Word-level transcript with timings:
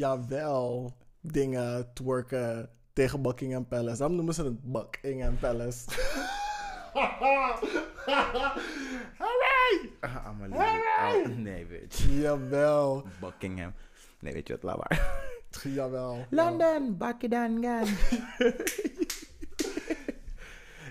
jawel, 0.00 0.96
dingen 1.20 1.92
twerken 1.92 2.68
tegen 2.92 3.22
Buckingham 3.22 3.66
Palace. 3.66 3.98
Daarom 3.98 4.16
noemen 4.16 4.34
ze 4.34 4.44
het 4.44 4.72
Buckingham 4.72 5.38
Palace. 5.38 5.84
Hooray! 9.18 9.90
Ah, 10.00 10.26
Amelie. 10.26 10.56
Oh, 10.56 11.26
nee, 11.36 11.66
bitch. 11.66 12.06
Jawel, 12.08 13.06
Buckingham. 13.20 13.72
Nee, 14.20 14.32
weet 14.32 14.46
je 14.46 14.52
wat, 14.52 14.62
laat 14.62 14.76
maar. 14.76 15.22
jawel. 15.74 16.26
London, 16.30 16.96
Buckingham. 16.96 17.62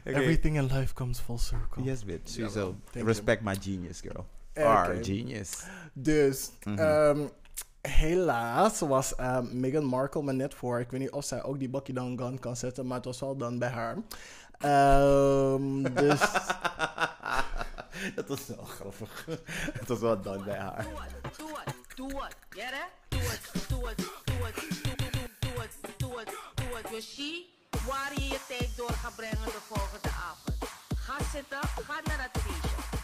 Everything 0.04 0.56
in 0.58 0.66
life 0.66 0.94
comes 0.94 1.20
full 1.20 1.38
circle. 1.38 1.84
Yes, 1.84 2.04
bitch. 2.06 2.30
Sowieso. 2.30 2.76
Respect 2.94 3.42
my 3.42 3.56
genius, 3.62 4.02
girl. 4.02 4.26
Oké. 4.54 4.64
Our 4.68 5.04
genius. 5.04 5.66
Dus, 5.94 6.52
ehm, 6.64 7.28
helaas 7.82 8.80
was 8.80 9.16
ehm, 9.16 9.60
Meghan 9.60 9.84
Markle 9.84 10.24
me 10.24 10.34
net 10.34 10.54
voor. 10.54 10.80
Ik 10.80 10.92
weet 10.92 11.00
niet 11.00 11.12
of 11.12 11.26
zij 11.26 11.44
ook 11.44 11.60
die 11.60 11.70
Buckingham 11.70 12.18
Gun 12.18 12.40
kan 12.40 12.56
zetten, 12.56 12.88
maar 12.88 12.98
het 12.98 13.06
was 13.06 13.20
wel 13.20 13.38
dan 13.38 13.60
bij 13.60 13.70
haar. 13.70 13.98
Ehm, 14.60 15.84
dus, 16.04 16.20
dat 18.16 18.28
was 18.28 18.48
wel 18.48 18.66
grappig. 18.66 19.26
Het 19.72 19.88
was 19.88 20.00
wel 20.00 20.22
dan 20.22 20.44
bij 20.44 20.58
haar. 20.58 20.84
Do 20.84 20.90
it, 20.90 21.38
do 21.38 21.46
it, 21.66 21.76
do 21.96 22.06
it. 22.08 22.36
Get 22.50 22.72
it? 22.72 22.90
Do 23.08 23.18
it, 23.18 23.70
do 23.70 23.88
it, 23.88 23.98
do 24.26 24.34
it, 24.48 24.56
do 24.84 24.92
it, 24.92 25.32
do 25.40 25.62
it, 25.62 25.72
do 25.98 26.20
it, 26.20 26.32
do 26.56 26.78
it. 26.78 26.90
Dus 26.90 27.14
she, 27.14 27.46
waar 27.88 28.12
je 28.16 28.24
je 28.28 28.40
tijd 28.48 28.78
door 28.78 28.92
gaat 28.92 29.16
brengen 29.16 29.46
de 29.46 29.62
volgende 29.68 30.10
avond. 30.10 30.72
Ga 30.96 31.18
zitten, 31.34 31.60
ga 31.62 32.00
naar 32.04 32.30
dat 32.34 32.42
feestje. 32.42 32.99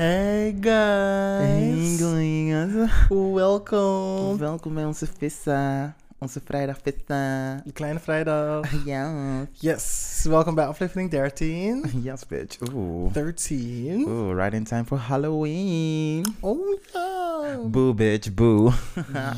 Hey 0.00 0.56
guys. 0.60 1.98
Hey 1.98 1.98
guys. 1.98 2.90
Welkom. 3.34 4.38
Welkom 4.38 4.74
bij 4.74 4.84
onze 4.84 5.06
vissa. 5.18 5.94
Onze 6.18 6.40
vrijdag 6.44 6.78
vissa. 6.82 7.54
De 7.64 7.72
kleine 7.72 7.98
vrijdag. 7.98 8.70
Ja. 8.84 9.46
Yes, 9.52 10.24
welkom 10.28 10.54
bij 10.54 10.66
aflevering 10.66 11.10
13. 11.10 11.84
Yes, 12.02 12.26
bitch. 12.26 12.58
Oeh. 12.74 13.12
13. 13.12 14.04
Oeh, 14.08 14.36
right 14.36 14.52
in 14.52 14.64
time 14.64 14.84
for 14.84 14.98
Halloween. 14.98 16.34
Oh 16.40 16.78
ja. 16.92 17.58
Boo, 17.66 17.94
bitch, 17.94 18.34
boo. 18.34 18.72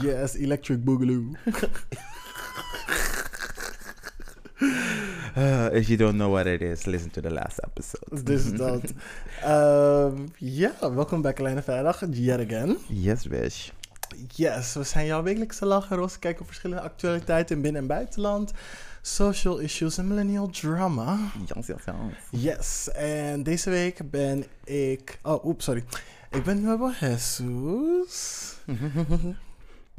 Yes, 0.02 0.34
Electric 0.34 0.84
Boogaloo. 0.84 1.24
Uh, 5.36 5.72
if 5.72 5.86
you 5.88 5.96
don't 5.96 6.14
know 6.14 6.30
what 6.32 6.46
it 6.46 6.60
is, 6.60 6.84
listen 6.84 7.10
to 7.10 7.20
the 7.20 7.30
last 7.30 7.58
episode. 7.64 8.22
Dus 8.22 8.52
dat. 8.64 8.82
Ehm, 9.42 10.26
ja, 10.36 10.72
welkom 10.80 11.22
bij 11.22 11.32
Kleine 11.32 11.62
Vrijdag, 11.62 12.02
yet 12.10 12.40
again. 12.40 12.76
Yes, 12.88 13.28
bitch. 13.28 13.70
Yes, 14.34 14.74
we 14.74 14.82
zijn 14.82 15.06
jouw 15.06 15.22
wekelijkse 15.22 15.66
lacheros. 15.66 16.18
Kijken 16.18 16.40
op 16.40 16.46
verschillende 16.46 16.82
actualiteiten 16.82 17.56
in 17.56 17.62
binnen- 17.62 17.80
en 17.80 17.86
buitenland. 17.86 18.52
Social 19.02 19.58
issues 19.58 19.98
en 19.98 20.08
millennial 20.08 20.50
drama. 20.50 21.18
Yes, 21.54 21.66
yes, 21.66 21.76
yes. 22.30 22.42
Yes, 22.42 22.90
en 22.92 23.42
deze 23.42 23.70
week 23.70 24.10
ben 24.10 24.44
ik... 24.64 25.18
Oh, 25.22 25.44
oeps, 25.44 25.64
sorry. 25.64 25.84
Ik 26.30 26.42
ben 26.42 26.62
Nuevo 26.62 26.90
Jesus. 27.00 28.54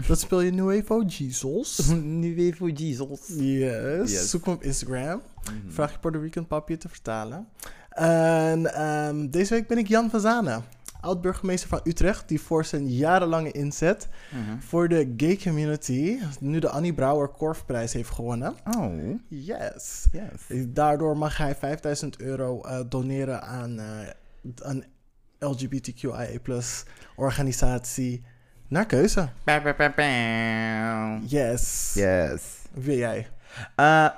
Dat 0.08 0.20
speel 0.20 0.42
je 0.42 0.52
Nuevo 0.52 1.02
Jesus. 1.04 1.88
nu 2.22 2.36
weer 2.36 2.56
voor 2.56 2.70
Jesus. 2.70 3.20
Yes. 3.28 4.12
Yes. 4.12 4.30
Zoek 4.30 4.46
me 4.46 4.54
op 4.54 4.64
Instagram. 4.64 5.22
Vraag 5.68 5.92
je 5.92 6.00
Puerto 6.00 6.20
Rican 6.20 6.48
papje 6.48 6.78
te 6.78 6.90
vertalen. 6.90 7.48
En 7.90 8.74
ehm, 8.74 9.30
deze 9.30 9.54
week 9.54 9.68
ben 9.68 9.78
ik 9.78 9.88
Jan 9.88 10.10
van 10.10 10.20
Zanen. 10.20 10.64
Oud-burgemeester 11.02 11.70
van 11.70 11.80
Utrecht, 11.84 12.28
die 12.28 12.42
voor 12.42 12.66
zijn 12.66 12.90
jarenlange 12.90 13.52
inzet 13.52 14.08
Mhm. 14.32 14.60
voor 14.60 14.88
de 14.90 15.14
gay 15.18 15.38
community 15.38 16.20
nu 16.40 16.60
de 16.60 16.70
Annie 16.70 16.94
Brouwer 16.94 17.28
Korfprijs 17.28 17.94
heeft 17.94 18.10
gewonnen. 18.10 18.56
Oh, 18.78 18.94
Yes. 19.28 20.06
yes. 20.12 20.66
Daardoor 20.68 21.18
mag 21.18 21.38
hij 21.38 21.56
5000 21.56 22.20
euro 22.22 22.62
eh, 22.62 22.80
doneren 22.90 23.42
aan 23.44 23.80
eh, 23.80 23.86
een 24.56 24.84
LGBTQIA 25.40 26.28
organisatie 27.16 28.24
naar 28.74 28.86
keuze. 28.86 29.30
Yes. 31.26 31.92
Yes. 31.96 32.42
Wie 32.72 32.86
ben 32.86 32.98
jij? 32.98 33.28
Uh, 33.80 34.10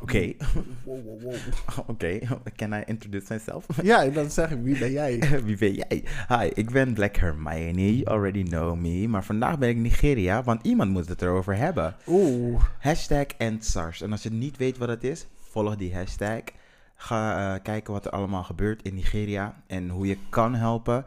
Oké. 0.00 0.32
Wow, 0.84 1.04
wow, 1.04 1.22
wow. 1.22 1.34
Oké. 1.90 2.18
Can 2.56 2.72
I 2.72 2.82
introduce 2.84 3.32
myself? 3.32 3.66
Ja, 3.82 4.04
dan 4.04 4.30
zeg 4.30 4.50
ik, 4.50 4.58
wie 4.62 4.78
ben 4.78 4.92
jij? 4.92 5.40
Wie 5.44 5.56
ben 5.56 5.74
jij? 5.74 6.04
Hi, 6.28 6.50
ik 6.54 6.70
ben 6.70 6.94
Black 6.94 7.16
Hermione. 7.16 7.96
You 7.96 8.16
already 8.16 8.42
know 8.42 8.76
me. 8.76 9.08
Maar 9.08 9.24
vandaag 9.24 9.58
ben 9.58 9.68
ik 9.68 9.76
Nigeria, 9.76 10.42
want 10.42 10.66
iemand 10.66 10.90
moet 10.90 11.08
het 11.08 11.22
erover 11.22 11.56
hebben. 11.56 11.96
Oeh. 12.06 12.62
Hashtag 12.78 13.26
EndSARS. 13.26 14.02
En 14.02 14.12
als 14.12 14.22
je 14.22 14.30
niet 14.30 14.56
weet 14.56 14.78
wat 14.78 14.88
het 14.88 15.04
is, 15.04 15.26
volg 15.40 15.76
die 15.76 15.94
hashtag. 15.94 16.42
Ga 16.96 17.54
eh, 17.54 17.62
kijken 17.62 17.92
wat 17.92 18.04
er 18.04 18.10
allemaal 18.10 18.44
gebeurt 18.44 18.82
in 18.82 18.94
Nigeria 18.94 19.54
en 19.66 19.88
hoe 19.88 20.06
je 20.06 20.18
kan 20.30 20.54
helpen. 20.54 21.04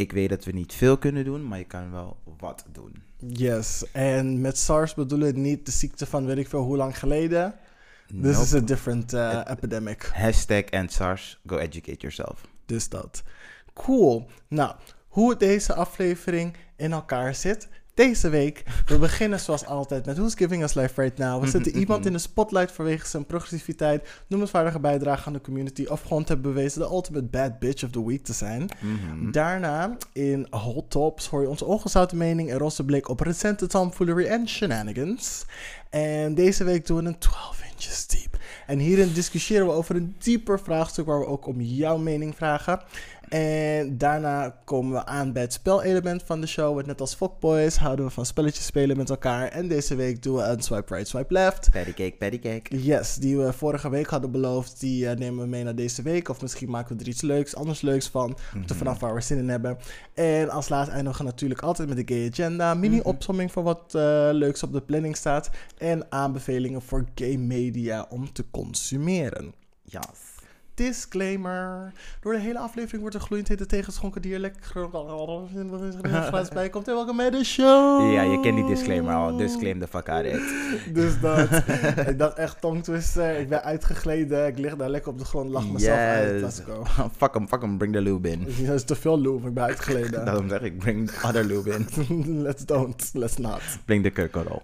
Ik 0.00 0.12
weet 0.12 0.28
dat 0.28 0.44
we 0.44 0.52
niet 0.52 0.74
veel 0.74 0.98
kunnen 0.98 1.24
doen, 1.24 1.48
maar 1.48 1.58
je 1.58 1.64
kan 1.64 1.90
wel 1.90 2.16
wat 2.38 2.64
doen. 2.72 3.02
Yes. 3.16 3.84
En 3.92 4.40
met 4.40 4.58
SARS 4.58 4.94
bedoelen 4.94 5.34
we 5.34 5.40
niet 5.40 5.66
de 5.66 5.72
ziekte 5.72 6.06
van 6.06 6.26
weet 6.26 6.36
ik 6.38 6.48
veel 6.48 6.62
hoe 6.62 6.76
lang 6.76 6.98
geleden. 6.98 7.54
This 8.06 8.16
Nope. 8.16 8.40
is 8.42 8.54
a 8.54 8.60
different 8.60 9.12
uh, 9.12 9.40
epidemic. 9.46 10.10
Hashtag 10.12 10.64
EndSARS. 10.64 11.40
Go 11.46 11.56
educate 11.56 11.98
yourself. 11.98 12.40
Dus 12.66 12.88
dat. 12.88 13.22
Cool. 13.74 14.26
Nou, 14.48 14.74
hoe 15.08 15.36
deze 15.36 15.74
aflevering 15.74 16.56
in 16.76 16.92
elkaar 16.92 17.34
zit. 17.34 17.68
Deze 17.94 18.28
week, 18.28 18.62
we 18.86 18.98
beginnen 19.08 19.40
zoals 19.40 19.66
altijd 19.66 20.06
met 20.06 20.16
Who's 20.16 20.34
Giving 20.34 20.62
Us 20.62 20.74
Life 20.74 21.00
Right 21.00 21.18
Now. 21.18 21.42
We 21.42 21.50
zetten 21.56 21.76
iemand 21.76 22.06
in 22.06 22.12
de 22.12 22.18
spotlight 22.18 22.72
vanwege 22.72 23.06
zijn 23.06 23.26
progressiviteit, 23.26 24.08
noemenswaardige 24.26 24.80
bijdrage 24.80 25.26
aan 25.26 25.32
de 25.32 25.40
community 25.40 25.84
of 25.88 26.02
gewoon 26.02 26.24
te 26.24 26.32
hebben 26.32 26.54
bewezen 26.54 26.80
de 26.80 26.86
ultimate 26.86 27.26
bad 27.26 27.58
bitch 27.58 27.84
of 27.84 27.90
the 27.90 28.06
week 28.06 28.24
te 28.24 28.32
zijn. 28.32 28.68
Mhm. 28.80 29.30
Daarna, 29.30 29.96
in 30.12 30.46
Hot 30.50 30.90
Tops, 30.90 31.26
hoor 31.26 31.42
je 31.42 31.48
onze 31.48 31.64
ongezouten 31.64 32.16
mening 32.16 32.50
en 32.50 32.58
roze 32.58 32.84
blik 32.84 33.08
op 33.08 33.20
recente 33.20 33.66
tomfoolery 33.66 34.26
en 34.26 34.48
shenanigans. 34.48 35.44
En 35.90 36.34
deze 36.34 36.64
week 36.64 36.86
doen 36.86 37.02
we 37.02 37.08
een 37.08 37.18
12 37.18 37.62
inches 37.72 38.06
deep. 38.06 38.38
En 38.66 38.78
hierin 38.78 39.12
discussiëren 39.12 39.66
we 39.66 39.72
over 39.72 39.96
een 39.96 40.14
dieper 40.18 40.60
vraagstuk 40.60 41.06
waar 41.06 41.18
we 41.18 41.26
ook 41.26 41.46
om 41.46 41.60
jouw 41.60 41.96
mening 41.96 42.36
vragen. 42.36 42.80
En 43.30 43.98
daarna 43.98 44.56
komen 44.64 44.92
we 44.92 45.06
aan 45.06 45.32
bij 45.32 45.42
het 45.42 45.52
spelelement 45.52 46.22
van 46.22 46.40
de 46.40 46.46
show. 46.46 46.74
Want 46.74 46.86
net 46.86 47.00
als 47.00 47.14
Fuckboys 47.14 47.76
houden 47.76 48.04
we 48.04 48.10
van 48.10 48.26
spelletjes 48.26 48.66
spelen 48.66 48.96
met 48.96 49.10
elkaar. 49.10 49.48
En 49.48 49.68
deze 49.68 49.94
week 49.94 50.22
doen 50.22 50.36
we 50.36 50.42
een 50.42 50.62
swipe 50.62 50.94
right, 50.94 51.08
swipe 51.08 51.32
left. 51.32 51.70
Pattycake, 51.70 52.14
pattycake. 52.18 52.82
Yes, 52.82 53.14
die 53.14 53.38
we 53.38 53.52
vorige 53.52 53.90
week 53.90 54.06
hadden 54.06 54.30
beloofd, 54.30 54.80
die 54.80 55.08
eh, 55.08 55.16
nemen 55.16 55.42
we 55.42 55.48
mee 55.48 55.64
naar 55.64 55.74
deze 55.74 56.02
week. 56.02 56.28
Of 56.28 56.42
misschien 56.42 56.70
maken 56.70 56.96
we 56.96 57.02
er 57.02 57.08
iets 57.08 57.20
leuks, 57.20 57.54
anders 57.54 57.80
leuks 57.80 58.08
van. 58.08 58.38
Hangt 58.52 58.70
er 58.70 58.76
vanaf 58.76 58.98
waar 58.98 59.14
we 59.14 59.20
zin 59.20 59.38
in 59.38 59.48
hebben. 59.48 59.78
En 60.14 60.50
als 60.50 60.68
laatste 60.68 60.94
eindigen 60.94 61.24
we 61.24 61.30
natuurlijk 61.30 61.60
altijd 61.60 61.88
met 61.88 62.06
de 62.06 62.14
gay 62.14 62.28
agenda. 62.30 62.74
Mini-opsomming 62.74 63.52
van 63.52 63.64
wat 63.64 63.94
eh, 63.94 64.28
leuks 64.32 64.62
op 64.62 64.72
de 64.72 64.80
planning 64.80 65.16
staat. 65.16 65.50
En 65.78 66.06
aanbevelingen 66.08 66.82
voor 66.82 67.04
gay 67.14 67.36
media 67.36 68.06
om 68.08 68.32
te 68.32 68.44
consumeren. 68.50 69.52
Yes. 69.82 70.39
Disclaimer. 70.74 71.92
Door 72.20 72.32
de 72.32 72.38
hele 72.38 72.58
aflevering 72.58 73.00
wordt 73.00 73.16
er 73.16 73.22
gloeiend 73.22 73.48
hete 73.48 73.66
tegenschonken 73.66 74.22
die 74.22 74.34
er 74.34 74.40
lekker 74.40 74.88
glas 76.28 76.48
bij 76.48 76.68
komt. 76.68 76.88
En 76.88 76.94
welkom 76.94 77.16
bij 77.16 77.30
de 77.30 77.44
show. 77.44 78.12
Ja, 78.12 78.22
je 78.22 78.40
kent 78.40 78.56
die 78.56 78.66
disclaimer 78.66 79.14
al. 79.14 79.36
Disclaim 79.36 79.80
the 79.80 79.86
fuck 79.86 80.08
out 80.08 80.24
it. 80.24 80.40
Dus 80.94 81.20
dat. 81.20 81.48
ik 82.12 82.18
dacht 82.18 82.36
echt 82.36 82.60
tongtwister. 82.60 83.38
Ik 83.38 83.48
ben 83.48 83.62
uitgegleden. 83.62 84.46
Ik 84.46 84.58
lig 84.58 84.76
daar 84.76 84.90
lekker 84.90 85.12
op 85.12 85.18
de 85.18 85.24
grond. 85.24 85.50
Lach 85.50 85.68
mezelf 85.68 85.98
uit. 85.98 86.40
Let's 86.40 86.60
go. 86.66 86.84
fuck 87.16 87.34
hem, 87.34 87.48
fuck 87.48 87.60
hem, 87.60 87.78
bring 87.78 87.92
the 87.92 88.00
lube 88.00 88.30
in. 88.30 88.46
Dat 88.66 88.74
is 88.74 88.84
te 88.84 88.94
veel 88.94 89.20
loof. 89.20 89.44
Ik 89.44 89.54
ben 89.54 89.64
uitgegleden. 89.64 90.24
Daarom 90.24 90.48
zeg 90.48 90.60
ik, 90.60 90.78
bring 90.78 91.10
the 91.10 91.26
other 91.26 91.44
lube 91.44 91.70
in. 91.70 92.42
Let's 92.42 92.64
don't. 92.64 93.10
Let's 93.12 93.36
not. 93.36 93.60
Bring 93.84 94.02
de 94.02 94.10
kurkorrel. 94.10 94.62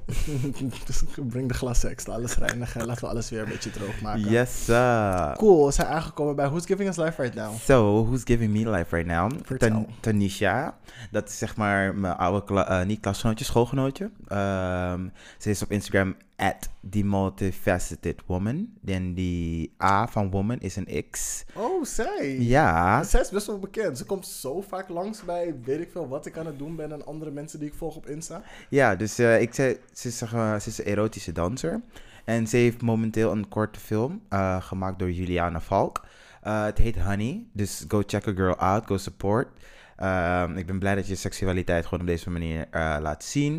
Breng 1.28 1.48
de 1.48 1.54
glasseks. 1.54 2.08
Alles 2.08 2.36
reinigen. 2.36 2.86
Laten 2.86 3.04
we 3.04 3.10
alles 3.10 3.30
weer 3.30 3.40
een 3.40 3.48
beetje 3.48 3.70
droog 3.70 4.00
maken. 4.00 4.30
Yes, 4.30 4.64
sir. 4.64 5.34
Cool. 5.36 5.72
Zijn 5.72 5.86
aangekomen 5.96 6.36
bij 6.36 6.46
Who's 6.48 6.66
Giving 6.66 6.88
Us 6.88 6.96
Life 6.96 7.22
Right 7.22 7.36
Now. 7.36 7.54
So, 7.54 8.04
who's 8.04 8.22
giving 8.24 8.52
me 8.52 8.70
life 8.70 8.96
right 8.96 9.08
now? 9.10 9.30
Tan- 9.58 9.86
Tanisha. 10.00 10.78
Dat 11.10 11.28
is 11.28 11.38
zeg 11.38 11.56
maar 11.56 11.94
mijn 11.94 12.16
oude, 12.16 12.44
kla- 12.44 12.68
eh, 12.80 12.86
niet 12.86 13.00
klasgenootje, 13.00 13.44
schoolgenootje. 13.44 14.10
Ehm, 14.28 15.08
ze 15.38 15.50
is 15.50 15.62
op 15.62 15.70
Instagram 15.70 16.16
at 16.36 16.68
the 16.90 17.02
multifaceted 17.04 18.22
woman. 18.26 18.68
En 18.84 19.14
die 19.14 19.74
A 19.82 20.06
van 20.08 20.30
woman 20.30 20.58
is 20.60 20.76
een 20.76 21.04
X. 21.10 21.44
Oh, 21.54 21.84
zij. 21.84 22.36
Ja, 22.40 23.02
Zij 23.02 23.20
is 23.20 23.30
best 23.30 23.46
wel 23.46 23.58
bekend. 23.58 23.98
Ze 23.98 24.04
komt 24.04 24.26
zo 24.26 24.60
vaak 24.60 24.88
langs 24.88 25.24
bij 25.24 25.54
weet 25.64 25.80
ik 25.80 25.90
veel 25.92 26.08
wat 26.08 26.26
ik 26.26 26.38
aan 26.38 26.46
het 26.46 26.58
doen 26.58 26.76
ben 26.76 26.92
en 26.92 27.06
andere 27.06 27.30
mensen 27.30 27.58
die 27.58 27.68
ik 27.68 27.74
volg 27.74 27.96
op 27.96 28.06
Insta. 28.06 28.42
ja 28.68 28.96
dus 28.96 29.18
eh, 29.18 29.40
ik 29.40 29.54
zei, 29.54 29.76
ze 29.92 30.08
is, 30.08 30.18
ze 30.18 30.62
is 30.66 30.78
een 30.78 30.84
erotische 30.84 31.32
danser. 31.32 31.80
En 32.26 32.46
ze 32.46 32.56
heeft 32.56 32.82
momenteel 32.82 33.32
een 33.32 33.48
korte 33.48 33.80
film 33.80 34.22
eh, 34.28 34.62
gemaakt 34.62 34.98
door 34.98 35.10
Juliana 35.10 35.60
Valk. 35.60 36.04
Eh, 36.42 36.64
het 36.64 36.78
heet 36.78 36.98
Honey, 36.98 37.46
dus 37.52 37.84
go 37.88 38.02
check 38.06 38.28
a 38.28 38.32
girl 38.32 38.56
out, 38.56 38.86
go 38.86 38.96
support. 38.96 39.48
Ehm, 39.96 40.56
ik 40.56 40.66
ben 40.66 40.78
blij 40.78 40.94
dat 40.94 41.06
je 41.06 41.14
seksualiteit 41.14 41.84
gewoon 41.84 42.00
op 42.00 42.06
deze 42.06 42.30
manier 42.30 42.66
eh, 42.70 42.96
laat 43.00 43.24
zien. 43.24 43.56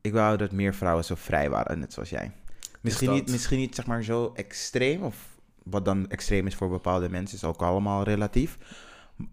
Ik 0.00 0.12
wou 0.12 0.36
dat 0.36 0.52
meer 0.52 0.74
vrouwen 0.74 1.04
zo 1.04 1.14
vrij 1.14 1.50
waren, 1.50 1.78
net 1.78 1.92
zoals 1.92 2.10
jij. 2.10 2.30
Misschien 2.80 3.12
niet, 3.12 3.30
misschien 3.30 3.58
niet 3.58 3.74
zeg 3.74 3.86
maar 3.86 4.02
zo 4.02 4.32
extreem, 4.34 5.02
of 5.02 5.16
wat 5.62 5.84
dan 5.84 6.10
extreem 6.10 6.46
is 6.46 6.54
voor 6.54 6.68
bepaalde 6.68 7.08
mensen, 7.08 7.36
is 7.36 7.44
ook 7.44 7.62
allemaal 7.62 8.02
relatief. 8.02 8.58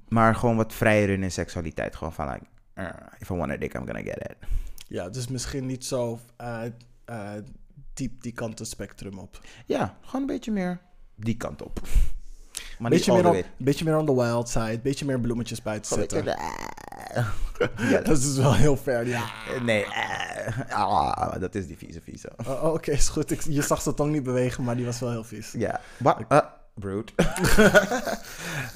Maar 0.07 0.36
gewoon 0.36 0.56
wat 0.56 0.74
vrijer 0.74 1.10
in 1.10 1.31
seksualiteit. 1.31 1.95
Gewoon 1.95 2.13
van, 2.13 2.30
like, 2.30 2.45
eh, 2.74 2.86
if 3.19 3.30
I 3.30 3.34
want 3.34 3.52
a 3.52 3.57
dick, 3.57 3.74
I'm 3.74 3.86
gonna 3.86 4.02
get 4.02 4.18
it. 4.18 4.36
Ja, 4.88 5.10
dus 5.10 5.28
misschien 5.28 5.66
niet 5.66 5.86
zo 5.86 6.19
eh, 7.09 7.29
diep 7.94 8.21
die 8.21 8.31
kant 8.33 8.59
het 8.59 8.67
spectrum 8.67 9.19
op. 9.19 9.39
Ja, 9.65 9.97
gewoon 10.01 10.21
een 10.21 10.27
beetje 10.27 10.51
meer 10.51 10.79
die 11.15 11.38
kant 11.38 11.61
op. 11.63 11.79
Maar 12.79 12.89
beetje, 12.91 13.13
meer 13.13 13.27
on, 13.29 13.44
beetje 13.57 13.85
meer 13.85 13.97
on 13.97 14.06
the 14.06 14.15
wild 14.15 14.50
side. 14.50 14.79
Beetje 14.83 15.06
meer 15.06 15.19
bloemetjes 15.19 15.61
buiten 15.61 15.95
zetten. 15.97 16.23
beetje- 16.23 16.38
Ja, 17.91 18.01
Dat 18.01 18.17
is 18.17 18.38
wel 18.38 18.56
heel 18.56 18.77
ver, 18.77 19.07
ja. 19.07 19.23
Nee, 19.61 19.85
eh, 19.85 20.71
ah, 20.71 21.39
dat 21.39 21.56
is 21.56 21.67
die 21.67 21.77
vieze 21.77 22.01
vieze. 22.01 22.31
Oh, 22.47 22.63
oh, 22.63 22.73
Oké, 22.73 22.91
is 22.91 23.09
goed. 23.09 23.31
Ik, 23.31 23.41
je 23.41 23.61
zag 23.61 23.81
zijn 23.81 23.95
tong 23.95 24.11
niet 24.11 24.23
bewegen, 24.23 24.63
maar 24.63 24.75
die 24.75 24.85
was 24.85 25.00
wel 25.00 25.09
heel 25.11 25.23
vies. 25.23 25.51
Ja. 25.51 25.81
Wat? 25.97 26.17
Uh, 26.29 26.39
rude. 26.75 27.11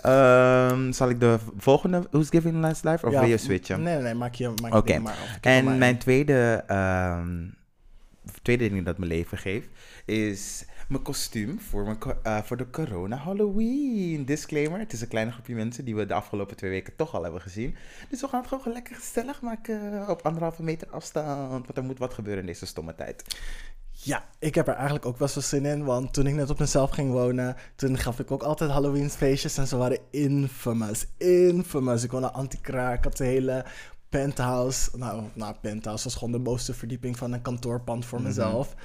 Ehm, 0.01 0.91
zal 0.91 1.09
ik 1.09 1.19
de 1.19 1.37
volgende 1.57 2.07
Who's 2.11 2.29
Giving 2.29 2.55
Last 2.61 2.83
Life? 2.83 3.05
Of 3.05 3.11
Ja, 3.11 3.19
wil 3.19 3.29
je 3.29 3.37
switchen? 3.37 3.83
Nee, 3.83 3.93
nee, 3.93 4.03
nee, 4.03 4.13
maak 4.13 4.33
je, 4.35 4.47
maak 4.61 4.71
je 4.71 4.77
Oké. 4.77 4.99
maar 4.99 5.15
heb 5.17 5.43
En 5.45 5.77
mijn 5.77 5.97
tweede, 5.97 6.63
ehm, 6.67 7.37
tweede 8.43 8.69
ding 8.69 8.85
dat 8.85 8.97
mijn 8.97 9.11
leven 9.11 9.37
geeft, 9.37 9.69
is 10.05 10.65
mijn 10.87 11.03
kostuum 11.03 11.59
voor, 11.59 11.83
mijn, 11.83 11.97
eh, 12.23 12.41
voor 12.41 12.57
de 12.57 12.69
corona 12.69 13.15
Halloween. 13.15 14.25
Disclaimer, 14.25 14.79
het 14.79 14.93
is 14.93 15.01
een 15.01 15.07
kleine 15.07 15.31
groepje 15.31 15.55
mensen 15.55 15.85
die 15.85 15.95
we 15.95 16.05
de 16.05 16.13
afgelopen 16.13 16.55
twee 16.55 16.69
weken 16.69 16.95
toch 16.95 17.15
al 17.15 17.23
hebben 17.23 17.41
gezien. 17.41 17.75
Dus 18.09 18.21
we 18.21 18.27
gaan 18.27 18.39
het 18.39 18.49
gewoon 18.49 18.73
lekker 18.73 18.95
gezellig 18.95 19.41
maken 19.41 20.09
op 20.09 20.21
anderhalve 20.21 20.63
meter 20.63 20.89
afstand. 20.89 21.65
Want 21.65 21.77
er 21.77 21.83
moet 21.83 21.99
wat 21.99 22.13
gebeuren 22.13 22.41
in 22.41 22.47
deze 22.47 22.65
stomme 22.65 22.95
tijd. 22.95 23.23
Ja, 23.91 24.25
ik 24.39 24.55
heb 24.55 24.67
er 24.67 24.73
eigenlijk 24.73 25.05
ook 25.05 25.17
best 25.17 25.35
wel 25.35 25.43
zin 25.43 25.65
in. 25.65 25.83
Want 25.83 26.13
toen 26.13 26.27
ik 26.27 26.33
net 26.33 26.49
op 26.49 26.59
mezelf 26.59 26.89
ging 26.89 27.11
wonen, 27.11 27.55
toen 27.75 27.97
gaf 27.97 28.19
ik 28.19 28.31
ook 28.31 28.43
altijd 28.43 28.71
Halloween 28.71 29.09
feestjes. 29.09 29.57
En 29.57 29.67
ze 29.67 29.77
waren 29.77 29.99
infamous. 30.11 31.05
Infamous. 31.17 32.03
Ik 32.03 32.11
woonde 32.11 32.31
anti-kraak. 32.31 32.97
Ik 32.97 33.03
had 33.03 33.17
de 33.17 33.25
hele 33.25 33.65
penthouse. 34.19 34.89
Nou, 34.97 35.23
nou, 35.33 35.55
penthouse 35.61 36.03
was 36.03 36.13
gewoon 36.15 36.31
de 36.31 36.39
bovenste 36.39 36.73
verdieping 36.73 37.17
van 37.17 37.31
een 37.33 37.41
kantoorpand 37.41 38.05
voor 38.05 38.19
Mhm. 38.19 38.27
mezelf. 38.27 38.75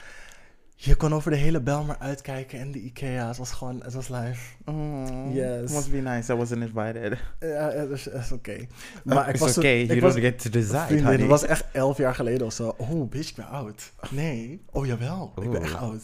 Je 0.80 0.94
kon 0.94 1.14
over 1.14 1.30
de 1.30 1.36
hele 1.36 1.60
Belmer 1.60 1.96
uitkijken 1.98 2.58
en 2.60 2.70
de 2.72 2.78
Ikea. 2.80 3.28
Het 3.28 3.36
was 3.36 3.50
gewoon, 3.52 3.80
het 3.82 3.94
was 3.94 4.08
live. 4.08 4.40
Oh, 4.64 5.34
Yes. 5.34 5.72
Must 5.72 5.90
be 5.90 5.96
nice. 5.96 6.32
I 6.32 6.36
wasn't 6.36 6.60
invited. 6.62 7.18
Ja, 7.40 7.70
het 7.70 7.90
is, 7.90 8.04
het 8.04 8.14
is 8.24 8.32
oké. 8.32 8.56
Maar 9.04 9.14
Maar 9.14 9.24
ik 9.28 9.34
it's 9.34 9.44
was 9.44 9.58
okay. 9.58 9.84
You 9.84 10.00
don't 10.00 10.14
get 10.18 10.38
to 10.42 10.50
decide, 10.50 10.86
Vriendin, 10.86 11.06
het 11.20 11.26
was 11.26 11.42
echt 11.44 11.64
elf 11.72 11.96
jaar 11.98 12.14
geleden 12.14 12.46
of 12.46 12.52
zo. 12.52 12.74
Oh, 12.76 13.08
bitch, 13.08 13.28
ik 13.28 13.36
ben 13.36 13.48
oud. 13.48 13.92
Nee. 14.10 14.62
Oh, 14.70 14.86
jawel. 14.86 15.32
Ik 15.42 15.50
ben 15.50 15.62
echt 15.62 15.74
oud. 15.74 16.02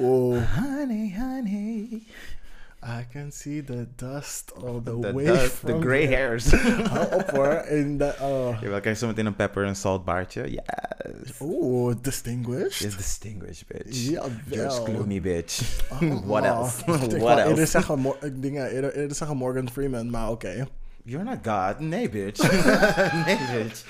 Oh. 0.00 0.36
Honey, 0.58 1.14
honey. 1.18 2.02
I 2.88 3.06
can 3.12 3.32
see 3.32 3.64
the 3.64 3.86
dust 3.96 4.52
of 4.54 4.84
the, 4.84 4.90
The 5.00 5.12
wave 5.12 5.26
dust, 5.26 5.66
the 5.66 5.78
gray 5.78 6.06
the- 6.06 6.14
hairs. 6.14 6.50
Hou 6.92 7.14
op 7.14 7.30
hoor. 7.30 7.52
In 7.68 7.98
de, 7.98 8.14
oh. 8.20 8.56
Jawel, 8.60 8.80
krijg 8.80 8.98
je 8.98 9.04
zo 9.04 9.06
meteen 9.06 9.26
een 9.26 9.36
pepper 9.36 9.64
en 9.64 9.76
salt 9.76 10.04
baardje. 10.04 10.50
Yes. 10.50 10.60
Oeh, 11.40 11.94
distinguished. 12.00 12.84
Is 12.86 12.96
distinguished, 12.96 13.66
bitch. 13.68 14.08
Just 14.50 14.84
gloomy, 14.84 15.20
bitch. 15.20 15.82
Oh, 15.92 16.00
What 16.26 16.42
oh. 16.42 16.48
else? 16.48 16.80
Ik 16.80 16.86
What 17.20 17.38
eerder 17.38 17.58
else? 17.58 17.66
zeggen, 17.66 17.98
Mor- 17.98 18.16
ik 18.20 18.42
dingen, 18.42 18.70
eerder, 18.70 18.94
eerder 18.94 19.16
zeggen 19.16 19.36
Morgan 19.36 19.70
Freeman, 19.70 20.10
maar 20.10 20.30
oké. 20.30 20.66
You're 21.02 21.24
not 21.24 21.38
God. 21.42 21.80
Nee, 21.80 22.08
bitch. 22.08 22.42
nee, 23.26 23.38
bitch. 23.52 23.84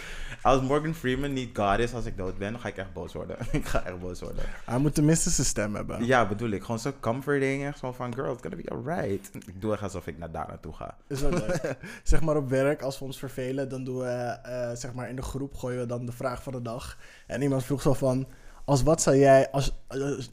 Als 0.47 0.63
Morgan 0.63 0.95
Freeman 0.95 1.33
niet 1.33 1.59
God 1.59 1.79
is 1.79 1.95
als 1.95 2.05
ik 2.05 2.17
dood 2.17 2.39
ben, 2.39 2.53
dan 2.53 2.61
ga 2.61 2.69
ik 2.69 2.77
echt 2.77 2.93
boos 2.93 3.13
worden. 3.13 3.37
ik 3.53 3.67
ga 3.67 3.85
echt 3.85 3.99
boos 3.99 4.21
worden. 4.21 4.45
Hij 4.65 4.79
moet 4.79 4.95
tenminste 4.95 5.31
zijn 5.31 5.47
stem 5.47 5.75
hebben. 5.75 6.05
Ja, 6.05 6.29
bedoel 6.29 6.51
ik. 6.51 6.63
Gewoon 6.63 6.79
zo 6.79 6.93
comforting. 7.01 7.65
Echt 7.65 7.79
zo 7.79 7.93
van, 7.93 8.15
girl, 8.15 8.33
it's 8.33 8.43
gonna 8.43 8.57
be 8.57 8.71
alright. 8.71 9.31
Ik 9.47 9.61
doe 9.61 9.73
echt 9.73 9.83
alsof 9.83 10.07
ik 10.07 10.19
naar 10.19 10.31
daar 10.31 10.47
naartoe 10.49 10.73
ga. 10.73 10.97
Is 11.07 11.21
dat 11.21 11.33
leuk? 11.33 11.77
zeg 12.03 12.21
maar 12.21 12.37
op 12.37 12.49
werk, 12.49 12.83
als 12.83 12.99
we 12.99 13.05
ons 13.05 13.19
vervelen, 13.19 13.69
dan 13.69 13.85
doen 13.85 13.99
we, 13.99 14.05
eh, 14.05 14.71
zeg 14.75 14.95
maar 14.95 15.09
in 15.09 15.17
de 15.17 15.23
groep 15.23 15.55
gooien 15.55 15.81
we 15.81 15.87
dan 15.87 16.07
de 16.07 16.13
vraag 16.13 16.43
van 16.43 16.53
de 16.53 16.63
dag. 16.63 16.99
En 17.27 17.43
iemand 17.43 17.65
vroeg 17.65 17.83
zo 17.83 17.95
van, 17.95 18.27
als 18.67 18.83
wat 18.83 19.03
zou 19.03 19.17
jij, 19.17 19.51
als, 19.51 19.73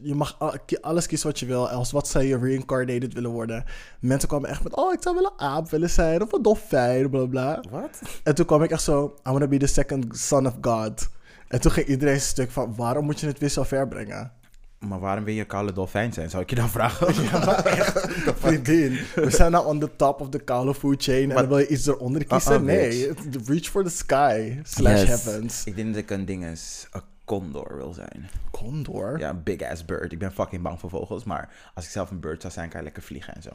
je 0.01 0.15
mag 0.15 0.37
alles 0.81 1.07
kiezen 1.07 1.27
wat 1.27 1.39
je 1.39 1.45
wil, 1.45 1.69
als 1.69 1.91
wat 1.91 2.07
zou 2.07 2.23
je 2.23 2.37
reincarnated 2.37 3.13
willen 3.13 3.29
worden? 3.31 3.63
Mensen 3.99 4.27
kwamen 4.29 4.49
echt 4.49 4.63
met, 4.63 4.75
oh 4.75 4.93
ik 4.93 5.01
zou 5.01 5.15
wel 5.15 5.25
een 5.25 5.39
aap 5.47 5.69
willen 5.69 5.89
zijn, 5.89 6.21
of 6.21 6.31
een 6.33 6.41
dolfijn, 6.41 7.09
bla 7.09 7.25
bla. 7.25 7.63
Wat? 7.71 8.01
En 8.23 8.35
toen 8.35 8.45
kwam 8.45 8.63
ik 8.63 8.71
echt 8.71 8.83
zo, 8.83 9.13
I 9.27 9.31
wanna 9.31 9.47
be 9.47 9.57
the 9.57 9.67
second 9.67 10.17
son 10.17 10.45
of 10.47 10.53
God. 10.61 11.09
En 11.47 11.61
toen 11.61 11.71
ging 11.71 11.87
iedereen 11.87 12.13
een 12.13 12.21
stuk 12.21 12.51
van, 12.51 12.73
waarom 12.75 13.05
moet 13.05 13.19
je 13.19 13.27
het 13.27 13.39
weer 13.39 13.49
zo 13.49 13.63
ver 13.63 13.87
brengen? 13.87 14.31
Maar 14.79 14.99
waarom 14.99 15.23
wil 15.23 15.33
je 15.33 15.39
een 15.39 15.45
koude 15.47 15.73
dolfijn 15.73 16.13
zijn? 16.13 16.29
Zou 16.29 16.43
ik 16.43 16.49
je 16.49 16.55
dan 16.55 16.69
vragen? 16.79 17.23
Ja, 17.23 17.45
maar 17.45 17.65
echt, 17.65 18.07
vriendin. 18.39 18.99
We 19.15 19.29
zijn 19.29 19.51
nou 19.51 19.65
on 19.65 19.79
the 19.79 19.89
top 19.95 20.21
of 20.21 20.29
the 20.29 20.39
koude 20.39 20.73
food 20.73 21.03
chain. 21.03 21.21
En 21.21 21.27
Wat? 21.27 21.37
dan 21.37 21.47
wil 21.47 21.57
je 21.57 21.67
iets 21.67 21.87
eronder 21.87 22.25
kiezen? 22.25 22.63
Nee, 22.65 23.11
reach 23.45 23.65
for 23.65 23.83
the 23.83 23.89
sky. 23.89 24.59
Slash 24.63 24.99
Yes. 24.99 25.07
heavens. 25.23 25.63
Ik 25.65 25.75
denk 25.75 25.87
dat 25.87 25.97
ik 26.03 26.09
een 26.11 26.25
ding 26.25 26.45
is, 26.45 26.87
een 26.91 27.01
condor 27.25 27.75
wil 27.75 27.93
zijn. 27.93 28.29
Condor? 28.51 29.19
Ja, 29.19 29.29
een 29.29 29.43
big 29.43 29.61
ass 29.61 29.85
bird. 29.85 30.11
Ik 30.11 30.19
ben 30.19 30.31
fucking 30.31 30.61
bang 30.61 30.79
voor 30.79 30.89
vogels, 30.89 31.23
maar 31.23 31.71
als 31.73 31.85
ik 31.85 31.91
zelf 31.91 32.11
een 32.11 32.19
bird 32.19 32.41
zou 32.41 32.53
zijn, 32.53 32.69
kan 32.69 32.77
je 32.79 32.83
lekker 32.85 33.03
vliegen 33.03 33.35
en 33.35 33.41
zo. 33.41 33.49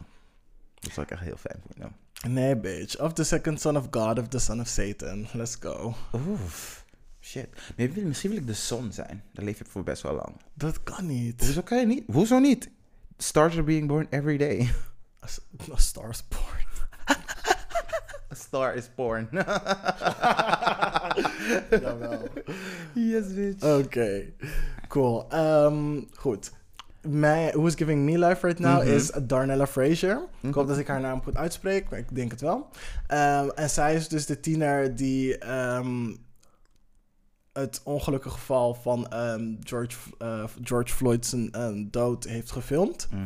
Dat 0.74 0.92
zou 0.92 1.06
ik 1.06 1.12
echt 1.12 1.22
heel 1.22 1.36
fijn 1.36 1.60
vinden. 1.72 1.96
Nee, 2.34 2.56
bitch. 2.56 2.98
Of 3.00 3.12
the 3.12 3.24
second 3.24 3.60
son 3.60 3.76
of 3.76 3.86
God 3.90 4.18
of 4.18 4.28
the 4.28 4.38
son 4.38 4.60
of 4.60 4.66
Satan. 4.68 5.26
Let's 5.32 5.56
go. 5.60 5.94
Oef, 6.12 6.84
shit. 7.20 7.48
Wil- 7.76 8.04
misschien 8.04 8.30
wil 8.30 8.38
ik 8.38 8.46
de 8.46 8.54
zon 8.54 8.92
zijn. 8.92 9.22
Dan 9.32 9.44
leef 9.44 9.58
je 9.58 9.64
voor 9.68 9.82
best 9.84 10.02
wel 10.02 10.14
lang. 10.14 10.36
Dat 10.54 10.82
kan 10.82 11.06
niet. 11.06 11.44
Hoezo 11.44 11.62
kan 11.62 11.78
je 11.78 11.86
niet? 11.86 12.04
Hoezo 12.12 12.38
niet? 12.38 12.70
Stars 13.16 13.52
are 13.54 13.62
being 13.62 13.86
born 13.88 14.06
every 14.10 14.36
day. 14.36 14.70
A 15.24 15.76
star's 15.76 16.24
born. 16.28 16.66
A 18.32 18.34
star 18.34 18.74
is 18.74 18.88
born. 18.94 19.28
Jawel. 21.70 22.28
yes, 22.94 23.34
bitch. 23.34 23.64
Oké, 23.64 24.24
cool. 24.88 25.26
Ehm, 25.28 26.00
goed. 26.16 26.50
Mijn 27.02 27.50
Who's 27.52 27.74
Giving 27.74 28.04
Me 28.04 28.18
Life 28.26 28.46
Right 28.46 28.58
Now 28.60 28.82
Mhm. 28.82 28.92
is 28.92 29.10
Darnella 29.22 29.66
Fraser. 29.66 30.16
Ik 30.40 30.54
hoop 30.54 30.64
Mhm. 30.64 30.66
dat 30.66 30.78
ik 30.78 30.86
haar 30.86 31.00
naam 31.00 31.22
goed 31.22 31.36
uitspreek, 31.36 31.90
maar 31.90 31.98
ik 31.98 32.14
denk 32.14 32.30
het 32.30 32.40
wel. 32.40 32.68
Ehm, 33.06 33.48
en 33.54 33.70
zij 33.70 33.94
is 33.94 34.08
dus 34.08 34.26
de 34.26 34.40
tiener 34.40 34.96
die 34.96 35.38
ehm, 35.38 36.14
het 37.52 37.80
ongelukkige 37.84 38.34
geval 38.34 38.74
van 38.74 39.06
George, 39.62 39.96
eh, 40.18 40.44
George 40.62 40.94
Floyd 40.94 41.26
zijn 41.26 41.52
ehm, 41.52 41.84
dood 41.90 42.24
heeft 42.24 42.50
gefilmd. 42.50 43.08
Mhm. 43.10 43.22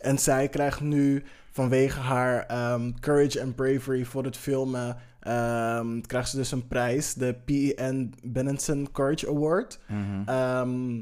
En 0.00 0.18
zij 0.18 0.48
krijgt 0.48 0.80
nu 0.80 1.24
vanwege 1.54 2.00
haar 2.00 2.46
ehm, 2.46 2.92
courage 3.00 3.40
en 3.40 3.54
bravery 3.54 4.04
voor 4.04 4.24
het 4.24 4.36
filmen... 4.36 4.96
ehm, 5.20 6.00
krijgt 6.00 6.28
ze 6.30 6.36
dus 6.36 6.50
een 6.52 6.68
prijs, 6.68 7.14
de 7.14 7.36
P.E.N. 7.44 8.14
Benenson 8.22 8.88
Courage 8.92 9.28
Award... 9.28 9.78
Mhm. 9.88 10.28
Ehm, 10.28 11.00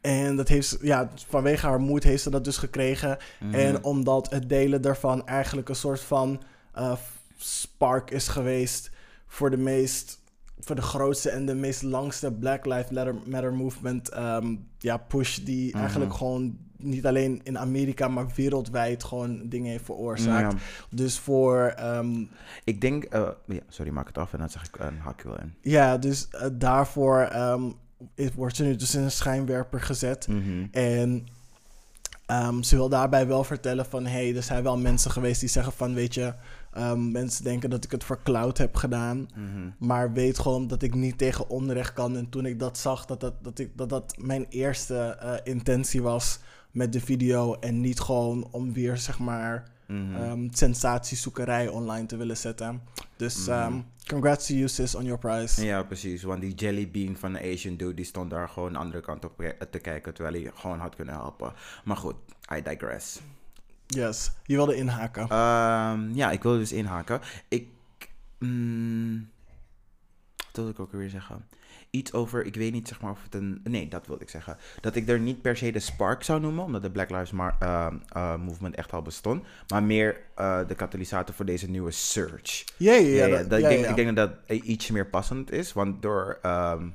en 0.00 0.36
dat 0.36 0.48
heeft 0.48 0.68
ze, 0.68 0.78
ja, 0.82 1.10
vanwege 1.28 1.66
haar 1.66 1.80
moed 1.80 2.02
heeft 2.02 2.22
ze 2.22 2.30
dat 2.30 2.44
dus 2.44 2.56
gekregen. 2.56 3.18
Mhm. 3.40 3.54
En 3.54 3.84
omdat 3.84 4.30
het 4.30 4.48
delen 4.48 4.82
daarvan 4.82 5.26
eigenlijk 5.26 5.68
een 5.68 5.74
soort 5.74 6.00
van 6.00 6.42
eh, 6.72 6.92
spark 7.36 8.10
is 8.10 8.28
geweest 8.28 8.90
voor 9.26 9.50
de 9.50 9.56
meest, 9.56 10.22
voor 10.60 10.74
de 10.74 10.82
grootste 10.82 11.30
en 11.30 11.46
de 11.46 11.54
meest 11.54 11.82
langste 11.82 12.32
Black 12.32 12.64
Lives 12.66 13.14
Matter, 13.26 13.54
movement 13.54 14.10
ja, 14.78 14.96
push 14.96 15.36
die 15.38 15.70
Mhm. 15.70 15.78
eigenlijk 15.78 16.14
gewoon 16.14 16.58
niet 16.82 17.06
alleen 17.06 17.40
in 17.42 17.58
Amerika, 17.58 18.08
maar 18.08 18.26
wereldwijd 18.34 19.04
gewoon 19.04 19.48
dingen 19.48 19.70
heeft 19.70 19.84
veroorzaakt. 19.84 20.52
Ja. 20.52 20.58
Dus 20.90 21.18
voor 21.18 21.74
ehm, 21.76 22.24
Ik 22.64 22.80
denk, 22.80 23.04
eh, 23.04 23.28
ja, 23.46 23.60
sorry, 23.68 23.92
maak 23.92 24.06
het 24.06 24.18
af 24.18 24.32
en 24.32 24.38
dan 24.38 24.50
zeg 24.50 24.66
ik 24.66 24.78
een 24.78 24.98
hakje 24.98 25.28
wel 25.28 25.38
in. 25.38 25.54
ja, 25.60 25.98
dus 25.98 26.28
eh, 26.28 26.46
daarvoor 26.52 27.20
ehm, 27.20 27.62
wordt 28.34 28.56
ze 28.56 28.64
nu 28.64 28.76
dus 28.76 28.94
in 28.94 29.02
een 29.02 29.10
schijnwerper 29.10 29.80
gezet. 29.80 30.28
Mhm. 30.28 30.66
En 30.70 31.26
ehm, 32.26 32.62
ze 32.62 32.76
wil 32.76 32.88
daarbij 32.88 33.26
wel 33.26 33.44
vertellen 33.44 33.86
van... 33.86 34.06
hey, 34.06 34.36
er 34.36 34.42
zijn 34.42 34.62
wel 34.62 34.78
mensen 34.78 35.10
geweest 35.10 35.40
die 35.40 35.48
zeggen 35.48 35.72
van... 35.72 35.94
weet 35.94 36.14
je, 36.14 36.34
mensen 36.96 37.44
denken 37.44 37.70
dat 37.70 37.84
ik 37.84 37.90
het 37.90 38.04
voor 38.04 38.22
cloud 38.22 38.58
heb 38.58 38.76
gedaan... 38.76 39.28
Mhm. 39.34 39.70
maar 39.78 40.12
weet 40.12 40.38
gewoon 40.38 40.66
dat 40.66 40.82
ik 40.82 40.94
niet 40.94 41.18
tegen 41.18 41.48
onrecht 41.48 41.92
kan. 41.92 42.16
En 42.16 42.28
toen 42.28 42.46
ik 42.46 42.58
dat 42.58 42.78
zag, 42.78 43.06
dat 43.06 43.20
dat, 43.20 43.44
dat, 43.44 43.58
ik, 43.58 43.70
dat, 43.76 43.88
dat 43.88 44.14
mijn 44.18 44.46
eerste 44.48 44.96
eh, 44.96 45.34
intentie 45.42 46.02
was 46.02 46.38
met 46.70 46.92
de 46.92 47.00
video... 47.00 47.54
en 47.54 47.80
niet 47.80 48.00
gewoon 48.00 48.48
om 48.50 48.72
weer, 48.72 48.96
zeg 48.96 49.18
maar, 49.18 49.70
ehm, 50.14 50.48
sensatiezoekerij 50.50 51.68
online 51.68 52.06
te 52.06 52.16
willen 52.16 52.36
zetten. 52.36 52.82
Dus 53.16 53.46
ehm, 53.46 53.80
congrats 54.06 54.46
to 54.46 54.54
you, 54.54 54.68
sis, 54.68 54.94
on 54.94 55.04
your 55.04 55.18
prize. 55.18 55.64
Ja, 55.64 55.82
precies. 55.82 56.22
Want 56.22 56.40
die 56.40 56.54
jelly 56.54 56.90
bean 56.90 57.16
van 57.16 57.32
de 57.32 57.40
Asian 57.52 57.76
dude, 57.76 57.94
die 57.94 58.04
stond 58.04 58.30
daar 58.30 58.48
gewoon 58.48 58.72
de 58.72 58.78
andere 58.78 59.00
kant 59.00 59.24
op 59.24 59.36
ke- 59.36 59.56
te 59.70 59.78
kijken, 59.78 60.14
terwijl 60.14 60.42
hij 60.42 60.50
gewoon 60.54 60.78
had 60.78 60.94
kunnen 60.94 61.14
helpen. 61.14 61.52
Maar 61.84 61.96
goed, 61.96 62.14
I 62.56 62.62
digress. 62.62 63.20
Yes, 63.86 64.30
je 64.44 64.54
wilde 64.56 64.74
inhaken. 64.76 65.22
Ehm, 65.28 66.12
ja, 66.14 66.30
ik 66.30 66.42
wilde 66.42 66.58
dus 66.58 66.72
inhaken. 66.72 67.20
Ik. 67.48 67.68
mm, 68.38 69.28
wat 70.36 70.46
wilde 70.56 70.70
ik 70.70 70.80
ook 70.80 70.92
weer 70.92 71.10
zeggen? 71.10 71.44
Iets 71.90 72.12
over, 72.12 72.44
ik 72.46 72.54
weet 72.54 72.72
niet 72.72 72.88
zeg 72.88 73.00
maar 73.00 73.10
of 73.10 73.22
het 73.22 73.34
een. 73.34 73.60
Nee, 73.64 73.88
dat 73.88 74.06
wilde 74.06 74.22
ik 74.22 74.30
zeggen. 74.30 74.56
Dat 74.80 74.94
ik 74.96 75.08
er 75.08 75.18
niet 75.20 75.42
per 75.42 75.56
se 75.56 75.70
de 75.72 75.78
spark 75.78 76.22
zou 76.22 76.40
noemen, 76.40 76.64
omdat 76.64 76.82
de 76.82 76.90
Black 76.90 77.10
Lives 77.10 77.30
Ma- 77.30 77.56
ehm, 77.58 77.94
eh, 78.08 78.36
Movement 78.36 78.74
echt 78.74 78.92
al 78.92 79.02
bestond. 79.02 79.44
Maar 79.68 79.82
meer 79.82 80.20
eh, 80.34 80.58
de 80.68 80.74
katalysator 80.74 81.34
voor 81.34 81.44
deze 81.44 81.70
nieuwe 81.70 81.90
surge. 81.90 82.64
Ja, 82.76 82.92
ja, 82.92 83.28
dat- 83.28 83.40
ik, 83.40 83.48
denk, 83.68 83.84
ja. 83.84 83.88
ik 83.90 83.96
denk 83.96 84.16
dat 84.16 84.30
dat 84.48 84.56
iets 84.58 84.90
meer 84.90 85.06
passend 85.06 85.50
is. 85.52 85.72
Want 85.72 86.02
door, 86.02 86.38
ehm, 86.42 86.86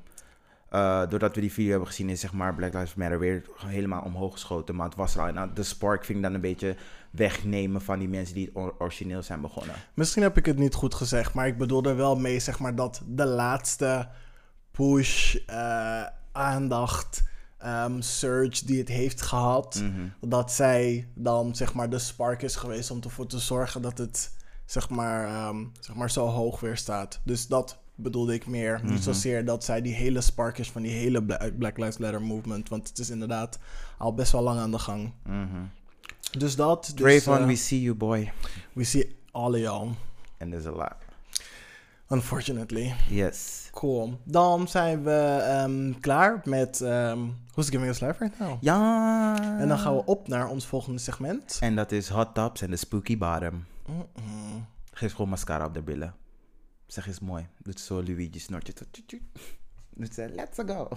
eh, 0.70 1.10
doordat 1.10 1.36
we 1.36 1.42
die 1.42 1.52
video 1.52 1.70
hebben 1.70 1.88
gezien, 1.88 2.10
is 2.10 2.20
zeg 2.20 2.34
maar 2.34 2.56
Black 2.56 2.74
Lives 2.74 2.96
Matter 2.96 3.20
weer 3.20 3.44
helemaal 3.66 4.02
omhoog 4.02 4.32
geschoten. 4.34 4.76
Maar 4.76 4.86
het 4.88 4.96
was 4.96 5.16
er 5.16 5.22
al. 5.22 5.34
Nou, 5.34 5.50
de 5.54 5.64
spark 5.64 6.06
vind 6.06 6.18
ik 6.18 6.24
dan 6.24 6.34
een 6.34 6.42
beetje 6.42 6.76
wegnemen 7.12 7.82
van 7.82 8.00
die 8.00 8.08
mensen 8.10 8.36
die 8.36 8.46
het 8.46 8.56
or- 8.56 8.76
origineel 8.78 9.24
zijn 9.24 9.42
begonnen. 9.42 9.76
Misschien 9.94 10.24
heb 10.24 10.38
ik 10.38 10.46
het 10.46 10.58
niet 10.58 10.74
goed 10.74 10.94
gezegd, 10.94 11.34
maar 11.34 11.48
ik 11.48 11.58
bedoel 11.58 11.84
er 11.84 11.96
wel 11.96 12.16
mee, 12.16 12.40
zeg 12.40 12.60
maar, 12.60 12.76
dat 12.76 13.02
de 13.06 13.26
laatste 13.26 14.08
push, 14.76 15.36
eh, 15.36 16.04
aandacht, 16.32 17.24
ehm, 17.58 18.02
surge 18.02 18.66
die 18.66 18.80
het 18.80 18.88
heeft 18.88 19.22
gehad, 19.22 19.82
Mhm. 19.84 20.30
dat 20.30 20.52
zij 20.52 21.08
dan, 21.14 21.56
zeg 21.56 21.74
maar, 21.74 21.90
de 21.90 22.00
spark 22.00 22.42
is 22.42 22.56
geweest 22.56 22.92
om 22.92 23.00
ervoor 23.04 23.28
te 23.28 23.40
zorgen 23.40 23.82
dat 23.82 23.98
het, 23.98 24.32
zeg 24.66 24.90
maar, 24.90 25.28
ehm, 25.28 25.64
zeg 25.80 25.96
maar 25.96 26.12
zo 26.12 26.28
hoog 26.28 26.60
weer 26.60 26.78
staat. 26.78 27.20
Dus 27.24 27.48
dat 27.48 27.78
bedoelde 27.96 28.34
ik 28.34 28.48
meer. 28.48 28.80
Mhm. 28.84 28.92
Niet 28.94 29.04
zozeer 29.04 29.46
dat 29.46 29.64
zij 29.64 29.82
die 29.82 29.94
hele 29.94 30.22
spark 30.22 30.58
is 30.58 30.72
van 30.72 30.82
die 30.82 30.92
hele 30.92 31.24
Bla- 31.24 31.50
Black 31.58 31.78
Lives 31.78 31.98
Matter 31.98 32.22
movement, 32.22 32.70
want 32.70 32.88
het 32.90 33.00
is 33.00 33.10
inderdaad 33.10 33.60
al 33.98 34.14
best 34.14 34.32
wel 34.32 34.42
lang 34.42 34.60
aan 34.60 34.72
de 34.72 34.80
gang. 34.80 35.14
Mhm. 35.24 35.62
Dus 36.38 36.56
dat. 36.56 36.84
Dus, 36.86 36.94
Trayvon, 36.94 37.38
eh, 37.38 37.46
we 37.46 37.56
see 37.56 37.82
you, 37.82 37.96
boy. 37.96 38.32
we 38.74 38.84
see 38.84 39.16
all 39.32 39.54
of 39.54 39.60
y'all, 39.60 39.90
And 40.40 40.52
there's 40.52 40.66
a 40.66 40.72
lot. 40.72 40.94
Unfortunately. 42.10 42.94
Yes. 43.10 43.70
Cool. 43.72 44.20
Dan 44.24 44.68
zijn 44.68 45.04
we 45.04 45.40
ehm, 45.42 46.00
klaar 46.00 46.42
met 46.44 46.82
ehm 46.82 47.20
Who's 47.52 47.70
Giving 47.70 47.90
Us 47.90 48.00
Life 48.00 48.16
Right 48.20 48.40
Now. 48.40 48.58
Ja. 48.62 49.60
En 49.60 49.68
dan 49.68 49.78
gaan 49.78 49.96
we 49.96 50.06
op 50.06 50.28
naar 50.28 50.50
ons 50.50 50.66
volgende 50.66 51.00
segment. 51.00 51.58
En 51.62 51.76
dat 51.76 51.92
is 51.92 52.10
hot 52.10 52.34
tops 52.34 52.62
en 52.62 52.70
de 52.70 52.76
spooky 52.76 53.18
bottom. 53.18 53.66
Geef 54.92 55.12
gewoon 55.12 55.30
mascara 55.30 55.66
op 55.66 55.74
de 55.74 55.82
billen. 55.82 56.16
Zeg 56.88 57.08
eens 57.08 57.20
mooi. 57.20 57.48
Doet 57.64 57.80
zo 57.80 58.04
Luigi 58.04 58.40
snortje. 58.40 58.74
Doet 59.96 60.14
ze 60.14 60.32
let's 60.36 60.58
go. 60.66 60.90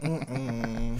Mm-mm. 0.00 0.96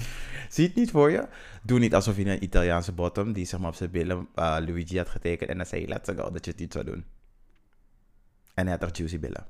Zie 0.48 0.66
het 0.66 0.74
niet 0.74 0.90
voor 0.90 1.10
je? 1.10 1.28
Doe 1.62 1.78
niet 1.78 1.94
alsof 1.94 2.16
je 2.16 2.26
een 2.26 2.44
Italiaanse 2.44 2.92
bottom 2.92 3.32
die 3.32 3.46
zeg 3.46 3.60
maar 3.60 3.68
op 3.68 3.74
zijn 3.74 3.90
billen 3.90 4.28
eh, 4.34 4.44
Luigi 4.44 4.96
had 4.96 5.08
getekend 5.08 5.50
en 5.50 5.56
dan 5.56 5.66
zei 5.66 5.80
je 5.80 5.88
let's 5.88 6.08
go 6.08 6.30
dat 6.30 6.44
je 6.44 6.50
het 6.50 6.60
niet 6.60 6.72
zou 6.72 6.84
doen. 6.84 7.04
En 8.54 8.66
hij 8.66 8.70
had 8.70 8.80
toch 8.80 8.96
juicy 8.96 9.18
billen. 9.18 9.46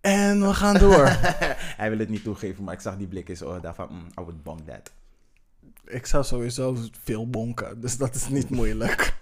En 0.00 0.46
we 0.46 0.54
gaan 0.54 0.78
door. 0.78 1.06
hij 1.80 1.90
wil 1.90 1.98
het 1.98 2.08
niet 2.08 2.24
toegeven, 2.24 2.64
maar 2.64 2.74
ik 2.74 2.80
zag 2.80 2.96
die 2.96 3.06
blik 3.06 3.28
in 3.28 3.36
zijn 3.36 3.48
ogen 3.48 3.62
daarvan, 3.62 3.88
mm, 3.90 4.06
I 4.06 4.22
would 4.22 4.42
bonk 4.42 4.60
that. 4.68 4.92
Ik 5.84 6.06
zou 6.06 6.24
sowieso 6.24 6.76
veel 7.02 7.30
bonken, 7.30 7.80
dus 7.80 7.96
dat 7.96 8.14
is 8.14 8.28
niet 8.28 8.50
moeilijk. 8.50 9.14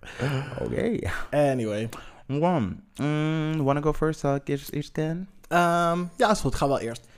Oké. 0.62 0.98
Anyway. 1.30 1.88
One. 2.28 2.76
Mm, 2.96 3.62
wanna 3.62 3.80
go 3.80 3.92
first? 3.92 4.20
Zal 4.20 4.34
ik 4.34 4.48
eerst, 4.48 4.70
eerst? 4.70 4.98
Ehm, 4.98 6.04
ja, 6.16 6.30
is 6.30 6.40
goed. 6.40 6.54
Ga 6.54 6.68
wel 6.68 6.78
eerst. 6.78 7.08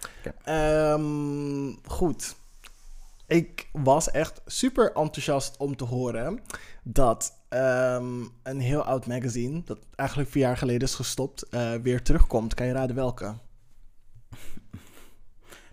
Ehm, 0.45 1.73
goed. 1.87 2.35
Ik 3.31 3.69
was 3.73 4.11
echt 4.11 4.41
super 4.47 4.93
enthousiast 4.93 5.57
om 5.57 5.77
te 5.77 5.85
horen 5.85 6.41
dat 6.83 7.43
ehm, 7.49 8.25
een 8.43 8.61
heel 8.61 8.83
oud 8.83 9.07
magazine, 9.07 9.63
dat 9.65 9.79
eigenlijk 9.95 10.31
vier 10.31 10.43
jaar 10.43 10.57
geleden 10.57 10.89
is 10.89 10.95
gestopt, 10.95 11.43
eh, 11.43 11.75
weer 11.75 12.03
terugkomt. 12.03 12.55
Kan 12.55 12.67
je 12.67 12.73
raden 12.73 12.97
welke? 12.97 13.25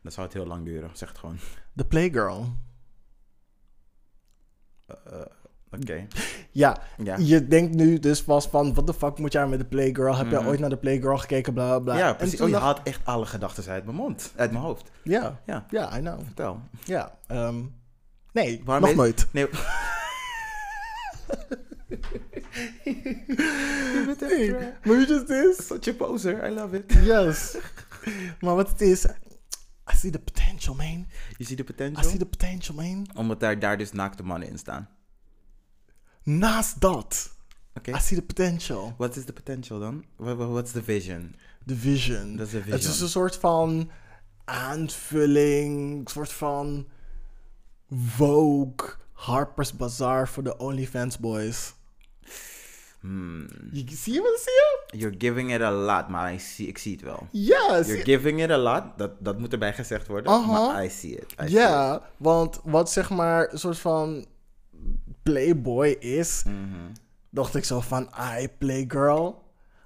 Dan 0.04 0.12
zou 0.12 0.26
het 0.26 0.36
heel 0.36 0.46
lang 0.46 0.66
duren, 0.66 0.90
zeg 0.94 1.10
het 1.10 1.18
gewoon. 1.18 1.38
The 1.76 1.86
Playgirl. 1.86 2.46
Eh, 4.88 5.22
Oké. 5.72 6.08
Ja, 6.52 6.78
Ja. 7.04 7.16
je 7.20 7.48
denkt 7.48 7.76
nu 7.76 8.00
dus 8.00 8.22
vast 8.22 8.50
van, 8.50 8.74
wat 8.74 8.88
de 8.88 8.94
fuck 8.94 9.18
moet 9.18 9.32
jij 9.34 9.48
met 9.48 9.60
de 9.60 9.66
Playgirl? 9.66 10.16
Heb 10.16 10.26
Mhm. 10.26 10.36
jij 10.36 10.46
ooit 10.46 10.60
naar 10.60 10.70
de 10.70 10.78
Playgirl 10.78 11.18
gekeken? 11.18 11.54
Bla 11.54 11.80
bla. 11.80 11.98
Ja, 11.98 12.14
precies. 12.14 12.42
Oh, 12.42 12.50
je 12.50 12.56
haalt 12.56 12.80
echt 12.84 13.02
alle 13.06 13.26
gedachten 13.26 13.72
uit 13.72 13.84
mijn 13.86 13.96
mond. 13.98 14.34
Uit 14.36 14.52
mijn 14.52 14.64
hoofd. 14.64 14.92
Ja, 15.04 15.40
Ja, 15.46 15.66
ja, 15.70 15.98
I 15.98 16.00
know. 16.00 16.20
vertel. 16.26 16.60
Ja, 16.86 17.18
ehm, 17.28 17.56
nee, 18.32 18.62
Waarom 18.66 18.82
nog 18.84 18.92
is- 18.92 18.98
nooit. 18.98 19.28
Nee. 19.32 19.48
Nee, 24.20 24.52
maar 24.52 24.98
weet 24.98 25.08
je 25.08 25.14
het 25.14 25.30
is? 25.30 25.66
Such 25.68 25.88
a 25.88 25.94
poser. 25.94 26.50
I 26.52 26.54
love 26.54 26.78
it. 26.78 26.94
Yes. 27.04 27.58
maar 28.42 28.56
wat 28.56 28.70
het 28.70 28.82
is, 28.82 29.06
I 29.94 29.96
see 29.96 30.12
the 30.12 30.20
potential, 30.20 30.76
man. 30.76 31.06
Je 31.38 31.44
ziet 31.46 31.58
de 31.58 31.64
I 31.64 31.66
potential? 31.66 32.04
see 32.04 32.18
the 32.18 32.26
potential, 32.26 32.76
man. 32.76 33.08
Omdat 33.16 33.40
daar, 33.40 33.60
daar 33.60 33.78
dus 33.78 33.92
naakte 33.92 34.24
mannen 34.24 34.50
in 34.50 34.58
staan. 34.58 34.90
Naast 36.30 36.82
dat, 36.82 37.30
Oké. 37.74 37.92
I 37.96 38.00
see 38.00 38.18
the 38.18 38.24
potential. 38.26 38.94
What 38.98 39.16
is 39.16 39.26
the 39.26 39.34
potential 39.34 39.80
dan? 39.80 40.06
What, 40.16 40.38
what- 40.38 40.50
what's 40.50 40.72
the 40.72 40.84
vision? 40.84 41.36
The 41.66 41.76
vision. 41.76 42.36
Dat 42.36 42.46
is 42.46 42.52
de 42.52 42.58
Het 42.58 42.68
is 42.80 42.86
vision. 42.86 43.04
een 43.04 43.10
soort 43.10 43.36
van 43.36 43.90
aanvulling, 44.46 46.00
een 46.00 46.08
soort 46.08 46.32
van 46.32 46.88
Vogue, 47.92 48.74
Harper's 49.14 49.74
Bazaar 49.76 50.28
voor 50.30 50.44
de 50.44 50.58
OnlyFans 50.58 51.18
boys. 51.20 51.74
Hmm. 53.00 53.48
Je, 53.72 53.84
zie 53.88 54.14
je 54.14 54.22
wat 54.22 54.40
zie 54.40 54.54
je? 54.54 54.98
You're 54.98 55.16
giving 55.18 55.54
it 55.54 55.62
a 55.62 55.72
lot, 55.72 56.08
maar 56.08 56.34
I 56.34 56.40
see, 56.40 56.68
ik 56.68 56.78
zie 56.78 56.92
het 56.92 57.02
wel. 57.02 57.28
Ja, 57.32 57.82
You're 57.86 58.04
giving 58.04 58.44
it 58.44 58.50
a 58.50 58.58
lot, 58.58 58.84
dat, 58.98 59.12
dat 59.20 59.40
moet 59.40 59.52
erbij 59.54 59.74
gezegd 59.74 60.08
worden, 60.08 60.32
Aha. 60.32 60.72
maar 60.72 60.86
I 60.86 60.90
see 60.90 61.12
it. 61.12 61.32
I 61.32 61.36
see 61.36 61.46
it. 61.46 61.52
ja, 61.52 62.02
want 62.18 62.60
wat 62.64 62.92
zeg 62.92 63.10
maar 63.10 63.52
een 63.52 63.60
soort 63.60 63.78
van 63.80 64.26
playboy 65.32 65.88
is, 66.00 66.44
Mhm. 66.46 66.56
dacht 67.30 67.56
ik 67.56 67.64
zo 67.64 67.80
van, 67.80 68.10
I 68.42 68.48
playgirl. 68.58 69.46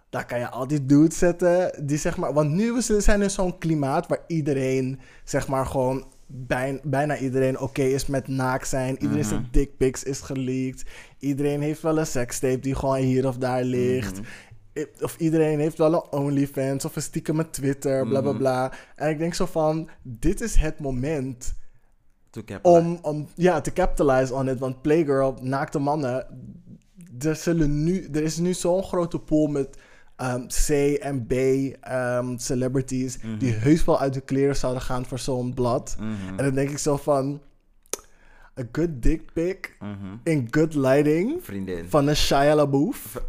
Daar 0.10 0.26
kan 0.26 0.40
je 0.40 0.50
al 0.50 0.68
die 0.68 0.86
dudes 0.86 1.18
zetten. 1.18 1.86
Die 1.86 1.98
zeg 1.98 2.18
maar, 2.18 2.34
want 2.34 2.52
nu 2.52 2.82
zijn 2.82 3.22
in 3.22 3.30
zo'n 3.30 3.58
klimaat 3.58 4.08
waar 4.08 4.24
iedereen, 4.28 5.00
zeg 5.24 5.48
maar, 5.48 5.66
gewoon 5.66 6.06
bijna, 6.28 6.80
bijna 6.84 7.18
iedereen 7.18 7.60
oké 7.60 7.82
is 7.82 8.06
met 8.06 8.28
naak 8.28 8.64
zijn. 8.66 9.02
Iedereen 9.02 9.24
zijn 9.24 9.48
dickpics 9.52 10.04
is 10.04 10.20
geleakt. 10.20 10.84
Iedereen 11.20 11.62
heeft 11.62 11.82
wel 11.82 11.98
een 12.00 12.06
sekstape 12.06 12.60
die 12.60 12.76
gewoon 12.76 12.96
hier 12.96 13.28
of 13.28 13.38
daar 13.38 13.64
ligt. 13.64 14.20
I- 14.78 14.86
Of 15.02 15.16
iedereen 15.18 15.60
heeft 15.60 15.78
wel 15.78 15.94
een 15.94 16.12
OnlyFans 16.20 16.86
of 16.86 16.96
een 16.96 17.02
stiekem 17.02 17.36
met 17.36 17.54
Twitter, 17.54 18.08
bla 18.08 18.22
bla 18.22 18.32
bla. 18.34 18.72
En 18.96 19.10
ik 19.10 19.18
denk 19.18 19.34
zo 19.34 19.46
van, 19.46 19.90
dit 20.04 20.42
is 20.42 20.56
het 20.56 20.80
moment 20.80 21.54
om, 22.62 23.00
om 23.02 23.28
ja, 23.36 23.62
te 23.62 23.74
capitalize 23.74 24.34
on 24.34 24.50
it. 24.50 24.60
Want 24.60 24.82
Playgirl, 24.82 25.36
naakte 25.42 25.80
mannen, 25.80 26.26
er, 27.20 27.36
zullen 27.36 27.84
nu, 27.84 28.08
er 28.12 28.24
is 28.24 28.38
nu 28.38 28.54
zo'n 28.54 28.84
grote 28.84 29.20
pool 29.20 29.48
met 29.48 29.78
ehm, 30.16 30.46
C 30.48 30.70
en 31.00 31.26
B 31.26 31.32
ehm, 31.32 32.38
celebrities 32.38 33.18
die 33.38 33.54
heus 33.54 33.86
wel 33.86 34.00
uit 34.00 34.14
de 34.14 34.22
kleren 34.22 34.56
zouden 34.56 34.82
gaan 34.82 35.06
voor 35.06 35.20
zo'n 35.20 35.54
blad. 35.54 35.96
Mhm. 36.00 36.10
En 36.40 36.46
dan 36.46 36.54
denk 36.56 36.70
ik 36.70 36.78
zo 36.78 36.98
van, 36.98 37.42
a 38.60 38.64
good 38.72 38.90
dick 39.02 39.34
pic 39.34 39.76
Mhm. 39.80 40.16
in 40.24 40.48
good 40.52 40.74
lighting 40.74 41.40
Vriendin. 41.44 41.90
van 41.90 42.08
een 42.08 42.16
Shia 42.16 42.56
LaBeouf. 42.56 43.22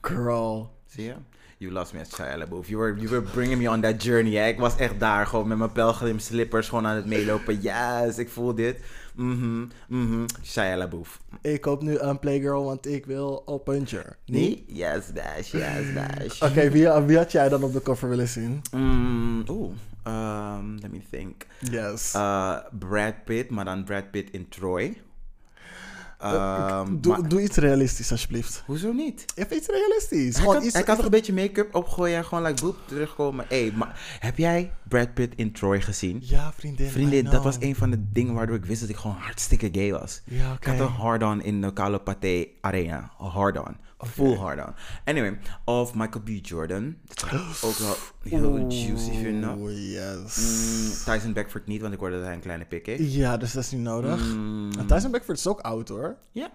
Girl. 0.00 0.70
Zie 0.86 1.04
je? 1.04 1.14
You 1.58 1.72
lost 1.72 1.94
me 1.94 2.00
at 2.00 2.08
Shia 2.08 2.36
LaBeouf. 2.36 2.68
You 2.68 2.78
were, 2.78 2.98
you 2.98 3.08
were 3.08 3.22
bringing 3.22 3.58
me 3.58 3.66
on 3.66 3.80
that 3.80 4.02
journey. 4.02 4.36
Hè? 4.36 4.48
Ik 4.48 4.58
was 4.58 4.76
echt 4.76 5.00
daar, 5.00 5.26
gewoon 5.26 5.48
met 5.48 5.58
mijn 5.58 5.72
pelgrim 5.72 6.18
slippers, 6.18 6.68
gewoon 6.68 6.86
aan 6.86 6.96
het 6.96 7.06
meelopen. 7.06 7.60
Yes, 7.60 8.18
ik 8.18 8.28
voel 8.28 8.54
dit. 8.54 8.80
Mhm, 9.14 9.64
mhm. 9.88 10.24
Shia 10.44 10.76
LaBeouf. 10.76 11.20
Ik 11.40 11.60
koop 11.60 11.82
nu 11.82 11.98
een 11.98 12.18
Playgirl, 12.18 12.64
want 12.64 12.86
ik 12.86 13.06
wil 13.06 13.42
op 13.46 13.68
een 13.68 13.82
journey. 13.82 14.16
Nee? 14.24 14.64
Yes, 14.66 15.12
bash, 15.12 15.50
yes, 15.50 15.92
bash. 15.94 16.42
Oké, 16.42 16.70
wie, 16.70 16.90
wie 16.90 17.16
had 17.16 17.32
jij 17.32 17.48
dan 17.48 17.62
op 17.62 17.72
de 17.72 17.82
cover 17.82 18.08
willen 18.08 18.28
zien? 18.28 18.62
Mm, 18.74 19.44
Oeh, 19.48 19.72
um, 20.06 20.78
let 20.80 20.90
me 20.90 21.00
think. 21.10 21.46
Yes. 21.70 22.14
Uh, 22.14 22.56
Brad 22.78 23.24
Pitt, 23.24 23.50
maar 23.50 23.64
dan 23.64 23.84
Brad 23.84 24.10
Pitt 24.10 24.30
in 24.30 24.48
Troy. 24.48 24.96
Um, 26.34 27.00
doe, 27.00 27.18
maar- 27.18 27.28
doe 27.28 27.42
iets 27.42 27.56
realistisch, 27.56 28.10
alsjeblieft. 28.10 28.62
hoezo 28.66 28.92
niet? 28.92 29.24
Even 29.34 29.56
iets 29.56 29.66
realistisch. 29.66 30.32
Hij 30.34 30.40
Gewoon 30.42 30.54
kan, 30.54 30.64
iets, 30.64 30.74
hij 30.74 30.82
kan 30.82 30.96
toch 30.96 31.04
een 31.04 31.10
beetje 31.10 31.32
make-up 31.32 31.74
opgooien 31.74 32.16
en 32.16 32.24
gewoon 32.24 32.44
like 32.44 32.62
boep 32.62 32.76
terugkomen. 32.86 33.44
Hé, 33.48 33.70
maar 33.74 34.00
heb 34.20 34.38
jij 34.38 34.72
Brad 34.88 35.14
Pitt 35.14 35.34
in 35.36 35.52
Troy 35.52 35.80
gezien? 35.80 36.18
Ja, 36.24 36.52
vriendin. 36.56 36.86
I 36.86 36.90
Vriendin, 36.90 37.24
dat 37.24 37.42
was 37.44 37.56
een 37.60 37.76
van 37.76 37.90
de 37.90 38.04
dingen 38.12 38.34
waardoor 38.34 38.56
ik 38.56 38.64
wist 38.64 38.80
dat 38.80 38.90
ik 38.90 38.96
gewoon 38.96 39.16
hartstikke 39.16 39.68
gay 39.72 39.92
was. 39.92 40.22
Ja, 40.24 40.46
Ik 40.50 40.56
oké. 40.56 40.70
had 40.70 40.80
een 40.80 40.94
hard-on 40.94 41.42
in 41.42 41.60
de 41.60 41.72
Kalo 41.72 41.98
Pathé 41.98 42.46
Arena. 42.60 43.10
Een 43.20 43.26
hard-on. 43.26 43.76
Full 43.98 44.36
hard 44.36 44.66
on. 44.66 44.74
Anyway, 45.04 45.38
of 45.64 45.94
Michael 45.94 46.24
B. 46.24 46.28
Jordan. 46.46 46.96
Is 47.50 47.62
ook 47.64 47.76
wel 47.76 47.94
heel 48.40 48.58
juicy 48.68 49.10
vinden. 49.22 49.72
Yes. 49.72 50.36
Mm, 51.06 51.14
Tyson 51.14 51.32
Beckford 51.32 51.66
niet, 51.66 51.80
want 51.80 51.92
ik 51.94 51.98
hoorde 52.00 52.16
dat 52.16 52.24
hij 52.24 52.34
een 52.34 52.40
kleine 52.40 52.64
pik 52.64 52.86
heeft. 52.86 53.12
Ja, 53.14 53.36
dus 53.36 53.52
dat 53.52 53.62
is 53.62 53.70
niet 53.70 53.80
nodig. 53.80 54.34
Mm, 54.34 54.70
En 54.78 54.86
Tyson 54.86 55.10
Beckford 55.10 55.38
is 55.38 55.46
ook 55.46 55.60
oud 55.60 55.88
hoor. 55.88 56.16
Ja, 56.30 56.50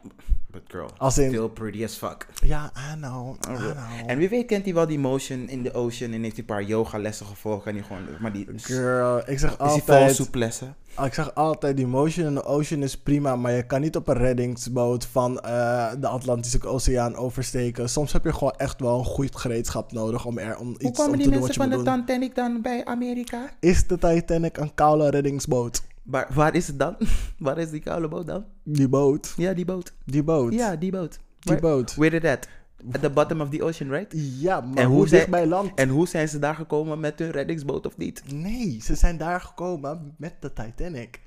but 0.52 0.62
girl, 0.68 0.90
Als 0.98 1.18
in- 1.18 1.30
still 1.30 1.48
pretty 1.50 1.84
as 1.84 1.94
fuck. 1.96 2.28
Ja, 2.44 2.72
I 2.94 2.96
know. 2.96 3.36
I 3.50 3.54
know. 3.56 3.74
En 4.06 4.18
wie 4.18 4.30
weet 4.30 4.46
kent 4.46 4.66
hij 4.66 4.74
wel 4.74 4.88
die 4.88 5.00
motion 5.00 5.50
in 5.50 5.64
the 5.64 5.74
ocean 5.74 6.12
en 6.12 6.22
heeft 6.22 6.36
hij 6.36 6.40
een 6.48 6.56
paar 6.56 6.64
yoga 6.64 6.98
lessen 7.00 7.26
gevolgd. 7.26 7.64
Kan 7.64 7.74
hij 7.74 7.84
gewoon, 7.84 8.04
maar 8.20 8.34
die, 8.34 8.48
is 8.54 8.66
Girl, 8.66 9.18
ik 9.30 9.40
zeg 9.40 9.50
hij 9.50 9.58
vol 9.58 9.68
altijd... 9.78 10.16
soeplessen? 10.16 10.76
Ik 11.06 11.14
zeg 11.14 11.36
altijd, 11.36 11.78
die 11.78 11.88
motion 11.88 12.26
in 12.28 12.34
de 12.34 12.44
ocean 12.44 12.84
is 12.84 12.98
prima, 12.98 13.36
maar 13.36 13.52
je 13.52 13.64
kan 13.66 13.82
niet 13.82 13.96
op 13.96 14.08
een 14.08 14.18
reddingsboot 14.18 15.06
van 15.06 15.40
eh, 15.40 15.92
de 16.00 16.08
Atlantische 16.08 16.68
Oceaan 16.68 17.16
oversteken. 17.16 17.90
Soms 17.90 18.14
heb 18.14 18.24
je 18.24 18.34
gewoon 18.34 18.54
echt 18.58 18.80
wel 18.80 19.00
een 19.00 19.06
goed 19.06 19.36
gereedschap 19.36 19.92
nodig 19.92 20.26
om 20.26 20.38
er 20.38 20.58
om 20.58 20.68
Hoe 20.68 20.80
iets 20.80 20.98
komen 20.98 21.12
om 21.12 21.18
die 21.18 21.26
te 21.28 21.32
doen 21.32 21.40
wat 21.40 21.48
mensen 21.48 21.64
je 21.64 21.70
van 21.70 21.78
moet 21.78 21.86
de 21.86 21.92
doen. 21.92 22.06
Titanic 22.06 22.36
dan 22.36 22.62
bij 22.62 22.86
Amerika? 22.86 23.50
Is 23.60 23.88
de 23.88 23.98
Titanic 23.98 24.58
een 24.58 24.74
koude 24.74 25.10
reddingsboot? 25.10 25.82
Waar, 26.04 26.28
waar 26.34 26.56
is 26.56 26.68
het 26.68 26.80
dan? 26.80 26.96
waar 27.38 27.58
is 27.58 27.70
die 27.70 27.80
koude 27.82 28.08
boot 28.08 28.28
dan? 28.28 28.46
Die 28.64 28.88
boot. 28.90 29.34
Ja, 29.38 29.54
die 29.54 29.66
boot. 29.66 29.94
Die 30.06 30.24
boot. 30.24 30.54
Ja, 30.54 30.76
die 30.76 30.92
boot. 30.92 31.20
die 31.40 31.56
Where- 31.56 31.62
boot. 31.76 31.96
Where 31.96 32.20
did 32.20 32.22
that? 32.24 32.48
At 32.92 33.02
the 33.02 33.10
bottom 33.10 33.42
of 33.42 33.50
the 33.50 33.64
ocean, 33.64 33.90
right? 33.90 34.14
Ja, 34.40 34.62
maar 34.62 34.78
En 34.78 34.86
hoe 34.86 34.96
hoe 34.96 35.08
dicht 35.08 35.30
bij 35.30 35.46
land? 35.48 35.72
En 35.76 35.90
hoe 35.90 36.08
zijn 36.08 36.28
ze 36.30 36.40
daar 36.40 36.56
gekomen 36.56 37.00
met 37.00 37.20
hun 37.20 37.32
reddingsboot 37.32 37.86
of 37.86 37.98
niet? 37.98 38.24
Nee, 38.34 38.80
ze 38.82 38.96
zijn 38.96 39.18
daar 39.18 39.42
gekomen 39.42 40.16
met 40.18 40.34
de 40.40 40.54
Titanic. 40.54 41.20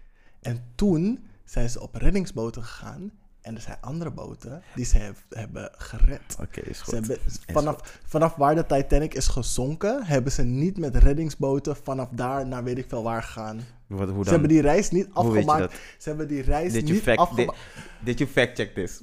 En 0.42 0.64
toen 0.74 1.24
zijn 1.44 1.70
ze 1.70 1.80
op 1.80 1.94
reddingsboten 1.94 2.62
gegaan. 2.64 3.10
En 3.40 3.54
er 3.54 3.60
zijn 3.60 3.76
andere 3.80 4.10
boten 4.10 4.62
die 4.74 4.84
ze 4.84 4.98
heb- 4.98 5.16
hebben 5.28 5.70
gered. 5.76 6.36
Oké, 6.40 6.60
is 6.60 6.84
Ze 6.84 6.94
hebben, 6.94 7.18
vanaf, 7.52 8.00
vanaf 8.06 8.34
waar 8.34 8.54
de 8.54 8.66
Titanic 8.66 9.14
is 9.14 9.26
gezonken, 9.26 10.04
hebben 10.04 10.32
ze 10.32 10.42
niet 10.42 10.78
met 10.78 10.96
reddingsboten 10.96 11.76
vanaf 11.76 12.08
daar 12.10 12.46
naar 12.46 12.64
weet 12.64 12.78
ik 12.78 12.86
veel 12.88 13.02
waar 13.02 13.22
gegaan. 13.22 13.60
Wat, 13.86 14.06
hoe 14.08 14.14
dan? 14.14 14.24
Ze 14.24 14.30
hebben 14.30 14.48
die 14.48 14.60
reis 14.60 14.90
niet 14.90 15.08
afgemaakt. 15.12 15.72
Ze 15.98 16.08
hebben 16.08 16.28
die 16.28 16.42
reis 16.42 16.72
Did 16.72 16.84
niet 16.84 16.94
fact, 16.94 17.04
did, 17.06 17.18
afgemaakt. 17.18 17.58
did 18.04 18.18
you 18.18 18.30
fact 18.30 18.54
check 18.54 18.74
this? 18.74 19.00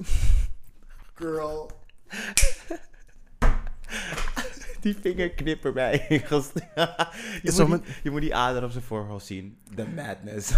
Girl. 1.14 1.70
Die 4.80 4.96
vingerknipper 5.00 5.72
bij. 5.72 6.06
je, 7.42 7.52
moet 7.66 7.82
die, 7.82 7.94
je 8.02 8.10
moet 8.10 8.20
die 8.20 8.34
ader 8.34 8.64
op 8.64 8.70
zijn 8.70 8.84
voorhoofd 8.84 9.26
zien. 9.26 9.56
The 9.74 9.86
madness. 9.96 10.50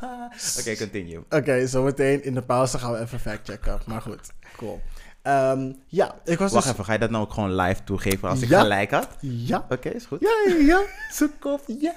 Oké, 0.60 0.76
continue. 0.76 1.24
Oké, 1.30 1.66
zometeen 1.66 2.24
in 2.24 2.34
de 2.34 2.42
pauze 2.42 2.78
gaan 2.78 2.92
we 2.92 2.98
even 2.98 3.20
factchecken. 3.20 3.80
Maar 3.86 4.00
goed, 4.00 4.30
cool. 4.56 4.80
Ehm, 5.22 5.72
ja, 5.86 6.14
ik 6.24 6.38
was 6.38 6.52
Wacht 6.52 6.64
dus... 6.64 6.72
even, 6.72 6.84
ga 6.84 6.92
je 6.92 6.98
dat 6.98 7.10
nou 7.10 7.24
ook 7.24 7.32
gewoon 7.32 7.54
live 7.54 7.84
toegeven 7.84 8.28
als 8.28 8.42
ik 8.42 8.48
Ja. 8.48 8.60
gelijk 8.60 8.90
had? 8.90 9.08
Ja, 9.20 9.66
Oké, 9.68 9.88
is 9.88 10.04
goed. 10.06 10.20
ja, 10.20 10.52
ja, 10.52 10.54
ja. 10.64 10.82
Zoek 11.10 11.60
ja. 11.66 11.94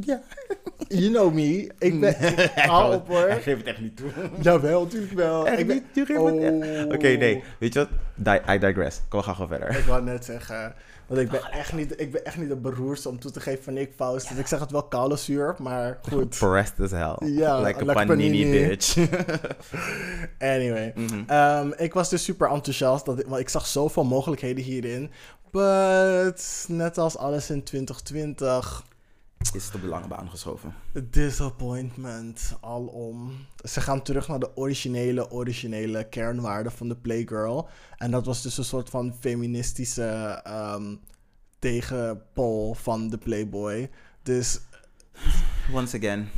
Ja. 0.00 0.22
You 0.88 1.08
know 1.10 1.32
me. 1.34 1.70
Ik 1.78 2.00
ben... 2.00 2.20
Ik 2.20 2.50
hou 2.70 2.94
op 2.94 3.08
hoor. 3.08 3.28
Hij 3.28 3.40
geeft 3.42 3.58
het 3.58 3.66
echt 3.66 3.80
niet 3.80 3.96
toe. 3.96 4.10
Jawel, 4.40 4.82
natuurlijk 4.82 5.12
wel. 5.12 5.46
Echt 5.46 5.58
ik 5.58 5.66
ben... 5.66 5.82
niet, 5.94 6.10
Oh. 6.16 6.92
Oké, 6.94 7.08
nee. 7.08 7.42
Weet 7.58 7.72
je 7.72 7.88
wat? 8.24 8.40
I 8.48 8.58
digress. 8.58 9.00
Kom, 9.08 9.18
we 9.18 9.24
gaan 9.24 9.34
gewoon 9.34 9.48
verder. 9.58 9.78
Ik 9.78 9.84
wou 9.84 10.02
net 10.02 10.24
zeggen, 10.24 10.74
want 11.06 11.20
ik 11.20 11.30
ben, 11.30 11.42
echt 11.52 11.72
niet, 11.72 12.00
ik 12.00 12.12
ben 12.12 12.24
echt 12.24 12.36
niet 12.38 12.48
de 12.48 12.56
beroerste 12.56 13.08
om 13.08 13.18
toe 13.18 13.30
te 13.30 13.40
geven 13.40 13.64
van 13.64 13.72
Nick 13.72 13.92
Faust. 13.96 14.28
Dus 14.28 14.38
ik 14.38 14.46
zeg 14.46 14.60
het 14.60 14.70
wel 14.70 14.82
koude 14.82 15.16
zuur, 15.16 15.54
maar 15.58 15.98
goed. 16.08 16.38
Pressed 16.38 16.80
as 16.80 16.90
hell. 16.90 17.28
Ja, 17.28 17.60
like 17.60 17.78
a 17.80 17.84
like 17.84 17.92
panini, 18.06 18.42
panini. 18.42 18.68
bitch. 18.68 18.96
Anyway, 20.38 20.92
Mhm. 20.94 21.22
Ehm, 21.26 21.70
ik 21.76 21.94
was 21.94 22.08
dus 22.08 22.24
super 22.24 22.48
enthousiast, 22.50 23.04
dat 23.04 23.18
ik, 23.18 23.26
want 23.26 23.40
ik 23.40 23.48
zag 23.48 23.66
zoveel 23.66 24.04
mogelijkheden 24.04 24.64
hierin. 24.64 25.10
But, 25.50 26.64
net 26.68 26.98
als 26.98 27.16
alles 27.16 27.50
in 27.50 27.62
2020, 27.62 28.84
Is 29.52 29.70
de 29.70 29.78
belangenbaan 29.78 30.30
geschoven. 30.30 30.74
disappointment 31.10 32.56
alom. 32.60 33.46
Ze 33.64 33.80
gaan 33.80 34.02
terug 34.02 34.28
naar 34.28 34.38
de 34.38 34.56
originele, 34.56 35.30
originele 35.30 36.08
kernwaarden 36.08 36.72
van 36.72 36.88
de 36.88 36.96
Playgirl. 36.96 37.68
En 37.96 38.10
dat 38.10 38.26
was 38.26 38.42
dus 38.42 38.58
een 38.58 38.64
soort 38.64 38.90
van 38.90 39.14
feministische 39.20 40.40
ehm 40.44 40.94
tegenpol 41.58 42.74
van 42.74 43.08
de 43.08 43.18
Playboy. 43.18 43.90
Dus 44.22 44.60
Once 45.72 45.96
again. 45.96 46.28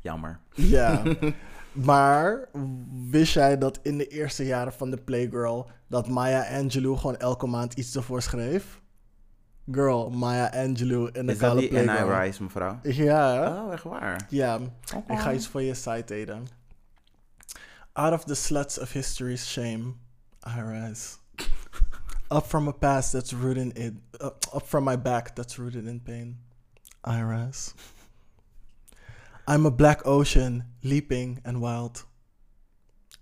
Jammer. 0.00 0.40
Ja, 0.54 1.02
maar 1.88 2.48
wist 3.10 3.34
jij 3.34 3.58
dat 3.58 3.78
in 3.82 3.98
de 3.98 4.08
eerste 4.08 4.44
jaren 4.44 4.72
van 4.72 4.90
de 4.90 4.96
Playgirl 4.96 5.70
dat 5.86 6.08
Maya 6.08 6.58
Angelou 6.58 6.96
gewoon 6.96 7.16
elke 7.16 7.46
maand 7.46 7.72
iets 7.72 7.96
ervoor 7.96 8.22
schreef? 8.22 8.80
Girl, 9.72 10.10
Maya 10.10 10.50
Angelou 10.54 11.08
in 11.12 11.26
de 11.26 11.32
Is 11.32 11.38
dat 11.38 11.58
die. 11.58 11.70
N.I. 11.72 12.02
Rice, 12.04 12.42
mevrouw? 12.42 12.78
Ja, 12.82 13.48
Oh, 13.64 13.72
echt 13.72 13.82
waar? 13.82 14.26
ja. 14.30 14.58
Ik 15.08 15.18
ga 15.18 15.32
iets 15.32 15.46
voor 15.48 15.62
je 15.62 15.74
site 15.74 16.14
eten. 16.14 16.46
Out 17.92 18.12
of 18.12 18.24
the 18.24 18.34
sluts 18.34 18.78
of 18.78 18.92
history's 18.92 19.46
shame, 19.50 19.94
I 20.46 20.60
rise. 20.60 21.16
Up 22.32 22.44
from 22.46 22.68
a 22.68 22.72
past 22.72 23.10
that's 23.12 23.32
rooted 23.32 23.76
in 23.78 24.02
uh, 24.20 24.26
up 24.54 24.62
from 24.66 24.84
my 24.84 24.96
back 24.98 25.28
that's 25.34 25.56
rooted 25.56 25.86
in 25.86 26.02
pain, 26.02 26.38
I 27.08 27.22
rise. 27.22 27.72
I'm 29.48 29.66
a 29.66 29.70
black 29.70 30.04
ocean, 30.06 30.64
leaping 30.82 31.40
and 31.44 31.60
wild, 31.60 32.04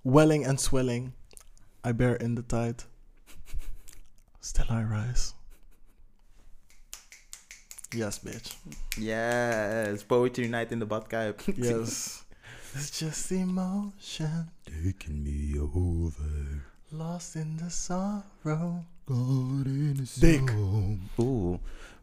welling 0.03 0.47
and 0.47 0.59
swelling. 0.61 1.13
I 1.85 1.93
bear 1.93 2.15
in 2.17 2.35
the 2.35 2.43
tide. 2.43 2.85
Still 4.41 4.71
I 4.71 4.83
rise. 4.83 5.35
Yes, 7.95 8.19
bitch. 8.19 8.57
Yes, 8.99 10.03
Poetry 10.03 10.49
Night 10.49 10.73
in 10.73 10.81
de 10.81 10.87
badkuip. 10.87 11.39
Yes. 11.57 12.25
It's 12.75 12.99
just 12.99 13.31
emotion. 13.31 14.51
Taking 14.67 15.23
me 15.23 15.61
over. 15.61 16.65
Lost 16.91 17.37
in 17.37 17.57
the 17.57 17.71
sorrow. 17.71 18.85
God 19.07 19.67
in 19.67 20.01
a 20.03 20.21
Dick. 20.21 20.51
Ooh. 21.21 21.61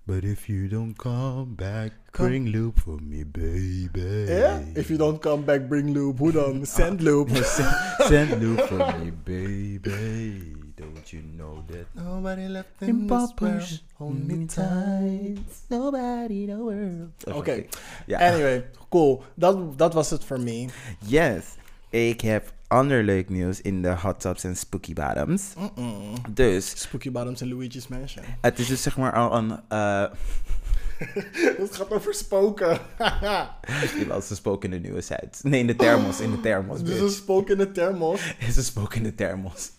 But 0.08 0.24
if 0.24 0.48
you 0.48 0.70
don't 0.70 0.98
come 0.98 1.56
back, 1.56 1.92
Come- 2.14 2.28
bring 2.28 2.46
loop 2.48 2.80
for 2.80 2.98
me, 2.98 3.24
baby. 3.24 4.28
Yeah? 4.30 4.64
If 4.76 4.90
you 4.90 4.98
don't 4.98 5.22
come 5.22 5.44
back, 5.44 5.68
bring 5.68 5.94
loop. 5.94 6.20
Hoe 6.20 6.32
dan? 6.32 6.66
Send 6.66 7.02
ah. 7.02 7.04
loop. 7.04 7.30
Send 8.08 8.42
loop 8.42 8.62
for 8.68 8.80
me, 8.98 9.12
baby. 9.12 10.61
Don't 10.76 11.10
you 11.10 11.24
know 11.36 11.58
that? 11.70 11.86
Nobody 12.06 12.48
left 12.48 12.68
in, 12.80 12.88
In 12.88 13.08
this 13.08 13.34
world. 13.40 14.50
tight. 14.50 15.38
Nobody 15.70 16.34
in 16.34 16.48
the 16.48 16.58
world. 16.58 17.38
Oké. 17.38 17.64
Ja. 18.06 18.20
Anyway, 18.20 18.70
cool. 18.90 19.24
Dat, 19.36 19.78
dat 19.78 19.94
was 19.94 20.10
het 20.10 20.26
voor 20.26 20.40
me. 20.40 20.68
Yes. 21.00 21.46
Ik 21.90 22.22
heb 22.22 22.54
ander 22.68 23.04
leuk 23.04 23.30
nieuws 23.30 23.62
in 23.62 23.82
de 23.82 23.96
hot 23.96 24.20
tubs 24.20 24.44
en 24.44 24.56
spooky 24.56 24.94
bottoms. 24.94 25.54
Mm-mm. 25.58 26.14
Dus, 26.30 26.82
Spooky 26.82 27.12
Bottoms 27.12 27.42
in 27.42 27.50
Luigi's 27.54 27.88
Mansion. 27.88 28.26
het 28.42 28.60
is 28.60 28.68
dus 28.68 28.82
zeg 28.82 28.98
maar 28.98 29.14
al 29.14 29.38
een... 29.38 29.60
eh 29.68 30.06
Het 31.58 31.76
gaat 31.76 31.92
over 31.92 32.14
spoken. 32.14 32.80
die 33.98 34.06
was 34.08 34.30
een 34.30 34.36
spook 34.36 34.64
in 34.64 34.72
de 34.72 34.80
nieuwe 34.80 35.02
site. 35.02 35.30
Nee, 35.42 35.60
in 35.60 35.68
de 35.68 35.76
thermos. 35.76 36.20
In 36.20 36.32
de 36.32 36.40
thermos, 36.40 36.84
dus 36.84 37.00
een 37.00 37.10
spook 37.10 37.50
in 37.50 37.58
de 37.58 37.72
thermos. 37.72 38.34
is 38.48 38.56
een 38.58 38.64
spook 38.64 38.94
in 38.96 39.04
de 39.04 39.16
thermos. 39.16 39.72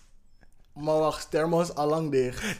Maar 0.73 0.97
wacht, 0.99 1.31
thermos 1.31 1.69
is 1.69 1.75
allang 1.75 2.11
dicht. 2.11 2.59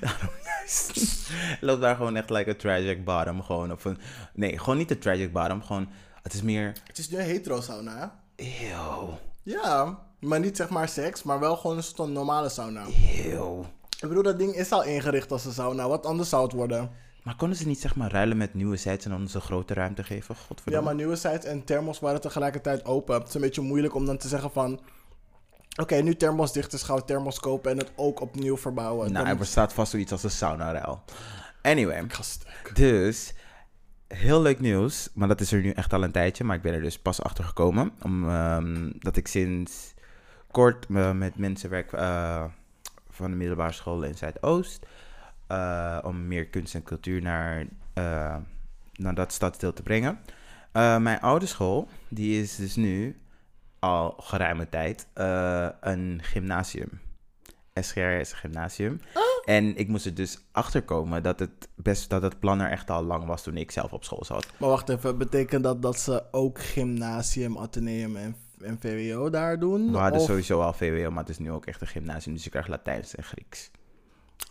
Loopt 1.61 1.81
daar 1.81 1.95
gewoon 1.95 2.15
echt 2.15 2.29
like 2.29 2.49
a 2.49 2.55
tragic 2.55 3.05
bottom. 3.05 3.41
Gewoon 3.41 3.71
op 3.71 3.85
een... 3.85 3.97
Nee, 4.33 4.59
gewoon 4.59 4.77
niet 4.77 4.91
een 4.91 4.99
tragic 4.99 5.33
bottom. 5.33 5.63
Gewoon... 5.63 5.89
Het 6.21 6.33
is 6.33 6.41
meer... 6.41 6.73
Het 6.87 6.97
is 6.97 7.09
nu 7.09 7.17
een 7.17 7.25
hetero 7.25 7.61
sauna, 7.61 7.97
hè? 7.97 8.05
Eeuw. 8.45 9.19
Ja, 9.43 9.99
maar 10.19 10.39
niet 10.39 10.57
zeg 10.57 10.69
maar 10.69 10.89
seks, 10.89 11.23
maar 11.23 11.39
wel 11.39 11.55
gewoon 11.55 11.77
een 11.77 11.83
soort 11.83 12.09
normale 12.09 12.49
sauna. 12.49 12.85
Eeuw. 13.25 13.65
Ik 13.99 14.07
bedoel, 14.07 14.23
dat 14.23 14.37
ding 14.39 14.55
is 14.55 14.71
al 14.71 14.83
ingericht 14.83 15.31
als 15.31 15.45
een 15.45 15.53
sauna. 15.53 15.87
Wat 15.87 16.05
anders 16.05 16.29
zou 16.29 16.43
het 16.43 16.53
worden? 16.53 16.91
Maar 17.23 17.35
konden 17.35 17.57
ze 17.57 17.67
niet 17.67 17.79
zeg 17.79 17.95
maar 17.95 18.11
ruilen 18.11 18.37
met 18.37 18.53
nieuwe 18.53 18.77
sites 18.77 19.05
en 19.05 19.11
dan 19.11 19.21
een 19.21 19.41
grote 19.41 19.73
ruimte 19.73 20.03
geven? 20.03 20.35
Ja, 20.37 20.43
Godverdomme. 20.47 20.85
maar 20.85 20.95
nieuwe 20.95 21.15
sites 21.15 21.45
en 21.45 21.63
thermos 21.63 21.99
waren 21.99 22.21
tegelijkertijd 22.21 22.85
open. 22.85 23.15
Het 23.15 23.27
is 23.27 23.33
een 23.33 23.41
beetje 23.41 23.61
moeilijk 23.61 23.95
om 23.95 24.05
dan 24.05 24.17
te 24.17 24.27
zeggen 24.27 24.51
van... 24.51 24.79
Oké, 25.81 25.95
nu 25.95 26.15
thermos 26.15 26.51
dicht 26.53 26.73
is, 26.73 26.83
gaan 26.83 26.95
we 26.95 27.03
thermos 27.05 27.39
kopen 27.39 27.71
en 27.71 27.77
het 27.77 27.91
ook 27.95 28.19
opnieuw 28.21 28.57
verbouwen. 28.57 29.11
Nou, 29.11 29.23
Dan- 29.23 29.33
er 29.33 29.39
bestaat 29.39 29.73
vast 29.73 29.91
zoiets 29.91 30.11
als 30.11 30.23
een 30.23 30.31
sauna-ruil. 30.31 31.03
Anyway, 31.61 32.05
dus 32.73 33.33
heel 34.07 34.41
leuk 34.41 34.59
nieuws, 34.59 35.09
maar 35.13 35.27
dat 35.27 35.41
is 35.41 35.51
er 35.51 35.61
nu 35.61 35.69
echt 35.69 35.93
al 35.93 36.03
een 36.03 36.11
tijdje, 36.11 36.43
maar 36.43 36.55
ik 36.55 36.61
ben 36.61 36.73
er 36.73 36.81
dus 36.81 36.99
pas 36.99 37.21
achter 37.21 37.43
gekomen. 37.43 37.91
Om, 38.01 38.29
ehm, 38.29 38.91
dat 38.99 39.15
ik 39.17 39.27
sinds 39.27 39.93
kort 40.51 40.89
met 41.13 41.37
mensen 41.37 41.69
werk 41.69 41.91
eh, 41.93 42.43
van 43.09 43.29
de 43.31 43.37
middelbare 43.37 43.71
school 43.73 44.03
in 44.03 44.15
Zuidoost. 44.17 44.85
eh, 45.47 45.99
om 46.03 46.27
meer 46.27 46.45
kunst 46.47 46.75
en 46.75 46.83
cultuur 46.83 47.21
naar, 47.21 47.65
eh, 47.93 48.35
naar 48.93 49.15
dat 49.15 49.31
stadsdeel 49.33 49.73
te 49.73 49.83
brengen. 49.83 50.19
Mijn 50.73 51.19
oude 51.21 51.45
school, 51.45 51.87
die 52.07 52.41
is 52.41 52.55
dus 52.55 52.75
nu 52.75 53.17
al 53.83 54.13
geruime 54.17 54.69
tijd 54.69 55.07
eh, 55.13 55.67
een 55.81 56.19
gymnasium. 56.23 57.01
SGRS 57.73 58.33
Gymnasium. 58.33 59.01
Oh. 59.13 59.21
En 59.45 59.77
ik 59.77 59.87
moest 59.87 60.05
er 60.05 60.13
dus 60.13 60.39
achterkomen 60.51 61.23
dat 61.23 61.39
het, 61.39 61.69
best, 61.75 62.09
dat 62.09 62.21
het 62.21 62.39
plan 62.39 62.59
er 62.59 62.69
echt 62.71 62.89
al 62.89 63.03
lang 63.03 63.25
was 63.25 63.43
toen 63.43 63.57
ik 63.57 63.71
zelf 63.71 63.93
op 63.93 64.03
school 64.03 64.23
zat. 64.25 64.47
Maar 64.57 64.69
wacht 64.69 64.89
even, 64.89 65.17
betekent 65.17 65.63
dat 65.63 65.81
dat 65.81 65.99
ze 65.99 66.23
ook 66.31 66.59
gymnasium, 66.61 67.57
ateneum 67.57 68.15
en, 68.15 68.35
en 68.61 68.77
VWO 68.79 69.29
daar 69.29 69.59
doen? 69.59 69.91
We 69.91 69.97
hadden 69.97 70.19
Of- 70.19 70.25
sowieso 70.25 70.61
al 70.61 70.73
VWO, 70.73 71.09
maar 71.09 71.23
het 71.23 71.29
is 71.29 71.39
nu 71.39 71.51
ook 71.51 71.65
echt 71.65 71.81
een 71.81 71.87
gymnasium, 71.87 72.35
dus 72.35 72.43
je 72.43 72.49
krijgt 72.49 72.69
Latijns 72.69 73.15
en 73.15 73.23
Grieks. 73.23 73.71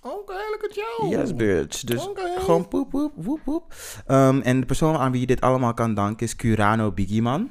Oké, 0.02 0.32
look 0.32 0.64
at 0.64 0.74
you. 0.74 1.08
Yes, 1.08 1.34
bitch. 1.34 1.80
Dus 1.80 2.08
gewoon 2.38 2.68
poep, 2.68 2.90
poep, 2.90 3.12
woep, 3.16 3.40
woep. 3.44 3.74
Ehm, 4.06 4.40
en 4.40 4.60
de 4.60 4.66
persoon 4.66 4.96
aan 4.96 5.12
wie 5.12 5.20
je 5.20 5.26
dit 5.26 5.40
allemaal 5.40 5.74
kan 5.74 5.94
danken 5.94 6.26
is 6.26 6.36
Curano 6.36 6.92
Bigieman. 6.92 7.50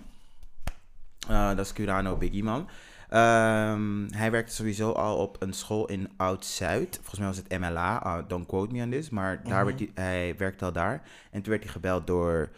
Eh, 1.31 1.47
dat 1.55 1.65
is 1.65 1.73
Curano 1.73 2.17
Bigieman. 2.17 2.67
Ehm, 3.09 4.07
hij 4.09 4.31
werkte 4.31 4.53
sowieso 4.53 4.91
al 4.91 5.17
op 5.17 5.41
een 5.41 5.53
school 5.53 5.85
in 5.85 6.09
Oud-Zuid. 6.17 6.95
Volgens 6.95 7.19
mij 7.19 7.27
was 7.27 7.37
het 7.37 7.59
MLA. 7.59 8.05
uh, 8.05 8.27
don't 8.27 8.47
quote 8.47 8.73
me 8.73 8.83
on 8.83 8.89
this. 8.89 9.09
Maar 9.09 9.43
daar 9.43 9.65
werd 9.65 9.79
hij, 9.79 9.91
hij 9.93 10.37
werkte 10.37 10.65
al 10.65 10.71
daar. 10.71 11.01
En 11.31 11.41
toen 11.41 11.51
werd 11.51 11.63
hij 11.63 11.71
gebeld 11.71 12.07
door 12.07 12.49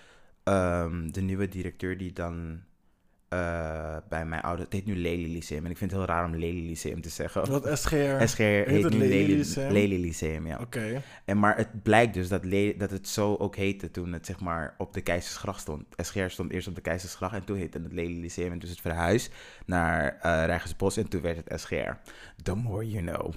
ehm, 0.44 1.08
de 1.12 1.22
nieuwe 1.22 1.48
directeur 1.48 1.98
die 1.98 2.14
dan 2.14 2.62
eh, 3.34 3.98
bij 4.10 4.26
mijn 4.26 4.42
oude... 4.42 4.64
Het 4.64 4.74
heet 4.74 4.86
nu 4.86 4.96
Lely 4.96 5.34
Lyceum. 5.34 5.66
En 5.66 5.72
ik 5.72 5.78
vind 5.78 5.92
het 5.92 6.00
heel 6.00 6.10
raar 6.10 6.26
om 6.26 6.36
Lely 6.36 6.68
Lyceum 6.68 7.02
te 7.02 7.10
zeggen. 7.10 7.52
Wat 7.52 7.68
SGR? 7.80 8.28
SGR 8.28 8.42
heet, 8.42 8.84
het 8.84 8.94
nu 8.94 9.08
Lely 9.08 9.36
Lyceum? 9.36 9.72
Lely 9.72 10.02
Lyceum, 10.02 10.48
ja. 10.48 10.58
Oké. 10.62 11.02
En 11.26 11.40
maar 11.40 11.58
het 11.58 11.84
blijkt 11.84 12.14
dus 12.14 12.28
dat, 12.28 12.42
dat 12.78 12.92
het 12.92 13.08
zo 13.08 13.36
ook 13.36 13.56
heette 13.56 13.92
toen 13.92 14.14
het 14.14 14.26
zeg 14.26 14.40
maar 14.40 14.76
op 14.78 14.94
de 14.94 15.02
Keizersgracht 15.02 15.62
stond. 15.62 15.86
SGR 15.96 16.28
stond 16.28 16.52
eerst 16.52 16.68
op 16.68 16.76
de 16.76 16.82
Keizersgracht 16.82 17.34
en 17.34 17.44
toen 17.44 17.58
heette 17.58 17.80
het 17.84 17.94
Lely 17.94 18.20
Lyceum. 18.20 18.52
En 18.52 18.60
toen 18.60 18.70
is 18.70 18.76
het 18.76 18.82
verhuisd 18.82 19.34
naar 19.66 20.18
eh 20.22 20.46
Rijgersbos 20.46 20.98
en 20.98 21.08
toen 21.08 21.22
werd 21.22 21.38
het 21.38 21.62
SGR. 21.62 21.92
The 22.44 22.56
more 22.56 22.90
you 22.90 23.06
know. 23.06 23.34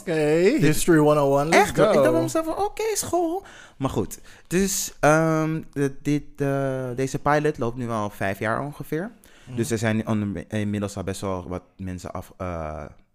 Oké, 0.00 0.12
History 0.60 0.98
101, 0.98 1.48
let's 1.48 1.56
Echt? 1.62 1.76
go. 1.78 1.88
Ik 1.88 1.92
dacht 1.94 2.12
bij 2.12 2.22
mezelf 2.22 2.44
van, 2.44 2.56
oké, 2.64 2.82
school. 2.94 3.44
Maar 3.76 3.90
goed, 3.90 4.20
dus 4.46 4.92
ehm, 5.00 5.62
dit, 6.02 6.22
eh, 6.36 6.84
deze 6.96 7.18
pilot 7.18 7.58
loopt 7.58 7.76
nu 7.76 7.90
al 7.90 8.10
vijf 8.10 8.38
jaar 8.38 8.60
ongeveer. 8.64 9.10
Dus 9.56 9.70
er 9.70 9.78
zijn 9.78 10.04
inmiddels 10.48 10.96
al 10.96 11.04
best 11.04 11.20
wel 11.20 11.48
wat 11.48 11.62
mensen 11.76 12.12
af, 12.12 12.32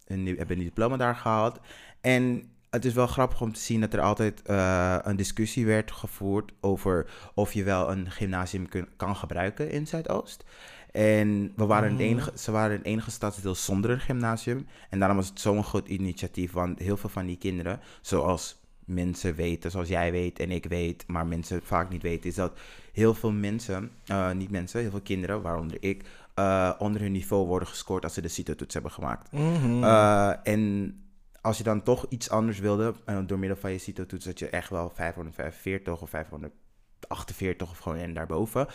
een, 0.08 0.24
nieuw- 0.24 0.38
hebben 0.38 0.58
een 0.58 0.64
diploma 0.64 0.98
daar 0.98 1.16
gehaald. 1.16 1.60
En 2.02 2.50
het 2.70 2.86
is 2.86 2.94
wel 2.94 3.08
grappig 3.08 3.42
om 3.42 3.54
te 3.54 3.60
zien 3.60 3.82
dat 3.82 3.94
er 3.94 4.02
altijd 4.02 4.42
eh, 4.42 4.96
een 5.02 5.16
discussie 5.16 5.66
werd 5.66 5.92
gevoerd 5.92 6.52
over 6.62 7.06
of 7.34 7.54
je 7.54 7.64
wel 7.64 7.92
een 7.92 8.12
gymnasium 8.12 8.70
kun- 8.70 8.88
kan 8.98 9.16
gebruiken 9.16 9.72
in 9.72 9.88
Zuidoost. 9.88 10.44
En 10.92 11.54
we 11.56 11.66
waren 11.66 11.92
het 11.92 12.00
enige, 12.00 12.32
ze 12.36 12.52
waren 12.52 12.78
het 12.78 12.86
enige 12.86 13.12
stadsdeel 13.12 13.56
zonder 13.56 13.92
een 13.92 14.00
gymnasium. 14.00 14.68
En 14.90 15.00
daarom 15.00 15.18
was 15.18 15.30
het 15.30 15.40
zo'n 15.40 15.64
goed 15.64 15.88
initiatief, 15.88 16.52
want 16.52 16.80
heel 16.80 16.98
veel 16.98 17.10
van 17.10 17.26
die 17.26 17.38
kinderen, 17.38 17.80
zoals 18.02 18.60
mensen 18.90 19.36
weten, 19.36 19.72
zoals 19.72 19.88
jij 19.88 20.12
weet 20.12 20.40
en 20.40 20.52
ik 20.52 20.66
weet, 20.66 21.04
maar 21.08 21.28
mensen 21.28 21.62
vaak 21.64 21.90
niet 21.90 22.02
weten, 22.02 22.30
is 22.30 22.36
dat 22.36 22.60
heel 22.94 23.14
veel 23.14 23.32
mensen, 23.32 23.92
eh, 24.06 24.32
niet 24.32 24.52
mensen, 24.52 24.82
heel 24.82 24.90
veel 24.90 25.02
kinderen, 25.02 25.42
waaronder 25.42 25.78
ik, 25.80 26.04
eh, 26.34 26.72
onder 26.78 27.02
hun 27.02 27.12
niveau 27.12 27.48
worden 27.48 27.68
gescoord 27.68 28.04
als 28.04 28.14
ze 28.14 28.22
de 28.22 28.28
CITO-toets 28.28 28.74
hebben 28.74 28.92
gemaakt. 28.92 29.32
Mhm. 29.32 29.84
Eh, 29.84 30.34
en 30.44 30.94
als 31.42 31.58
je 31.58 31.64
dan 31.64 31.84
toch 31.84 32.06
iets 32.10 32.30
anders 32.30 32.60
wilde, 32.60 32.94
door 33.26 33.40
middel 33.40 33.58
van 33.58 33.72
je 33.72 33.78
CITO-toets, 33.78 34.26
dat 34.26 34.40
je 34.40 34.50
echt 34.50 34.70
wel 34.70 34.90
545 34.90 36.02
of 36.02 36.10
548 36.10 37.72
of 37.72 37.78
gewoon 37.78 37.98
en 37.98 38.14
daarboven. 38.14 38.68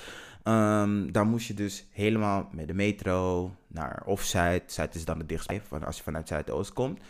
Ehm, 0.44 1.12
dan 1.12 1.28
moest 1.28 1.46
je 1.46 1.54
dus 1.54 1.86
helemaal 1.90 2.48
met 2.52 2.66
de 2.66 2.74
metro 2.74 3.50
naar 3.66 4.02
of 4.06 4.22
Zuid. 4.22 4.72
Zuid 4.72 4.94
is 4.94 5.04
dan 5.04 5.18
het 5.18 5.28
dichtstbij, 5.28 5.60
van 5.68 5.84
als 5.84 5.96
je 5.96 6.02
vanuit 6.02 6.28
Zuidoost 6.28 6.72
komt. 6.72 7.00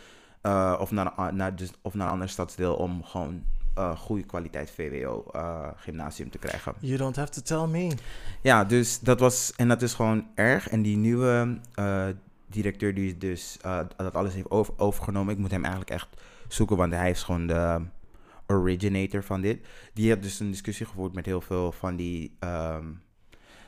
Eh, 0.40 0.76
of, 0.80 0.90
naar, 0.90 1.12
een- 1.18 1.36
naar, 1.36 1.56
dus, 1.56 1.70
of 1.82 1.94
naar 1.94 2.06
een 2.06 2.12
ander 2.12 2.28
stadsdeel 2.28 2.74
om 2.74 3.04
gewoon 3.04 3.42
eh, 3.74 3.96
goede 3.98 4.22
kwaliteit 4.22 4.70
VWO 4.70 5.24
eh, 5.32 5.68
gymnasium 5.76 6.30
te 6.30 6.38
krijgen. 6.38 6.74
You 6.78 6.96
don't 6.96 7.16
have 7.16 7.30
to 7.32 7.40
tell 7.42 7.66
me. 7.66 7.96
Ja, 8.42 8.64
dus 8.64 9.00
dat 9.00 9.20
was, 9.20 9.52
en 9.56 9.68
dat 9.68 9.82
is 9.82 9.94
gewoon 9.94 10.26
erg. 10.34 10.68
En 10.68 10.82
die 10.82 10.96
nieuwe 10.96 11.58
directeur 12.46 12.94
die 12.94 13.18
dus 13.18 13.58
dat 13.96 14.14
alles 14.14 14.34
heeft 14.34 14.50
over, 14.50 14.74
overgenomen, 14.76 15.32
ik 15.32 15.38
moet 15.40 15.50
hem 15.50 15.62
eigenlijk 15.62 15.90
echt 15.90 16.08
zoeken, 16.48 16.76
want 16.76 16.92
hij 16.92 17.10
is 17.10 17.22
gewoon 17.22 17.46
de 17.46 17.80
originator 18.46 19.22
van 19.24 19.40
dit. 19.40 19.66
Die 19.94 20.08
heeft 20.08 20.22
dus 20.22 20.40
een 20.40 20.50
discussie 20.50 20.86
gevoerd 20.86 21.14
met 21.14 21.26
heel 21.26 21.40
veel 21.40 21.72
van 21.72 21.96
die 21.96 22.36
ehm, 22.38 22.84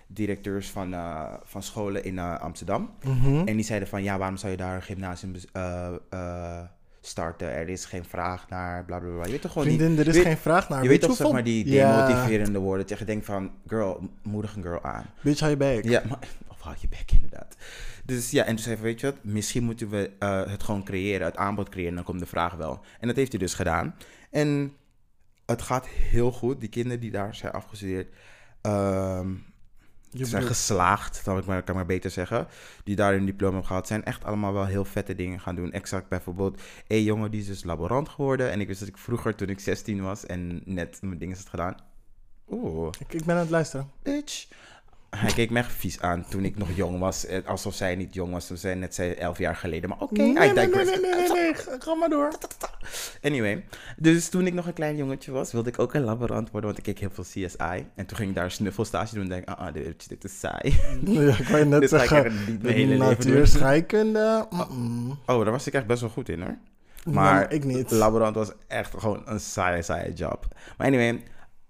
directeurs 0.06 0.70
van, 0.70 0.94
eh, 0.94 1.32
van 1.44 1.62
scholen 1.62 2.04
in 2.04 2.18
eh, 2.18 2.38
Amsterdam. 2.40 2.90
Mhm. 3.04 3.38
En 3.46 3.56
die 3.56 3.64
zeiden 3.64 3.88
van, 3.88 4.02
ja, 4.02 4.18
waarom 4.18 4.36
zou 4.36 4.52
je 4.52 4.58
daar 4.58 4.74
een 4.74 4.82
gymnasium 4.82 5.34
eh, 5.52 6.60
starten? 7.00 7.48
Er 7.52 7.68
is 7.68 7.84
geen 7.84 8.04
vraag 8.04 8.48
naar, 8.48 8.84
bla 8.84 8.98
bla 8.98 9.10
bla. 9.10 9.24
Je 9.24 9.30
weet 9.30 9.40
toch 9.42 9.52
gewoon 9.52 9.68
die, 9.68 9.76
Vriendin, 9.76 9.98
er 9.98 10.08
is 10.08 10.14
weet- 10.14 10.24
geen 10.24 10.36
vraag 10.36 10.68
naar. 10.68 10.82
je 10.82 10.88
weet 10.88 11.00
toch 11.00 11.16
zeg 11.16 11.32
maar 11.32 11.44
die 11.44 11.64
demotiverende 11.64 12.58
woorden. 12.58 12.86
Dat 12.86 12.98
je 12.98 13.04
denkt 13.04 13.24
van, 13.24 13.50
girl, 13.66 14.10
moedig 14.22 14.56
een 14.56 14.62
girl 14.62 14.82
aan. 14.82 15.04
Bitch, 15.22 15.40
hou 15.40 15.50
je 15.50 15.56
back. 15.58 15.84
Ja, 15.84 16.02
maar, 16.08 16.18
of 16.48 16.60
houd 16.60 16.80
je 16.80 16.88
bek 16.88 17.12
inderdaad. 17.12 17.56
Dus 18.04 18.30
ja, 18.30 18.44
en 18.44 18.54
toen 18.54 18.64
zei 18.64 18.74
hij, 18.74 18.84
weet 18.84 19.00
je 19.00 19.06
wat, 19.06 19.24
misschien 19.24 19.64
moeten 19.64 19.88
we 19.90 20.10
het 20.48 20.62
gewoon 20.62 20.84
creëren, 20.84 21.26
het 21.26 21.36
aanbod 21.36 21.68
creëren, 21.68 21.94
dan 21.94 22.04
komt 22.04 22.20
de 22.20 22.26
vraag 22.26 22.54
wel. 22.54 22.80
En 23.00 23.06
dat 23.06 23.16
heeft 23.16 23.30
hij 23.32 23.40
dus 23.40 23.54
gedaan. 23.54 23.94
En 24.30 24.72
het 25.46 25.62
gaat 25.62 25.86
heel 25.86 26.32
goed. 26.32 26.60
Die 26.60 26.68
kinderen 26.68 27.00
die 27.00 27.10
daar 27.10 27.34
zijn 27.34 27.52
afgestudeerd, 27.52 28.08
Je 28.62 29.34
zijn 30.10 30.24
bedoelt- 30.30 30.46
geslaagd, 30.46 31.16
ik, 31.18 31.24
maar, 31.24 31.44
kan 31.44 31.56
ik 31.56 31.74
maar 31.74 31.86
beter 31.86 32.10
zeggen. 32.10 32.46
Die 32.84 32.96
daar 32.96 33.12
hun 33.12 33.24
diploma 33.26 33.52
hebben 33.52 33.68
gehad, 33.68 33.86
zijn 33.86 34.04
echt 34.04 34.24
allemaal 34.24 34.52
wel 34.52 34.66
heel 34.66 34.84
vette 34.84 35.14
dingen 35.14 35.40
gaan 35.40 35.54
doen. 35.54 35.72
Exact 35.72 36.08
bijvoorbeeld, 36.08 36.60
één 36.86 37.02
jongen 37.02 37.30
die 37.30 37.40
is 37.40 37.46
dus 37.46 37.64
laborant 37.64 38.08
geworden. 38.08 38.50
En 38.50 38.60
ik 38.60 38.66
wist 38.66 38.80
dat 38.80 38.88
ik 38.88 38.98
vroeger, 38.98 39.34
toen 39.34 39.48
ik 39.48 39.60
16 39.60 40.02
was 40.02 40.26
en 40.26 40.62
net 40.64 40.98
mijn 41.02 41.18
dingen 41.18 41.36
had 41.36 41.48
gedaan. 41.48 41.74
Oeh, 42.50 42.88
ik, 42.98 43.12
ik 43.12 43.24
ben 43.24 43.34
aan 43.34 43.40
het 43.40 43.50
luisteren. 43.50 43.90
bitch. 44.02 44.46
Hij 45.10 45.32
keek 45.32 45.50
me 45.50 45.58
echt 45.58 45.72
vies 45.72 46.00
aan 46.00 46.24
toen 46.28 46.44
ik 46.44 46.56
nog 46.58 46.68
jong 46.74 46.98
was. 46.98 47.26
eh, 47.26 47.46
Alsof 47.46 47.74
zij 47.74 47.96
niet 47.96 48.14
jong 48.14 48.32
was. 48.32 48.46
Toen 48.46 48.56
zij 48.56 48.74
net 48.74 48.94
zei 48.94 49.12
elf 49.12 49.38
jaar 49.38 49.56
geleden. 49.56 49.88
Maar 49.88 49.98
oké, 50.00 50.22
I 50.22 50.32
nee, 50.32 50.52
nee, 50.52 50.68
nee, 50.68 50.84
nee, 50.84 50.98
nee, 51.00 51.28
nee. 51.32 51.54
Ga 51.78 51.94
maar 51.94 52.08
door. 52.08 52.32
Anyway, 53.22 53.64
dus 53.96 54.28
toen 54.28 54.46
ik 54.46 54.54
nog 54.54 54.66
een 54.66 54.72
klein 54.72 54.96
jongetje 54.96 55.32
was, 55.32 55.52
wilde 55.52 55.68
ik 55.68 55.78
ook 55.78 55.94
een 55.94 56.02
laborant 56.04 56.50
worden, 56.50 56.70
want 56.70 56.86
ik 56.86 56.94
keek 56.94 56.98
heel 56.98 57.10
veel 57.24 57.24
CSI. 57.24 57.86
En 57.94 58.06
toen 58.06 58.16
ging 58.16 58.28
ik 58.28 58.34
daar 58.34 58.44
een 58.44 58.50
snuffelstage 58.50 59.14
doen 59.14 59.22
en 59.22 59.28
denk 59.28 59.42
ik, 59.42 59.48
ah, 59.48 59.66
ah, 59.66 59.74
dit, 59.74 60.08
dit 60.08 60.24
is 60.24 60.38
saai. 60.38 60.80
Ja, 61.04 61.38
ik 61.38 61.48
je 61.48 61.64
net 61.64 61.88
ga 61.92 62.02
ik 62.02 62.08
zeggen. 62.08 62.34
niet 62.46 62.62
mijn 62.62 62.74
hele 62.74 62.86
leven 62.86 63.06
Natuur, 63.06 63.36
doen. 63.36 63.46
scheikunde. 63.56 64.46
mm-mm. 64.50 65.10
Oh, 65.26 65.42
daar 65.42 65.50
was 65.52 65.66
ik 65.66 65.74
echt 65.74 65.86
best 65.86 66.00
wel 66.00 66.10
goed 66.10 66.28
in 66.28 66.40
hoor. 66.42 66.56
Maar 67.04 67.14
Maar 67.14 67.52
ik 67.52 67.64
niet. 67.64 67.90
laborant 67.90 68.34
was 68.34 68.52
echt 68.66 68.94
gewoon 68.98 69.22
een 69.24 69.40
saaie, 69.40 69.82
saaie 69.82 70.12
job. 70.12 70.46
Maar 70.78 70.86
anyway, 70.86 71.22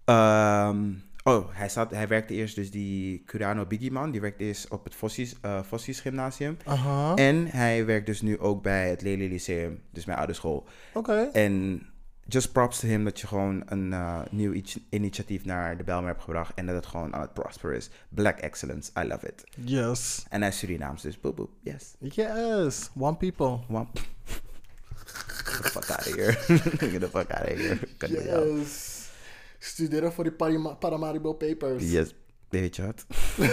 ehm, 0.05 0.79
oh, 1.26 1.46
hij, 1.50 1.68
zat, 1.68 1.90
hij 1.90 2.08
werkte 2.08 2.34
eerst 2.34 2.54
dus 2.54 2.70
die 2.70 3.22
Curano 3.26 3.66
Bigieman, 3.66 4.10
die 4.10 4.20
werkte 4.20 4.44
eerst 4.44 4.68
op 4.68 4.84
het 4.84 4.94
Fossies, 4.94 5.34
eh 5.40 5.62
Fossies 5.62 6.00
Gymnasium. 6.00 6.56
Aha. 6.64 7.14
En 7.14 7.46
hij 7.46 7.84
werkt 7.86 8.06
dus 8.06 8.20
nu 8.20 8.38
ook 8.38 8.62
bij 8.62 8.88
het 8.90 9.02
Lely 9.02 9.28
Lyceum, 9.28 9.80
dus 9.90 10.04
mijn 10.04 10.18
oude 10.18 10.32
school. 10.32 10.66
Oké. 10.94 11.28
En 11.32 11.82
just 12.28 12.52
props 12.52 12.78
to 12.80 12.86
him 12.88 13.04
dat 13.04 13.20
je 13.20 13.26
gewoon 13.26 13.62
een 13.66 13.92
eh, 13.92 14.20
nieuw 14.30 14.52
iets- 14.52 14.78
initiatief 14.90 15.44
naar 15.44 15.76
de 15.76 15.84
Belmer 15.84 16.08
hebt 16.08 16.22
gebracht 16.22 16.54
en 16.54 16.66
dat 16.66 16.74
het 16.74 16.86
gewoon 16.86 17.14
aan 17.14 17.20
het 17.20 17.32
prosperen 17.34 17.76
is. 17.76 17.90
Black 18.08 18.38
excellence, 18.38 18.90
I 18.98 19.06
love 19.06 19.26
it. 19.26 19.44
Yes. 19.56 20.24
En 20.28 20.40
hij 20.40 20.50
is 20.50 20.58
Surinaams, 20.58 21.02
dus 21.02 21.20
boep 21.20 21.36
boep, 21.36 21.50
yes. 21.62 21.94
Yes. 21.98 22.90
One 22.98 23.16
people. 23.16 23.58
Wamp. 23.68 23.98
Get 25.44 25.62
the 25.62 25.70
fuck 25.70 25.90
out 25.90 26.06
of 26.06 26.14
here. 26.14 26.32
Get 26.90 27.00
the 27.00 27.08
fuck 27.08 27.30
out 27.30 27.50
of 27.52 27.58
here. 27.58 27.78
Kan. 27.96 28.10
Yes. 28.10 28.94
Studeren 29.59 30.12
voor 30.12 30.25
die 30.25 30.33
Parima- 30.33 30.75
Paramaribo 30.75 31.33
Papers. 31.33 31.90
Yes. 31.90 32.14
Weet 32.49 32.77
je 32.77 32.83
wat? 32.87 33.07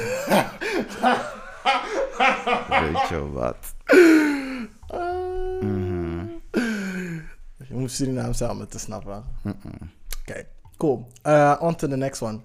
Weet 2.70 3.08
je 3.10 3.30
wat? 3.32 3.58
Ah. 4.88 5.62
Mhm. 5.62 6.26
Je 7.68 7.80
moet 7.80 7.92
Surinaam 7.92 8.34
zijn 8.34 8.50
om 8.50 8.60
het 8.60 8.72
te 8.72 8.80
snappen. 8.80 9.24
Oké, 10.22 10.48
cool. 10.78 11.08
Uh, 11.28 11.56
on 11.60 11.76
to 11.76 11.88
the 11.88 11.96
next 11.98 12.22
one. 12.22 12.40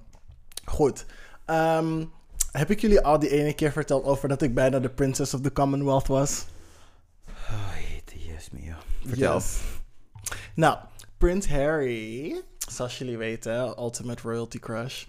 Goed. 0.64 1.06
Ehm, 1.44 2.04
heb 2.52 2.70
ik 2.70 2.80
jullie 2.80 3.00
al 3.00 3.18
die 3.18 3.30
ene 3.30 3.54
keer 3.54 3.72
verteld 3.72 4.04
over 4.04 4.28
dat 4.28 4.42
ik 4.42 4.54
bijna 4.54 4.78
de 4.80 4.88
Princess 4.90 5.34
of 5.34 5.40
the 5.40 5.52
Commonwealth 5.52 6.06
was? 6.06 6.46
Oh, 7.28 7.74
yes, 8.14 8.50
mio. 8.50 8.74
Vertel. 9.06 9.34
Yes. 9.34 9.58
Nou, 10.54 10.78
Prins 11.18 11.48
Harry, 11.48 12.42
zoals 12.70 12.98
jullie 12.98 13.18
weten, 13.18 13.78
Ultimate 13.78 14.22
Royalty 14.22 14.58
Crush, 14.58 15.04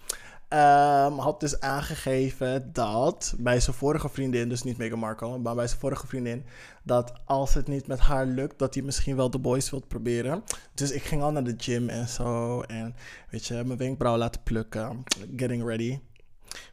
ehm, 0.47 1.13
had 1.13 1.39
dus 1.39 1.59
aangegeven 1.59 2.73
dat 2.73 3.33
bij 3.37 3.59
zijn 3.59 3.75
vorige 3.75 4.09
vriendin, 4.09 4.49
dus 4.49 4.63
niet 4.63 4.77
Meghan 4.77 4.99
Markle, 4.99 5.37
maar 5.37 5.55
bij 5.55 5.67
zijn 5.67 5.79
vorige 5.79 6.07
vriendin, 6.07 6.45
dat 6.83 7.13
als 7.25 7.53
het 7.53 7.67
niet 7.67 7.87
met 7.87 7.99
haar 7.99 8.25
lukt, 8.25 8.59
dat 8.59 8.73
hij 8.73 8.83
misschien 8.83 9.15
wel 9.15 9.29
de 9.29 9.39
boys 9.39 9.69
wilt 9.69 9.87
proberen. 9.87 10.43
Dus 10.73 10.91
ik 10.91 11.03
ging 11.03 11.21
al 11.21 11.31
naar 11.31 11.43
de 11.43 11.55
gym 11.57 11.89
en 11.89 12.07
zo 12.07 12.61
en 12.61 12.95
weet 13.29 13.45
je, 13.45 13.63
mijn 13.63 13.77
wenkbrauw 13.77 14.17
laten 14.17 14.43
plukken, 14.43 15.03
getting 15.35 15.63
ready 15.63 15.99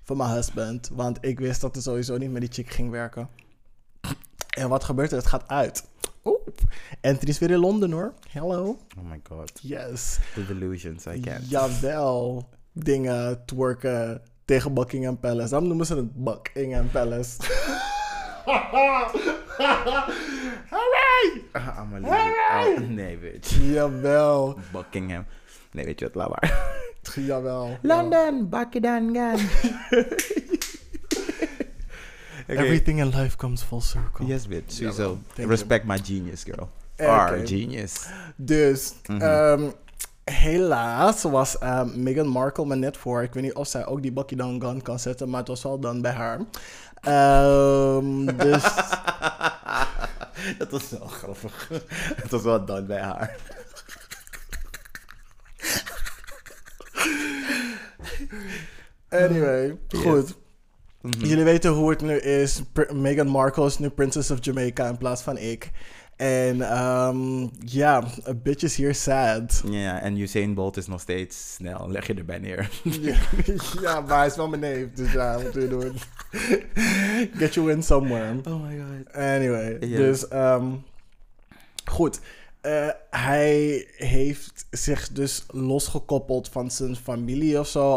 voor 0.03 0.17
mijn 0.17 0.31
husband, 0.31 0.91
want 0.93 1.19
ik 1.21 1.39
wist 1.39 1.61
dat 1.61 1.77
er 1.77 1.83
sowieso 1.83 2.17
niet 2.17 2.31
met 2.31 2.41
die 2.41 2.53
chick 2.53 2.71
ging 2.71 2.91
werken. 2.91 3.29
En 4.57 4.69
wat 4.69 4.85
gebeurt 4.85 5.11
er? 5.11 5.17
Het 5.17 5.27
gaat 5.27 5.49
uit. 5.49 5.89
Oeh. 6.27 6.39
Anthony 7.03 7.31
is 7.31 7.39
weer 7.39 7.51
in 7.51 7.59
Londen 7.59 7.93
hoor. 7.93 8.13
Hello. 8.31 8.79
Oh 8.99 9.05
my 9.05 9.21
god. 9.23 9.51
Yes. 9.63 10.19
The 10.35 10.47
delusions, 10.47 11.07
I 11.07 11.21
can't. 11.21 11.51
Jawel. 11.51 12.49
Dingen 12.73 13.43
twerken 13.47 14.21
tegen 14.45 14.75
Buckingham 14.75 15.19
Palace. 15.21 15.49
Daarom 15.51 15.69
noemen 15.69 15.87
ze 15.87 15.97
het 15.97 16.25
Buckingham 16.25 16.91
Palace. 16.91 17.37
Hooray! 20.71 21.43
Ah, 21.53 21.79
I'm 21.83 21.95
a 21.95 21.99
little- 21.99 22.83
oh, 22.83 22.89
nee, 22.89 23.17
bitch. 23.17 23.51
Jawel. 23.73 24.59
Buckingham. 24.73 25.27
Nee, 25.73 25.85
weet 25.85 25.99
je 25.99 26.05
wat, 26.05 26.15
laat 26.15 26.29
maar. 26.29 26.75
Jawel. 27.15 27.79
London, 27.83 28.49
Buckingham. 28.49 29.13
Okay. 32.49 32.57
Everything 32.65 32.99
in 33.01 33.09
life 33.09 33.37
comes 33.37 33.63
full 33.63 33.81
circle. 33.81 34.27
Yes, 34.27 34.47
bitch. 34.49 34.73
Sowieso. 34.73 35.19
Respect 35.35 35.85
my 35.85 35.99
genius, 36.05 36.43
girl. 36.45 36.69
Oké. 36.99 37.07
Our 37.09 37.47
genius. 37.47 38.07
Dus, 38.37 38.93
Mhm. 39.07 39.21
ehm, 39.23 39.63
helaas 40.25 41.23
was 41.23 41.59
ehm, 41.59 42.03
Meghan 42.03 42.27
Markle 42.27 42.67
me 42.67 42.77
net 42.77 42.97
voor. 42.97 43.23
Ik 43.23 43.35
weet 43.35 43.43
niet 43.43 43.55
of 43.55 43.69
zij 43.69 43.87
ook 43.87 44.03
die 44.03 44.13
Buckingham 44.13 44.61
gun 44.61 44.83
kan 44.83 44.99
zetten, 44.99 45.29
maar 45.31 45.39
het 45.39 45.49
was 45.49 45.63
wel 45.63 45.79
dan 45.79 46.01
bij 46.01 46.13
haar. 46.13 46.41
Ehm, 47.01 48.25
dus, 48.47 48.63
dat 50.59 50.71
was 50.71 50.91
wel 50.91 51.07
grappig. 51.07 51.69
Het 52.17 52.31
was 52.31 52.43
wel 52.43 52.65
dan 52.65 52.87
bij 52.87 53.01
haar. 53.01 53.37
anyway, 59.11 59.77
goed. 59.89 60.35
Mhm. 61.07 61.25
Jullie 61.27 61.45
weten 61.45 61.71
hoe 61.71 61.91
het 61.91 62.01
nu 62.03 62.17
is. 62.17 62.63
Pr- 62.73 62.95
Meghan 62.95 63.27
Markle 63.29 63.67
is 63.67 63.79
nu 63.79 63.89
Princess 63.89 64.31
of 64.31 64.39
Jamaica 64.45 64.89
in 64.89 64.97
plaats 64.97 65.23
van 65.23 65.39
ik. 65.39 65.71
En 66.17 66.63
ehm, 66.71 67.47
ja, 67.65 68.05
a 68.29 68.35
bitch 68.35 68.63
is 68.63 68.77
here 68.77 68.93
sad. 68.93 69.63
Ja, 69.71 70.01
en 70.01 70.17
Usain 70.19 70.55
Bolt 70.55 70.77
is 70.77 70.87
nog 70.87 71.01
steeds 71.01 71.55
snel. 71.55 71.91
Leg 71.91 72.07
je 72.07 72.15
erbij 72.15 72.39
neer. 72.39 72.71
ja, 72.83 73.15
ja, 73.83 74.01
maar 74.01 74.19
hij 74.19 74.27
is 74.27 74.37
wel 74.37 74.49
mijn 74.49 74.61
neef, 74.61 74.87
dus 74.95 75.13
ja, 75.13 75.43
wat 75.43 75.53
wil 75.55 75.63
je 75.63 75.69
doen? 75.69 75.93
Get 77.39 77.55
you 77.55 77.71
in 77.71 77.83
somewhere. 77.83 78.35
Oh 78.49 78.63
my 78.63 78.79
god. 78.79 79.15
Anyway, 79.15 79.77
Ja. 79.81 79.97
dus 79.97 80.29
ehm, 80.29 80.67
goed. 81.85 82.21
Eh, 82.67 82.89
hij 83.11 83.87
heeft 83.97 84.67
zich 84.71 85.09
dus 85.09 85.45
losgekoppeld 85.49 86.49
van 86.49 86.71
zijn 86.71 86.97
familie 86.97 87.59
of 87.59 87.69
zo. 87.69 87.97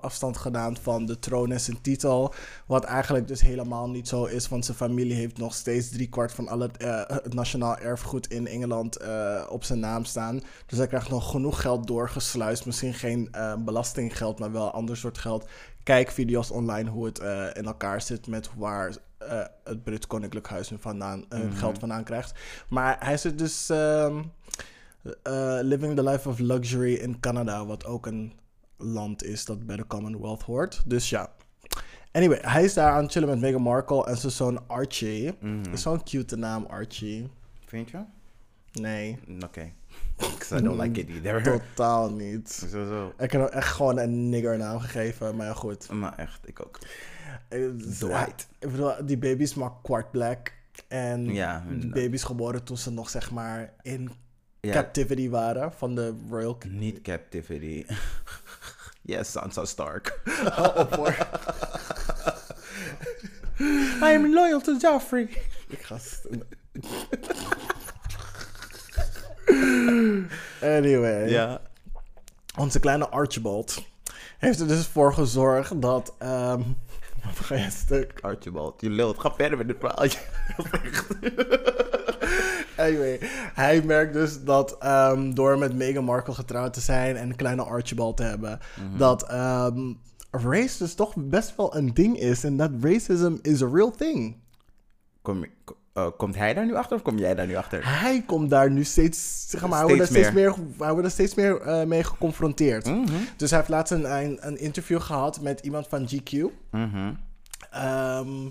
Afstand 0.00 0.36
gedaan 0.36 0.76
van 0.76 1.06
de 1.06 1.18
troon 1.18 1.52
en 1.52 1.60
zijn 1.60 1.80
titel. 1.80 2.34
Wat 2.66 2.84
eigenlijk 2.84 3.28
dus 3.28 3.40
helemaal 3.40 3.90
niet 3.90 4.08
zo 4.08 4.24
is. 4.24 4.48
Want 4.48 4.64
zijn 4.64 4.76
familie 4.76 5.14
heeft 5.14 5.38
nog 5.38 5.54
steeds 5.54 5.90
driekwart 5.90 6.32
van 6.32 6.48
al 6.48 6.60
het, 6.60 6.76
eh, 6.76 7.16
nationaal 7.28 7.76
erfgoed 7.76 8.26
in 8.26 8.46
Engeland 8.46 8.96
eh, 8.96 9.46
op 9.48 9.64
zijn 9.64 9.80
naam 9.80 10.04
staan. 10.04 10.40
Dus 10.66 10.78
hij 10.78 10.86
krijgt 10.86 11.08
nog 11.10 11.30
genoeg 11.30 11.60
geld 11.60 11.86
doorgesluist. 11.86 12.66
Misschien 12.66 12.94
geen 12.94 13.34
belastinggeld, 13.58 14.38
maar 14.38 14.52
wel 14.52 14.70
ander 14.70 14.96
soort 14.96 15.18
geld. 15.18 15.48
Kijk 15.82 16.10
video's 16.10 16.50
online 16.50 16.90
hoe 16.90 17.04
het 17.04 17.18
in 17.56 17.64
elkaar 17.64 18.02
zit 18.02 18.26
met 18.26 18.50
waar 18.56 18.96
eh, 19.28 19.44
het 19.64 19.84
Brits 19.84 20.06
Koninklijk 20.06 20.48
Huis 20.48 20.72
vandaan, 20.78 21.24
Mhm. 21.28 21.52
geld 21.52 21.78
vandaan 21.78 22.04
krijgt. 22.04 22.32
Maar 22.68 22.96
hij 23.04 23.16
zit 23.16 23.38
dus 23.38 23.68
ehm, 23.70 24.22
eh, 25.22 25.58
living 25.62 25.96
the 25.96 26.02
life 26.02 26.28
of 26.28 26.38
luxury 26.38 26.94
in 26.94 27.20
Canada, 27.20 27.66
wat 27.66 27.84
ook 27.86 28.06
een 28.06 28.32
land 28.76 29.24
is 29.24 29.44
dat 29.44 29.66
bij 29.66 29.76
de 29.76 29.86
Commonwealth 29.86 30.42
hoort. 30.42 30.82
Dus 30.86 31.10
ja. 31.10 31.30
Anyway, 32.12 32.38
hij 32.42 32.64
is 32.64 32.74
daar 32.74 32.92
aan 32.92 33.02
het 33.02 33.12
chillen 33.12 33.28
met 33.28 33.40
Meghan 33.40 33.62
Markle 33.62 34.06
en 34.06 34.16
zijn 34.16 34.32
zoon 34.32 34.68
Archie. 34.68 35.32
Mhm. 35.40 35.72
Is 35.72 35.82
Zo'n 35.82 36.02
cute 36.04 36.36
naam, 36.36 36.64
Archie. 36.64 37.30
Vind 37.66 37.90
je? 37.90 37.98
Nee, 38.72 39.18
Mm, 39.26 39.42
Oké. 39.42 39.72
Because 40.16 40.56
I 40.56 40.62
don't 40.62 40.80
like 40.80 41.00
it 41.00 41.08
either. 41.08 41.42
totaal 41.74 42.10
niet. 42.10 42.50
Zo, 42.70 42.86
zo. 42.86 43.12
Ik 43.18 43.30
heb 43.32 43.40
hem 43.40 43.50
echt 43.50 43.68
gewoon 43.72 43.98
een 43.98 44.28
nigger 44.28 44.58
naam 44.58 44.78
gegeven, 44.80 45.36
maar 45.36 45.46
ja, 45.46 45.52
goed. 45.52 45.90
Maar 45.90 46.16
echt, 46.16 46.48
ik 46.48 46.60
ook. 46.66 46.78
Eh, 47.52 47.68
Dwight. 47.98 48.48
Ik 48.58 48.70
bedoel, 48.70 48.92
die 49.04 49.18
baby 49.18 49.42
is 49.42 49.54
maar 49.54 49.70
kwart 49.82 50.10
black. 50.10 50.52
En 50.88 51.24
Ja, 51.24 51.64
die 51.70 51.88
baby 51.88 52.14
is 52.14 52.24
geboren 52.24 52.64
toen 52.64 52.76
ze 52.76 52.90
nog 52.90 53.10
zeg 53.10 53.30
maar 53.30 53.72
in 53.82 54.10
Ja, 54.60 54.72
captivity 54.72 55.28
waren 55.28 55.72
van 55.72 55.94
de 55.94 56.14
royal... 56.28 56.58
niet 56.68 57.00
captivity. 57.02 57.86
yes, 59.12 59.30
Sansa 59.30 59.64
Stark. 59.64 60.20
Op 60.76 60.94
hoor. 60.94 61.16
I 64.02 64.14
am 64.14 64.34
loyal 64.34 64.60
to 64.60 64.76
Joffrey. 64.76 65.28
Ik 65.68 65.82
ga... 65.82 65.96
Anyway. 70.60 71.28
Ja. 71.28 71.60
Onze 72.58 72.80
kleine 72.80 73.08
Archibald 73.08 73.84
heeft 74.38 74.60
er 74.60 74.68
dus 74.68 74.86
voor 74.86 75.14
gezorgd 75.14 75.82
dat... 75.82 76.14
ehm 76.18 76.62
wat 77.24 77.44
ga 77.44 77.54
je 77.54 77.70
stuk? 77.70 78.18
Archibald, 78.20 78.80
je 78.80 78.90
lult. 78.90 79.20
Ga 79.20 79.34
verder 79.34 79.58
met 79.58 79.66
dit 79.66 79.76
verhaaltje. 79.80 80.18
Anyway, 82.76 83.18
hij 83.54 83.82
merkt 83.82 84.12
dus 84.12 84.44
dat 84.44 84.78
ehm, 84.78 85.32
door 85.32 85.58
met 85.58 85.76
Meghan 85.76 86.04
Markle 86.04 86.34
getrouwd 86.34 86.72
te 86.72 86.80
zijn 86.80 87.16
en 87.16 87.30
een 87.30 87.36
kleine 87.36 87.62
Archibald 87.62 88.16
te 88.16 88.22
hebben, 88.22 88.58
dat 88.96 89.22
ehm, 89.22 89.92
race 90.30 90.78
dus 90.78 90.94
toch 90.94 91.14
best 91.16 91.56
wel 91.56 91.76
een 91.76 91.94
ding 91.94 92.18
is. 92.18 92.44
En 92.44 92.56
dat 92.56 92.70
racism 92.80 93.36
is 93.42 93.62
a 93.62 93.68
real 93.72 93.90
thing. 93.90 94.36
Kom, 95.22 95.44
eh, 95.92 96.06
komt 96.16 96.34
hij 96.34 96.54
daar 96.54 96.66
nu 96.66 96.74
achter 96.74 96.96
of 96.96 97.02
kom 97.02 97.18
jij 97.18 97.34
daar 97.34 97.46
nu 97.46 97.54
achter? 97.54 98.00
Hij 98.00 98.22
komt 98.26 98.50
daar 98.50 98.70
nu 98.70 98.84
steeds, 98.84 99.44
zeg 99.48 99.60
maar, 99.60 99.78
hij 99.78 99.86
wordt 99.86 100.00
er 100.00 100.06
Steeds 100.06 100.28
steeds 100.28 100.34
meer, 100.36 100.54
wordt 100.76 101.04
er 101.04 101.10
steeds 101.10 101.34
meer 101.34 101.60
eh, 101.60 101.86
mee 101.86 102.04
geconfronteerd. 102.04 102.86
Mhm. 102.86 103.12
Dus 103.36 103.50
hij 103.50 103.58
heeft 103.58 103.70
laatst 103.70 103.92
een, 103.92 104.12
een, 104.12 104.38
een 104.40 104.58
interview 104.58 105.00
gehad 105.00 105.40
met 105.40 105.60
iemand 105.60 105.88
van 105.88 106.08
GQ. 106.08 106.32
Mhm. 106.70 107.12
Ehm, 107.70 108.48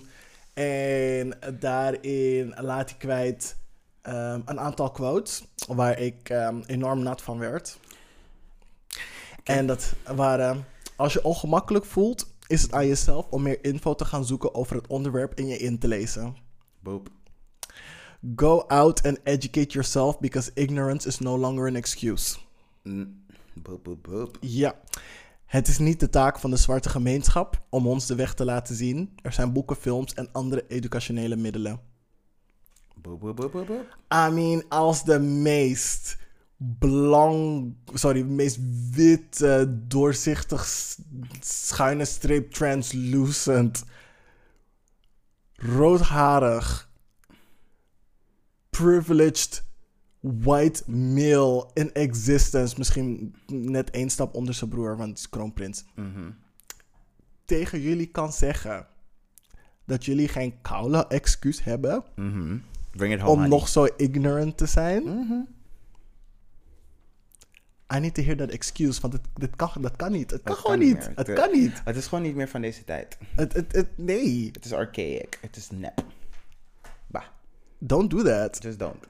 en 0.54 1.38
daarin 1.60 2.54
laat 2.56 2.88
hij 2.88 2.98
kwijt 2.98 3.56
ehm, 4.02 4.40
een 4.44 4.60
aantal 4.60 4.90
quotes 4.90 5.44
waar 5.68 5.98
ik 5.98 6.28
ehm, 6.28 6.60
enorm 6.66 7.02
nat 7.02 7.22
van 7.22 7.38
werd. 7.38 7.78
En 9.44 9.66
dat 9.66 9.92
waren: 10.14 10.64
Als 10.96 11.12
je 11.12 11.24
ongemakkelijk 11.24 11.84
voelt, 11.84 12.34
is 12.46 12.62
het 12.62 12.72
aan 12.72 12.86
jezelf 12.86 13.26
om 13.30 13.42
meer 13.42 13.64
info 13.64 13.94
te 13.94 14.04
gaan 14.04 14.24
zoeken 14.24 14.54
over 14.54 14.76
het 14.76 14.86
onderwerp 14.86 15.38
en 15.38 15.46
je 15.46 15.56
in 15.56 15.78
te 15.78 15.88
lezen. 15.88 16.36
Boop. 16.80 17.08
Go 18.36 18.64
out 18.68 19.06
and 19.06 19.18
educate 19.24 19.72
yourself 19.72 20.20
because 20.20 20.50
ignorance 20.54 21.08
is 21.08 21.18
no 21.18 21.36
longer 21.36 21.66
an 21.66 21.76
excuse. 21.76 22.38
Mm. 22.82 23.20
Boop, 23.54 23.82
boop, 23.82 24.02
boop. 24.02 24.36
Ja. 24.40 24.74
Het 25.44 25.68
is 25.68 25.78
niet 25.78 26.00
de 26.00 26.08
taak 26.08 26.38
van 26.38 26.50
de 26.50 26.56
zwarte 26.56 26.88
gemeenschap 26.88 27.62
om 27.68 27.86
ons 27.86 28.06
de 28.06 28.14
weg 28.14 28.34
te 28.34 28.44
laten 28.44 28.74
zien. 28.74 29.14
Er 29.22 29.32
zijn 29.32 29.52
boeken, 29.52 29.76
films 29.76 30.14
en 30.14 30.28
andere 30.32 30.64
educationele 30.68 31.36
middelen. 31.36 31.80
I 34.14 34.30
mean, 34.30 34.64
als 34.68 35.04
de 35.04 35.18
meest 35.18 36.16
blank, 36.78 37.74
sorry, 37.92 38.22
meest 38.22 38.58
witte, 38.90 39.78
doorzichtig, 39.88 40.66
schuine 41.40 42.04
streep, 42.04 42.50
translucent, 42.52 43.84
roodharig, 45.56 46.90
privileged 48.82 49.62
white 50.20 50.90
male 50.90 51.66
in 51.74 51.92
existence, 51.92 52.74
misschien 52.78 53.34
net 53.46 53.90
één 53.90 54.10
stap 54.10 54.34
onder 54.34 54.54
zijn 54.54 54.70
broer, 54.70 54.96
want 54.96 55.08
het 55.08 55.18
is 55.18 55.28
kroonprins, 55.28 55.84
Mhm. 55.94 56.30
tegen 57.44 57.80
jullie 57.80 58.06
kan 58.06 58.32
zeggen 58.32 58.86
dat 59.84 60.04
jullie 60.04 60.28
geen 60.28 60.54
koude 60.62 61.06
excuus 61.06 61.64
hebben 61.64 62.04
Mhm. 62.16 62.56
Bring 62.90 63.14
it 63.14 63.20
home, 63.20 63.30
om 63.32 63.36
honey. 63.40 63.48
nog 63.58 63.68
zo 63.68 63.86
ignorant 63.96 64.56
te 64.56 64.66
zijn. 64.66 65.02
Mhm. 65.02 65.40
I 67.96 67.98
need 68.00 68.14
to 68.14 68.22
hear 68.22 68.36
that 68.36 68.50
excuse, 68.50 69.00
want 69.00 69.12
het, 69.12 69.22
dit 69.34 69.56
kan, 69.56 69.70
dat 69.80 69.96
kan 69.96 70.12
niet. 70.12 70.30
Het 70.30 70.42
kan 70.42 70.54
gewoon 70.56 70.76
kan 70.78 70.86
niet. 70.86 70.96
niet 70.98 71.06
meer. 71.06 71.16
Het 71.16 71.26
Het- 71.26 71.36
kan 71.36 71.50
niet. 71.52 71.80
Het 71.84 71.96
is 71.96 72.06
gewoon 72.06 72.24
niet 72.24 72.34
meer 72.34 72.48
van 72.48 72.60
deze 72.60 72.84
tijd. 72.84 73.18
Het, 73.34 73.52
het, 73.52 73.72
het, 73.72 73.88
nee, 73.98 74.46
Het 74.52 74.64
is 74.64 74.72
archaic. 74.72 75.38
Het 75.40 75.56
is 75.56 75.70
nep. 75.70 76.04
Don't 77.84 78.10
do 78.10 78.22
that. 78.22 78.58
just 78.62 78.78
don't. 78.78 79.04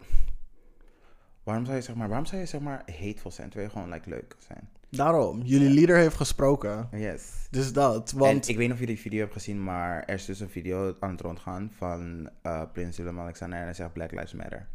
Waarom 1.42 1.64
zou 1.64 1.76
je 1.76 1.82
zeg 1.82 1.94
maar, 1.94 2.08
waarom 2.08 2.26
zou 2.26 2.40
je 2.40 2.46
zeg 2.46 2.60
maar 2.60 2.82
hateful 3.00 3.30
zijn 3.30 3.48
terwijl 3.50 3.70
je 3.70 3.76
gewoon 3.78 3.92
like 3.92 4.08
leuk 4.10 4.36
zijn? 4.46 4.68
Daarom, 4.90 5.42
jullie 5.42 5.70
leader 5.70 5.96
heeft 5.96 6.16
gesproken. 6.16 6.88
Yes. 6.92 7.22
Dus 7.50 7.72
dat, 7.72 8.12
En 8.12 8.18
want... 8.18 8.48
ik 8.48 8.56
weet 8.56 8.64
niet 8.64 8.72
of 8.72 8.78
jullie 8.78 8.94
die 8.94 9.02
video 9.02 9.18
hebben 9.18 9.36
gezien, 9.36 9.64
maar 9.64 10.02
er 10.06 10.14
is 10.14 10.24
dus 10.24 10.40
een 10.40 10.48
video 10.50 10.96
aan 11.00 11.10
het 11.10 11.20
rondgaan 11.20 11.70
van 11.76 12.30
eh, 12.42 12.62
Prins 12.72 12.96
Willem-Alexander 12.96 13.58
en 13.58 13.64
hij 13.64 13.74
zegt 13.74 13.92
Black 13.92 14.10
Lives 14.10 14.32
Matter. 14.34 14.66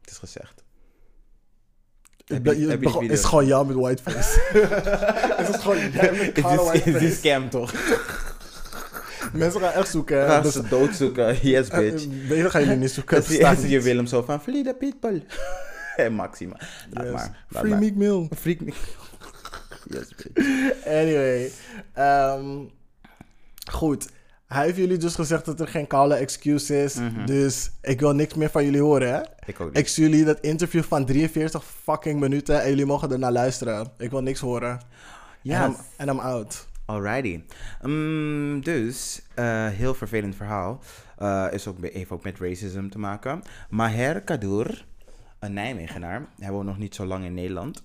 Het 0.00 0.10
is 0.10 0.18
gezegd. 0.18 0.64
het, 2.26 2.56
je- 2.58 2.78
begon- 2.78 3.10
is 3.10 3.24
gewoon 3.24 3.46
jou 3.46 3.66
met 3.66 3.76
whiteface. 3.76 4.40
het 5.36 5.48
is 5.48 5.56
gewoon 5.62 5.78
jij 5.90 6.12
met 6.34 6.84
is, 6.94 7.02
is 7.02 7.18
scam 7.18 7.50
toch? 7.50 7.72
Mensen 9.32 9.60
gaan 9.60 9.72
echt 9.72 9.88
zoeken. 9.88 10.26
Gaan 10.26 10.42
Dus, 10.42 10.52
ze 10.52 10.68
doodzoeken. 10.68 11.36
Yes, 11.48 11.68
eh, 11.68 11.78
bitch. 11.78 12.06
nee, 12.28 12.42
dat 12.42 12.50
ga 12.50 12.58
je 12.58 12.66
niet 12.66 12.90
zoeken. 12.90 13.16
Het 13.22 13.30
is 13.30 13.36
je 13.38 13.66
niet. 13.66 13.82
Willem 13.82 14.06
zo 14.06 14.22
van, 14.22 14.42
Free 14.42 14.62
the 14.64 14.74
people. 14.78 15.22
en 16.04 16.12
Maxima. 16.12 16.60
Laat 16.90 17.04
Yes. 17.04 17.12
maar. 17.12 17.44
Laat 17.48 17.62
Free. 17.64 17.74
Meek 17.74 17.94
Mill. 17.94 18.28
Freak 18.36 18.60
me. 18.60 18.72
yes, 19.88 20.14
bitch. 20.16 20.86
Anyway. 20.86 21.50
ehm, 21.92 22.44
goed. 23.70 24.08
Hij 24.46 24.64
heeft 24.64 24.76
jullie 24.76 24.96
dus 24.98 25.14
gezegd 25.14 25.44
dat 25.44 25.60
er 25.60 25.68
geen 25.68 25.86
koude 25.86 26.14
excuse 26.14 26.82
is. 26.82 26.94
Mhm. 26.94 27.26
Dus 27.26 27.70
ik 27.82 28.00
wil 28.00 28.12
niks 28.14 28.34
meer 28.34 28.50
van 28.50 28.64
jullie 28.64 28.80
horen, 28.80 29.14
hè? 29.14 29.20
Ik 29.46 29.60
ook 29.60 29.66
niet. 29.68 29.78
Ik 29.78 29.88
stuur 29.88 30.08
jullie 30.08 30.24
dat 30.24 30.40
interview 30.40 30.82
van 30.82 31.04
43 31.06 31.64
fucking 31.84 32.20
minuten 32.20 32.62
en 32.62 32.68
jullie 32.68 32.86
mogen 32.86 33.12
ernaar 33.12 33.32
luisteren. 33.32 33.88
Ik 33.98 34.10
wil 34.10 34.22
niks 34.22 34.40
horen. 34.40 34.80
Ja. 35.42 35.74
En 35.96 36.08
I'm 36.08 36.18
out. 36.18 36.66
Alrighty. 36.86 37.42
Mm, 37.82 38.60
dus, 38.60 39.22
eh, 39.34 39.66
heel 39.68 39.94
vervelend 39.94 40.36
verhaal. 40.36 40.80
Eh, 41.18 41.46
is 41.50 41.66
ook, 41.66 41.76
heeft 41.86 42.10
ook 42.10 42.22
met 42.22 42.38
racism 42.38 42.88
te 42.88 42.98
maken. 42.98 43.42
Maher 43.70 44.20
Kadour, 44.20 44.86
een 45.38 45.52
Nijmegenaar. 45.52 46.26
Hij 46.38 46.50
woont 46.50 46.66
nog 46.66 46.78
niet 46.78 46.94
zo 46.94 47.06
lang 47.06 47.24
in 47.24 47.34
Nederland. 47.34 47.82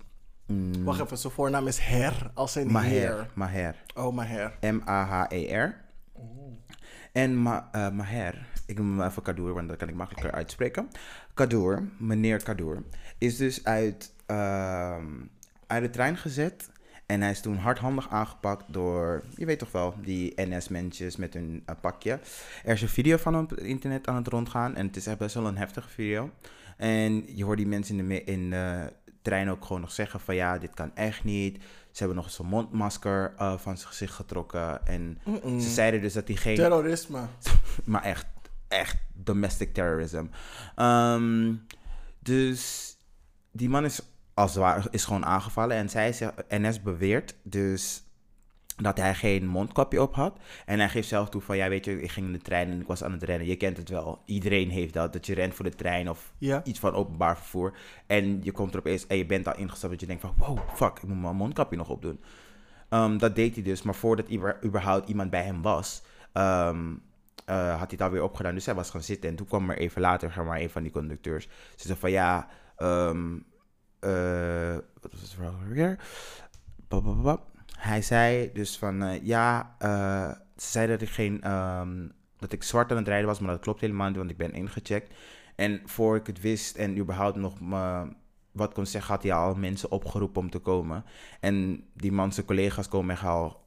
Mm, 0.47 0.83
Wacht 0.83 0.99
even, 1.01 1.17
zijn 1.17 1.33
voornaam 1.33 1.67
is 1.67 1.79
Her, 1.79 2.31
als 2.33 2.55
in 2.55 2.71
Maher. 2.71 2.89
heer. 2.89 3.27
Maher. 3.33 3.75
Oh, 3.95 4.13
Maher. 4.15 4.53
M-A-H-E-R. 4.61 5.75
En 7.11 7.41
Ma 7.41 7.69
eh, 7.71 7.89
Maher, 7.89 8.45
ik 8.65 8.77
noem 8.77 8.99
hem 8.99 9.07
even 9.09 9.21
Kadour, 9.23 9.53
want 9.53 9.67
dat 9.67 9.77
kan 9.77 9.87
ik 9.89 9.95
makkelijker 9.95 10.31
uitspreken. 10.31 10.87
Kadour, 11.33 11.83
meneer 11.97 12.43
Kadour, 12.43 12.83
is 13.17 13.37
dus 13.37 13.65
uit, 13.65 14.13
ehm, 14.25 15.05
uit 15.67 15.83
de 15.83 15.89
trein 15.89 16.17
gezet. 16.17 16.69
En 17.11 17.21
hij 17.21 17.31
is 17.31 17.41
toen 17.41 17.57
hardhandig 17.57 18.09
aangepakt 18.09 18.63
door, 18.67 19.23
je 19.35 19.45
weet 19.45 19.59
toch 19.59 19.71
wel, 19.71 19.93
die 20.01 20.33
NS-mensjes 20.35 21.15
met 21.15 21.33
hun 21.33 21.63
eh, 21.65 21.75
pakje. 21.81 22.19
Er 22.63 22.73
is 22.73 22.81
een 22.81 22.87
video 22.87 23.17
van 23.17 23.33
hem 23.33 23.43
op 23.43 23.49
het 23.49 23.59
internet 23.59 24.07
aan 24.07 24.15
het 24.15 24.27
rondgaan. 24.27 24.75
En 24.75 24.87
het 24.87 24.95
is 24.95 25.07
echt 25.07 25.17
best 25.17 25.35
wel 25.35 25.47
een 25.47 25.57
heftige 25.57 25.89
video. 25.89 26.29
En 26.77 27.35
je 27.35 27.43
hoort 27.43 27.57
die 27.57 27.67
mensen 27.67 27.99
in 27.99 28.07
de, 28.07 28.23
in 28.23 28.49
de 28.49 28.93
trein 29.21 29.49
ook 29.49 29.65
gewoon 29.65 29.81
nog 29.81 29.91
zeggen 29.91 30.19
van 30.19 30.35
ja, 30.35 30.57
dit 30.57 30.73
kan 30.73 30.95
echt 30.95 31.23
niet. 31.23 31.63
Ze 31.91 31.97
hebben 31.97 32.15
nog 32.15 32.25
eens 32.25 32.39
een 32.39 32.45
mondmasker 32.45 33.33
eh, 33.37 33.57
van 33.57 33.77
zijn 33.77 33.89
gezicht 33.89 34.13
getrokken. 34.13 34.87
En 34.87 35.17
ze 35.61 35.69
zeiden 35.69 36.01
dus 36.01 36.13
dat 36.13 36.27
hij 36.27 36.37
geen... 36.37 36.55
Terrorisme. 36.55 37.19
Maar 37.83 38.03
echt, 38.03 38.25
echt 38.67 38.97
domestic 39.13 39.73
terrorism. 39.73 40.25
Ehm, 40.75 41.53
dus 42.19 42.89
die 43.51 43.69
man 43.69 43.85
is 43.85 44.01
als 44.33 44.51
het 44.51 44.59
ware 44.59 44.87
is 44.91 45.05
gewoon 45.05 45.25
aangevallen. 45.25 45.77
En 45.77 45.89
zij 45.89 46.13
zegt, 46.13 46.33
NS 46.49 46.81
beweert 46.81 47.35
dus 47.43 48.03
dat 48.75 48.97
hij 48.97 49.15
geen 49.15 49.47
mondkapje 49.47 50.01
op 50.01 50.15
had. 50.15 50.39
En 50.65 50.79
hij 50.79 50.89
geeft 50.89 51.07
zelf 51.07 51.29
toe 51.29 51.41
van, 51.41 51.57
ja 51.57 51.69
weet 51.69 51.85
je, 51.85 52.01
ik 52.01 52.11
ging 52.11 52.25
in 52.25 52.33
de 52.33 52.39
trein 52.39 52.71
en 52.71 52.81
ik 52.81 52.87
was 52.87 53.03
aan 53.03 53.11
het 53.11 53.23
rennen. 53.23 53.47
Je 53.47 53.55
kent 53.55 53.77
het 53.77 53.89
wel. 53.89 54.21
Iedereen 54.25 54.69
heeft 54.69 54.93
dat. 54.93 55.13
Dat 55.13 55.25
je 55.25 55.33
rent 55.33 55.53
voor 55.53 55.65
de 55.65 55.75
trein 55.75 56.09
of 56.09 56.33
Ja. 56.37 56.63
iets 56.63 56.79
van 56.79 56.93
openbaar 56.93 57.37
vervoer. 57.37 57.77
En 58.07 58.39
je 58.43 58.51
komt 58.51 58.73
er 58.73 58.79
opeens 58.79 59.07
en 59.07 59.17
je 59.17 59.25
bent 59.25 59.47
al 59.47 59.55
ingestapt 59.57 59.91
dat 59.91 60.01
je 60.01 60.07
denkt 60.07 60.21
van, 60.21 60.33
wow, 60.37 60.59
fuck, 60.73 60.97
ik 60.97 61.03
moet 61.07 61.21
mijn 61.21 61.35
mondkapje 61.35 61.77
nog 61.77 61.89
opdoen. 61.89 62.19
Ehm, 62.89 63.17
dat 63.17 63.35
deed 63.35 63.53
hij 63.53 63.63
dus, 63.63 63.81
maar 63.81 63.95
voordat 63.95 64.31
überhaupt 64.63 65.09
iemand 65.09 65.29
bij 65.29 65.43
hem 65.43 65.61
was, 65.61 66.01
ehm, 66.33 66.93
eh, 67.45 67.69
had 67.69 67.77
hij 67.79 67.87
het 67.89 68.01
alweer 68.01 68.23
opgedaan. 68.23 68.53
Dus 68.53 68.65
hij 68.65 68.75
was 68.75 68.89
gaan 68.89 69.03
zitten 69.03 69.29
en 69.29 69.35
toen 69.35 69.47
kwam 69.47 69.69
er 69.69 69.77
even 69.77 70.01
later 70.01 70.43
maar, 70.45 70.59
een 70.59 70.69
van 70.69 70.83
die 70.83 70.91
conducteurs. 70.91 71.47
Ze 71.75 71.87
zei 71.87 71.99
van 71.99 72.11
ja, 72.11 72.47
ehm, 72.77 73.33
eh, 73.35 73.41
wat 75.01 75.11
was 75.11 75.21
het 75.21 75.33
verhaal 75.33 75.55
weer? 75.67 75.99
Hij 77.77 78.01
zei 78.01 78.51
dus 78.53 78.77
van 78.77 79.03
eh, 79.03 79.25
ja, 79.25 79.75
eh, 79.79 80.31
ze 80.57 80.71
zei 80.71 80.87
dat 80.87 81.01
ik 81.01 81.09
geen, 81.09 81.41
ehm, 81.41 82.07
dat 82.37 82.51
ik 82.51 82.63
zwart 82.63 82.91
aan 82.91 82.97
het 82.97 83.07
rijden 83.07 83.27
was, 83.27 83.39
maar 83.39 83.51
dat 83.51 83.61
klopt 83.61 83.81
helemaal 83.81 84.07
niet, 84.07 84.17
want 84.17 84.29
ik 84.29 84.37
ben 84.37 84.53
ingecheckt. 84.53 85.13
En 85.55 85.81
voor 85.85 86.15
ik 86.15 86.27
het 86.27 86.41
wist 86.41 86.75
en 86.75 86.97
überhaupt 86.97 87.35
nog 87.35 87.61
me 87.61 88.07
wat 88.51 88.73
kon 88.73 88.85
zeggen, 88.85 89.13
had 89.13 89.23
hij 89.23 89.33
al 89.33 89.55
mensen 89.55 89.91
opgeroepen 89.91 90.41
om 90.41 90.49
te 90.49 90.59
komen. 90.59 91.05
En 91.39 91.83
die 91.93 92.11
man, 92.11 92.33
zijn 92.33 92.45
collega's 92.45 92.87
komen 92.87 93.15
echt 93.15 93.23
al 93.23 93.61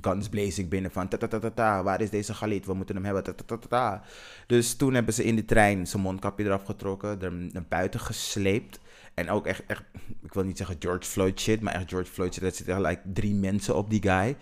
guns 0.00 0.28
blazing 0.28 0.68
binnen 0.68 0.90
van 0.90 1.08
ta 1.08 1.16
ta 1.16 1.26
ta 1.26 1.38
ta 1.38 1.50
ta, 1.50 1.82
waar 1.82 2.00
is 2.00 2.10
deze 2.10 2.34
Galit? 2.34 2.66
We 2.66 2.74
moeten 2.74 2.94
hem 2.94 3.04
hebben. 3.04 3.22
Ta, 3.22 3.32
ta, 3.32 3.44
ta, 3.44 3.56
ta, 3.56 3.68
ta. 3.68 4.02
Dus 4.46 4.76
toen 4.76 4.94
hebben 4.94 5.14
ze 5.14 5.24
in 5.24 5.36
de 5.36 5.44
trein 5.44 5.86
zijn 5.86 6.02
mondkapje 6.02 6.44
eraf 6.44 6.64
getrokken, 6.64 7.22
er 7.22 7.32
naar 7.32 7.66
buiten 7.68 8.00
gesleept. 8.00 8.80
En 9.20 9.30
ook 9.30 9.46
echt, 9.46 9.62
echt, 9.66 9.82
ik 10.22 10.32
wil 10.34 10.44
niet 10.44 10.56
zeggen 10.56 10.76
George 10.78 11.08
Floyd 11.08 11.40
shit, 11.40 11.60
maar 11.60 11.74
echt 11.74 11.88
George 11.88 12.10
Floyd 12.10 12.34
shit. 12.34 12.42
Er 12.42 12.52
zitten 12.52 12.80
like 12.80 13.00
drie 13.12 13.34
mensen 13.34 13.76
op 13.76 13.90
die 13.90 14.02
guy. 14.02 14.36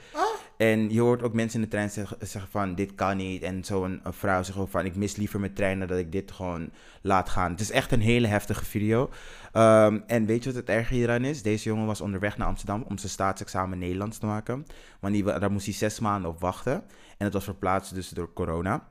En 0.56 0.90
je 0.92 1.00
hoort 1.00 1.22
ook 1.22 1.32
mensen 1.32 1.58
in 1.58 1.64
de 1.64 1.70
trein 1.70 1.90
zeggen, 1.90 2.16
zeggen 2.20 2.50
van, 2.50 2.74
dit 2.74 2.94
kan 2.94 3.16
niet. 3.16 3.42
En 3.42 3.64
zo'n 3.64 4.00
een 4.02 4.12
vrouw 4.12 4.42
zegt 4.42 4.58
ook 4.58 4.68
van, 4.68 4.84
ik 4.84 4.96
mis 4.96 5.16
liever 5.16 5.40
mijn 5.40 5.52
trein 5.52 5.78
dan 5.78 5.88
dat 5.88 5.98
ik 5.98 6.12
dit 6.12 6.32
gewoon 6.32 6.70
laat 7.02 7.28
gaan. 7.28 7.50
Het 7.50 7.60
is 7.60 7.70
echt 7.70 7.92
een 7.92 8.00
hele 8.00 8.26
heftige 8.26 8.64
video. 8.64 9.10
Ehm, 9.52 10.00
en 10.06 10.26
weet 10.26 10.44
je 10.44 10.52
wat 10.52 10.58
het 10.58 10.68
erge 10.68 10.94
hieraan 10.94 11.24
is? 11.24 11.42
Deze 11.42 11.68
jongen 11.68 11.86
was 11.86 12.00
onderweg 12.00 12.36
naar 12.36 12.46
Amsterdam 12.46 12.84
om 12.88 12.98
zijn 12.98 13.12
staatsexamen 13.12 13.78
Nederlands 13.78 14.18
te 14.18 14.26
maken. 14.26 14.66
Want 15.00 15.14
die, 15.14 15.24
daar 15.24 15.52
moest 15.52 15.64
hij 15.64 15.74
zes 15.74 16.00
maanden 16.00 16.30
op 16.30 16.40
wachten. 16.40 16.74
En 17.18 17.24
het 17.24 17.32
was 17.32 17.44
verplaatst 17.44 17.94
dus 17.94 18.08
door 18.08 18.32
corona. 18.32 18.88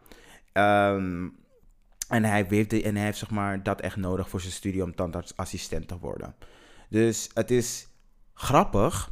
Ehm, 0.51 1.27
en 2.07 2.23
hij 2.23 2.45
heeft, 2.49 2.73
en 2.73 2.95
hij 2.95 3.05
heeft 3.05 3.17
zeg 3.17 3.29
maar, 3.29 3.63
dat 3.63 3.81
echt 3.81 3.95
nodig 3.95 4.29
voor 4.29 4.41
zijn 4.41 4.53
studie 4.53 4.83
om 4.83 4.95
tandartsassistent 4.95 5.87
te 5.87 5.97
worden. 5.99 6.35
Dus 6.89 7.29
het 7.33 7.51
is 7.51 7.87
grappig 8.33 9.11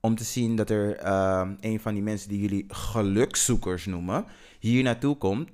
om 0.00 0.14
te 0.14 0.24
zien 0.24 0.56
dat 0.56 0.70
er 0.70 0.96
ehm, 0.96 1.54
een 1.60 1.80
van 1.80 1.94
die 1.94 2.02
mensen 2.02 2.28
die 2.28 2.40
jullie 2.40 2.64
gelukzoekers 2.68 3.86
noemen, 3.86 4.26
hier 4.58 4.82
naartoe 4.82 5.16
komt, 5.16 5.50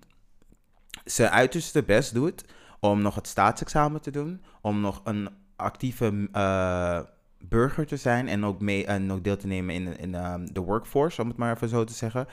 zijn 1.04 1.30
uiterste 1.30 1.82
best 1.82 2.14
doet 2.14 2.44
om 2.80 3.02
nog 3.02 3.14
het 3.14 3.26
staatsexamen 3.26 4.00
te 4.00 4.10
doen, 4.10 4.42
om 4.60 4.80
nog 4.80 5.00
een 5.04 5.28
actieve 5.56 6.28
eh, 6.32 7.00
burger 7.38 7.86
te 7.86 7.96
zijn 7.96 8.28
en 8.28 8.44
ook, 8.44 8.60
mee, 8.60 8.86
en 8.86 9.12
ook 9.12 9.24
deel 9.24 9.36
te 9.36 9.46
nemen 9.46 9.74
in, 9.74 9.98
in 9.98 10.14
ehm, 10.14 10.46
de 10.52 10.60
workforce, 10.60 11.22
om 11.22 11.28
het 11.28 11.36
maar 11.36 11.54
even 11.54 11.68
zo 11.68 11.84
te 11.84 11.92
zeggen. 11.92 12.26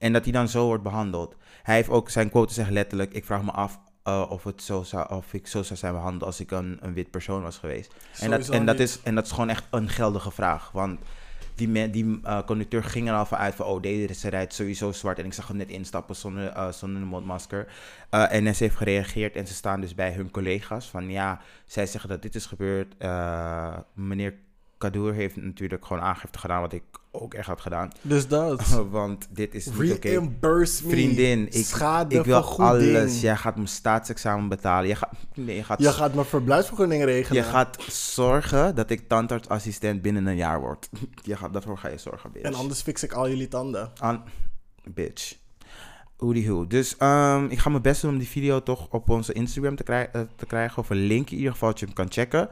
En 0.00 0.12
dat 0.12 0.24
hij 0.24 0.32
dan 0.32 0.48
zo 0.48 0.64
wordt 0.66 0.82
behandeld. 0.82 1.36
Hij 1.62 1.74
heeft 1.74 1.88
ook 1.88 2.10
zijn 2.10 2.30
quote 2.30 2.52
zegt 2.54 2.70
letterlijk: 2.70 3.12
Ik 3.12 3.24
vraag 3.24 3.42
me 3.42 3.50
af 3.50 3.80
eh, 4.02 4.26
of, 4.28 4.44
het 4.44 4.62
zo 4.62 4.82
zou, 4.82 5.14
of 5.14 5.34
ik 5.34 5.46
zo 5.46 5.62
zou 5.62 5.78
zijn 5.78 5.92
behandeld 5.92 6.22
als 6.24 6.40
ik 6.40 6.50
een, 6.50 6.78
een 6.80 6.94
wit 6.94 7.10
persoon 7.10 7.42
was 7.42 7.58
geweest. 7.58 7.94
En 8.20 8.30
dat, 8.30 8.48
en, 8.48 8.66
dat 8.66 8.78
is, 8.78 9.02
en 9.02 9.14
dat 9.14 9.24
is 9.24 9.30
gewoon 9.30 9.48
echt 9.48 9.64
een 9.70 9.88
geldige 9.88 10.30
vraag. 10.30 10.70
Want 10.72 10.98
die, 11.54 11.68
me- 11.68 11.90
die 11.90 12.20
eh, 12.22 12.42
conducteur 12.46 12.84
ging 12.84 13.08
er 13.08 13.14
al 13.14 13.26
van 13.26 13.38
uit 13.38 13.54
van... 13.54 13.66
oh, 13.66 13.82
deze 13.82 14.28
rijdt 14.28 14.54
sowieso 14.54 14.92
zwart. 14.92 15.18
En 15.18 15.24
ik 15.24 15.32
zag 15.32 15.48
hem 15.48 15.56
net 15.56 15.68
instappen 15.68 16.16
zonder, 16.16 16.48
eh, 16.48 16.72
zonder 16.72 17.02
een 17.02 17.08
mondmasker. 17.08 17.72
Eh 18.10 18.30
NS 18.30 18.58
heeft 18.58 18.76
gereageerd 18.76 19.36
en 19.36 19.46
ze 19.46 19.54
staan 19.54 19.80
dus 19.80 19.94
bij 19.94 20.12
hun 20.12 20.30
collega's. 20.30 20.86
Van 20.86 21.10
ja, 21.10 21.40
zij 21.66 21.86
zeggen 21.86 22.10
dat 22.10 22.22
dit 22.22 22.34
is 22.34 22.46
gebeurd. 22.46 22.94
Meneer 23.94 24.34
Kadour 24.80 25.12
heeft 25.12 25.36
natuurlijk 25.36 25.86
gewoon 25.86 26.02
aangifte 26.02 26.38
gedaan... 26.38 26.60
wat 26.60 26.72
ik 26.72 26.82
ook 27.10 27.34
echt 27.34 27.46
had 27.46 27.60
gedaan. 27.60 27.90
Dus 28.02 28.28
dat. 28.28 28.68
Want 28.90 29.28
dit 29.30 29.54
is 29.54 29.66
niet 29.66 29.92
oké. 29.92 30.30
Vriendin, 30.88 31.46
ik, 31.50 31.64
Schade 31.64 32.18
ik 32.18 32.24
wil 32.24 32.58
alles. 32.58 33.20
Jij 33.20 33.36
gaat 33.36 33.54
mijn 33.54 33.68
staatsexamen 33.68 34.48
betalen. 34.48 34.88
Je 34.88 34.94
gaat, 34.94 35.10
nee, 35.34 35.56
je 35.56 35.64
gaat, 35.64 35.80
Je 35.80 35.92
gaat 35.92 36.14
mijn 36.14 36.26
verblijfsvergunning 36.26 37.04
regelen. 37.04 37.42
je 37.42 37.48
gaat 37.48 37.82
zorgen 37.92 38.74
dat 38.74 38.90
ik 38.90 39.08
tandartsassistent 39.08 40.02
binnen 40.02 40.26
een 40.26 40.36
jaar 40.36 40.60
word. 40.60 40.88
Je 41.22 41.36
gaat, 41.36 41.52
daarvoor 41.52 41.78
ga 41.78 41.88
je 41.88 41.98
zorgen, 41.98 42.32
bitch. 42.32 42.46
En 42.46 42.54
anders 42.54 42.82
fix 42.82 43.02
ik 43.02 43.12
al 43.12 43.28
jullie 43.28 43.48
tanden. 43.48 43.90
Aan, 43.98 44.24
bitch. 44.84 45.34
Hoe. 46.16 46.66
Dus 46.66 46.96
ehm, 46.96 47.44
ik 47.44 47.58
ga 47.58 47.70
mijn 47.70 47.82
best 47.82 48.02
doen 48.02 48.10
om 48.10 48.18
die 48.18 48.28
video 48.28 48.62
toch 48.62 48.88
op 48.90 49.08
onze 49.08 49.32
Instagram 49.32 49.76
te, 49.76 49.82
krij- 49.82 50.10
eh, 50.12 50.20
te 50.36 50.46
krijgen. 50.46 50.78
Of 50.78 50.90
een 50.90 51.06
link 51.06 51.30
in 51.30 51.36
ieder 51.36 51.52
geval 51.52 51.68
dat 51.68 51.78
je 51.78 51.84
hem 51.86 51.94
kan 51.94 52.10
checken. 52.10 52.48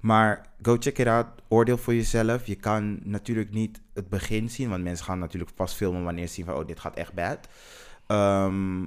Maar 0.00 0.46
go 0.62 0.76
check 0.78 0.98
it 0.98 1.06
out. 1.06 1.26
Oordeel 1.48 1.78
voor 1.78 1.94
jezelf. 1.94 2.46
Je 2.46 2.54
kan 2.54 2.98
natuurlijk 3.02 3.50
niet 3.50 3.80
het 3.94 4.08
begin 4.08 4.50
zien. 4.50 4.68
Want 4.68 4.82
mensen 4.82 5.04
gaan 5.04 5.18
natuurlijk 5.18 5.54
pas 5.54 5.72
filmen 5.72 6.04
wanneer 6.04 6.26
ze 6.26 6.34
zien 6.34 6.44
van... 6.44 6.54
Oh, 6.54 6.66
dit 6.66 6.80
gaat 6.80 6.96
echt 6.96 7.14
bad. 7.14 7.48
Ehm, 8.06 8.86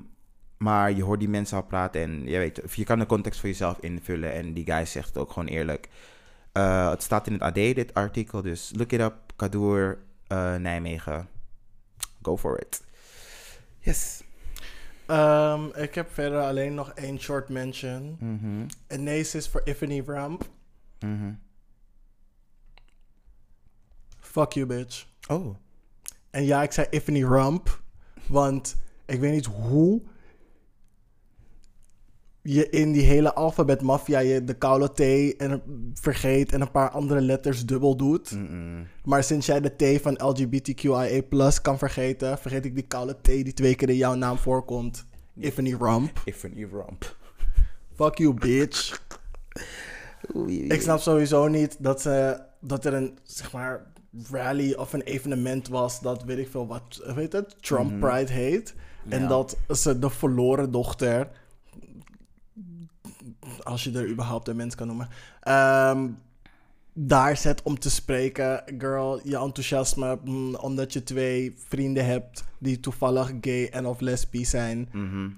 maar 0.58 0.92
je 0.92 1.04
hoort 1.04 1.20
die 1.20 1.30
mensen 1.30 1.58
al 1.58 1.64
praten. 1.64 2.02
En 2.02 2.26
je 2.26 2.38
weet, 2.38 2.62
je 2.76 2.84
kan 2.84 3.00
de 3.00 3.06
context 3.06 3.40
voor 3.40 3.50
jezelf 3.50 3.78
invullen. 3.80 4.34
En 4.34 4.54
die 4.54 4.66
guy 4.66 4.86
zegt 4.86 5.08
het 5.08 5.18
ook 5.18 5.32
gewoon 5.32 5.50
eerlijk. 5.50 5.90
Eh, 6.52 6.90
het 6.90 7.04
staat 7.04 7.28
in 7.28 7.34
het 7.34 7.42
AD, 7.42 7.56
dit 7.56 7.94
artikel. 7.94 8.42
Dus 8.42 8.72
look 8.76 8.92
it 8.92 9.00
up. 9.00 9.16
Kadour, 9.36 9.98
eh, 10.28 10.56
Nijmegen. 10.56 11.28
Go 12.22 12.38
for 12.38 12.60
it. 12.60 12.84
Yes. 13.80 14.24
Ehm, 15.06 15.66
ik 15.76 15.96
heb 15.96 16.14
verder 16.14 16.42
alleen 16.42 16.74
nog 16.74 16.92
één 16.92 17.20
short 17.20 17.50
mention. 17.50 18.18
Een 18.88 19.10
Aces 19.10 19.50
voor 19.50 19.62
Ifany 19.66 20.04
Ramp. 20.06 20.50
Mhm. 21.04 21.34
Fuck 24.20 24.52
you, 24.52 24.66
bitch. 24.66 25.08
Oh. 25.28 25.56
En 26.30 26.44
ja, 26.44 26.64
ik 26.64 26.72
zei 26.72 26.88
Ifany 26.90 27.24
Ramp. 27.24 27.82
Want 28.28 28.76
ik 29.06 29.20
weet 29.20 29.32
niet 29.32 29.46
hoe 29.46 30.02
je 32.42 32.70
in 32.70 32.92
die 32.92 33.02
hele 33.02 33.34
alfabetmafia 33.34 34.20
je 34.20 34.44
de 34.44 34.54
koude 34.54 34.92
T 34.94 35.36
en, 35.38 35.62
vergeet 35.94 36.52
en 36.52 36.62
een 36.62 36.72
paar 36.72 36.90
andere 36.90 37.22
letters 37.22 37.66
dubbel 37.66 37.96
doet. 37.96 38.38
Maar 39.04 39.24
sinds 39.24 39.46
jij 39.46 39.62
de 39.62 39.98
T 39.98 40.02
van 40.02 40.14
LGBTQIA 40.14 41.22
kan 41.62 41.78
vergeten, 41.78 42.38
vergeet 42.38 42.66
ik 42.66 42.76
die 42.76 42.88
koude 42.88 43.18
T 43.22 43.26
die 43.26 43.54
twee 43.54 43.76
keer 43.76 43.90
in 43.90 43.96
jouw 43.96 44.16
naam 44.16 44.38
voorkomt. 44.38 45.06
Ifany 45.40 45.76
Rump. 45.80 46.22
Tiffany 46.26 46.68
Rump. 46.72 47.18
Fuck 47.96 48.18
you, 48.18 48.34
bitch. 48.34 49.02
Ik 50.48 50.82
snap 50.82 51.00
sowieso 51.00 51.48
niet 51.48 51.76
dat, 51.80 52.02
ze, 52.02 52.42
dat 52.60 52.86
er 52.86 52.94
een, 52.94 53.18
zeg 53.24 53.52
maar, 53.52 53.86
rally 54.32 54.74
of 54.74 54.94
een 54.94 55.02
evenement 55.02 55.68
was 55.68 56.02
dat, 56.02 56.24
weet 56.24 56.38
ik 56.38 56.48
veel 56.50 56.68
wat, 56.68 57.02
weet 57.16 57.34
het, 57.34 57.56
Trump 57.62 58.00
Pride 58.00 58.32
heet. 58.32 58.76
En 59.10 59.22
Ja. 59.22 59.28
dat 59.28 59.58
ze 59.70 60.00
de 60.00 60.10
verloren 60.10 60.72
dochter, 60.72 61.28
als 63.64 63.84
je 63.84 63.92
er 63.92 64.10
überhaupt 64.10 64.48
een 64.48 64.56
mens 64.56 64.76
kan 64.76 64.88
noemen, 64.88 65.08
ehm, 65.42 66.08
daar 66.94 67.38
zet 67.38 67.62
om 67.64 67.80
te 67.80 67.90
spreken. 67.90 68.64
Girl, 68.78 69.20
je 69.24 69.38
enthousiasme, 69.38 70.20
mm, 70.24 70.56
omdat 70.56 70.94
je 70.94 71.04
twee 71.04 71.54
vrienden 71.68 72.06
hebt 72.06 72.44
die 72.58 72.80
toevallig 72.80 73.32
gay 73.42 73.66
en 73.68 73.86
of 73.86 74.00
lesbisch 74.00 74.50
zijn, 74.50 74.90
Mhm. 74.92 75.30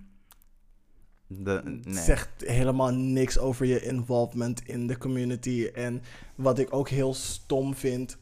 De, 1.28 1.62
nee. 1.84 2.04
zegt 2.04 2.30
helemaal 2.38 2.94
niks 2.94 3.38
over 3.38 3.66
je 3.66 3.82
involvement 3.82 4.62
in 4.68 4.88
de 4.88 4.98
community. 4.98 5.70
En 5.74 6.02
wat 6.36 6.60
ik 6.60 6.74
ook 6.74 6.90
heel 6.90 7.14
stom 7.14 7.76
vind, 7.76 8.18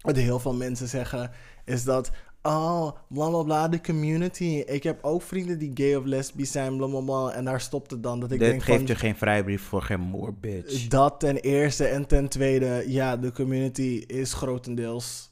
wat 0.00 0.16
heel 0.16 0.38
veel 0.38 0.54
mensen 0.54 0.88
zeggen, 0.88 1.30
is 1.64 1.84
dat. 1.84 2.10
Oh, 2.42 2.90
bla 3.08 3.28
bla 3.28 3.42
bla, 3.42 3.68
de 3.68 3.80
community. 3.80 4.62
Ik 4.66 4.82
heb 4.82 5.04
ook 5.04 5.22
vrienden 5.22 5.58
die 5.58 5.70
gay 5.74 5.94
of 5.94 6.04
lesbisch 6.04 6.52
zijn, 6.52 6.76
bla 6.76 6.86
bla 6.86 7.00
bla. 7.00 7.30
En 7.30 7.44
daar 7.44 7.60
stopt 7.60 7.90
het 7.90 8.02
dan. 8.02 8.20
Dat 8.20 8.32
ik 8.32 8.38
Dit 8.38 8.48
denk 8.48 8.62
geeft 8.62 8.78
van, 8.78 8.86
je 8.86 8.94
geen 8.94 9.16
vrijbrief 9.16 9.62
voor 9.62 9.82
geen 9.82 10.00
moer, 10.00 10.34
bitch. 10.34 10.88
Dat 10.88 11.20
ten 11.20 11.36
eerste. 11.36 11.84
En 11.84 12.06
ten 12.06 12.28
tweede, 12.28 12.84
ja, 12.86 13.16
de 13.16 13.32
community 13.32 14.04
is 14.06 14.32
grotendeels 14.32 15.30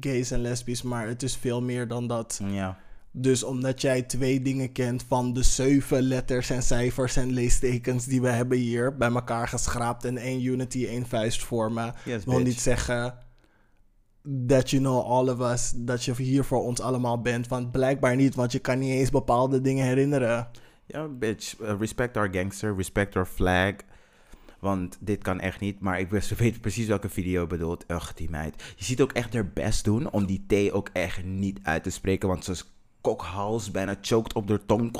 gays 0.00 0.30
en 0.30 0.40
lesbisch. 0.40 0.82
Maar 0.82 1.06
het 1.06 1.22
is 1.22 1.36
veel 1.36 1.62
meer 1.62 1.88
dan 1.88 2.06
dat. 2.06 2.40
Ja. 2.44 2.78
Dus 3.16 3.42
omdat 3.42 3.80
jij 3.80 4.02
twee 4.02 4.42
dingen 4.42 4.72
kent 4.72 5.04
van 5.08 5.32
de 5.32 5.42
zeven 5.42 6.02
letters 6.02 6.50
en 6.50 6.62
cijfers 6.62 7.16
en 7.16 7.32
leestekens 7.32 8.06
die 8.06 8.20
we 8.20 8.28
hebben 8.28 8.58
hier 8.58 8.96
bij 8.96 9.10
elkaar 9.10 9.48
geschraapt 9.48 10.04
en 10.04 10.16
één 10.16 10.44
unity, 10.44 10.86
één 10.86 11.06
vuist 11.06 11.44
vormen, 11.44 11.94
Yes, 12.04 12.24
wil 12.24 12.38
niet 12.38 12.60
zeggen 12.60 13.18
that 14.46 14.70
you 14.70 14.82
know 14.82 15.00
all 15.00 15.28
of 15.28 15.40
us, 15.40 15.72
dat 15.76 16.04
je 16.04 16.14
hier 16.14 16.44
voor 16.44 16.62
ons 16.62 16.80
allemaal 16.80 17.20
bent. 17.20 17.48
Want 17.48 17.72
blijkbaar 17.72 18.16
niet, 18.16 18.34
want 18.34 18.52
je 18.52 18.58
kan 18.58 18.78
niet 18.78 18.90
eens 18.90 19.10
bepaalde 19.10 19.60
dingen 19.60 19.86
herinneren. 19.86 20.48
Ja, 20.86 21.08
bitch. 21.08 21.60
Uh, 21.60 21.74
respect 21.78 22.16
our 22.16 22.28
gangster. 22.32 22.76
Respect 22.76 23.16
our 23.16 23.26
flag. 23.26 23.74
Want 24.60 24.96
dit 25.00 25.22
kan 25.22 25.40
echt 25.40 25.60
niet. 25.60 25.80
Maar 25.80 26.00
ik 26.00 26.10
weet 26.38 26.60
precies 26.60 26.86
welke 26.86 27.08
video 27.08 27.40
je 27.40 27.46
bedoelt. 27.46 27.84
Ugh, 27.88 28.10
die 28.14 28.30
meid. 28.30 28.74
Je 28.76 28.84
ziet 28.84 29.00
ook 29.00 29.12
echt 29.12 29.34
haar 29.34 29.52
best 29.52 29.84
doen 29.84 30.10
om 30.10 30.26
die 30.26 30.44
T 30.46 30.72
ook 30.72 30.90
echt 30.92 31.24
niet 31.24 31.58
uit 31.62 31.82
te 31.82 31.90
spreken. 31.90 32.28
Want 32.28 32.44
ze 32.44 32.64
kokhals, 33.04 33.70
bijna 33.70 33.96
choked 34.00 34.32
op 34.32 34.46
de 34.46 34.60
tong. 34.66 34.94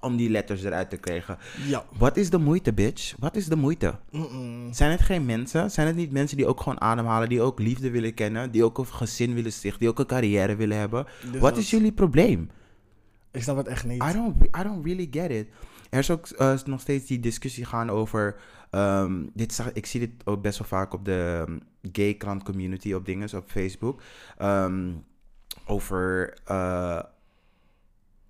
Om 0.00 0.16
die 0.16 0.30
letters 0.30 0.62
eruit 0.62 0.90
te 0.90 0.96
krijgen. 0.96 1.38
Ja. 1.66 1.84
Wat 1.98 2.16
is 2.16 2.30
de 2.30 2.38
moeite, 2.38 2.72
bitch? 2.72 3.14
Wat 3.18 3.36
is 3.36 3.46
de 3.46 3.56
moeite? 3.56 3.94
Mm-mm. 4.10 4.72
Zijn 4.72 4.90
het 4.90 5.00
geen 5.00 5.24
mensen? 5.26 5.70
Zijn 5.70 5.86
het 5.86 5.96
niet 5.96 6.12
mensen 6.12 6.36
die 6.36 6.46
ook 6.46 6.60
gewoon 6.60 6.80
ademhalen? 6.80 7.28
Die 7.28 7.40
ook 7.40 7.58
liefde 7.58 7.90
willen 7.90 8.14
kennen? 8.14 8.50
Die 8.50 8.64
ook 8.64 8.78
een 8.78 8.86
gezin 8.86 9.34
willen 9.34 9.52
stichten? 9.52 9.80
Die 9.80 9.88
ook 9.88 9.98
een 9.98 10.06
carrière 10.06 10.56
willen 10.56 10.76
hebben? 10.76 11.06
Dus 11.32 11.40
Wat 11.40 11.56
is 11.56 11.70
jullie 11.70 11.92
probleem? 11.92 12.50
Ik 13.30 13.42
snap 13.42 13.56
het 13.56 13.66
echt 13.66 13.84
niet. 13.86 14.02
I 14.02 14.12
don't, 14.12 14.42
I 14.58 14.62
don't 14.62 14.84
really 14.84 15.08
get 15.10 15.30
it. 15.30 15.46
Er 15.90 15.98
is 15.98 16.10
ook 16.10 16.26
eh, 16.26 16.54
nog 16.64 16.80
steeds 16.80 17.06
die 17.06 17.20
discussie 17.20 17.64
gaan 17.64 17.90
over. 17.90 18.36
ehm, 18.70 19.22
dit 19.34 19.52
zag, 19.52 19.72
ik 19.72 19.86
zie 19.86 20.00
dit 20.00 20.10
ook 20.24 20.42
best 20.42 20.58
wel 20.58 20.68
vaak 20.68 20.94
op 20.94 21.04
de 21.04 21.44
um, 21.48 21.60
gay 21.92 22.14
krant 22.14 22.42
community 22.42 22.92
op 22.92 23.04
dingen 23.06 23.36
op 23.36 23.44
Facebook. 23.50 24.02
Ehm, 24.38 24.90
over. 25.66 26.34
eh, 26.44 27.00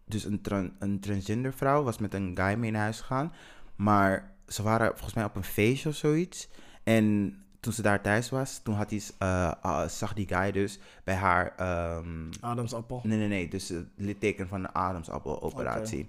dus 0.05 0.25
een, 0.25 0.41
een 0.79 1.01
transgender 1.01 1.53
vrouw 1.53 1.83
was 1.83 1.99
met 1.99 2.15
een 2.15 2.33
guy 2.35 2.55
mee 2.55 2.71
naar 2.71 2.83
huis 2.83 3.01
gegaan. 3.01 3.33
Maar 3.77 4.35
ze 4.47 4.63
waren 4.63 4.89
volgens 4.91 5.15
mij 5.15 5.25
op 5.25 5.37
een 5.37 5.45
feestje 5.45 5.89
of 5.89 5.95
zoiets. 5.95 6.49
En 6.83 7.37
toen 7.61 7.73
ze 7.73 7.83
daar 7.83 8.03
thuis 8.03 8.31
was, 8.31 8.61
toen 8.63 8.75
had 8.75 8.89
die, 8.89 9.03
eh, 9.19 9.53
ah, 9.61 9.89
zag 9.89 10.15
die 10.15 10.29
guy 10.29 10.53
dus 10.53 10.79
bij 11.05 11.15
haar. 11.15 11.55
ehm, 11.57 12.31
Adamsappel. 12.41 13.01
Nee, 13.05 13.19
nee, 13.19 13.29
nee. 13.29 13.49
Dus 13.49 13.69
het 13.69 13.87
litteken 13.97 14.49
van 14.49 14.63
de 14.63 14.73
Adamsappel-operatie. 14.73 16.09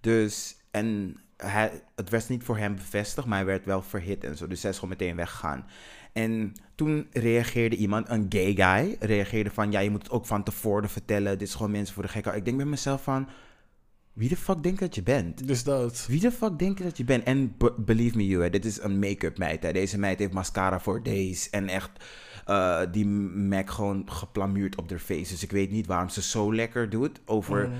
Dus, 0.00 0.56
en 0.70 1.16
hij, 1.36 1.82
het 1.94 2.08
werd 2.08 2.28
niet 2.28 2.44
voor 2.44 2.58
hem 2.58 2.74
bevestigd, 2.74 3.26
maar 3.26 3.36
hij 3.36 3.46
werd 3.46 3.64
wel 3.64 3.82
verhit 3.82 4.24
en 4.24 4.36
zo. 4.36 4.46
Dus 4.46 4.60
zij 4.60 4.70
is 4.70 4.76
gewoon 4.78 4.90
meteen 4.98 5.16
weggegaan. 5.16 5.66
En 6.12 6.52
toen 6.74 7.06
reageerde 7.12 7.76
iemand, 7.76 8.08
een 8.08 8.26
gay 8.28 8.54
guy, 8.54 8.96
reageerde 9.00 9.50
van... 9.50 9.70
Ja, 9.72 9.80
je 9.80 9.90
moet 9.90 10.02
het 10.02 10.10
ook 10.12 10.26
van 10.26 10.42
tevoren 10.42 10.88
vertellen. 10.88 11.38
Dit 11.38 11.48
is 11.48 11.54
gewoon 11.54 11.70
mensen 11.70 11.94
voor 11.94 12.02
de 12.02 12.08
gek. 12.08 12.26
Ik 12.26 12.44
denk 12.44 12.56
bij 12.56 12.66
mezelf 12.66 13.02
van... 13.02 13.28
Wie 14.12 14.28
de 14.28 14.36
fuck 14.36 14.62
denk 14.62 14.78
je 14.78 14.84
dat 14.84 14.94
je 14.94 15.02
bent? 15.02 15.46
Dus 15.46 15.64
dat. 15.64 16.06
Wie 16.08 16.20
de 16.20 16.30
fuck 16.32 16.58
denk 16.58 16.78
je 16.78 16.84
dat 16.84 16.96
je 16.96 17.04
bent? 17.04 17.24
En 17.24 17.54
be- 17.58 17.74
believe 17.78 18.16
me, 18.16 18.26
you, 18.26 18.42
hè, 18.42 18.50
dit 18.50 18.64
is 18.64 18.80
een 18.80 18.98
make-up 18.98 19.38
meid. 19.38 19.62
Hè. 19.62 19.72
Deze 19.72 19.98
meid 19.98 20.18
heeft 20.18 20.32
mascara 20.32 20.80
voor 20.80 21.02
days. 21.02 21.50
En 21.50 21.68
echt 21.68 21.90
eh, 22.46 22.80
die 22.90 23.06
Mac 23.06 23.70
gewoon 23.70 24.02
geplamuurd 24.10 24.76
op 24.76 24.90
haar 24.90 24.98
face. 24.98 25.32
Dus 25.32 25.42
ik 25.42 25.50
weet 25.50 25.70
niet 25.70 25.86
waarom 25.86 26.08
ze 26.08 26.22
zo 26.22 26.54
lekker 26.54 26.90
doet 26.90 27.20
over, 27.24 27.68
Mm. 27.68 27.74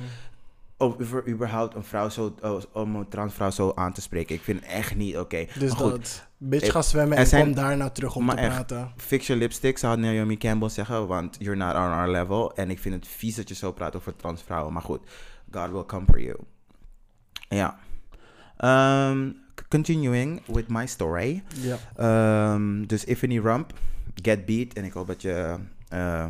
Over 0.83 1.29
überhaupt 1.29 1.75
een 1.75 1.85
vrouw 1.85 2.09
zo, 2.09 2.35
oh, 2.43 2.63
om 2.73 2.97
een 2.97 3.09
transvrouw 3.09 3.51
zo 3.51 3.73
aan 3.75 3.93
te 3.93 4.01
spreken. 4.01 4.35
Ik 4.35 4.41
vind 4.43 4.61
het 4.61 4.69
echt 4.71 4.95
niet 4.97 5.19
oké. 5.19 5.47
Dus 5.59 5.71
Maar 5.71 5.79
goed, 5.81 5.91
dat. 5.91 6.27
Bitch, 6.37 6.67
Eh, 6.67 6.71
ga 6.73 6.83
zwemmen 6.83 7.17
en 7.19 7.27
zijn- 7.27 7.45
kom 7.45 7.55
daarna 7.55 7.91
terug 7.91 8.17
om 8.17 8.29
te 8.29 8.37
echt. 8.37 8.49
praten. 8.49 8.93
Fix 8.97 9.27
your 9.27 9.43
lipstick, 9.43 9.79
zou 9.79 9.99
Naomi 9.99 10.37
Campbell 10.39 10.69
zeggen, 10.69 11.07
want 11.07 11.37
you're 11.39 11.57
not 11.65 11.75
on 11.75 11.81
our 11.93 12.09
level. 12.11 12.55
En 12.55 12.71
ik 12.71 12.79
vind 12.79 12.95
het 12.95 13.07
vies 13.07 13.35
dat 13.35 13.49
je 13.49 13.55
zo 13.55 13.73
praat 13.73 13.97
over 13.97 14.17
transvrouwen. 14.17 14.73
Maar 14.73 14.83
goed, 14.83 15.01
God 15.51 15.71
will 15.71 15.85
comfort 15.85 16.21
you. 16.21 16.37
Ja. 17.49 17.79
Ehm, 18.57 19.31
continuing 19.69 20.43
with 20.47 20.69
my 20.69 20.87
story. 20.87 21.43
Ja. 21.61 21.77
Ehm, 21.97 22.85
dus 22.87 23.05
Ifany 23.05 23.39
Rump, 23.39 23.73
get 24.23 24.45
beat. 24.47 24.73
En 24.73 24.85
ik 24.85 24.93
hoop 24.93 25.07
dat 25.07 25.23
je 25.23 25.57
eh, 25.89 26.27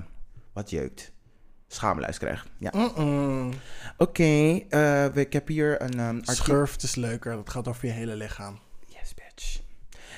wat 0.52 0.70
jeukt. 0.70 1.11
Schaamluis 1.72 2.18
krijgt. 2.18 2.46
Ja. 2.58 2.70
Oké, 3.96 4.22
eh, 4.22 4.60
we- 5.06 5.20
ik 5.20 5.32
heb 5.32 5.48
hier 5.48 5.82
een 5.82 5.98
um, 5.98 6.20
Schurft 6.24 6.82
is 6.82 6.94
leuker. 6.94 7.32
Dat 7.32 7.50
gaat 7.50 7.68
over 7.68 7.86
je 7.86 7.92
hele 7.92 8.16
lichaam. 8.16 8.58
Yes, 8.86 9.14
bitch. 9.14 9.60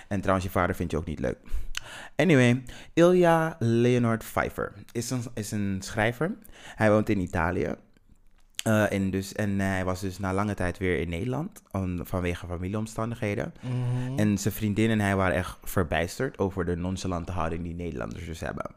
En 0.09 0.19
trouwens, 0.21 0.47
je 0.47 0.53
vader 0.53 0.75
vindt 0.75 0.93
je 0.93 0.99
ook 0.99 1.07
niet 1.07 1.19
leuk. 1.21 1.37
Anyway, 2.17 2.63
Ilja 2.93 3.57
Leonard 3.59 4.19
Pfeiffer 4.25 4.73
is 4.93 5.11
een, 5.11 5.23
is 5.35 5.51
een 5.51 5.77
schrijver. 5.81 6.35
Hij 6.75 6.91
woont 6.91 7.09
in 7.09 7.21
Italië. 7.21 7.75
Eh, 8.65 8.93
en, 8.93 9.11
dus, 9.11 9.33
en 9.33 9.59
hij 9.61 9.85
was 9.85 10.01
dus 10.01 10.19
na 10.19 10.33
lange 10.35 10.55
tijd 10.55 10.79
weer 10.79 10.99
in 10.99 11.09
Nederland 11.09 11.63
om- 11.71 12.07
vanwege 12.07 12.47
familieomstandigheden. 12.47 13.55
Mhm. 13.61 14.19
En 14.19 14.39
zijn 14.39 14.55
vriendin 14.55 14.91
en 14.91 15.01
hij 15.01 15.17
waren 15.17 15.37
echt 15.37 15.57
verbijsterd 15.63 16.39
over 16.39 16.65
de 16.65 16.77
nonchalante 16.77 17.33
houding 17.33 17.63
die 17.63 17.75
Nederlanders 17.75 18.25
dus 18.27 18.41
hebben. 18.41 18.71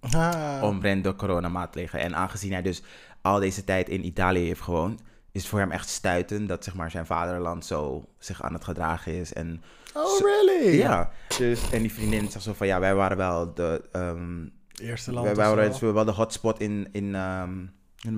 Ah. 0.00 0.62
Omtrent 0.62 1.04
de 1.04 1.16
coronamaatregelen. 1.16 2.04
En 2.04 2.16
aangezien 2.16 2.52
hij 2.52 2.62
dus 2.62 2.82
al 3.22 3.40
deze 3.40 3.64
tijd 3.64 3.88
in 3.88 4.06
Italië 4.06 4.46
heeft 4.46 4.60
gewoond, 4.60 5.00
is 5.32 5.40
het 5.40 5.50
voor 5.50 5.58
hem 5.58 5.70
echt 5.70 5.88
stuitend 5.88 6.48
dat 6.48 6.64
zeg 6.64 6.74
maar, 6.74 6.90
zijn 6.90 7.06
vaderland 7.06 7.64
zo 7.66 8.04
zich 8.18 8.42
aan 8.42 8.52
het 8.52 8.64
gedragen 8.64 9.12
is. 9.12 9.32
En 9.32 9.62
Oh, 9.94 10.20
really? 10.20 10.76
ja, 10.76 11.10
dus, 11.38 11.70
en 11.70 11.82
die 11.82 11.92
vriendin 11.92 12.30
zegt 12.30 12.44
zo 12.44 12.52
van, 12.52 12.66
ja, 12.66 12.80
wij 12.80 12.94
waren 12.94 13.16
wel 13.16 13.54
de, 13.54 13.88
ehm, 13.92 14.46
Eerste 14.82 15.12
land 15.12 15.26
wij 15.26 15.34
waren 15.34 15.70
dus 15.70 15.80
wel 15.80 16.04
de 16.04 16.10
hotspot 16.10 16.60
in, 16.60 16.88
in 16.92 17.12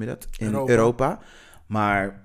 dat? 0.07 0.27
In 0.39 0.47
Europa. 0.47 0.71
Europa. 0.71 1.19
Maar 1.67 2.23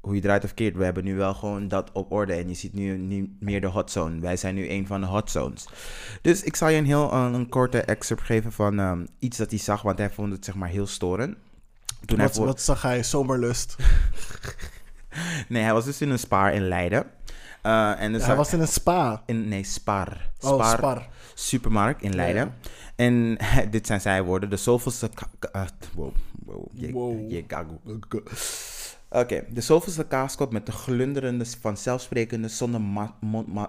hoe 0.00 0.14
je 0.14 0.20
draait 0.20 0.44
of 0.44 0.54
keert, 0.54 0.76
we 0.76 0.84
hebben 0.84 1.04
nu 1.04 1.16
wel 1.16 1.34
gewoon 1.34 1.68
dat 1.68 1.92
op 1.92 2.12
orde. 2.12 2.32
En 2.32 2.48
je 2.48 2.54
ziet 2.54 2.72
nu 2.72 2.96
niet 2.98 3.30
meer 3.40 3.60
de 3.60 3.66
hotzone. 3.66 4.20
Wij 4.20 4.36
zijn 4.36 4.54
nu 4.54 4.68
een 4.70 4.86
van 4.86 5.00
de 5.00 5.06
hotzones. 5.06 5.68
Dus 6.22 6.42
ik 6.42 6.56
zal 6.56 6.68
je 6.68 6.76
een 6.78 6.86
heel 6.86 7.12
eh, 7.12 7.28
een 7.32 7.48
korte 7.48 7.80
excerpt 7.80 8.22
geven 8.22 8.52
van 8.52 8.78
ehm, 8.78 9.06
iets 9.18 9.36
dat 9.38 9.50
hij 9.50 9.58
zag, 9.58 9.82
want 9.82 9.98
hij 9.98 10.10
vond 10.10 10.32
het 10.32 10.44
zeg 10.44 10.54
maar 10.54 10.68
heel 10.68 10.86
storend. 10.86 11.36
Toen 12.04 12.18
Wat, 12.18 12.36
wat 12.36 12.60
zag 12.60 12.82
hij? 12.82 13.02
Zomerlust. 13.02 13.76
Nee, 15.48 15.62
hij 15.62 15.72
was 15.72 15.84
dus 15.84 16.00
in 16.00 16.10
een 16.10 16.18
spaar 16.18 16.54
in 16.54 16.68
Leiden. 16.68 17.06
Eh, 17.62 18.00
en 18.00 18.12
dus 18.12 18.26
hij 18.26 18.36
was 18.36 18.52
in 18.52 18.60
een 18.60 18.68
spa. 18.68 19.22
in, 19.26 19.48
nee, 19.48 19.64
Spar. 19.64 20.30
Oh, 20.40 20.72
spar. 20.72 21.06
supermarkt 21.34 22.02
in 22.02 22.14
Leiden. 22.14 22.54
En 22.96 23.38
dit 23.70 23.86
zijn 23.86 24.00
zijn 24.00 24.24
woorden. 24.24 24.50
De 24.50 24.56
zoveelste... 24.56 25.10
eh, 25.52 25.62
wow, 25.94 26.12
wow. 26.44 26.66
Je, 26.72 26.92
Wow. 26.92 27.30
je 27.30 27.44
gago. 27.46 27.80
Oké, 29.10 29.44
de 29.48 29.60
zoveelste 29.60 30.06
kaaskop 30.06 30.52
met 30.52 30.66
de 30.66 30.72
glunderende, 30.72 31.44
vanzelfsprekende, 31.60 32.48
zonder 32.48 32.80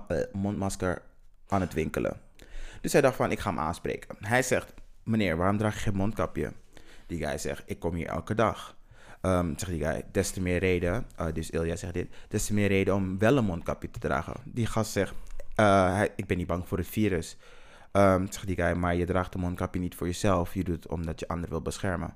eh, 0.07 0.17
mondmasker 0.33 1.01
aan 1.47 1.61
het 1.61 1.73
winkelen. 1.73 2.19
Dus 2.81 2.91
hij 2.91 3.01
dacht 3.01 3.15
van, 3.15 3.31
ik 3.31 3.39
ga 3.39 3.49
hem 3.49 3.59
aanspreken. 3.59 4.15
Hij 4.19 4.41
zegt, 4.41 4.73
meneer, 5.03 5.37
waarom 5.37 5.57
draag 5.57 5.73
je 5.73 5.79
geen 5.79 5.95
mondkapje? 5.95 6.51
Die 7.07 7.25
guy 7.25 7.37
zegt, 7.37 7.63
ik 7.65 7.79
kom 7.79 7.95
hier 7.95 8.07
elke 8.07 8.35
dag. 8.35 8.77
Ehm, 9.21 9.53
zegt 9.57 9.71
die 9.71 9.83
guy, 9.83 10.03
des 10.11 10.31
te 10.31 10.41
meer 10.41 10.59
reden, 10.59 11.05
eh, 11.15 11.27
dus 11.33 11.49
Ilja 11.49 11.75
zegt 11.75 11.93
dit, 11.93 12.07
des 12.27 12.45
te 12.45 12.53
meer 12.53 12.67
reden 12.67 12.95
om 12.95 13.17
wel 13.17 13.37
een 13.37 13.45
mondkapje 13.45 13.91
te 13.91 13.99
dragen. 13.99 14.33
Die 14.45 14.65
gast 14.65 14.91
zegt, 14.91 15.13
eh, 15.55 16.01
ik 16.15 16.25
ben 16.25 16.37
niet 16.37 16.47
bang 16.47 16.67
voor 16.67 16.77
het 16.77 16.87
virus. 16.87 17.37
Ehm, 17.91 18.25
zegt 18.29 18.47
die 18.47 18.55
guy, 18.55 18.71
maar 18.71 18.95
je 18.95 19.05
draagt 19.05 19.33
een 19.33 19.39
mondkapje 19.39 19.79
niet 19.79 19.95
voor 19.95 20.07
jezelf, 20.07 20.53
je 20.53 20.63
doet 20.63 20.75
het 20.75 20.87
omdat 20.87 21.19
je 21.19 21.27
anderen 21.27 21.49
wil 21.49 21.61
beschermen. 21.61 22.13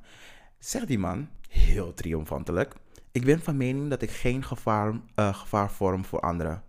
Zegt 0.60 0.88
die 0.88 1.00
man, 1.00 1.30
heel 1.50 1.94
triomfantelijk, 1.94 2.76
ik 3.14 3.26
ben 3.26 3.40
van 3.42 3.58
mening 3.58 3.90
dat 3.90 4.02
ik 4.02 4.10
geen 4.12 4.44
gevaar, 4.44 4.94
eh, 5.16 5.34
gevaar 5.36 5.72
vorm 5.72 6.06
voor 6.06 6.20
anderen. 6.20 6.64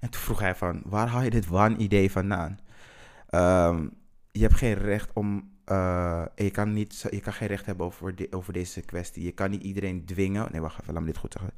En 0.00 0.10
toen 0.10 0.20
vroeg 0.20 0.38
hij 0.40 0.54
van, 0.54 0.82
waar 0.84 1.08
haal 1.08 1.22
je 1.22 1.30
dit 1.30 1.46
waan-idee 1.46 2.10
vandaan? 2.10 2.58
Ehm, 3.28 3.86
je 4.32 4.40
hebt 4.40 4.54
geen 4.54 4.74
recht 4.74 5.10
om. 5.12 5.52
eh, 5.64 6.24
je, 6.34 6.50
kan 6.50 6.72
niet, 6.72 7.06
je 7.10 7.20
kan 7.20 7.32
geen 7.32 7.48
recht 7.48 7.66
hebben 7.66 7.86
over, 7.86 8.14
de- 8.16 8.26
over 8.30 8.52
deze 8.52 8.80
kwestie. 8.80 9.24
Je 9.24 9.32
kan 9.32 9.50
niet 9.50 9.62
iedereen 9.62 10.04
dwingen. 10.04 10.48
Nee, 10.52 10.60
wacht 10.60 10.80
even, 10.80 10.92
laat 10.92 11.02
me 11.02 11.08
dit 11.08 11.18
goed 11.18 11.32
zeggen. 11.32 11.52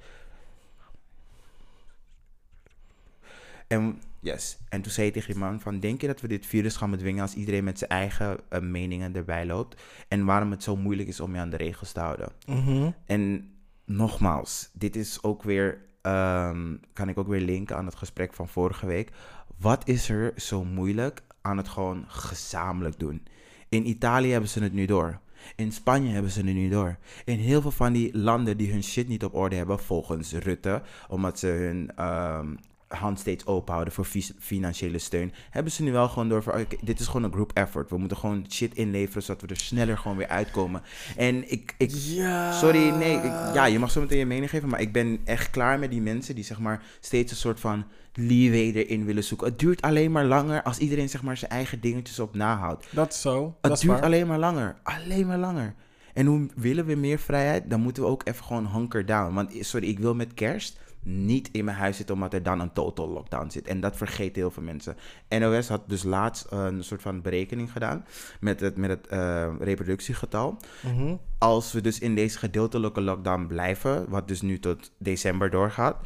En, 3.66 4.00
yes. 4.20 4.58
en 4.68 4.82
toen 4.82 4.92
zei 4.92 5.06
hij 5.06 5.14
tegen 5.14 5.32
die 5.34 5.42
man 5.42 5.60
van... 5.60 5.80
Denk 5.80 6.00
je 6.00 6.06
dat 6.06 6.20
we 6.20 6.28
dit 6.28 6.46
virus 6.46 6.76
gaan 6.76 6.90
bedwingen 6.90 7.22
als 7.22 7.34
iedereen 7.34 7.64
met 7.64 7.78
zijn 7.78 7.90
eigen 7.90 8.38
eh, 8.48 8.60
meningen 8.60 9.14
erbij 9.16 9.46
loopt? 9.46 9.82
En 10.08 10.24
waarom 10.24 10.50
het 10.50 10.62
zo 10.62 10.76
moeilijk 10.76 11.08
is 11.08 11.20
om 11.20 11.34
je 11.34 11.40
aan 11.40 11.50
de 11.50 11.56
regels 11.56 11.92
te 11.92 12.00
houden? 12.00 12.28
Mhm. 12.46 12.90
En 13.06 13.50
nogmaals, 13.86 14.70
dit 14.72 14.96
is 14.96 15.22
ook 15.22 15.42
weer, 15.42 15.84
ehm, 16.02 16.76
kan 16.92 17.08
ik 17.08 17.18
ook 17.18 17.28
weer 17.28 17.40
linken 17.40 17.76
aan 17.76 17.86
het 17.86 17.94
gesprek 17.94 18.34
van 18.34 18.48
vorige 18.48 18.86
week. 18.86 19.10
Wat 19.58 19.88
is 19.88 20.08
er 20.08 20.32
zo 20.36 20.64
moeilijk 20.64 21.22
aan 21.42 21.56
het 21.56 21.68
gewoon 21.68 22.04
gezamenlijk 22.06 22.98
doen? 22.98 23.26
In 23.68 23.88
Italië 23.88 24.30
hebben 24.30 24.50
ze 24.50 24.62
het 24.62 24.72
nu 24.72 24.86
door. 24.86 25.20
In 25.56 25.72
Spanje 25.72 26.12
hebben 26.12 26.30
ze 26.30 26.42
het 26.42 26.54
nu 26.54 26.68
door. 26.68 26.98
In 27.24 27.38
heel 27.38 27.60
veel 27.60 27.70
van 27.70 27.92
die 27.92 28.18
landen 28.18 28.56
die 28.56 28.72
hun 28.72 28.82
shit 28.82 29.08
niet 29.08 29.24
op 29.24 29.34
orde 29.34 29.56
hebben, 29.56 29.78
volgens 29.78 30.32
Rutte, 30.32 30.82
omdat 31.08 31.38
ze 31.38 31.46
hun 31.46 31.90
ehm, 31.96 32.54
hand 32.88 33.18
steeds 33.20 33.46
open 33.46 33.72
houden 33.72 33.94
voor 33.94 34.04
fi- 34.04 34.32
financiële 34.38 34.98
steun, 34.98 35.32
hebben 35.50 35.72
ze 35.72 35.82
nu 35.82 35.92
wel 35.92 36.08
gewoon 36.08 36.28
door 36.28 36.42
van, 36.42 36.66
dit 36.80 37.00
is 37.00 37.06
gewoon 37.06 37.22
een 37.22 37.32
group 37.32 37.50
effort. 37.54 37.90
We 37.90 37.98
moeten 37.98 38.16
gewoon 38.16 38.44
shit 38.48 38.74
inleveren, 38.74 39.22
zodat 39.22 39.42
we 39.42 39.48
er 39.48 39.56
sneller 39.56 39.98
gewoon 39.98 40.16
weer 40.16 40.28
uitkomen. 40.28 40.82
En 41.16 41.50
ik, 41.50 41.74
ik 41.78 41.90
Ja. 41.94 42.52
Sorry, 42.52 42.88
nee. 42.88 43.16
ik- 43.16 43.54
ja, 43.54 43.64
je 43.64 43.78
mag 43.78 43.90
zo 43.90 44.00
meteen 44.00 44.18
je 44.18 44.26
mening 44.26 44.50
geven, 44.50 44.68
maar 44.68 44.80
ik 44.80 44.92
ben 44.92 45.20
echt 45.24 45.50
klaar 45.50 45.78
met 45.78 45.90
die 45.90 46.00
mensen 46.00 46.34
die 46.34 46.44
zeg 46.44 46.58
maar 46.60 46.82
steeds 47.00 47.30
een 47.30 47.36
soort 47.38 47.60
van 47.60 47.84
leeway 48.14 48.72
erin 48.72 49.04
willen 49.04 49.24
zoeken. 49.24 49.46
Het 49.46 49.58
duurt 49.58 49.82
alleen 49.82 50.12
maar 50.12 50.24
langer 50.24 50.62
als 50.62 50.78
iedereen 50.78 51.08
zeg 51.08 51.22
maar 51.22 51.36
zijn 51.36 51.50
eigen 51.50 51.80
dingetjes 51.80 52.18
op 52.18 52.34
nahoudt. 52.34 52.86
Dat 52.90 53.12
is 53.12 53.20
zo. 53.20 53.56
Het 53.60 53.80
duurt 53.80 53.92
waar. 53.92 54.02
alleen 54.02 54.26
maar 54.26 54.38
langer. 54.38 54.76
Alleen 54.82 55.26
maar 55.26 55.38
langer. 55.38 55.74
En 56.14 56.26
hoe 56.26 56.46
willen 56.54 56.86
we 56.86 56.94
meer 56.94 57.18
vrijheid, 57.18 57.70
dan 57.70 57.80
moeten 57.80 58.02
we 58.02 58.08
ook 58.08 58.20
even 58.24 58.44
gewoon 58.44 58.66
hunker 58.66 59.06
down. 59.06 59.34
Want 59.34 59.50
sorry, 59.60 59.88
ik 59.88 59.98
wil 59.98 60.14
met 60.14 60.34
kerst 60.34 60.78
niet 61.08 61.48
in 61.52 61.64
mijn 61.64 61.76
huis 61.76 61.96
zitten 61.96 62.14
omdat 62.14 62.32
er 62.32 62.42
dan 62.42 62.60
een 62.60 62.72
total 62.72 63.08
lockdown 63.08 63.50
zit. 63.50 63.66
En 63.66 63.80
dat 63.80 63.96
vergeten 63.96 64.34
heel 64.42 64.50
veel 64.50 64.62
mensen. 64.62 64.96
NOS 65.28 65.68
had 65.68 65.88
dus 65.88 66.02
laatst 66.02 66.46
een 66.50 66.84
soort 66.84 67.02
van 67.02 67.22
berekening 67.22 67.72
gedaan 67.72 68.04
met 68.40 68.60
het, 68.60 68.76
met 68.76 68.90
het 68.90 69.06
eh, 69.06 69.54
reproductiegetal 69.58 70.56
Mhm. 70.82 71.14
als 71.38 71.72
we 71.72 71.80
dus 71.80 71.98
in 71.98 72.14
deze 72.14 72.38
gedeeltelijke 72.38 73.00
lockdown 73.00 73.46
blijven, 73.46 74.08
wat 74.08 74.28
dus 74.28 74.40
nu 74.40 74.58
tot 74.58 74.90
december 74.98 75.50
doorgaat, 75.50 75.96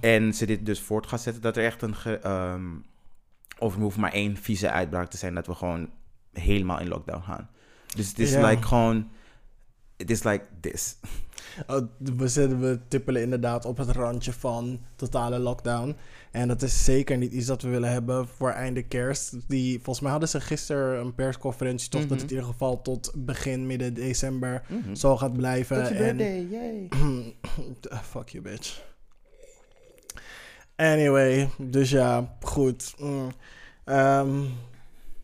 en 0.00 0.34
ze 0.34 0.46
dit 0.46 0.66
dus 0.66 0.80
voort 0.80 1.06
gaan 1.06 1.18
zetten, 1.18 1.42
dat 1.42 1.56
er 1.56 1.64
echt 1.64 1.82
een. 1.82 1.94
Ge, 1.96 2.18
ehm, 2.18 2.66
of 3.58 3.74
er 3.74 3.80
hoeft 3.80 3.96
maar 3.96 4.12
één 4.12 4.36
vieze 4.36 4.70
uitbraak 4.70 5.10
te 5.10 5.16
zijn 5.16 5.34
dat 5.34 5.46
we 5.46 5.54
gewoon 5.54 5.90
helemaal 6.32 6.80
in 6.80 6.88
lockdown 6.88 7.22
gaan. 7.22 7.48
Dus 7.96 8.08
het 8.08 8.18
is 8.18 8.34
like 8.34 8.62
gewoon. 8.66 9.08
Het 9.96 10.10
is 10.10 10.22
like 10.22 10.44
this. 10.60 10.96
Oh, 11.66 11.82
we, 12.16 12.28
zitten, 12.28 12.60
we 12.60 12.78
tippelen 12.88 13.22
inderdaad 13.22 13.64
op 13.64 13.76
het 13.76 13.90
randje 13.90 14.32
van 14.32 14.80
totale 14.96 15.38
lockdown. 15.38 15.96
En 16.30 16.48
dat 16.48 16.62
is 16.62 16.84
zeker 16.84 17.16
niet 17.16 17.32
iets 17.32 17.46
dat 17.46 17.62
we 17.62 17.68
willen 17.68 17.90
hebben 17.92 18.28
voor 18.28 18.50
einde 18.50 18.82
kerst. 18.82 19.34
Die, 19.48 19.74
volgens 19.74 20.00
mij 20.00 20.10
hadden 20.10 20.28
ze 20.28 20.40
gisteren 20.40 21.00
een 21.00 21.14
persconferentie, 21.14 21.88
toch? 21.88 22.00
Dat 22.00 22.10
Mhm. 22.10 22.20
het 22.20 22.30
in 22.30 22.36
ieder 22.36 22.52
geval 22.52 22.82
tot 22.82 23.12
begin, 23.16 23.66
midden 23.66 23.94
december 23.94 24.62
Mhm. 24.68 24.94
zo 24.94 25.16
gaat 25.16 25.36
blijven. 25.36 25.82
Tot 25.84 25.92
en, 25.92 26.16
birthday. 26.16 26.88
Ah, 27.88 27.98
Fuck 27.98 28.28
you, 28.28 28.42
bitch. 28.44 28.80
Anyway, 30.76 31.48
dus 31.58 31.90
ja, 31.90 32.36
goed. 32.40 32.94
Mm. 32.98 33.28
Ehm, 33.84 34.40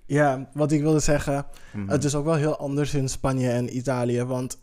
ja, 0.07 0.49
wat 0.53 0.73
ik 0.73 0.81
wilde 0.81 1.01
zeggen. 1.01 1.47
Mhm. 1.73 1.89
Het 1.89 2.05
is 2.05 2.15
ook 2.15 2.25
wel 2.25 2.35
heel 2.35 2.57
anders 2.57 2.95
in 2.95 3.09
Spanje 3.09 3.51
en 3.51 3.77
Italië. 3.77 4.23
Want 4.25 4.59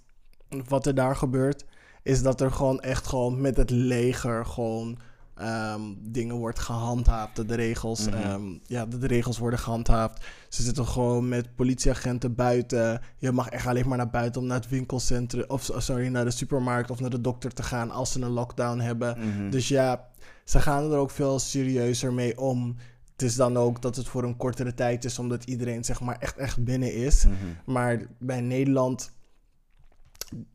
wat 0.68 0.86
er 0.86 0.96
daar 0.96 1.16
gebeurt, 1.16 1.66
is 2.04 2.22
dat 2.22 2.42
er 2.42 2.52
gewoon 2.52 2.80
echt 2.80 3.08
gewoon 3.08 3.42
met 3.42 3.58
het 3.58 3.70
leger 3.70 4.46
gewoon 4.46 4.98
ehm, 5.36 5.82
dingen 6.00 6.36
wordt 6.36 6.60
gehandhaafd. 6.60 7.48
De 7.48 7.56
regels, 7.56 8.06
Mhm. 8.10 8.16
ehm, 8.18 8.42
ja, 8.66 8.86
de, 8.86 8.98
de 8.98 9.08
regels 9.08 9.38
worden 9.38 9.60
gehandhaafd. 9.60 10.26
Ze 10.50 10.64
zitten 10.64 10.86
gewoon 10.88 11.30
met 11.30 11.56
politieagenten 11.56 12.36
buiten. 12.36 13.02
Je 13.18 13.32
mag 13.32 13.50
echt 13.50 13.66
alleen 13.68 13.88
maar 13.88 13.98
naar 13.98 14.10
buiten 14.10 14.42
om 14.42 14.48
naar 14.48 14.60
het 14.60 14.70
winkelcentrum, 14.70 15.44
of 15.48 15.70
sorry, 15.78 16.08
naar 16.08 16.26
de 16.26 16.32
supermarkt 16.32 16.92
of 16.92 17.00
naar 17.00 17.10
de 17.10 17.22
dokter 17.22 17.54
te 17.54 17.64
gaan 17.64 17.92
als 17.92 18.12
ze 18.12 18.22
een 18.22 18.30
lockdown 18.30 18.80
hebben. 18.80 19.18
Mhm. 19.20 19.50
Dus 19.50 19.68
ja, 19.68 20.08
ze 20.46 20.60
gaan 20.60 20.92
er 20.92 20.98
ook 20.98 21.12
veel 21.12 21.40
serieuzer 21.40 22.14
mee 22.14 22.40
om. 22.40 22.76
Het 23.12 23.22
is 23.22 23.36
dan 23.36 23.58
ook 23.58 23.82
dat 23.82 23.96
het 23.96 24.08
voor 24.08 24.24
een 24.24 24.38
kortere 24.38 24.74
tijd 24.74 25.06
is, 25.06 25.20
omdat 25.20 25.44
iedereen 25.44 25.84
zeg 25.84 26.02
maar 26.02 26.18
echt, 26.20 26.38
echt 26.38 26.64
binnen 26.64 26.94
is. 26.94 27.26
Mhm. 27.26 27.36
Maar 27.72 28.02
bij 28.20 28.42
Nederland, 28.42 29.12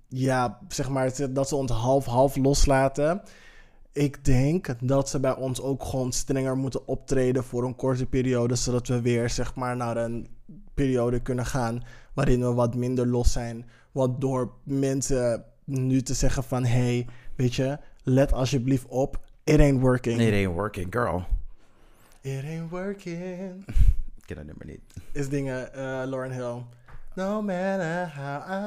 ja, 0.08 0.58
zeg 0.68 0.88
maar 0.88 1.12
dat 1.30 1.48
ze 1.48 1.56
ons 1.56 1.70
half-half 1.70 2.36
loslaten. 2.36 3.22
Ik 3.92 4.24
denk 4.24 4.88
dat 4.88 5.08
ze 5.08 5.20
bij 5.20 5.34
ons 5.34 5.60
ook 5.60 5.84
gewoon 5.84 6.12
strenger 6.12 6.56
moeten 6.56 6.88
optreden 6.88 7.44
voor 7.44 7.64
een 7.64 7.76
korte 7.76 8.06
periode, 8.06 8.54
zodat 8.54 8.88
we 8.88 9.00
weer 9.00 9.30
zeg 9.30 9.54
maar 9.54 9.76
naar 9.76 9.96
een 9.96 10.28
periode 10.74 11.20
kunnen 11.20 11.46
gaan 11.46 11.82
waarin 12.12 12.40
we 12.40 12.52
wat 12.52 12.74
minder 12.74 13.06
los 13.06 13.32
zijn. 13.32 13.66
Want 13.92 14.20
door 14.20 14.52
mensen 14.62 15.44
nu 15.64 16.02
te 16.02 16.14
zeggen 16.14 16.44
van, 16.44 16.64
hey, 16.64 17.06
weet 17.34 17.54
je, 17.54 17.78
let 18.02 18.32
alsjeblieft 18.32 18.86
op, 18.86 19.20
it 19.44 19.60
ain't 19.60 19.80
working. 19.80 20.20
It 20.20 20.32
ain't 20.32 20.54
working, 20.54 20.86
girl. 20.90 21.24
It 22.20 22.44
ain't 22.44 22.70
working. 22.70 23.64
Ik 24.18 24.34
ken 24.34 24.36
dat 24.36 24.46
nummer 24.46 24.66
niet. 24.66 24.80
Is 25.12 25.28
dingen, 25.28 25.72
eh 25.72 26.02
Lauren 26.06 26.32
Hill. 26.32 26.62
No 27.16 27.42
matter 27.42 28.12
how 28.14 28.42
I... 28.48 28.66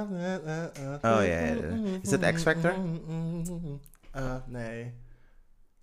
Oh, 1.02 1.02
ja, 1.02 1.22
ja, 1.22 1.54
ja. 1.54 2.00
Is 2.02 2.10
dat 2.10 2.34
X 2.34 2.42
Factor? 2.42 2.74
Eh, 4.12 4.36
nee. 4.48 4.94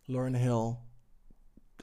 Lauren 0.04 0.34
Hill. 0.34 0.74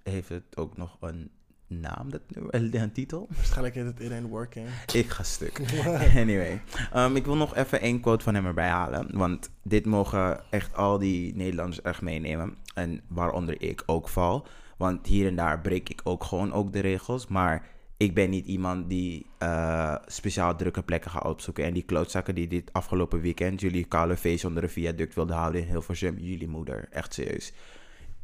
Heeft 0.04 0.30
het 0.30 0.58
ook 0.58 0.78
nog 0.78 0.98
een 1.00 1.32
naam, 1.68 2.10
dat 2.10 2.22
nummer? 2.28 2.56
Een, 2.56 2.76
een 2.82 2.92
titel? 2.92 3.28
Waarschijnlijk 3.36 3.76
heet 3.76 3.86
het 3.86 4.00
It 4.00 4.12
Ain't 4.12 4.30
Working. 4.30 4.68
Ik 4.94 5.10
ga 5.10 5.24
stuk. 5.24 5.60
anyway, 6.16 6.62
um, 6.96 7.16
ik 7.16 7.26
wil 7.26 7.36
nog 7.36 7.56
even 7.56 7.82
één 7.82 8.00
quote 8.00 8.24
van 8.24 8.36
hem 8.36 8.46
erbij 8.46 8.70
halen. 8.70 9.08
Want 9.12 9.50
dit 9.62 9.86
mogen 9.86 10.44
echt 10.50 10.76
al 10.76 10.98
die 10.98 11.36
Nederlanders 11.36 11.82
echt 11.82 12.02
meenemen. 12.02 12.56
En 12.74 13.02
waaronder 13.08 13.62
ik 13.62 13.84
ook 13.86 14.10
val. 14.10 14.48
Want 14.78 15.08
hier 15.08 15.28
en 15.28 15.36
daar 15.36 15.62
breek 15.62 15.90
ik 15.90 16.02
ook 16.04 16.24
gewoon 16.24 16.54
ook 16.54 16.74
de 16.74 16.80
regels. 16.80 17.28
Maar 17.28 17.68
ik 17.98 18.14
ben 18.14 18.30
niet 18.30 18.46
iemand 18.46 18.90
die 18.90 19.26
eh, 19.38 19.96
speciaal 20.06 20.56
drukke 20.56 20.84
plekken 20.84 21.12
gaat 21.12 21.26
opzoeken. 21.26 21.64
En 21.64 21.74
die 21.74 21.84
klootzakken 21.84 22.36
die 22.36 22.48
dit 22.48 22.74
afgelopen 22.74 23.22
weekend 23.22 23.62
jullie 23.62 23.86
koude 23.86 24.18
feest 24.18 24.46
onder 24.46 24.64
een 24.64 24.70
viaduct 24.70 25.16
wilden 25.16 25.36
houden 25.36 25.62
in 25.62 25.68
Hilversum. 25.68 26.18
Jullie 26.20 26.48
moeder, 26.48 26.88
echt 26.90 27.14
serieus. 27.14 27.54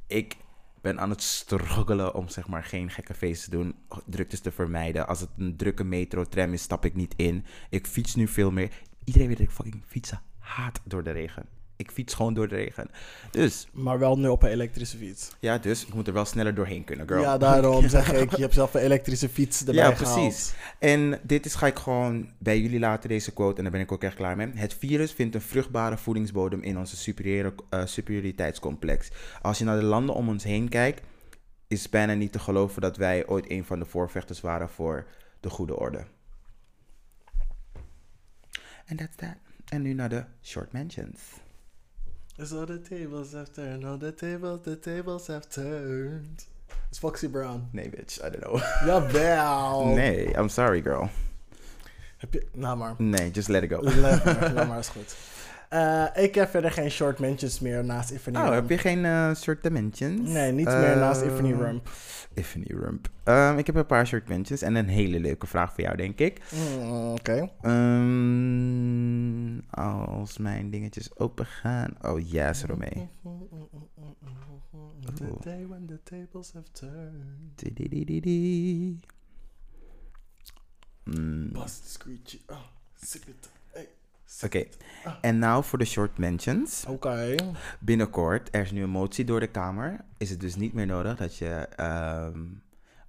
Ik 0.08 0.36
ben 0.82 1.00
aan 1.00 1.10
het 1.10 1.22
struggelen 1.22 2.16
om 2.16 2.30
zeg 2.30 2.48
maar 2.48 2.64
geen 2.64 2.90
gekke 2.90 3.14
feesten 3.14 3.50
te 3.50 3.58
doen, 3.58 3.76
druktes 4.06 4.40
te 4.40 4.52
vermijden. 4.52 5.08
Als 5.08 5.20
het 5.20 5.30
een 5.38 5.58
drukke 5.58 5.84
metro, 5.84 6.24
tram 6.24 6.54
is, 6.54 6.62
stap 6.62 6.86
ik 6.86 6.96
niet 6.96 7.14
in. 7.16 7.46
Ik 7.70 7.88
fiets 7.88 8.16
nu 8.16 8.28
veel 8.28 8.52
meer. 8.52 8.72
Iedereen 9.04 9.28
weet 9.28 9.38
dat 9.38 9.48
ik 9.48 9.54
fucking 9.54 9.84
fietsen 9.86 10.22
haat 10.40 10.82
door 10.86 11.04
de 11.04 11.12
regen. 11.12 11.59
Ik 11.80 11.92
fiets 11.92 12.14
gewoon 12.14 12.34
door 12.34 12.48
de 12.48 12.56
regen. 12.56 12.88
Dus, 13.32 13.68
Maar 13.72 14.00
wel 14.00 14.18
nu 14.20 14.28
op 14.28 14.44
een 14.44 14.50
elektrische 14.50 14.98
fiets. 14.98 15.30
ja, 15.40 15.58
dus 15.58 15.86
ik 15.86 15.94
moet 15.94 16.08
er 16.08 16.14
wel 16.14 16.26
sneller 16.26 16.56
doorheen 16.56 16.84
kunnen, 16.84 17.08
girl. 17.08 17.22
Ja, 17.22 17.38
daarom 17.38 17.90
zeg 17.98 18.14
ik, 18.14 18.36
je 18.36 18.42
hebt 18.42 18.54
zelf 18.54 18.74
een 18.74 18.82
elektrische 18.82 19.30
fiets 19.30 19.60
erbij 19.60 19.76
Ja, 19.76 19.96
gehaald. 19.96 20.20
precies. 20.22 20.54
En 20.80 21.20
dit 21.24 21.46
is 21.46 21.56
ga 21.56 21.68
ik 21.68 21.78
gewoon 21.80 22.30
bij 22.38 22.60
jullie 22.60 22.80
laten, 22.80 23.10
deze 23.10 23.32
quote, 23.34 23.58
en 23.58 23.64
daar 23.64 23.72
ben 23.72 23.82
ik 23.82 23.92
ook 23.92 24.04
echt 24.04 24.16
klaar 24.16 24.36
mee. 24.36 24.52
Het 24.54 24.74
virus 24.74 25.12
vindt 25.12 25.36
een 25.36 25.42
vruchtbare 25.42 25.98
voedingsbodem 25.98 26.62
in 26.62 26.78
onze 26.78 26.98
superiore, 26.98 27.54
eh, 27.70 27.86
superioriteitscomplex. 27.86 29.10
Als 29.42 29.58
je 29.58 29.64
naar 29.66 29.80
de 29.80 29.86
landen 29.86 30.16
om 30.16 30.30
ons 30.30 30.44
heen 30.44 30.70
kijkt, 30.70 31.02
is 31.68 31.90
bijna 31.90 32.14
niet 32.14 32.32
te 32.32 32.40
geloven 32.40 32.82
dat 32.82 32.98
wij 32.98 33.28
ooit 33.28 33.52
een 33.52 33.66
van 33.66 33.80
de 33.80 33.86
voorvechters 33.86 34.42
waren 34.42 34.70
voor 34.70 35.06
de 35.40 35.50
goede 35.50 35.78
orde. 35.80 36.04
En 38.86 38.96
that's 38.96 39.16
that. 39.16 39.36
En 39.66 39.82
nu 39.82 39.94
naar 39.94 40.10
de 40.10 40.24
short 40.44 40.72
mentions. 40.72 41.20
So 42.44 42.66
the 42.66 42.80
tables 42.80 43.34
have 43.34 43.54
turned, 43.54 43.86
All 43.86 43.98
the 43.98 44.12
tables, 44.14 44.62
the 44.64 44.76
tables 44.78 45.28
have 45.28 45.50
turned. 45.50 46.46
It's 46.90 46.98
Foxy 46.98 47.28
Brown. 47.28 47.68
Nee, 47.74 47.90
bitch, 47.90 48.24
I 48.24 48.30
don't 48.30 48.42
know. 48.42 48.62
Jawel. 48.86 49.94
Nee, 49.96 50.34
I'm 50.36 50.50
sorry, 50.50 50.82
girl. 50.82 51.10
Heb 52.18 52.34
je, 52.34 52.48
nou 52.54 52.78
maar. 52.78 52.96
Nee, 52.98 53.32
just 53.32 53.48
let 53.50 53.64
it 53.64 53.70
go. 53.72 53.82
Laat 53.82 54.26
maar, 54.26 54.54
laat 54.54 54.68
maar, 54.72 54.80
is 54.80 54.88
goed. 54.90 55.16
Eh, 55.70 56.06
ik 56.16 56.36
heb 56.36 56.50
verder 56.50 56.72
geen 56.72 56.92
short 56.92 57.20
mentions 57.20 57.60
meer 57.60 57.86
naast 57.86 58.12
Ifany 58.12 58.36
Oh, 58.38 58.42
Rump. 58.44 58.56
heb 58.56 58.70
je 58.70 58.78
geen 58.78 59.06
eh 59.06 59.36
short 59.36 59.64
dimensions? 59.64 60.30
Nee, 60.30 60.52
niet 60.52 60.66
meer 60.66 60.98
naast 60.98 61.22
Eh, 61.22 61.28
Ifany 61.32 61.52
Rump. 61.54 61.90
Ifany 62.34 62.66
Rump. 62.68 63.10
Ehm, 63.24 63.58
ik 63.58 63.66
heb 63.66 63.76
een 63.76 63.86
paar 63.86 64.08
short 64.08 64.28
mentions 64.28 64.62
en 64.62 64.76
een 64.76 64.88
hele 64.88 65.20
leuke 65.20 65.48
vraag 65.48 65.74
voor 65.74 65.84
jou, 65.84 65.96
denk 65.98 66.20
ik. 66.20 66.42
Mm, 66.52 66.92
Oké. 67.12 67.50
Ehm, 67.62 69.60
als 69.70 70.38
mijn 70.38 70.70
dingetjes 70.70 71.18
open 71.18 71.46
gaan. 71.46 71.98
Oh, 72.02 72.30
yes, 72.32 72.64
Romee. 72.64 73.10
The 75.16 75.36
day 75.42 75.66
when 75.68 75.86
the 75.86 76.00
tables 76.04 76.52
have 76.54 76.72
turned. 76.72 77.64
Mm, 81.04 81.50
Bust. 81.52 81.98
Oh, 82.48 82.58
zip 82.96 83.28
it. 83.28 83.50
Oké, 84.44 84.66
en 85.22 85.40
nou 85.40 85.64
voor 85.64 85.78
de 85.78 85.86
short 85.86 86.18
mentions. 86.18 86.86
Oké. 86.88 87.36
Binnenkort, 87.80 88.56
er 88.56 88.62
is 88.62 88.72
nu 88.72 88.84
een 88.84 88.90
motie 88.90 89.26
door 89.26 89.40
de 89.40 89.48
Kamer. 89.48 90.06
Is 90.18 90.30
het 90.30 90.40
dus 90.40 90.56
niet 90.56 90.74
meer 90.74 90.86
nodig 90.86 91.18
dat 91.18 91.38
je 91.38 91.68
ehm, 91.76 92.40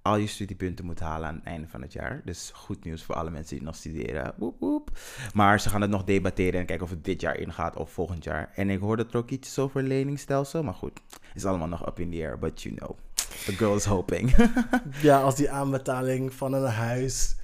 al 0.01 0.15
je 0.15 0.27
studiepunten 0.27 0.85
moet 0.85 0.99
halen 0.99 1.27
aan 1.27 1.35
het 1.35 1.43
einde 1.43 1.67
van 1.67 1.81
het 1.81 1.93
jaar. 1.93 2.21
Dus 2.25 2.51
goed 2.53 2.83
nieuws 2.83 3.03
voor 3.03 3.15
alle 3.15 3.29
mensen 3.29 3.55
die 3.55 3.65
nog 3.65 3.75
studeren. 3.75 4.33
Woep, 4.37 4.59
woep. 4.59 4.91
Maar 5.33 5.59
ze 5.59 5.69
gaan 5.69 5.81
het 5.81 5.89
nog 5.89 6.03
debatteren 6.03 6.59
en 6.59 6.65
kijken 6.65 6.85
of 6.85 6.91
het 6.91 7.05
dit 7.05 7.21
jaar 7.21 7.37
ingaat 7.37 7.75
of 7.75 7.91
volgend 7.91 8.23
jaar. 8.23 8.51
En 8.55 8.69
ik 8.69 8.79
hoorde 8.79 9.05
er 9.11 9.17
ook 9.17 9.29
iets 9.29 9.59
over 9.59 9.83
leningstelsel. 9.83 10.63
Maar 10.63 10.73
goed, 10.73 10.99
is 11.33 11.45
allemaal 11.45 11.67
nog 11.67 11.87
up 11.87 11.99
in 11.99 12.11
the 12.11 12.17
air. 12.17 12.39
But 12.39 12.61
you 12.61 12.75
know, 12.75 12.97
the 13.45 13.51
girl 13.51 13.75
is 13.75 13.85
hoping. 13.85 14.35
Ja, 15.01 15.21
als 15.21 15.35
die 15.35 15.51
aanbetaling 15.51 16.33
van 16.33 16.53
een 16.53 16.71
huis, 16.71 17.35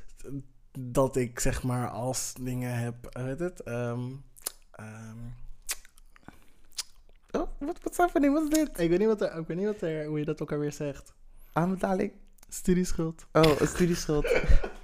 dat 0.80 1.16
ik 1.16 1.40
zeg 1.40 1.64
maar 1.64 1.90
als 1.90 2.34
dingen 2.40 2.80
heb, 2.80 2.96
heet 3.10 3.40
het? 3.40 3.60
Ehm, 3.64 4.02
ehm, 4.72 5.18
oh, 7.32 7.48
wat 7.60 7.80
what's 7.82 7.98
happening? 7.98 8.34
Wat 8.34 8.44
is 8.44 8.50
dit? 8.50 8.80
ik 8.80 8.90
weet 8.90 9.00
niet, 9.00 9.08
wat 9.08 9.22
er, 9.22 9.38
ik 9.38 9.48
weet 9.48 9.58
niet 9.58 9.66
wat 9.66 9.82
er, 9.82 10.06
hoe 10.06 10.20
je 10.20 10.26
dat 10.26 10.42
ook 10.42 10.52
alweer 10.52 10.72
zegt. 10.72 11.14
Aanbetaling? 11.54 12.12
Studieschuld. 12.50 13.26
Oh, 13.32 13.60
een 13.60 13.68
studieschuld. 13.68 14.26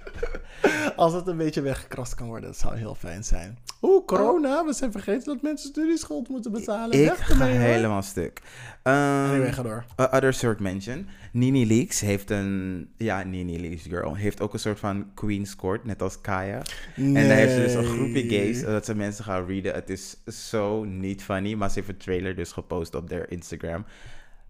Als 0.96 1.12
het 1.12 1.26
een 1.26 1.36
beetje 1.36 1.60
weggekrast 1.60 2.14
kan 2.14 2.26
worden, 2.26 2.50
dat 2.50 2.58
zou 2.58 2.76
heel 2.76 2.94
fijn 2.94 3.24
zijn. 3.24 3.58
Oeh, 3.82 4.04
corona, 4.04 4.64
we 4.64 4.72
zijn 4.72 4.92
vergeten 4.92 5.24
dat 5.24 5.42
mensen 5.42 5.68
studieschuld 5.68 6.28
moeten 6.28 6.52
betalen. 6.52 7.00
Ik 7.00 7.08
Weg 7.08 7.26
ga 7.26 7.44
helemaal 7.44 8.02
stuk. 8.02 8.40
Ehm, 8.82 8.96
Anyway, 8.96 9.52
ga 9.52 9.62
door. 9.62 9.84
A 10.00 10.08
other 10.12 10.34
short 10.34 10.60
mention. 10.60 11.08
Nini 11.32 11.66
Leaks 11.66 12.00
heeft 12.00 12.30
een... 12.30 12.88
Ja, 12.96 13.22
Nini 13.22 13.60
Leaks 13.60 13.82
girl. 13.82 14.14
Heeft 14.16 14.40
ook 14.40 14.52
een 14.52 14.58
soort 14.58 14.78
van 14.78 15.06
Queen's 15.14 15.56
Court, 15.56 15.84
net 15.84 16.02
als 16.02 16.20
Kaya. 16.20 16.62
En 16.96 17.12
daar 17.14 17.24
heeft 17.24 17.52
ze 17.52 17.60
dus 17.60 17.74
een 17.74 17.84
groepje 17.84 18.28
gays, 18.28 18.62
dat 18.62 18.84
ze 18.84 18.94
mensen 18.94 19.24
gaan 19.24 19.46
readen. 19.46 19.74
Het 19.74 19.90
is 19.90 20.16
zo 20.48 20.84
niet 20.84 21.22
funny, 21.22 21.54
maar 21.54 21.68
ze 21.68 21.74
heeft 21.74 21.88
een 21.88 21.96
trailer 21.96 22.36
dus 22.36 22.52
gepost 22.52 22.94
op 22.94 23.10
haar 23.10 23.30
Instagram. 23.30 23.84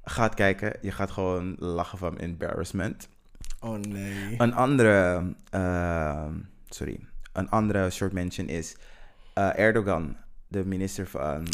Gaat 0.05 0.35
kijken, 0.35 0.73
je 0.83 0.91
gaat 0.91 1.11
gewoon 1.11 1.57
lachen 1.59 1.99
van 1.99 2.19
embarrassment. 2.19 3.09
Oh 3.65 3.77
nee. 3.77 4.35
Een 4.39 4.55
andere... 4.55 5.23
ehm, 5.51 6.33
sorry. 6.69 7.01
Een 7.33 7.51
andere 7.51 7.91
short 7.91 8.13
mention 8.13 8.49
is 8.49 8.77
eh, 9.35 9.59
Erdogan, 9.59 10.17
de 10.49 10.65
minister 10.65 11.07
van... 11.07 11.47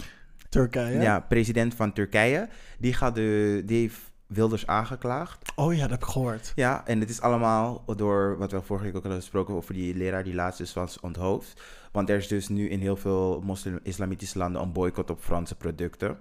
Turkije? 0.49 1.01
Ja, 1.01 1.21
president 1.21 1.75
van 1.75 1.93
Turkije. 1.93 2.49
Die, 2.79 2.93
gaat 2.93 3.15
de, 3.15 3.63
die 3.67 3.81
heeft 3.81 4.11
Wilders 4.27 4.67
aangeklaagd. 4.67 5.53
Oh 5.57 5.75
ja, 5.75 5.81
dat 5.81 5.91
heb 5.91 6.03
ik 6.03 6.07
gehoord. 6.07 6.53
Ja, 6.55 6.87
en 6.87 7.01
het 7.01 7.11
is 7.11 7.21
allemaal 7.21 7.85
door 7.97 8.39
wat 8.39 8.53
we 8.53 8.63
vorige 8.63 8.85
week 8.85 8.97
ook 8.97 9.03
hadden 9.03 9.21
gesproken 9.21 9.55
over 9.55 9.75
die 9.75 9.95
leraar 9.95 10.25
die 10.25 10.35
laatst 10.35 10.59
dus 10.59 10.73
was 10.73 11.01
onthoofd. 11.01 11.63
Want 11.93 12.11
er 12.11 12.17
is 12.17 12.29
dus 12.29 12.49
nu 12.49 12.69
in 12.69 12.81
heel 12.81 12.97
veel 12.97 13.41
moslim-islamitische 13.45 14.39
landen 14.39 14.63
een 14.63 14.73
boycott 14.73 15.11
op 15.11 15.21
Franse 15.21 15.57
producten. 15.57 16.19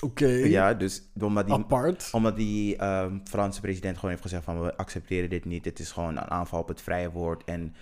Oké. 0.00 0.26
Ja, 0.28 0.74
dus 0.74 1.02
omdat 1.20 1.46
die, 1.46 1.54
Apart. 1.54 2.08
omdat 2.12 2.36
die 2.36 2.76
ehm, 2.76 3.18
Franse 3.24 3.60
president 3.60 3.94
gewoon 3.94 4.10
heeft 4.10 4.22
gezegd 4.22 4.44
van 4.44 4.62
we 4.62 4.76
accepteren 4.76 5.30
dit 5.30 5.44
niet. 5.44 5.64
Het 5.64 5.78
is 5.78 5.90
gewoon 5.92 6.16
een 6.16 6.30
aanval 6.30 6.60
op 6.60 6.68
het 6.68 6.80
vrije 6.82 7.10
woord. 7.10 7.44
En, 7.44 7.74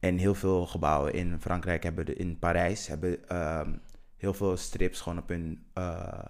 en 0.00 0.16
heel 0.16 0.34
veel 0.34 0.66
gebouwen 0.66 1.12
in 1.12 1.36
Frankrijk 1.40 1.82
hebben, 1.82 2.06
de, 2.06 2.14
in 2.14 2.38
Parijs, 2.38 2.86
hebben 2.86 3.28
ehm, 3.28 3.70
heel 4.16 4.34
veel 4.34 4.56
strips 4.56 5.00
gewoon 5.00 5.18
op 5.18 5.28
hun, 5.28 5.64
eh, 5.72 6.24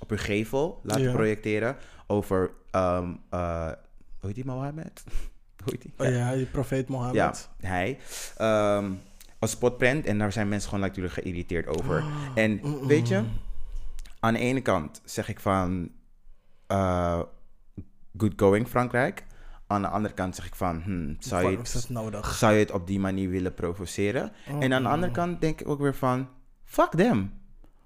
op 0.00 0.08
hun 0.08 0.18
gevel 0.18 0.80
laten 0.82 1.02
Ja. 1.02 1.12
projecteren 1.12 1.76
over, 2.06 2.50
ehm, 2.70 3.12
eh, 3.30 3.66
hoe 4.18 4.26
heet 4.26 4.34
die 4.34 4.44
Mohammed? 4.44 5.04
hoe 5.64 5.72
heet 5.72 5.82
die? 5.82 5.92
Oh 5.96 6.06
ja, 6.12 6.34
die 6.34 6.46
profeet 6.46 6.88
Mohammed. 6.88 7.14
Ja, 7.14 7.32
hij. 7.68 7.98
Als 9.38 9.50
spotprint. 9.50 10.06
En 10.06 10.18
daar 10.18 10.32
zijn 10.32 10.48
mensen 10.48 10.68
gewoon 10.70 10.84
natuurlijk 10.84 11.14
geïrriteerd 11.14 11.66
over. 11.66 12.04
En 12.34 12.60
weet 12.86 13.08
je, 13.08 13.22
aan 14.20 14.32
de 14.32 14.38
ene 14.38 14.60
kant 14.60 15.00
zeg 15.04 15.28
ik 15.28 15.40
van 15.40 15.90
eh, 16.66 17.20
good 18.16 18.32
going 18.36 18.68
Frankrijk. 18.68 19.26
Aan 19.66 19.82
de 19.82 19.88
andere 19.88 20.14
kant 20.14 20.36
zeg 20.36 20.46
ik 20.46 20.54
van, 20.54 20.82
hmm, 20.82 21.16
zou, 21.18 21.50
je 21.50 21.56
het, 21.56 21.88
zou 22.22 22.52
je 22.52 22.58
het 22.58 22.70
op 22.70 22.86
die 22.86 23.00
manier 23.00 23.30
willen 23.30 23.54
provoceren? 23.54 24.32
En 24.60 24.72
aan 24.72 24.82
de 24.82 24.88
andere 24.88 25.12
kant 25.12 25.40
denk 25.40 25.60
ik 25.60 25.68
ook 25.68 25.80
weer 25.80 25.94
van, 25.94 26.28
fuck 26.64 26.90
them. 26.90 27.32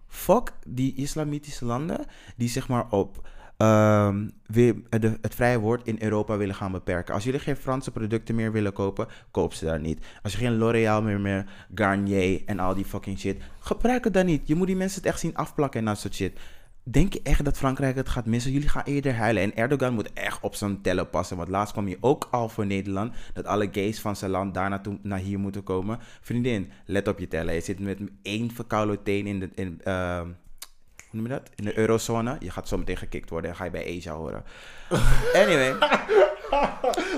Fuck 0.06 0.52
die 0.66 0.94
islamitische 0.94 1.64
landen 1.64 2.06
die 2.36 2.48
zeg 2.48 2.68
maar 2.68 2.90
op 2.90 3.28
ehm, 3.62 4.28
weer 4.46 4.74
de, 5.00 5.18
het 5.20 5.34
vrije 5.34 5.58
woord 5.58 5.86
in 5.86 5.96
Europa 6.00 6.36
willen 6.36 6.54
gaan 6.54 6.72
beperken. 6.72 7.14
Als 7.14 7.24
jullie 7.24 7.40
geen 7.40 7.56
Franse 7.56 7.90
producten 7.90 8.34
meer 8.34 8.52
willen 8.52 8.72
kopen, 8.72 9.06
koop 9.30 9.52
ze 9.52 9.64
daar 9.64 9.80
niet. 9.80 10.06
Als 10.22 10.32
je 10.32 10.38
geen 10.38 10.56
L'Oreal 10.56 11.02
meer, 11.02 11.20
meer 11.20 11.44
Garnier 11.74 12.42
en 12.46 12.58
al 12.58 12.74
die 12.74 12.84
fucking 12.84 13.18
shit, 13.18 13.42
gebruik 13.58 14.04
het 14.04 14.14
dan 14.14 14.26
niet. 14.26 14.48
Je 14.48 14.54
moet 14.54 14.66
die 14.66 14.76
mensen 14.76 15.00
het 15.00 15.10
echt 15.10 15.20
zien 15.20 15.36
afplakken 15.36 15.80
en 15.80 15.86
dat 15.86 15.98
soort 15.98 16.14
shit. 16.14 16.38
Denk 16.84 17.12
je 17.12 17.20
echt 17.22 17.44
dat 17.44 17.56
Frankrijk 17.56 17.96
het 17.96 18.08
gaat 18.08 18.26
missen? 18.26 18.52
Jullie 18.52 18.68
gaan 18.68 18.82
eerder 18.84 19.14
huilen. 19.14 19.42
En 19.42 19.56
Erdogan 19.56 19.94
moet 19.94 20.12
echt 20.12 20.40
op 20.40 20.54
zijn 20.54 20.80
tellen 20.80 21.10
passen. 21.10 21.36
Want 21.36 21.48
laatst 21.48 21.72
kwam 21.72 21.86
hij 21.86 21.96
ook 22.00 22.28
al 22.30 22.48
voor 22.48 22.66
Nederland. 22.66 23.14
Dat 23.32 23.46
alle 23.46 23.68
gays 23.72 24.00
van 24.00 24.16
zijn 24.16 24.30
land 24.30 24.54
daar 24.54 24.70
naartoe, 24.70 24.98
naar 25.02 25.18
hier 25.18 25.38
moeten 25.38 25.62
komen. 25.62 25.98
Vriendin, 26.20 26.70
let 26.86 27.08
op 27.08 27.18
je 27.18 27.28
tellen. 27.28 27.54
Je 27.54 27.60
zit 27.60 27.78
met 27.78 27.98
één 28.22 28.50
verkoude 28.50 29.02
teen 29.02 29.26
in 29.26 29.40
de... 29.40 29.50
In, 29.54 29.80
ehm, 29.84 30.28
noem 31.12 31.24
je 31.24 31.30
dat? 31.30 31.42
In 31.54 31.64
de 31.64 31.78
eurozone. 31.78 32.36
Je 32.38 32.50
gaat 32.50 32.68
zo 32.68 32.78
meteen 32.78 32.96
gekikt 32.96 33.30
worden. 33.30 33.50
En 33.50 33.56
ga 33.56 33.64
je 33.64 33.70
bij 33.70 33.96
Asia 33.96 34.12
horen. 34.12 34.44
Anyway. 35.42 35.74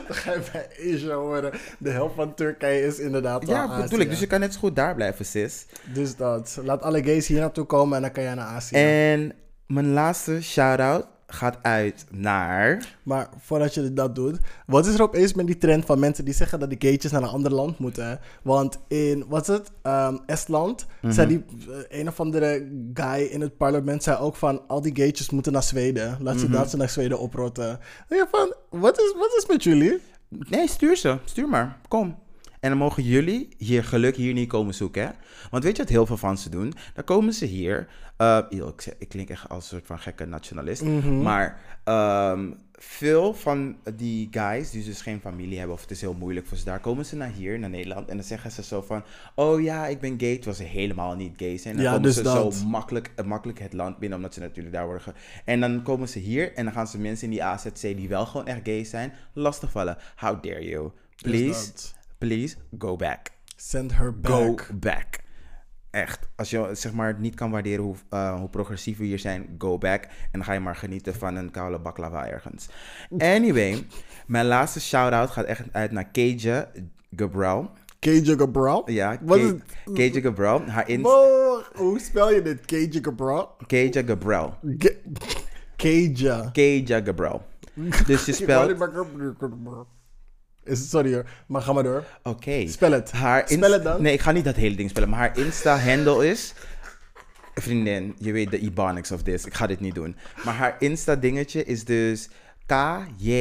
Dan 0.06 0.16
ga 0.16 0.32
je 0.32 0.40
bij 0.52 0.94
Asia 0.94 1.14
horen. 1.14 1.52
De 1.78 1.90
helft 1.90 2.14
van 2.14 2.34
Turkije 2.34 2.86
is 2.86 2.98
inderdaad 2.98 3.46
ja, 3.46 3.62
al 3.62 3.68
bedoel 3.68 3.84
ik. 3.84 3.92
Azië. 3.92 4.08
Dus 4.08 4.20
je 4.20 4.26
kan 4.26 4.40
net 4.40 4.52
zo 4.52 4.58
goed 4.58 4.76
daar 4.76 4.94
blijven, 4.94 5.24
sis. 5.24 5.66
Dus 5.84 6.16
dat. 6.16 6.58
Laat 6.62 6.82
alle 6.82 7.02
gays 7.02 7.26
hier 7.26 7.40
naartoe 7.40 7.64
komen 7.64 7.96
en 7.96 8.02
dan 8.02 8.12
kan 8.12 8.22
jij 8.22 8.34
naar 8.34 8.46
Azië. 8.46 8.74
En 8.76 9.32
mijn 9.66 9.92
laatste 9.92 10.42
shout-out 10.42 11.06
gaat 11.34 11.58
uit 11.62 12.06
naar... 12.10 12.96
Maar 13.02 13.28
voordat 13.38 13.74
je 13.74 13.92
dat 13.92 14.14
doet, 14.14 14.38
wat 14.66 14.86
is 14.86 14.94
er 14.94 15.02
opeens 15.02 15.34
met 15.34 15.46
die 15.46 15.58
trend 15.58 15.84
van 15.84 15.98
mensen 15.98 16.24
die 16.24 16.34
zeggen 16.34 16.60
dat 16.60 16.68
die 16.70 16.78
gaytjes 16.80 17.12
naar 17.12 17.22
een 17.22 17.28
ander 17.28 17.52
land 17.54 17.78
moeten? 17.78 18.20
Want 18.42 18.78
in, 18.88 19.24
wat 19.28 19.48
is 19.48 19.54
het, 19.54 19.72
Ehm, 19.82 20.16
Estland, 20.26 20.86
Mhm. 21.02 21.12
zei 21.12 21.26
die 21.28 21.44
eh, 21.88 21.98
een 22.00 22.08
of 22.08 22.20
andere 22.20 22.68
guy 22.94 23.22
in 23.22 23.40
het 23.40 23.56
parlement 23.56 24.02
zei 24.02 24.18
ook 24.18 24.36
van 24.36 24.62
al 24.68 24.80
die 24.80 24.96
gaytjes 24.96 25.30
moeten 25.30 25.52
naar 25.52 25.62
Zweden. 25.62 26.16
Laat 26.20 26.34
Mhm. 26.34 26.62
ze 26.62 26.68
ze 26.68 26.76
naar 26.76 26.88
Zweden 26.88 27.18
oprotten. 27.18 27.78
Je 28.08 28.26
van, 28.30 28.54
wat 28.80 28.98
is, 29.00 29.14
wat 29.18 29.34
is 29.36 29.46
met 29.48 29.62
jullie? 29.62 30.00
Nee, 30.28 30.68
stuur 30.68 30.96
ze. 30.96 31.18
Stuur 31.24 31.48
maar. 31.48 31.76
Kom. 31.88 32.22
En 32.64 32.70
dan 32.70 32.78
mogen 32.78 33.02
jullie 33.02 33.48
je 33.58 33.82
geluk 33.82 34.16
hier 34.16 34.32
niet 34.32 34.48
komen 34.48 34.74
zoeken. 34.74 35.02
Hè? 35.02 35.10
Want 35.50 35.64
weet 35.64 35.76
je 35.76 35.82
wat 35.82 35.90
heel 35.92 36.06
veel 36.06 36.16
van 36.16 36.38
ze 36.38 36.48
doen? 36.48 36.72
Dan 36.94 37.04
komen 37.04 37.32
ze 37.32 37.44
hier. 37.44 37.86
eh, 38.16 38.38
ik, 38.48 38.94
ik 38.98 39.08
klink 39.08 39.28
echt 39.30 39.48
als 39.48 39.62
een 39.64 39.68
soort 39.70 39.86
van 39.86 39.98
gekke 39.98 40.24
nationalist. 40.26 40.82
Mhm. 40.82 41.22
Maar 41.22 41.60
ehm, 41.84 42.50
veel 42.72 43.34
van 43.34 43.76
die 43.96 44.28
guys 44.30 44.70
die 44.70 44.84
dus 44.84 45.00
geen 45.02 45.20
familie 45.20 45.58
hebben... 45.58 45.74
of 45.76 45.80
het 45.82 45.90
is 45.90 46.00
heel 46.00 46.14
moeilijk 46.14 46.46
voor 46.46 46.56
ze 46.56 46.64
daar... 46.64 46.80
komen 46.80 47.06
ze 47.06 47.16
naar 47.16 47.30
hier, 47.30 47.58
naar 47.58 47.70
Nederland... 47.70 48.08
en 48.08 48.16
dan 48.16 48.24
zeggen 48.26 48.50
ze 48.50 48.62
zo 48.62 48.82
van... 48.82 49.02
oh 49.34 49.62
ja, 49.62 49.86
ik 49.86 50.00
ben 50.00 50.14
gay... 50.20 50.34
terwijl 50.34 50.56
ze 50.56 50.62
helemaal 50.62 51.14
niet 51.14 51.32
gay 51.36 51.56
zijn. 51.58 51.76
En 51.76 51.82
dan 51.82 51.84
Ja, 51.84 51.96
komen 51.96 52.06
dus 52.08 52.16
ze 52.16 52.22
dat. 52.22 52.54
zo 52.54 52.66
makkelijk, 52.66 53.12
eh, 53.16 53.24
makkelijk 53.24 53.58
het 53.58 53.72
land 53.72 53.98
binnen... 53.98 54.18
omdat 54.18 54.34
ze 54.34 54.40
natuurlijk 54.40 54.74
daar 54.74 54.84
worden... 54.84 55.02
Ge- 55.02 55.12
en 55.44 55.60
dan 55.60 55.82
komen 55.82 56.08
ze 56.08 56.18
hier... 56.18 56.54
en 56.54 56.64
dan 56.64 56.72
gaan 56.72 56.86
ze 56.86 56.98
mensen 56.98 57.24
in 57.24 57.30
die 57.30 57.44
AZC... 57.44 57.80
die 57.80 58.08
wel 58.08 58.26
gewoon 58.26 58.46
echt 58.46 58.60
gay 58.64 58.84
zijn... 58.84 59.12
lastigvallen. 59.32 59.96
How 60.16 60.42
dare 60.42 60.64
you? 60.64 60.90
Dus 61.16 61.30
Please. 61.30 61.72
Please, 62.26 62.56
go 62.78 62.96
back. 62.96 63.30
Send 63.56 63.92
her 63.96 64.20
back. 64.20 64.32
Go 64.32 64.56
back. 64.74 65.22
Echt. 65.90 66.28
Als 66.36 66.50
je 66.50 66.68
zeg 66.72 66.92
maar 66.92 67.14
niet 67.18 67.34
kan 67.34 67.50
waarderen 67.50 67.84
hoe, 67.84 67.94
eh, 68.10 68.34
hoe 68.38 68.48
progressief 68.48 68.98
we 68.98 69.04
hier 69.04 69.18
zijn, 69.18 69.54
go 69.58 69.78
back. 69.78 70.02
En 70.04 70.10
dan 70.32 70.44
ga 70.44 70.52
je 70.52 70.60
maar 70.60 70.76
genieten 70.76 71.14
van 71.14 71.34
een 71.36 71.50
koude 71.50 71.78
baklava 71.78 72.28
ergens. 72.28 72.68
Anyway, 73.18 73.86
mijn 74.26 74.46
laatste 74.46 74.80
shout-out 74.80 75.30
gaat 75.30 75.44
echt 75.44 75.62
uit 75.72 75.90
naar 75.92 76.04
Keija 76.10 76.70
Gabriel. 77.16 77.70
Keija 77.98 78.36
Gabral? 78.36 78.90
Ja, 78.90 79.18
Wat 79.22 79.38
Ke- 79.38 79.44
is- 79.84 79.92
Keija 79.94 80.20
Gabriel. 80.20 80.62
Haar 80.66 80.88
in 80.88 81.00
hoe 81.74 81.98
spel 82.00 82.30
je 82.32 82.42
dit? 82.42 82.64
Keija 82.64 82.98
Gabral? 83.02 83.56
Keija 83.66 84.02
Gabriel. 84.06 84.54
Keija. 85.76 86.50
Keija 86.52 87.00
Gabriel. 87.04 87.42
Dus 88.06 88.24
je 88.24 88.32
spelt... 88.42 88.78
Is, 90.64 90.90
sorry 90.90 91.14
hoor, 91.14 91.24
maar 91.46 91.62
ga 91.62 91.72
maar 91.72 91.82
door. 91.82 92.04
Oké. 92.22 92.66
Spel 92.68 92.92
het. 92.92 93.12
Haar 93.12 93.48
Spel 93.48 93.72
het 93.72 93.82
dan. 93.82 94.02
Nee, 94.02 94.12
ik 94.12 94.20
ga 94.20 94.30
niet 94.32 94.44
dat 94.44 94.56
hele 94.56 94.76
ding 94.76 94.90
spellen. 94.90 95.08
Maar 95.08 95.18
haar 95.18 95.38
Insta-handle 95.38 96.28
is... 96.28 96.54
Vriendin, 97.54 98.14
je 98.18 98.32
weet 98.32 98.50
de 98.50 98.60
Ebonics 98.60 99.12
of 99.12 99.22
this. 99.22 99.44
Ik 99.44 99.54
ga 99.54 99.66
dit 99.66 99.80
niet 99.80 99.94
doen. 99.94 100.16
Maar 100.44 100.54
haar 100.54 100.76
Insta-dingetje 100.78 101.64
is 101.64 101.84
dus 101.84 102.28
kjg.brks. 102.66 103.38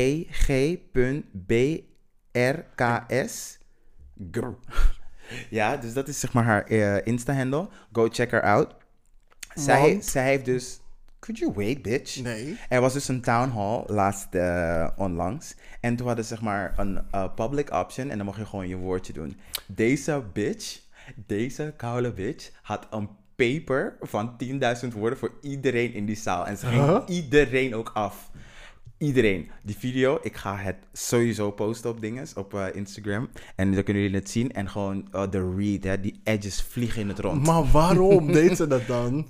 Ja, 5.50 5.78
dus 5.78 5.94
dat 5.94 6.08
is 6.08 6.20
zeg 6.20 6.34
maar 6.34 6.44
haar 6.44 6.64
eh, 6.64 7.06
Insta-handle. 7.08 7.70
Go 7.92 8.08
check 8.12 8.32
her 8.32 8.42
out. 8.42 8.76
Zij, 9.56 9.98
zij 10.02 10.26
heeft 10.26 10.46
dus... 10.46 10.80
Could 11.24 11.40
you 11.40 11.52
wait, 11.56 11.82
bitch? 11.82 12.22
Nee. 12.22 12.58
Er 12.70 12.82
was 12.82 12.94
dus 12.94 13.08
een 13.08 13.22
town 13.22 13.50
hall 13.50 13.84
laatst 13.88 14.36
eh, 14.36 14.88
onlangs. 14.98 15.56
En 15.80 15.96
toen 15.96 16.08
hadden 16.08 16.26
ze 16.26 16.34
zeg 16.34 16.44
maar 16.44 16.74
een 16.78 17.00
eh, 17.12 17.34
public 17.36 17.72
option. 17.74 18.10
En 18.10 18.18
dan 18.18 18.26
mocht 18.26 18.38
je 18.38 18.46
gewoon 18.46 18.68
je 18.68 18.76
woordje 18.76 19.14
doen. 19.14 19.38
Deze 19.68 20.24
bitch, 20.34 20.80
deze 21.16 21.74
koude 21.78 22.12
bitch, 22.12 22.52
had 22.62 22.88
een 22.92 23.10
paper 23.36 23.98
van 24.02 24.36
10.000 24.84 24.94
woorden 24.94 25.20
voor 25.20 25.32
iedereen 25.42 25.94
in 25.94 26.06
die 26.06 26.16
zaal. 26.16 26.48
En 26.48 26.58
ze 26.58 26.66
ging 26.66 26.86
Huh? 26.86 27.00
iedereen 27.08 27.76
ook 27.76 27.92
af. 27.94 28.32
Iedereen. 28.98 29.50
Die 29.62 29.78
video, 29.78 30.20
ik 30.22 30.36
ga 30.36 30.58
het 30.58 30.78
sowieso 30.94 31.52
posten 31.52 31.90
op 31.90 32.02
dinges, 32.02 32.34
op 32.34 32.54
eh, 32.54 32.66
Instagram. 32.74 33.30
En 33.56 33.74
dan 33.74 33.84
kunnen 33.84 34.04
jullie 34.04 34.18
het 34.18 34.30
zien. 34.30 34.52
En 34.54 34.70
gewoon 34.70 35.08
de 35.30 35.54
read, 35.58 35.84
hè, 35.84 36.00
die 36.00 36.22
edges 36.24 36.62
vliegen 36.62 37.02
in 37.02 37.08
het 37.08 37.20
rond. 37.20 37.46
Maar 37.46 37.72
waarom 37.72 38.32
deed 38.42 38.58
ze 38.58 38.68
dat 38.68 38.88
dan? 38.88 39.28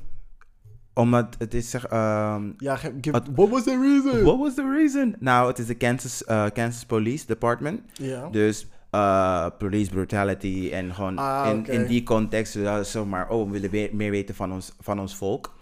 Omdat 0.93 1.35
het 1.37 1.53
is 1.53 1.69
zeg... 1.69 1.85
ehm, 1.85 2.51
Ja, 2.57 2.75
give- 2.75 3.21
what 3.35 3.49
was 3.49 3.63
the 3.63 3.79
reason? 3.79 4.23
What 4.23 4.37
was 4.39 4.53
the 4.55 4.69
reason? 4.77 5.15
Nou, 5.19 5.47
het 5.47 5.59
is 5.59 5.65
de 5.65 5.75
Kansas, 5.75 6.23
eh, 6.25 6.45
Kansas 6.53 6.85
Police 6.85 7.25
Department. 7.25 7.81
Ja. 7.93 8.29
Dus 8.29 8.67
eh, 8.89 9.47
police 9.57 9.89
brutality 9.91 10.69
en 10.73 10.93
gewoon 10.93 11.17
Ah, 11.17 11.49
in, 11.49 11.65
in 11.65 11.85
die 11.87 12.03
context, 12.03 12.55
uh, 12.55 12.79
zomaar, 12.79 13.29
oh, 13.29 13.45
we 13.45 13.51
willen 13.51 13.69
weer, 13.69 13.89
meer 13.95 14.11
weten 14.11 14.35
van 14.35 14.51
ons, 14.51 14.73
van 14.79 14.99
ons 14.99 15.15
volk. 15.15 15.53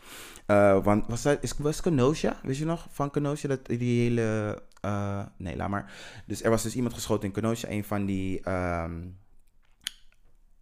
Eh, 0.45 0.83
want 0.83 1.07
was 1.07 1.21
dat, 1.21 1.37
is, 1.41 1.53
was 1.57 1.81
Kenosha, 1.81 2.35
weet 2.43 2.57
je 2.57 2.65
nog, 2.65 2.87
van 2.91 3.11
Kenosha, 3.11 3.47
dat 3.47 3.65
die 3.65 4.01
hele, 4.01 4.61
eh, 4.81 5.19
nee, 5.37 5.55
laat 5.55 5.69
maar. 5.69 5.91
Dus 6.25 6.43
er 6.43 6.49
was 6.49 6.63
dus 6.63 6.75
iemand 6.75 6.93
geschoten 6.93 7.27
in 7.27 7.33
Kenosha, 7.33 7.69
een 7.69 7.83
van 7.83 8.05
die 8.05 8.41
ehm, 8.43 8.91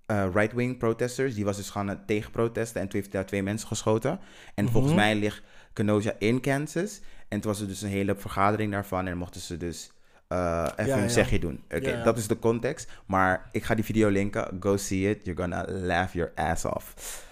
eh, 0.09 0.27
right-wing 0.33 0.77
protesters, 0.77 1.35
die 1.35 1.45
was 1.45 1.57
dus 1.57 1.69
gaan 1.69 1.89
eh, 1.89 1.95
tegen 2.05 2.31
protesten 2.31 2.81
en 2.81 2.87
toen 2.87 2.99
heeft 2.99 3.11
daar 3.11 3.25
twee 3.25 3.43
mensen 3.43 3.67
geschoten. 3.67 4.19
En 4.55 4.69
volgens 4.69 4.93
mij 4.93 5.15
ligt 5.15 5.41
Kenosha 5.73 6.13
in 6.17 6.41
Kansas. 6.41 7.01
En 7.27 7.39
toen 7.39 7.51
was 7.51 7.61
er 7.61 7.67
dus 7.67 7.81
een 7.81 7.89
hele 7.89 8.15
vergadering 8.15 8.71
daarvan 8.71 9.07
en 9.07 9.17
mochten 9.17 9.41
ze 9.41 9.57
dus 9.57 9.91
eh, 10.27 10.67
even 10.75 10.91
Ja, 10.91 10.97
een 10.97 11.03
ja. 11.03 11.09
zegje 11.09 11.39
doen. 11.39 11.63
Oké, 11.63 11.89
ja. 11.89 12.03
dat 12.03 12.17
is 12.17 12.27
de 12.27 12.39
context. 12.39 12.91
Maar 13.05 13.49
ik 13.51 13.63
ga 13.63 13.75
die 13.75 13.83
video 13.83 14.09
linken. 14.09 14.57
Go 14.59 14.77
see 14.77 15.09
it. 15.09 15.25
You're 15.25 15.41
gonna 15.41 15.65
laugh 15.67 16.13
your 16.13 16.31
ass 16.35 16.65
off. 16.65 17.25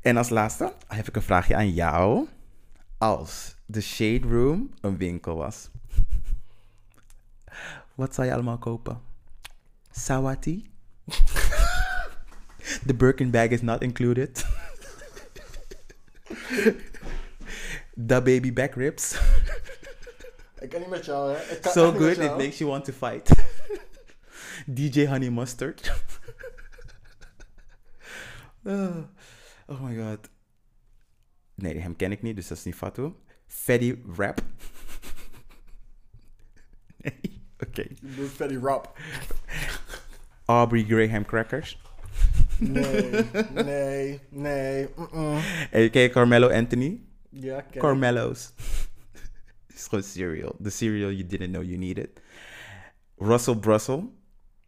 En 0.00 0.16
als 0.16 0.28
laatste 0.28 0.72
heb 0.86 1.08
ik 1.08 1.16
een 1.16 1.22
vraagje 1.22 1.54
aan 1.54 1.70
jou. 1.70 2.26
Als 2.98 3.56
de 3.66 3.80
Shade 3.80 4.28
Room 4.28 4.70
een 4.80 4.96
winkel 4.96 5.36
was, 5.36 5.70
wat 7.94 8.14
zou 8.14 8.26
je 8.26 8.32
allemaal 8.32 8.58
kopen? 8.58 9.00
Sawati? 9.90 10.70
The 12.86 12.94
Birkin 12.94 13.30
bag 13.30 13.52
is 13.52 13.62
not 13.62 13.82
included. 13.82 14.44
The 18.06 18.22
baby 18.22 18.52
back 18.52 18.74
ribs. 18.74 19.20
Ik 20.60 20.68
kan 20.70 20.80
niet 20.80 20.88
met 20.88 21.04
jou, 21.04 21.34
hè? 21.34 21.58
Kan 21.60 21.72
so 21.72 21.84
echt 21.84 21.98
niet 21.98 22.08
met 22.08 22.16
good 22.16 22.30
it 22.30 22.36
makes 22.36 22.58
you 22.58 22.70
want 22.70 22.84
to 22.84 22.92
fight. 22.92 23.30
DJ 24.76 25.06
Honey 25.06 25.30
Mustard. 25.30 25.92
oh, 28.64 28.96
oh 29.66 29.80
my 29.80 29.96
god. 29.96 30.28
Nee, 31.54 31.78
hem 31.78 31.96
ken 31.96 32.12
ik 32.12 32.22
niet, 32.22 32.36
dus 32.36 32.48
dat 32.48 32.58
is 32.58 32.64
niet 32.64 32.74
Fatu. 32.74 33.12
Fetty 33.46 33.98
Rap. 34.16 34.40
nee, 37.02 37.42
oké. 37.58 37.86
Doet 38.00 38.30
Fatty 38.30 38.56
Rob. 38.56 38.84
Aubrey 40.44 40.84
Graham 40.84 41.24
Crackers. 41.24 41.78
Nee, 42.68 43.24
nee, 43.52 44.20
nee. 44.30 45.90
ken 45.90 46.02
je 46.02 46.10
Carmelo 46.10 46.50
Anthony? 46.50 47.00
Ja. 47.30 47.66
Carmelo's. 47.78 48.52
Het 49.66 49.76
is 49.76 49.86
gewoon 49.86 50.04
cereal. 50.04 50.56
The 50.62 50.70
cereal 50.70 51.10
you 51.10 51.26
didn't 51.26 51.50
know 51.50 51.62
you 51.62 51.76
needed. 51.76 52.08
Russell 53.16 53.56
Brussel. 53.56 54.12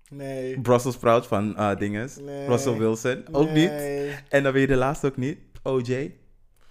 Nee. 0.08 0.60
Brussels 0.60 0.94
sprout 0.94 1.26
van 1.26 1.56
eh 1.56 1.76
dinges. 1.76 2.16
Nee. 2.16 2.46
Russell 2.46 2.76
Wilson. 2.76 3.24
Ook 3.32 3.50
niet. 3.50 3.70
Nee. 3.70 4.14
En 4.28 4.42
dan 4.42 4.52
weer 4.52 4.66
de 4.66 4.76
laatste 4.76 5.06
ook 5.06 5.16
niet. 5.16 5.38
OJ. 5.62 6.12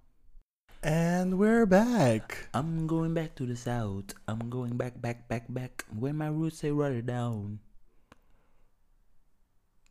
And 0.85 1.39
we're 1.39 1.65
back. 1.65 2.47
I'm 2.53 2.85
going 2.85 3.13
back 3.13 3.33
to 3.35 3.47
the 3.47 3.55
south. 3.55 4.13
I'm 4.27 4.49
going 4.49 4.77
back, 4.77 5.01
back, 5.01 5.27
back, 5.27 5.45
back. 5.49 5.83
Where 5.89 6.13
my 6.13 6.27
roots 6.27 6.59
say 6.59 6.69
Rotterdam. 6.69 7.59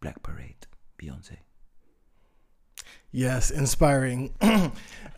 Black 0.00 0.22
Parade. 0.22 0.68
Beyoncé. 0.96 1.38
Yes, 3.14 3.50
inspiring. 3.52 4.32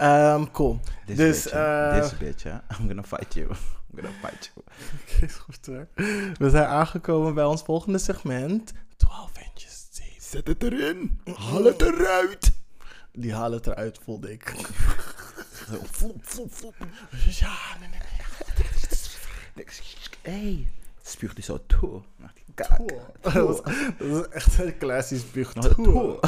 um, 0.00 0.50
cool. 0.52 0.80
This 1.06 1.16
dus, 1.16 1.42
bitch, 1.44 1.52
eh, 1.54 2.00
This 2.00 2.18
bitch, 2.18 2.42
hè. 2.42 2.50
I'm 2.52 2.86
gonna 2.88 3.02
fight 3.02 3.34
you. 3.34 3.46
I'm 3.48 3.56
gonna 3.94 4.10
fight 4.20 4.50
you. 4.54 4.66
Is 5.28 5.34
goed 5.34 5.66
hoor. 5.66 5.88
We 6.38 6.50
zijn 6.50 6.64
aangekomen 6.66 7.34
bij 7.34 7.44
ons 7.44 7.62
volgende 7.62 7.98
segment. 7.98 8.72
12 8.96 9.30
inches 9.38 9.88
deep. 9.94 10.12
Zet 10.18 10.46
het 10.46 10.62
erin. 10.62 11.20
Haal 11.34 11.64
het 11.64 11.82
eruit. 11.82 12.52
Die 13.12 13.34
halen 13.34 13.56
het 13.56 13.66
eruit, 13.66 13.98
voelde 14.04 14.32
ik. 14.32 14.54
Flop, 15.90 16.16
flop, 16.22 16.52
flop. 16.52 16.74
Ja, 17.38 17.56
nee, 17.80 17.88
nee. 17.88 18.00
Hey. 20.22 20.68
Spuugt 21.02 21.34
hij 21.36 21.44
zo 21.44 21.60
toe. 21.66 22.02
Naar 22.16 22.32
die 22.34 22.44
kaak. 22.54 22.78
Dat, 23.20 23.32
was- 23.32 23.62
dat 23.98 24.26
is 24.26 24.28
echt 24.28 24.58
een 24.58 24.78
klassisch 24.78 25.20
spuug. 25.20 25.54
Nou, 25.54 25.74
toe. 25.74 26.18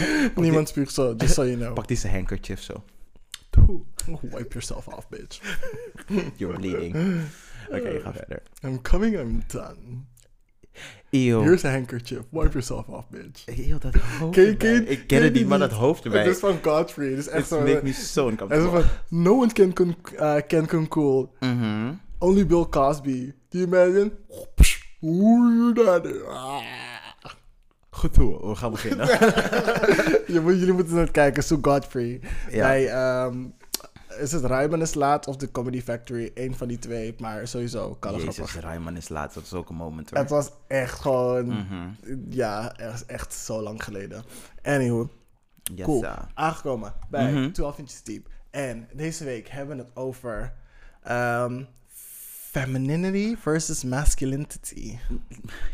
Niemand 0.36 0.68
spuugt 0.68 0.94
zo, 0.94 1.14
just 1.16 1.34
so 1.34 1.44
you 1.44 1.56
know. 1.56 1.74
Pak 1.74 1.96
zijn 1.96 2.12
handkerchief 2.12 2.62
zo. 2.62 2.84
Wipe 4.20 4.48
yourself 4.48 4.88
off, 4.88 5.08
bitch. 5.08 5.40
You're 6.38 6.58
bleeding. 6.58 6.96
Oké, 7.70 8.00
ga 8.00 8.12
verder. 8.18 8.42
I'm 8.64 8.82
coming, 8.82 9.18
I'm 9.18 9.42
done. 9.46 10.04
Eeuw. 11.10 11.42
Here's 11.42 11.64
a 11.64 11.70
handkerchief. 11.70 12.20
Wipe 12.30 12.52
yourself 12.52 12.88
off, 12.88 13.08
bitch. 13.10 13.44
Eeuw, 13.46 13.78
dat 13.78 13.94
hoofd 13.94 14.34
Ken 14.34 14.56
ken. 14.56 14.90
Ik 14.90 15.06
ken 15.06 15.22
het 15.22 15.32
niet, 15.32 15.46
maar 15.46 15.58
dat 15.58 15.72
hoofd 15.72 16.04
erbij. 16.04 16.22
Het 16.22 16.34
is 16.34 16.38
van 16.40 16.58
Godfrey. 16.62 17.08
Het 17.08 17.18
is 17.18 17.28
echt 17.28 17.48
zo... 17.48 17.60
make 17.60 17.80
me 17.82 17.92
so 17.92 18.26
Het 18.26 18.40
is 18.40 18.40
uncomfortable. 18.40 18.84
no 19.08 19.40
one 19.40 19.52
can, 19.52 19.72
con 19.72 19.96
uh, 20.14 20.36
can 20.46 20.66
come 20.66 20.88
cool. 20.88 21.34
Mhm. 21.40 21.92
Only 22.18 22.46
Bill 22.46 22.66
Cosby. 22.68 23.32
Do 23.48 23.58
you 23.58 23.66
imagine? 23.66 24.12
Je 25.00 25.70
dat? 25.74 26.26
Ah. 26.28 26.91
Goed 28.02 28.16
we 28.16 28.54
gaan 28.54 28.70
beginnen. 28.70 29.06
Je 30.34 30.40
moet- 30.42 30.58
Jullie 30.58 30.72
moeten 30.72 30.96
het 30.96 31.10
kijken, 31.10 31.42
Sue 31.44 31.58
Godfrey. 31.62 32.20
Ja. 32.50 32.66
Bij, 32.66 32.88
ehm, 32.88 33.44
is 34.20 34.32
het 34.32 34.44
Rijman 34.44 34.80
is 34.80 34.94
laat 34.94 35.26
of 35.26 35.36
The 35.36 35.50
Comedy 35.50 35.82
Factory? 35.82 36.30
Eén 36.34 36.54
van 36.54 36.68
die 36.68 36.78
twee, 36.78 37.14
maar 37.18 37.48
sowieso 37.48 37.96
kan 38.00 38.14
het 38.14 38.22
Jezus. 38.22 38.54
Rayman 38.54 38.96
is 38.96 39.08
laatst, 39.08 39.34
dat 39.34 39.44
is 39.44 39.52
ook 39.52 39.68
een 39.68 39.76
moment 39.76 40.10
hoor. 40.10 40.18
Het 40.18 40.30
was 40.30 40.50
echt 40.66 41.00
gewoon, 41.00 41.46
Mhm. 41.46 41.88
ja, 42.28 42.76
echt, 42.76 43.06
echt 43.06 43.32
zo 43.34 43.62
lang 43.62 43.84
geleden. 43.84 44.24
Anywho, 44.62 45.08
Yes, 45.74 45.84
cool. 45.84 46.04
Aangekomen 46.34 46.92
bij 47.10 47.32
Mhm. 47.32 47.50
12 47.52 47.78
inches 47.78 48.02
deep. 48.02 48.28
En 48.50 48.88
deze 48.92 49.24
week 49.24 49.48
hebben 49.48 49.76
we 49.76 49.82
het 49.82 49.90
over 49.96 50.52
ehm, 51.02 51.62
femininity 52.50 53.36
versus 53.36 53.84
masculinity. 53.84 54.98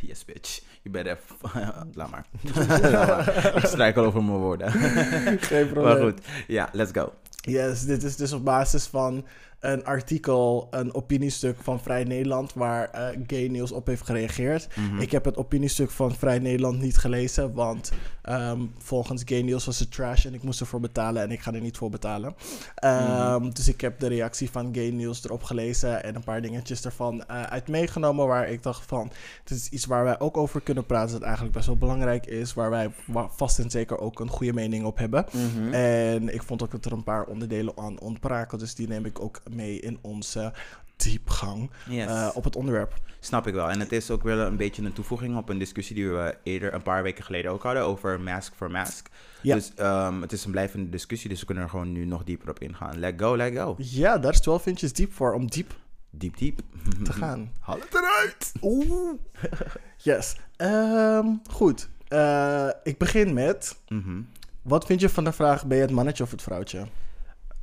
Yes, 0.01 0.25
bitch. 0.25 0.61
Je 0.93 1.03
bent 1.03 1.07
even... 1.07 1.65
Laat 1.95 2.11
maar. 2.11 2.25
Laat 2.91 3.27
maar. 3.27 3.57
Ik 3.57 3.67
struikel 3.67 4.05
over 4.05 4.25
mijn 4.25 4.39
woorden. 4.39 4.71
Geen 5.41 5.69
probleem. 5.69 5.85
maar 5.85 6.03
goed. 6.03 6.21
Ja, 6.47 6.69
let's 6.73 6.91
go. 6.93 7.13
Yes, 7.41 7.85
dit 7.85 8.03
is 8.03 8.17
dus 8.17 8.33
op 8.33 8.45
basis 8.45 8.87
van 8.87 9.25
een 9.61 9.85
artikel, 9.85 10.69
een 10.71 10.95
opiniestuk 10.95 11.57
van 11.63 11.81
Vrij 11.81 12.05
Nederland, 12.05 12.53
waar 12.55 12.91
eh, 12.91 13.19
Gay 13.27 13.47
News 13.47 13.73
op 13.73 13.87
heeft 13.87 14.05
gereageerd. 14.05 14.69
Mhm. 14.77 15.01
Ik 15.01 15.11
heb 15.11 15.25
het 15.25 15.37
opiniestuk 15.37 15.91
van 15.91 16.15
Vrij 16.15 16.39
Nederland 16.39 16.81
niet 16.81 16.97
gelezen, 16.97 17.53
want 17.53 17.93
ehm, 18.23 18.61
volgens 18.79 19.23
Gay 19.25 19.41
News 19.41 19.65
was 19.65 19.79
het 19.79 19.93
trash 19.93 20.25
en 20.27 20.35
ik 20.35 20.43
moest 20.43 20.61
ervoor 20.61 20.81
betalen 20.81 21.23
en 21.23 21.31
ik 21.31 21.41
ga 21.41 21.53
er 21.53 21.61
niet 21.61 21.77
voor 21.77 21.91
betalen. 21.91 22.35
Ehm, 22.75 23.51
Dus 23.51 23.69
ik 23.69 23.81
heb 23.81 23.99
de 23.99 24.07
reactie 24.07 24.51
van 24.51 24.75
Gay 24.75 24.89
News 24.91 25.25
erop 25.25 25.43
gelezen 25.43 26.03
en 26.05 26.15
een 26.15 26.25
paar 26.25 26.43
dingetjes 26.43 26.85
ervan 26.85 27.25
eh, 27.25 27.43
uit 27.43 27.69
meegenomen, 27.69 28.27
waar 28.27 28.49
ik 28.49 28.63
dacht 28.63 28.87
van, 28.87 29.11
het 29.41 29.51
is 29.51 29.69
iets 29.69 29.87
waar 29.87 30.05
wij 30.05 30.21
ook 30.21 30.37
over 30.37 30.61
kunnen 30.61 30.87
praten, 30.87 31.13
dat 31.13 31.23
eigenlijk 31.23 31.55
best 31.55 31.67
wel 31.67 31.77
belangrijk 31.77 32.27
is, 32.27 32.55
waar 32.55 32.71
wij 32.71 32.91
vast 33.29 33.59
en 33.59 33.71
zeker 33.71 33.99
ook 33.99 34.21
een 34.21 34.29
goede 34.29 34.53
mening 34.53 34.85
op 34.85 34.99
hebben. 34.99 35.27
Mhm. 35.33 35.73
En 35.75 36.35
ik 36.35 36.43
vond 36.43 36.63
ook 36.63 36.71
dat 36.71 36.85
er 36.85 36.93
een 36.93 37.05
paar 37.05 37.25
onderdelen 37.25 37.79
aan 37.79 38.01
ontbraken. 38.01 38.59
Dus 38.59 38.75
die 38.75 38.89
neem 38.89 39.05
ik 39.05 39.21
ook 39.21 39.41
mee 39.51 39.81
in 39.81 39.99
onze 40.01 40.53
diepgang 40.97 41.71
Yes. 41.89 42.07
eh, 42.07 42.29
op 42.35 42.45
het 42.45 42.57
onderwerp. 42.57 42.95
Snap 43.21 43.47
ik 43.47 43.55
wel. 43.55 43.71
En 43.71 43.81
het 43.81 43.93
is 43.93 44.11
ook 44.11 44.23
wel 44.23 44.39
een 44.39 44.57
beetje 44.57 44.83
een 44.83 44.93
toevoeging 44.93 45.37
op 45.37 45.49
een 45.49 45.59
discussie 45.59 45.95
die 45.95 46.09
we 46.11 46.37
eerder 46.43 46.75
een 46.75 46.83
paar 46.83 47.03
weken 47.03 47.25
geleden 47.25 47.51
ook 47.51 47.63
hadden 47.63 47.83
over 47.83 48.21
mask 48.21 48.53
for 48.55 48.71
mask. 48.71 49.09
Ja. 49.43 49.55
Dus 49.55 49.73
ehm, 49.75 50.21
het 50.21 50.33
is 50.33 50.45
een 50.45 50.51
blijvende 50.51 50.89
discussie, 50.91 51.29
dus 51.29 51.41
we 51.41 51.47
kunnen 51.47 51.65
er 51.65 51.71
gewoon 51.71 51.93
nu 51.93 52.05
nog 52.05 52.25
dieper 52.25 52.49
op 52.51 52.59
ingaan. 52.59 52.99
Let 52.99 53.15
go, 53.21 53.37
let 53.37 53.57
go. 53.57 53.75
Ja, 53.79 54.19
daar 54.19 54.33
is 54.33 54.41
12 54.41 54.67
inches 54.67 54.93
diep 54.93 55.13
voor 55.13 55.33
om 55.35 55.47
diep 55.47 55.75
Diep, 56.11 56.37
diep. 56.37 56.61
te 57.05 57.13
gaan. 57.13 57.53
Haal 57.61 57.79
het 57.81 57.95
eruit. 57.95 58.53
Oeh. 58.63 59.13
Yes. 59.97 60.37
Ehm, 60.57 61.27
goed. 61.51 61.89
Eh, 62.09 62.69
ik 62.83 62.99
begin 62.99 63.33
met. 63.35 63.77
Mhm. 63.89 64.21
Wat 64.63 64.87
vind 64.87 65.01
je 65.01 65.09
van 65.09 65.25
de 65.25 65.33
vraag: 65.33 65.67
ben 65.67 65.77
je 65.77 65.83
het 65.83 65.93
mannetje 65.93 66.23
of 66.25 66.31
het 66.31 66.43
vrouwtje? 66.43 66.87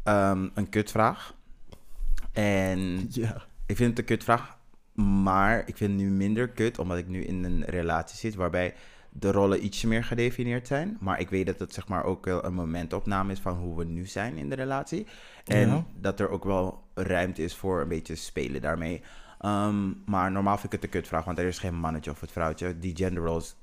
Ehm, 0.04 0.48
een 0.54 0.70
kutvraag. 0.70 1.34
En 2.36 3.06
Ja. 3.10 3.44
ik 3.66 3.76
vind 3.76 3.90
het 3.90 4.00
een 4.00 4.06
kutvraag, 4.06 4.58
maar 4.94 5.60
ik 5.68 5.78
vind 5.78 5.92
het 5.92 6.00
nu 6.02 6.10
minder 6.10 6.48
kut, 6.50 6.80
omdat 6.80 6.98
ik 6.98 7.08
nu 7.08 7.24
in 7.24 7.44
een 7.44 7.64
relatie 7.66 8.18
zit 8.18 8.36
waarbij 8.36 8.74
de 9.10 9.32
rollen 9.32 9.66
ietsje 9.66 9.88
meer 9.88 10.04
gedefinieerd 10.04 10.68
zijn. 10.68 10.98
Maar 11.00 11.20
ik 11.20 11.30
weet 11.30 11.46
dat 11.46 11.60
het 11.60 11.74
zeg 11.74 11.88
maar 11.88 12.04
ook 12.04 12.26
wel 12.26 12.46
een 12.46 12.54
momentopname 12.54 13.32
is 13.32 13.40
van 13.40 13.54
hoe 13.58 13.78
we 13.78 13.84
nu 13.86 14.06
zijn 14.06 14.38
in 14.38 14.50
de 14.50 14.56
relatie. 14.56 15.08
En 15.46 15.68
Ja. 15.70 15.86
dat 16.00 16.20
er 16.20 16.30
ook 16.30 16.44
wel 16.44 16.84
ruimte 16.94 17.44
is 17.44 17.56
voor 17.56 17.82
een 17.82 17.88
beetje 17.88 18.16
spelen 18.16 18.62
daarmee. 18.62 19.02
Ehm, 19.40 19.92
maar 20.06 20.32
normaal 20.32 20.58
vind 20.58 20.74
ik 20.74 20.82
het 20.82 20.84
een 20.84 21.00
kutvraag, 21.02 21.26
want 21.26 21.40
er 21.40 21.46
is 21.46 21.60
geen 21.60 21.76
mannetje 21.76 22.12
of 22.12 22.22
het 22.22 22.32
vrouwtje. 22.32 22.80
Die 22.80 22.96
gender 22.96 23.24
roles, 23.24 23.56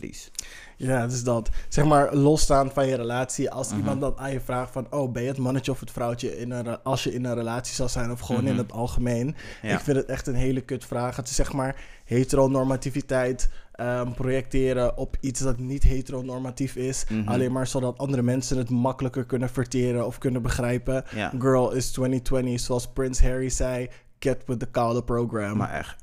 please. 0.00 0.28
Ja, 0.76 1.06
dus 1.06 1.24
dat. 1.24 1.48
Zeg 1.68 1.84
maar, 1.84 2.14
losstaan 2.14 2.70
van 2.70 2.86
je 2.86 2.94
relatie. 2.94 3.50
Als 3.50 3.68
Mhm. 3.68 3.78
iemand 3.78 4.00
dan 4.00 4.18
aan 4.18 4.32
je 4.32 4.40
vraagt 4.40 4.72
van... 4.72 4.86
Oh, 4.90 5.12
ben 5.12 5.22
je 5.22 5.28
het 5.28 5.38
mannetje 5.38 5.70
of 5.72 5.80
het 5.80 5.90
vrouwtje 5.90 6.38
in 6.38 6.50
een, 6.50 6.82
als 6.82 7.04
je 7.04 7.12
in 7.14 7.24
een 7.24 7.34
relatie 7.34 7.74
zou 7.74 7.88
zijn? 7.88 8.10
Of 8.10 8.20
gewoon 8.20 8.46
in 8.46 8.52
Mhm. 8.52 8.62
het 8.62 8.72
algemeen? 8.72 9.36
Ja. 9.62 9.74
Ik 9.74 9.80
vind 9.80 9.96
het 9.96 10.06
echt 10.06 10.26
een 10.26 10.34
hele 10.34 10.60
kut 10.60 10.84
vraag. 10.84 11.16
Het 11.16 11.28
is 11.28 11.34
zeg 11.34 11.52
maar 11.52 11.76
heteronormativiteit 12.04 13.48
ehm, 13.78 14.12
projecteren 14.12 14.96
op 14.96 15.16
iets 15.20 15.40
dat 15.40 15.58
niet 15.58 15.82
heteronormatief 15.82 16.76
is. 16.76 17.04
Mhm. 17.08 17.28
Alleen 17.28 17.52
maar 17.52 17.66
zodat 17.66 17.98
andere 17.98 18.22
mensen 18.22 18.58
het 18.58 18.70
makkelijker 18.70 19.24
kunnen 19.24 19.48
verteren 19.50 20.06
of 20.06 20.18
kunnen 20.18 20.42
begrijpen. 20.42 21.04
Ja. 21.14 21.32
Girl 21.38 21.70
is 21.72 21.90
2020, 21.90 22.60
zoals 22.60 22.86
Prince 22.88 23.22
Harry 23.28 23.48
zei. 23.48 23.88
Get 24.18 24.42
with 24.46 24.58
the 24.58 24.66
Kala 24.66 25.00
program. 25.00 25.56
Maar 25.56 25.70
echt. 25.72 25.96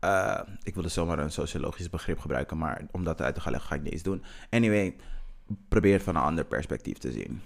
Eh, 0.00 0.40
ik 0.62 0.74
wilde 0.74 0.88
zomaar 0.88 1.18
een 1.18 1.32
sociologisch 1.32 1.90
begrip 1.90 2.18
gebruiken, 2.18 2.58
maar 2.58 2.82
om 2.90 3.04
dat 3.04 3.20
uit 3.20 3.34
te 3.34 3.40
gaan 3.40 3.50
leggen 3.52 3.70
ga 3.70 3.76
ik 3.76 3.82
niet 3.82 3.92
eens 3.92 4.02
doen. 4.02 4.22
Anyway, 4.50 4.96
probeer 5.68 5.92
het 5.92 6.02
van 6.02 6.16
een 6.16 6.22
ander 6.22 6.44
perspectief 6.44 6.98
te 6.98 7.12
zien. 7.12 7.40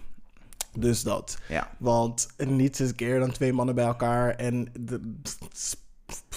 Dus 0.79 1.03
dat. 1.03 1.39
Ja. 1.49 1.71
Want 1.79 2.29
niets 2.37 2.81
is 2.81 2.95
keer 2.95 3.19
dan 3.21 3.31
twee 3.31 3.53
mannen 3.53 3.75
bij 3.75 3.85
elkaar 3.85 4.31
en 4.31 4.69
de 4.81 5.13
sp- 5.53 5.83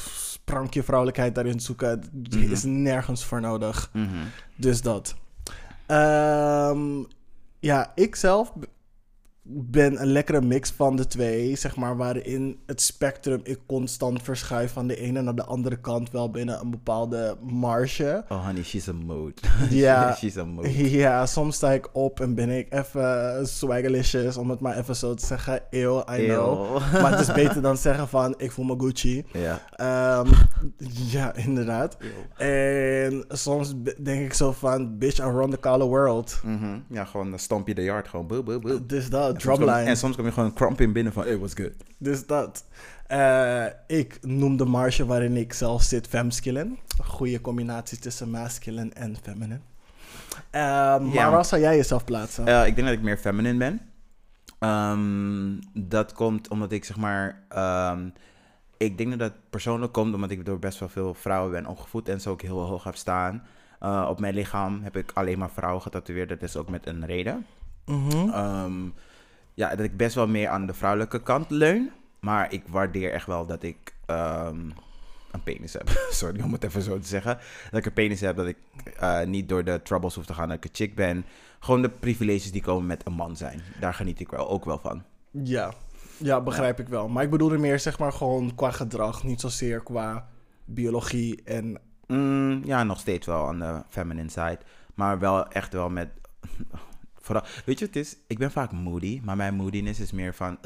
sprankje 0.03 0.84
vrouwelijkheid 0.84 1.36
daarin 1.36 1.59
zoeken 1.59 2.03
Mhm. 2.30 2.51
is 2.51 2.63
nergens 2.63 3.26
voor 3.26 3.41
nodig. 3.41 3.89
Mhm. 3.93 4.07
Dus 4.55 4.82
dat. 4.82 5.15
Ehm, 5.86 7.03
ja, 7.59 7.91
ik 7.95 8.15
zelf 8.15 8.53
ben 9.50 10.02
een 10.02 10.08
lekkere 10.08 10.41
mix 10.41 10.72
van 10.72 10.95
de 10.95 11.08
twee, 11.08 11.56
zeg 11.56 11.76
maar, 11.76 11.98
waarin 11.98 12.60
het 12.66 12.82
spectrum 12.82 13.39
ik 13.43 13.60
constant 13.66 14.22
verschuif 14.22 14.72
van 14.72 14.88
de 14.88 14.95
ene 14.95 15.22
naar 15.22 15.36
de 15.36 15.45
andere 15.45 15.80
kant, 15.80 16.12
wel 16.12 16.32
binnen 16.32 16.60
een 16.62 16.70
bepaalde 16.70 17.38
marge. 17.41 18.24
Oh 18.30 18.45
honey, 18.45 18.64
she's 18.64 18.88
a 18.88 18.93
mood. 18.93 19.39
Ja. 19.70 20.16
she's 20.16 20.38
a 20.38 20.45
mood. 20.45 20.76
Ja, 20.98 21.26
soms 21.26 21.56
sta 21.56 21.72
ik 21.72 21.89
op 21.93 22.20
en 22.20 22.36
ben 22.36 22.50
ik 22.50 22.74
even 22.74 23.48
swaggerlicious, 23.48 24.38
om 24.38 24.50
het 24.50 24.60
maar 24.60 24.78
even 24.78 24.95
zo 24.95 25.14
te 25.14 25.26
zeggen. 25.26 25.62
Eeuw, 25.70 26.04
I 26.12 26.26
know. 26.26 26.78
Maar 27.02 27.12
het 27.12 27.20
is 27.20 27.34
beter 27.34 27.62
dan 27.62 27.78
zeggen 27.78 28.08
van, 28.08 28.34
ik 28.38 28.52
voel 28.52 28.66
me 28.66 28.76
Gucci. 28.78 29.26
Ja. 29.34 29.62
Ehm, 29.76 30.34
ja, 31.10 31.36
inderdaad. 31.36 31.98
En 32.38 33.26
soms 33.28 33.74
denk 33.98 34.26
ik 34.26 34.34
zo 34.34 34.52
van, 34.52 34.98
bitch, 34.98 35.20
I 35.20 35.30
run 35.30 35.50
the 35.50 35.60
color 35.60 35.88
world. 35.88 36.39
Mhm. 36.43 36.80
Ja, 36.89 37.06
gewoon 37.06 37.39
stomp 37.39 37.68
je 37.68 37.76
de 37.76 37.84
yard 37.84 38.08
gewoon. 38.08 38.28
Boe, 38.28 38.43
boe, 38.43 38.60
boe. 38.60 38.86
Dus 38.86 39.10
dat, 39.10 39.36
drumline. 39.38 39.83
En 39.89 39.97
soms 39.97 40.15
kom 40.15 40.25
je 40.25 40.31
gewoon 40.31 40.53
kromp 40.53 40.81
in 40.81 40.93
binnen 40.93 41.13
van, 41.13 41.23
hey, 41.23 41.38
what's 41.38 41.53
good? 41.53 41.73
Dus 41.97 42.25
dat. 42.25 42.65
Eh, 43.07 43.65
ik 43.88 44.17
noem 44.21 44.57
de 44.57 44.65
marge 44.65 45.05
waarin 45.05 45.38
ik 45.38 45.53
zelf 45.53 45.81
zit 45.83 46.07
femskillen. 46.07 46.77
Een 46.97 47.05
goede 47.05 47.41
combinatie 47.41 47.99
tussen 47.99 48.29
masculine 48.29 48.89
en 48.93 49.15
feminine. 49.23 49.59
Ehm, 50.49 51.05
Ja. 51.05 51.21
Maar 51.21 51.31
waar 51.31 51.45
zou 51.45 51.61
jij 51.61 51.75
jezelf 51.75 52.03
plaatsen? 52.03 52.47
Eh, 52.47 52.65
ik 52.67 52.75
denk 52.75 52.88
dat 52.88 52.97
ik 52.97 53.03
meer 53.03 53.17
feminine 53.17 53.57
ben. 53.57 53.81
Ehm, 54.59 55.59
dat 55.73 56.13
komt 56.13 56.47
omdat 56.49 56.71
ik 56.71 56.85
zeg 56.85 56.97
maar. 56.97 57.41
ehm, 57.49 58.09
ik 58.77 58.97
denk 58.97 59.09
dat 59.09 59.19
dat 59.19 59.33
persoonlijk 59.49 59.93
komt 59.93 60.13
omdat 60.15 60.29
ik 60.31 60.45
door 60.45 60.59
best 60.59 60.79
wel 60.79 60.89
veel 60.89 61.13
vrouwen 61.13 61.51
ben 61.51 61.65
opgevoed 61.65 62.09
en 62.09 62.21
zo 62.21 62.29
ook 62.29 62.41
heel 62.41 62.59
hoog 62.65 62.83
heb 62.83 62.95
staan. 62.95 63.43
Eh, 63.79 64.07
op 64.09 64.19
mijn 64.19 64.33
lichaam 64.33 64.79
heb 64.83 64.95
ik 64.97 65.11
alleen 65.13 65.38
maar 65.38 65.49
vrouwen 65.51 65.81
getatoeëerd. 65.81 66.29
Dat 66.29 66.41
is 66.41 66.55
ook 66.57 66.69
met 66.69 66.88
een 66.88 67.05
reden. 67.05 67.45
Ehm, 68.31 68.73
ja, 69.58 69.70
dat 69.70 69.86
ik 69.86 69.97
best 69.97 70.16
wel 70.16 70.28
meer 70.28 70.47
aan 70.47 70.66
de 70.66 70.74
vrouwelijke 70.74 71.24
kant 71.24 71.49
leun. 71.49 71.91
Maar 72.20 72.53
ik 72.53 72.64
waardeer 72.68 73.12
echt 73.12 73.26
wel 73.26 73.45
dat 73.45 73.64
ik 73.64 73.93
ehm, 74.05 74.70
een 75.32 75.43
penis 75.43 75.74
heb. 75.74 75.89
Sorry 76.10 76.41
om 76.41 76.51
het 76.51 76.64
even 76.64 76.82
zo 76.82 76.99
te 76.99 77.08
zeggen. 77.08 77.38
Dat 77.70 77.80
ik 77.80 77.86
een 77.86 77.93
penis 77.93 78.22
heb, 78.22 78.36
dat 78.36 78.45
ik 78.45 78.58
eh, 78.99 79.24
niet 79.24 79.49
door 79.49 79.64
de 79.64 79.82
troubles 79.84 80.16
hoef 80.16 80.26
te 80.26 80.34
gaan, 80.34 80.47
dat 80.47 80.58
ik 80.58 80.64
een 80.64 80.70
chick 80.74 80.95
ben. 80.95 81.26
Gewoon 81.60 81.82
de 81.82 81.89
privileges 81.89 82.51
die 82.51 82.62
komen 82.62 82.86
met 82.86 83.05
een 83.05 83.14
man 83.14 83.36
zijn. 83.36 83.62
Daar 83.80 83.93
geniet 83.93 84.20
ik 84.20 84.30
wel 84.30 84.49
ook 84.49 84.66
wel 84.66 84.80
van. 84.80 85.03
Ja. 85.32 85.74
ja, 86.18 86.41
begrijp 86.41 86.80
ik 86.80 86.88
wel. 86.88 87.08
Maar 87.08 87.24
ik 87.24 87.30
bedoel 87.30 87.51
er 87.51 87.60
meer 87.60 87.80
zeg 87.80 87.99
maar 87.99 88.14
gewoon 88.14 88.55
qua 88.55 88.72
gedrag. 88.72 89.24
Niet 89.24 89.41
zozeer 89.41 89.84
qua 89.84 90.28
biologie 90.66 91.43
en... 91.43 91.80
Mm, 92.08 92.62
ja, 92.66 92.84
nog 92.84 92.99
steeds 92.99 93.26
wel 93.26 93.47
aan 93.47 93.60
de 93.60 93.84
feminine 93.89 94.30
side. 94.30 94.60
Maar 94.93 95.20
wel 95.20 95.47
echt 95.47 95.74
wel 95.74 95.89
met... 95.89 96.10
Vooral, 97.28 97.45
weet 97.65 97.80
je 97.80 97.86
wat 97.86 97.93
het 97.95 98.05
is? 98.05 98.17
Ik 98.28 98.38
ben 98.38 98.51
vaak 98.51 98.71
moody, 98.71 99.21
maar 99.23 99.36
mijn 99.36 99.55
moodiness 99.55 99.99
is 99.99 100.11
meer 100.11 100.34
van... 100.36 100.57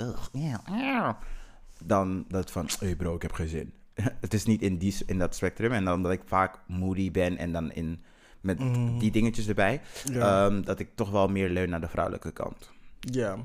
Dan 1.84 2.26
dat 2.28 2.52
van, 2.52 2.70
hey 2.80 2.96
bro, 2.96 3.16
ik 3.16 3.22
heb 3.22 3.32
geen 3.34 3.48
zin. 3.48 3.74
het 4.26 4.34
is 4.34 4.46
niet 4.46 4.62
in, 4.62 4.78
die, 4.78 4.96
in 5.06 5.18
dat 5.18 5.36
spectrum. 5.36 5.72
En 5.72 5.86
dan 5.86 6.04
dat 6.04 6.12
ik 6.12 6.22
vaak 6.26 6.60
moody 6.68 7.12
ben 7.12 7.38
en 7.38 7.52
dan 7.52 7.72
in, 7.72 8.02
met 8.42 8.60
Mhm. 8.60 8.98
die 8.98 9.12
dingetjes 9.12 9.48
erbij... 9.48 9.82
Ja. 10.12 10.46
ehm, 10.46 10.62
dat 10.62 10.80
ik 10.80 10.90
toch 10.96 11.10
wel 11.12 11.28
meer 11.28 11.50
leun 11.50 11.70
naar 11.70 11.82
de 11.82 11.88
vrouwelijke 11.88 12.32
kant. 12.32 12.70
Ja. 13.00 13.38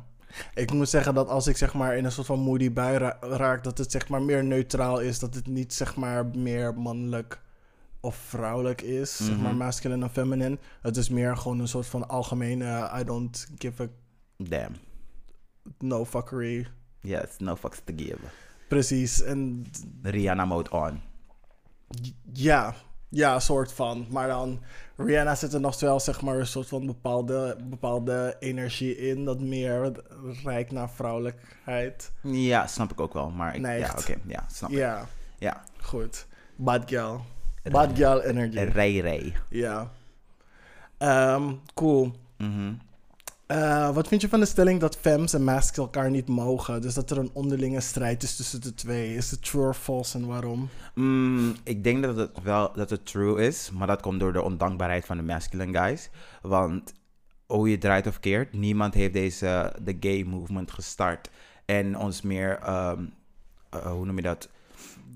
Ik 0.55 0.73
moet 0.73 0.89
zeggen 0.89 1.15
dat 1.15 1.29
als 1.29 1.47
ik 1.47 1.57
zeg 1.57 1.75
maar 1.75 1.97
in 1.97 2.05
een 2.05 2.13
soort 2.13 2.27
van 2.27 2.39
moody 2.41 2.73
bui 2.73 2.97
ra- 2.99 3.17
raak, 3.21 3.65
dat 3.65 3.79
het 3.79 3.91
zeg 3.91 4.09
maar 4.09 4.23
meer 4.23 4.45
neutraal 4.45 5.01
is. 5.01 5.19
Dat 5.19 5.35
het 5.35 5.47
niet 5.47 5.75
zeg 5.75 5.97
maar 5.97 6.27
meer 6.27 6.75
mannelijk 6.75 7.41
of 8.07 8.17
vrouwelijk 8.17 8.83
is. 8.83 9.17
Zeg 9.17 9.37
maar 9.37 9.49
Mhm. 9.49 9.57
masculine 9.57 10.05
en 10.05 10.11
feminine. 10.11 10.59
Het 10.83 10.97
is 10.97 11.09
meer 11.09 11.37
gewoon 11.37 11.59
een 11.59 11.69
soort 11.69 11.87
van 11.87 12.09
algemene 12.09 12.91
I 13.01 13.05
don't 13.05 13.49
give 13.59 13.83
a 13.83 13.87
Damn. 14.37 14.77
no 15.79 16.05
fuckery. 16.05 16.67
Yes, 17.01 17.27
no 17.39 17.57
fucks 17.57 17.81
to 17.85 17.93
give. 17.97 18.19
Precies. 18.69 19.23
En 19.23 19.67
Rihanna 20.03 20.45
mode 20.45 20.71
on. 20.71 21.01
ja, 22.33 22.75
ja, 23.09 23.41
soort 23.41 23.73
van. 23.73 24.07
Maar 24.11 24.29
dan, 24.29 24.61
Rihanna 24.97 25.35
zit 25.35 25.53
er 25.53 25.61
nog 25.61 25.81
wel 25.81 26.01
zeg 26.01 26.23
maar 26.23 26.39
een 26.39 26.47
soort 26.47 26.69
van 26.69 26.87
bepaalde, 26.87 27.57
bepaalde 27.65 28.37
energie 28.39 28.97
in. 28.97 29.25
Dat 29.25 29.41
meer 29.41 29.93
rijkt 30.45 30.71
naar 30.73 30.91
vrouwelijkheid. 30.91 32.13
Ja, 32.23 32.67
snap 32.67 32.93
ik 32.93 33.01
ook 33.01 33.13
wel. 33.13 33.31
Maar 33.31 33.55
ik, 33.57 33.63
ja, 33.63 33.95
oké. 33.99 34.15
ja, 34.27 34.45
snap 34.53 34.71
ik. 34.71 34.77
Ja, 34.77 35.07
Ja. 35.39 35.65
goed. 35.81 36.27
Bad 36.57 36.83
girl. 36.91 37.21
Bad 37.71 37.97
girl 37.97 38.23
energy. 38.23 38.59
Rij, 38.59 38.97
rij. 38.97 39.33
Ja. 39.49 39.91
Ehm, 40.99 41.53
cool. 41.75 42.13
Mhm. 42.39 42.73
Eh, 43.47 43.95
wat 43.95 44.09
vind 44.09 44.21
je 44.21 44.29
van 44.29 44.41
de 44.41 44.47
stelling 44.47 44.81
dat 44.81 44.97
femmes 44.97 45.33
en 45.33 45.45
masks 45.45 45.79
elkaar 45.79 46.11
niet 46.11 46.29
mogen? 46.29 46.81
Dus 46.81 46.95
dat 46.95 47.11
er 47.11 47.19
een 47.19 47.31
onderlinge 47.33 47.81
strijd 47.81 48.23
is 48.23 48.37
tussen 48.37 48.61
de 48.61 48.75
twee. 48.75 49.15
Is 49.15 49.31
het 49.31 49.43
true 49.45 49.69
of 49.69 49.79
false 49.79 50.19
en 50.19 50.27
waarom? 50.27 50.69
Mm, 50.95 51.55
ik 51.65 51.85
denk 51.85 52.03
dat 52.03 52.17
het 52.17 52.31
wel 52.43 52.73
dat 52.73 52.91
het 52.91 53.07
true 53.07 53.47
is, 53.47 53.71
maar 53.73 53.87
dat 53.87 54.01
komt 54.03 54.21
door 54.21 54.33
de 54.33 54.43
ondankbaarheid 54.43 55.05
van 55.07 55.17
de 55.17 55.23
masculine 55.23 55.79
guys. 55.79 56.11
Want 56.43 56.93
hoe 57.47 57.71
je 57.71 57.79
draait 57.79 58.07
of 58.07 58.21
keert, 58.21 58.53
niemand 58.53 58.95
heeft 58.95 59.13
deze 59.13 59.73
de 59.83 59.97
gay 60.01 60.23
movement 60.23 60.71
gestart 60.71 61.31
en 61.65 61.99
ons 61.99 62.23
meer, 62.23 62.59
ehm, 62.59 63.05
eh, 63.71 63.87
hoe 63.91 64.05
noem 64.07 64.17
je 64.17 64.23
dat? 64.23 64.49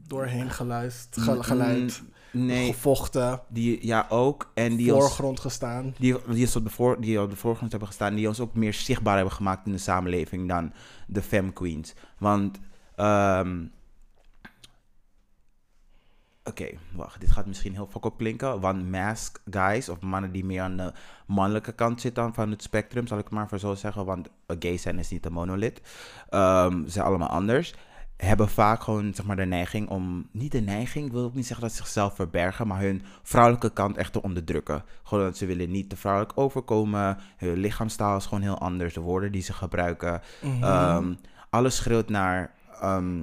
Doorheen 0.07 0.51
geluisterd, 0.51 1.24
ge- 1.24 1.55
Mm, 1.55 1.88
nee, 2.33 2.72
gevochten, 2.72 3.41
die 3.49 3.87
ja 3.87 4.07
ook 4.09 4.51
en 4.55 4.76
die 4.76 4.95
ons 4.95 5.05
voorgrond 5.05 5.41
gestaan. 5.41 5.95
die, 5.99 6.16
die, 6.28 6.57
op 6.57 6.64
de 6.64 6.70
voor, 6.70 7.01
die 7.01 7.20
op 7.20 7.31
de 7.31 7.37
voorgrond 7.37 7.70
hebben 7.70 7.89
gestaan, 7.89 8.14
die 8.14 8.28
ons 8.28 8.41
ook 8.41 8.55
meer 8.55 8.74
zichtbaar 8.74 9.16
hebben 9.16 9.35
gemaakt 9.35 9.66
in 9.66 9.72
de 9.72 9.78
samenleving 9.78 10.49
dan 10.49 10.72
de 11.07 11.22
femme 11.22 11.53
queens. 11.53 11.95
Want, 12.18 12.59
ehm, 12.97 13.64
oké, 16.45 16.68
wacht, 16.93 17.20
dit 17.20 17.31
gaat 17.31 17.47
misschien 17.47 17.72
heel 17.72 17.89
fuck 17.91 18.05
op 18.05 18.16
klinken. 18.16 18.61
Want 18.61 18.91
mask 18.91 19.41
guys, 19.51 19.89
of 19.89 20.01
mannen 20.01 20.33
die 20.33 20.45
meer 20.45 20.62
aan 20.62 20.76
de 20.76 20.93
mannelijke 21.26 21.72
kant 21.72 22.01
zitten 22.01 22.35
van 22.35 22.51
het 22.51 22.62
spectrum, 22.62 23.07
zal 23.07 23.18
ik 23.18 23.31
maar 23.31 23.49
voor 23.49 23.59
zo 23.59 23.74
zeggen. 23.74 24.05
Want 24.05 24.28
gay 24.47 24.76
zijn 24.76 24.99
is 24.99 25.11
niet 25.11 25.26
een 25.26 25.33
monolith. 25.33 25.81
Ehm, 26.28 26.85
ze 26.85 26.91
zijn 26.91 27.07
allemaal 27.07 27.28
anders 27.28 27.74
hebben 28.21 28.49
vaak 28.49 28.83
gewoon 28.83 29.14
zeg 29.14 29.27
maar, 29.27 29.37
de 29.37 29.45
neiging 29.45 29.89
om, 29.89 30.29
niet 30.33 30.53
de 30.53 30.61
neiging, 30.61 31.07
ik 31.07 31.12
wil 31.12 31.25
ook 31.25 31.35
niet 31.35 31.47
zeggen 31.47 31.66
dat 31.66 31.77
ze 31.77 31.83
zichzelf 31.83 32.14
verbergen, 32.14 32.66
maar 32.66 32.81
hun 32.81 33.03
vrouwelijke 33.23 33.71
kant 33.73 33.97
echt 33.97 34.12
te 34.12 34.23
onderdrukken. 34.23 34.85
Gewoon 35.03 35.25
dat 35.25 35.37
ze 35.37 35.47
willen 35.47 35.71
niet 35.71 35.91
te 35.91 35.97
vrouwelijk 35.97 36.33
overkomen, 36.39 37.18
hun 37.37 37.57
lichaamstaal 37.59 38.16
is 38.16 38.25
gewoon 38.27 38.43
heel 38.43 38.59
anders, 38.59 38.95
de 38.95 39.01
woorden 39.01 39.33
die 39.33 39.43
ze 39.43 39.53
gebruiken. 39.53 40.21
Mhm. 40.43 40.62
Ehm, 40.62 41.14
alles 41.51 41.77
schreeuwt 41.77 42.09
naar, 42.09 42.55
ehm, 42.81 43.23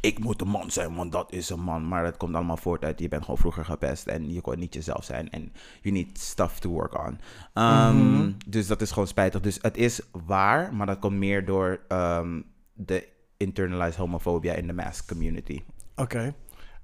ik 0.00 0.18
moet 0.18 0.40
een 0.40 0.48
man 0.48 0.70
zijn, 0.70 0.94
want 0.94 1.12
dat 1.12 1.32
is 1.32 1.50
een 1.50 1.60
man. 1.60 1.88
Maar 1.88 2.04
dat 2.04 2.16
komt 2.16 2.34
allemaal 2.34 2.56
voort 2.56 2.84
uit, 2.84 2.98
je 3.00 3.08
bent 3.08 3.22
gewoon 3.24 3.38
vroeger 3.38 3.64
gepest 3.64 4.06
en 4.06 4.32
je 4.32 4.40
kon 4.40 4.58
niet 4.58 4.74
jezelf 4.74 5.04
zijn 5.04 5.30
en 5.30 5.52
you 5.80 5.94
need 5.94 6.18
stuff 6.18 6.58
to 6.58 6.70
work 6.70 7.06
on. 7.06 7.18
Ehm, 7.54 7.96
Mhm. 7.96 8.32
Dus 8.46 8.66
dat 8.66 8.80
is 8.80 8.90
gewoon 8.90 9.08
spijtig. 9.08 9.40
Dus 9.40 9.58
het 9.62 9.76
is 9.76 10.00
waar, 10.26 10.74
maar 10.74 10.86
dat 10.86 10.98
komt 10.98 11.16
meer 11.16 11.44
door 11.44 11.80
de 12.72 13.08
internalized 13.40 13.96
homofobia 13.96 14.52
in 14.54 14.66
de 14.66 14.72
mask 14.72 15.08
community. 15.08 15.62
Oké. 15.96 16.34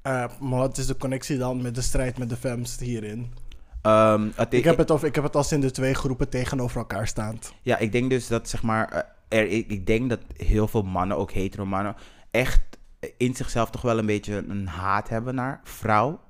Eh, 0.02 0.24
maar 0.40 0.58
wat 0.58 0.78
is 0.78 0.86
de 0.86 0.96
connectie 0.96 1.38
dan 1.38 1.62
met 1.62 1.74
de 1.74 1.80
strijd 1.82 2.18
met 2.18 2.28
de 2.28 2.36
femmes 2.36 2.78
hierin? 2.78 3.32
Ehm, 3.82 4.28
het- 4.34 4.52
Ik 4.54 4.64
heb 4.64 4.76
het, 4.78 4.90
of, 4.90 5.04
ik 5.04 5.14
heb 5.14 5.24
het 5.24 5.36
als 5.36 5.52
in 5.52 5.60
de 5.60 5.70
twee 5.70 5.94
groepen 5.94 6.28
tegenover 6.28 6.76
elkaar 6.78 7.06
staand. 7.06 7.52
Ja, 7.62 7.78
ik 7.78 7.92
denk 7.92 8.10
dus 8.10 8.26
dat 8.26 8.48
zeg 8.48 8.62
maar, 8.62 8.88
eh, 9.28 9.38
er, 9.38 9.46
ik, 9.48 9.70
ik 9.70 9.86
denk 9.86 10.08
dat 10.08 10.20
heel 10.36 10.68
veel 10.68 10.82
mannen, 10.82 11.16
ook 11.16 11.32
hetero 11.32 11.66
mannen, 11.66 11.94
echt 12.30 12.60
in 13.16 13.34
zichzelf 13.36 13.70
toch 13.70 13.82
wel 13.82 13.98
een 13.98 14.06
beetje 14.06 14.44
een 14.48 14.66
haat 14.66 15.08
hebben 15.08 15.34
naar 15.34 15.60
vrouw. 15.64 16.20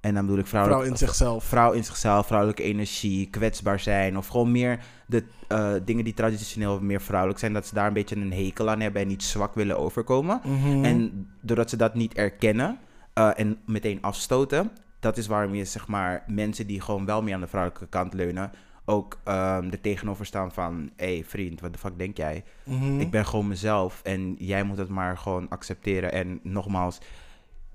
En 0.00 0.14
dan 0.14 0.24
bedoel 0.24 0.40
ik 0.40 0.46
vrouw, 0.46 0.64
Vrouw 0.64 0.82
in 0.82 0.96
zichzelf. 0.96 1.44
vrouw 1.44 1.72
in 1.72 1.84
zichzelf, 1.84 2.26
vrouwelijke 2.26 2.62
energie, 2.62 3.30
kwetsbaar 3.30 3.80
zijn. 3.80 4.18
Of 4.18 4.26
gewoon 4.26 4.52
meer 4.52 4.78
de 5.06 5.24
eh, 5.48 5.72
dingen 5.84 6.04
die 6.04 6.14
traditioneel 6.14 6.80
meer 6.80 7.00
vrouwelijk 7.00 7.38
zijn, 7.38 7.52
dat 7.52 7.66
ze 7.66 7.74
daar 7.74 7.86
een 7.86 7.92
beetje 7.92 8.16
een 8.16 8.32
hekel 8.32 8.70
aan 8.70 8.80
hebben 8.80 9.02
en 9.02 9.08
niet 9.08 9.22
zwak 9.22 9.54
willen 9.54 9.78
overkomen. 9.78 10.40
Mhm. 10.44 10.84
En 10.84 11.28
doordat 11.40 11.70
ze 11.70 11.76
dat 11.76 11.94
niet 11.94 12.14
erkennen 12.14 12.78
eh, 13.12 13.30
en 13.36 13.58
meteen 13.66 13.98
afstoten, 14.02 14.70
dat 15.00 15.16
is 15.16 15.26
waarom 15.26 15.54
je 15.54 15.64
zeg 15.64 15.88
maar 15.88 16.24
mensen 16.26 16.66
die 16.66 16.80
gewoon 16.80 17.04
wel 17.04 17.22
meer 17.22 17.34
aan 17.34 17.40
de 17.40 17.46
vrouwelijke 17.46 17.86
kant 17.88 18.14
leunen, 18.14 18.50
ook 18.84 19.18
ehm 19.24 19.70
er 19.70 19.80
tegenover 19.80 20.26
staan 20.26 20.52
van, 20.52 20.90
hé 20.96 21.14
hey, 21.14 21.24
vriend, 21.24 21.60
wat 21.60 21.72
de 21.72 21.78
fuck 21.78 21.98
denk 21.98 22.16
jij? 22.16 22.44
Mhm. 22.64 23.00
Ik 23.00 23.10
ben 23.10 23.26
gewoon 23.26 23.48
mezelf 23.48 24.00
en 24.04 24.34
jij 24.38 24.62
moet 24.62 24.78
het 24.78 24.88
maar 24.88 25.18
gewoon 25.18 25.48
accepteren. 25.48 26.12
En 26.12 26.40
nogmaals, 26.42 26.98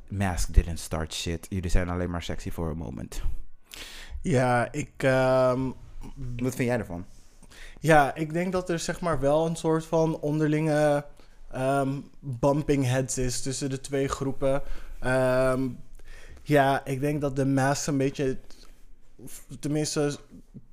Mask 0.07 0.53
didn't 0.53 0.79
start 0.79 1.13
shit. 1.13 1.45
Jullie 1.49 1.69
zijn 1.69 1.89
alleen 1.89 2.09
maar 2.09 2.23
sexy 2.23 2.51
for 2.51 2.69
a 2.69 2.73
moment. 2.73 3.21
Ja, 4.21 4.71
ik, 4.71 4.91
ehm, 4.97 5.61
Wat 6.37 6.55
vind 6.55 6.69
jij 6.69 6.77
ervan? 6.77 7.05
ja, 7.79 8.15
ik 8.15 8.33
denk 8.33 8.51
dat 8.51 8.69
er 8.69 8.79
zeg 8.79 9.01
maar 9.01 9.19
wel 9.19 9.45
een 9.45 9.55
soort 9.55 9.85
van 9.85 10.19
onderlinge 10.19 11.05
ehm, 11.51 11.99
bumping 12.19 12.85
heads 12.85 13.17
is 13.17 13.41
tussen 13.41 13.69
de 13.69 13.81
twee 13.81 14.07
groepen. 14.07 14.61
Ehm, 14.99 15.67
ja, 16.41 16.85
ik 16.85 16.99
denk 16.99 17.21
dat 17.21 17.35
de 17.35 17.45
mass 17.45 17.87
een 17.87 17.97
beetje, 17.97 18.37
tenminste 19.59 20.17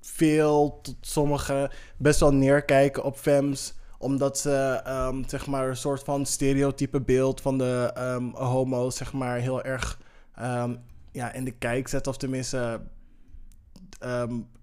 veel 0.01 0.79
tot 0.83 0.97
sommigen, 1.01 1.71
best 1.97 2.21
wel 2.21 2.33
neerkijken 2.33 3.05
op 3.05 3.17
femmes 3.17 3.75
omdat 4.03 4.39
ze 4.39 4.81
ehm, 4.85 5.23
zeg 5.27 5.47
maar 5.47 5.69
een 5.69 5.77
soort 5.77 6.03
van 6.03 6.27
stereotype 6.27 7.01
beeld 7.01 7.41
van 7.41 7.59
de 7.59 7.91
ehm 7.95 8.31
homo's 8.35 8.97
zeg 8.97 9.13
maar 9.13 9.37
heel 9.37 9.63
erg 9.63 9.99
ehm, 10.35 10.75
ja, 11.13 11.33
in 11.33 11.45
de 11.45 11.51
kijk 11.51 11.89
zetten. 11.89 12.13
Of 12.13 12.19
tenminste 12.19 12.81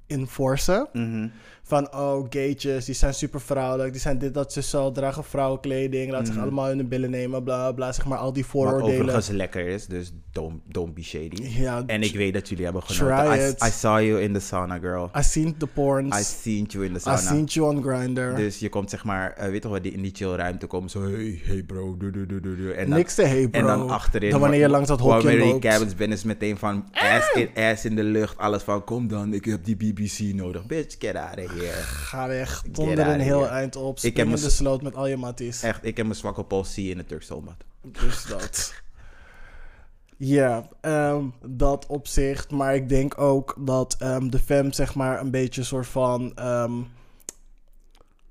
enforcen. 0.08 0.88
Mhm. 0.94 1.28
Van, 1.70 1.94
oh, 1.96 2.26
gaytjes, 2.30 2.86
die 2.86 2.96
zijn 2.96 3.14
super 3.14 3.42
vrouwelijk. 3.42 3.92
Die 3.92 4.02
zijn 4.02 4.18
dit, 4.18 4.34
dat, 4.34 4.54
ze 4.54 4.62
zo, 4.62 4.92
dragen 4.92 5.24
vrouwenkleding. 5.24 6.12
Laten 6.12 6.26
zich 6.26 6.36
Mhm. 6.36 6.44
allemaal 6.44 6.72
in 6.72 6.78
de 6.78 6.84
billen 6.84 7.10
nemen, 7.10 7.44
bla, 7.44 7.72
bla. 7.72 7.92
Zeg 7.92 8.06
maar, 8.06 8.18
al 8.18 8.34
die 8.34 8.44
Wat 8.44 8.52
vooroordelen. 8.52 8.96
overigens 8.96 9.28
lekker 9.28 9.68
is, 9.68 9.86
dus 9.86 10.12
don't, 10.32 10.62
don't 10.68 10.94
be 10.94 11.04
shady. 11.04 11.42
Ja, 11.62 11.84
En 11.86 12.02
ik 12.04 12.16
weet 12.16 12.34
dat 12.34 12.50
jullie 12.50 12.64
hebben 12.64 12.84
Try 12.84 12.96
genoten. 12.96 13.40
I, 13.46 13.50
it. 13.50 13.64
I 13.64 13.70
saw 13.72 14.00
you 14.02 14.22
in 14.22 14.34
the 14.34 14.40
sauna, 14.40 14.78
girl. 14.78 15.10
I 15.18 15.22
seen 15.24 15.56
the 15.58 15.68
porns. 15.68 16.20
I 16.20 16.24
seen 16.24 16.66
you 16.68 16.86
in 16.86 16.92
the 16.94 16.98
I 17.00 17.02
sauna. 17.02 17.18
seen 17.18 17.44
you 17.44 17.76
on 17.76 17.84
Grindr. 17.84 18.36
Dus 18.36 18.60
je 18.60 18.70
komt 18.70 18.90
zeg 18.90 19.04
maar, 19.04 19.34
eh, 19.34 19.50
weet 19.50 19.62
toch 19.62 19.72
wat, 19.72 19.84
die, 19.84 19.92
in 19.92 20.02
die 20.02 20.12
chill 20.16 20.36
ruimte 20.36 20.68
komen 20.68 20.90
zo, 20.90 21.02
hey, 21.02 21.40
hey 21.44 21.64
bro, 21.64 21.98
doe, 21.98 22.12
doe, 22.12 22.26
doe, 22.26 22.40
doe. 22.42 22.72
En 22.72 22.90
dan, 22.90 22.98
Niks 22.98 23.16
te 23.16 23.22
hey, 23.24 23.48
bro. 23.48 23.60
en 23.60 23.66
dan 23.66 23.90
achterin. 23.90 24.30
Dan 24.30 24.40
wanneer 24.40 24.60
je 24.60 24.70
langs 24.70 24.88
dat 24.88 25.00
hokje 25.00 25.16
Wanneer 25.16 25.42
die 25.42 25.52
loopt. 25.52 25.66
cabins 25.66 25.96
bent 25.96 26.14
is 26.14 26.24
meteen 26.24 26.58
van 26.58 26.86
ass 26.92 27.32
in, 27.34 27.50
ass 27.64 27.86
in 27.86 27.96
de 27.96 28.04
lucht. 28.04 28.38
Alles 28.38 28.64
van, 28.64 28.84
kom 28.84 29.08
dan, 29.08 29.34
ik 29.34 29.46
heb 29.46 29.64
die 29.66 29.76
BBC 29.76 30.20
nodig. 30.20 30.66
Bitch, 30.66 30.96
get 31.00 31.16
out 31.16 31.38
of 31.38 31.52
here. 31.52 31.59
Ga 31.68 32.28
weg. 32.28 32.60
Get 32.60 32.76
Donder 32.76 33.06
out 33.06 33.14
een 33.14 33.20
heel 33.20 33.48
eind 33.48 33.76
op. 33.76 34.00
Ik 34.00 34.18
heb 34.18 34.28
in 34.28 34.36
de 34.36 34.50
sloot 34.50 34.82
met 34.82 34.96
al 34.96 35.08
je 35.08 35.18
matties. 35.18 35.64
Echt, 35.64 35.86
ik 35.86 35.98
heb 35.98 36.06
mijn 36.06 36.18
zwakke 36.18 36.44
pols 36.44 36.74
zie 36.74 36.92
in 36.92 36.98
de 36.98 37.06
Turks 37.06 37.28
zombad. 37.28 37.56
Dus 37.82 38.26
dat. 38.26 38.74
Ja, 40.18 40.68
ehm, 40.82 41.26
dat 41.46 41.86
opzicht. 41.86 42.52
Maar 42.52 42.76
ik 42.76 42.90
denk 42.90 43.22
ook 43.22 43.56
dat 43.60 43.96
ehm, 44.00 44.30
de 44.30 44.40
fem 44.40 44.72
zeg 44.72 44.96
maar 44.96 45.20
een 45.20 45.32
beetje 45.32 45.62
een 45.62 45.68
soort 45.68 45.88
van... 45.88 46.36
ehm, 46.36 46.74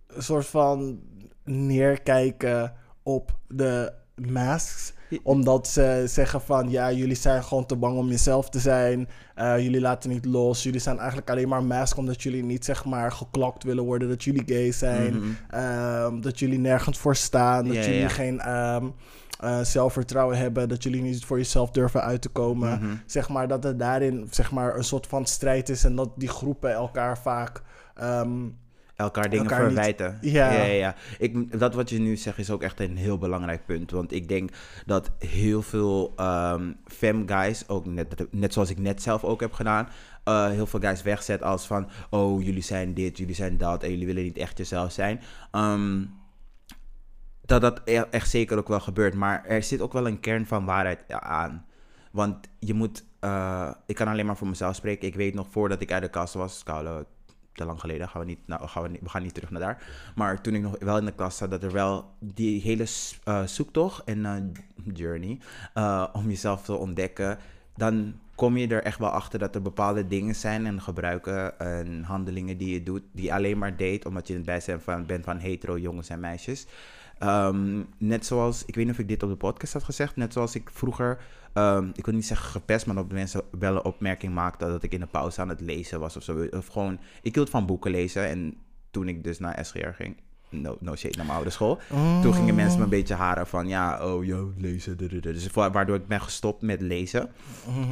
een 0.06 0.22
soort 0.22 0.46
van 0.46 1.00
neerkijken 1.44 2.74
op 3.02 3.38
de 3.48 3.92
masks. 4.14 4.92
Omdat 5.22 5.68
ze 5.68 6.04
zeggen 6.06 6.40
van... 6.40 6.70
Ja, 6.70 6.92
jullie 6.92 7.16
zijn 7.16 7.44
gewoon 7.44 7.66
te 7.66 7.76
bang 7.76 7.96
om 7.98 8.08
jezelf 8.08 8.48
te 8.50 8.58
zijn. 8.58 9.08
Eh, 9.34 9.58
jullie 9.58 9.80
laten 9.80 10.10
niet 10.10 10.24
los. 10.24 10.62
Jullie 10.62 10.80
zijn 10.80 10.98
eigenlijk 10.98 11.30
alleen 11.30 11.48
maar 11.48 11.62
mask 11.64 11.96
omdat 11.96 12.22
jullie 12.22 12.44
niet 12.44 12.64
zeg 12.64 12.84
maar 12.84 13.12
geklokt 13.12 13.62
willen 13.62 13.84
worden. 13.84 14.08
Dat 14.08 14.24
jullie 14.24 14.42
gay 14.46 14.72
zijn. 14.72 15.16
Mhm. 15.16 15.26
Ehm, 15.50 16.20
dat 16.20 16.38
jullie 16.38 16.58
nergens 16.58 16.98
voor 16.98 17.16
staan. 17.16 17.64
Dat 17.64 17.74
Ja, 17.74 17.80
jullie 17.82 17.98
ja. 17.98 18.08
geen 18.08 18.40
ehm, 18.40 18.86
eh, 19.40 19.60
zelfvertrouwen 19.60 20.38
hebben. 20.38 20.68
Dat 20.68 20.82
jullie 20.82 21.02
niet 21.02 21.24
voor 21.24 21.36
jezelf 21.38 21.70
durven 21.70 22.02
uit 22.02 22.22
te 22.22 22.28
komen. 22.28 22.78
Mhm. 22.82 22.94
Zeg 23.06 23.28
maar 23.28 23.48
dat 23.48 23.64
er 23.64 23.76
daarin 23.76 24.28
zeg 24.30 24.50
maar, 24.50 24.76
een 24.76 24.84
soort 24.84 25.06
van 25.06 25.26
strijd 25.26 25.68
is. 25.68 25.84
En 25.84 25.96
dat 25.96 26.10
die 26.16 26.28
groepen 26.28 26.72
elkaar 26.72 27.18
vaak. 27.18 27.62
ehm, 27.94 28.30
Elkaar 28.98 29.30
dingen 29.30 29.44
Elkaar 29.44 29.60
niet- 29.64 29.72
verwijten. 29.72 30.18
Ja. 30.20 30.52
ja, 30.52 30.62
ja, 30.64 30.72
ja. 30.72 30.94
Ik, 31.18 31.58
dat 31.58 31.74
wat 31.74 31.90
je 31.90 31.98
nu 31.98 32.16
zegt 32.16 32.38
is 32.38 32.50
ook 32.50 32.62
echt 32.62 32.80
een 32.80 32.96
heel 32.96 33.18
belangrijk 33.18 33.66
punt. 33.66 33.90
Want 33.90 34.12
ik 34.12 34.28
denk 34.28 34.50
dat 34.86 35.10
heel 35.18 35.62
veel 35.62 36.12
ehm 36.16 36.72
fem 36.84 37.28
guys, 37.28 37.68
ook 37.68 37.86
net, 37.86 38.26
net 38.30 38.52
zoals 38.52 38.70
ik 38.70 38.78
net 38.78 39.02
zelf 39.02 39.24
ook 39.24 39.40
heb 39.40 39.52
gedaan, 39.52 39.88
eh, 40.24 40.48
heel 40.50 40.66
veel 40.66 40.80
guys 40.80 41.02
wegzet 41.02 41.42
als 41.42 41.66
van, 41.66 41.88
oh, 42.10 42.42
jullie 42.42 42.62
zijn 42.62 42.94
dit, 42.94 43.18
jullie 43.18 43.34
zijn 43.34 43.56
dat 43.56 43.82
en 43.82 43.90
jullie 43.90 44.06
willen 44.06 44.22
niet 44.22 44.36
echt 44.38 44.58
jezelf 44.58 44.92
zijn. 44.92 45.20
Ehm, 45.50 46.04
dat 47.44 47.60
dat 47.60 47.80
e- 47.84 48.04
echt 48.10 48.30
zeker 48.30 48.58
ook 48.58 48.68
wel 48.68 48.80
gebeurt. 48.80 49.14
Maar 49.14 49.44
er 49.44 49.62
zit 49.62 49.80
ook 49.80 49.92
wel 49.92 50.06
een 50.06 50.20
kern 50.20 50.46
van 50.46 50.64
waarheid 50.64 51.12
aan. 51.12 51.66
Want 52.12 52.48
je 52.58 52.74
moet, 52.74 53.04
eh, 53.20 53.70
ik 53.86 53.94
kan 53.94 54.08
alleen 54.08 54.26
maar 54.26 54.36
voor 54.36 54.48
mezelf 54.48 54.74
spreken. 54.74 55.08
Ik 55.08 55.14
weet 55.14 55.34
nog 55.34 55.46
voordat 55.50 55.80
ik 55.80 55.92
uit 55.92 56.02
de 56.02 56.08
kast 56.08 56.34
was, 56.34 56.62
Koude, 56.62 57.06
te 57.58 57.64
lang 57.64 57.80
geleden, 57.80 58.08
gaan 58.08 58.20
we, 58.20 58.26
niet, 58.26 58.38
nou, 58.46 58.68
gaan 58.68 58.82
we, 58.82 58.88
niet, 58.88 59.00
we 59.00 59.08
gaan 59.08 59.22
niet 59.22 59.34
terug 59.34 59.50
naar 59.50 59.60
daar. 59.60 59.82
Maar 60.14 60.40
toen 60.40 60.54
ik 60.54 60.62
nog 60.62 60.76
wel 60.78 60.98
in 60.98 61.04
de 61.04 61.12
klas 61.12 61.36
zat, 61.36 61.50
dat 61.50 61.62
er 61.62 61.72
wel 61.72 62.10
die 62.18 62.60
hele 62.60 62.86
eh, 63.24 63.42
zoektocht 63.42 64.04
en 64.04 64.26
eh, 64.26 64.94
journey 64.94 65.38
eh, 65.74 66.06
om 66.12 66.28
jezelf 66.28 66.62
te 66.62 66.74
ontdekken, 66.74 67.38
dan 67.76 68.14
kom 68.34 68.56
je 68.56 68.68
er 68.68 68.82
echt 68.82 68.98
wel 68.98 69.08
achter 69.08 69.38
dat 69.38 69.54
er 69.54 69.62
bepaalde 69.62 70.06
dingen 70.06 70.34
zijn 70.34 70.66
en 70.66 70.80
gebruiken 70.80 71.58
en 71.58 72.02
handelingen 72.02 72.58
die 72.58 72.72
je 72.72 72.82
doet, 72.82 73.02
die 73.12 73.34
alleen 73.34 73.58
maar 73.58 73.76
deed 73.76 74.06
omdat 74.06 74.26
je 74.26 74.32
in 74.32 74.38
het 74.38 74.48
bijzijn 74.48 74.80
van, 74.80 75.06
bent 75.06 75.24
van 75.24 75.38
hetero 75.38 75.78
jongens 75.78 76.08
en 76.08 76.20
meisjes. 76.20 76.66
Ehm, 77.18 77.82
net 77.96 78.26
zoals, 78.26 78.64
ik 78.64 78.74
weet 78.74 78.84
niet 78.84 78.94
of 78.94 79.00
ik 79.00 79.08
dit 79.08 79.22
op 79.22 79.28
de 79.28 79.36
podcast 79.36 79.72
had 79.72 79.84
gezegd, 79.84 80.16
net 80.16 80.32
zoals 80.32 80.54
ik 80.54 80.70
vroeger, 80.72 81.18
ehm, 81.58 81.88
ik 81.94 82.04
wil 82.04 82.14
niet 82.14 82.26
zeggen 82.26 82.50
gepest, 82.50 82.86
maar 82.86 82.96
op 82.96 83.08
de 83.08 83.14
mensen 83.14 83.42
wel 83.58 83.74
een 83.74 83.84
opmerking 83.84 84.34
maakte 84.34 84.66
dat 84.66 84.82
ik 84.82 84.92
in 84.92 85.00
de 85.00 85.06
pauze 85.06 85.40
aan 85.40 85.48
het 85.48 85.60
lezen 85.60 86.00
was 86.00 86.16
of 86.16 86.22
zo. 86.22 86.46
Of 86.50 86.66
gewoon, 86.66 86.98
ik 87.22 87.34
hield 87.34 87.50
van 87.50 87.66
boeken 87.66 87.90
lezen 87.90 88.26
en 88.26 88.54
toen 88.90 89.08
ik 89.08 89.24
dus 89.24 89.38
naar 89.38 89.64
SGR 89.64 89.88
ging. 89.88 90.16
No, 90.50 90.76
no 90.80 90.96
shade 90.96 91.16
naar 91.16 91.24
mijn 91.26 91.36
oude 91.36 91.50
school. 91.50 91.78
Toen 92.22 92.34
gingen 92.34 92.54
mensen 92.54 92.78
me 92.78 92.84
een 92.84 92.90
beetje 92.90 93.14
haren 93.14 93.46
van, 93.46 93.68
ja, 93.68 94.06
oh, 94.14 94.24
yo, 94.24 94.52
lezen. 94.56 94.96
du- 94.96 95.06
du- 95.08 95.20
du. 95.20 95.32
Dus 95.32 95.50
wa- 95.50 95.70
waardoor 95.70 95.96
ik 95.96 96.06
ben 96.06 96.20
gestopt 96.20 96.62
met 96.62 96.80
lezen. 96.80 97.30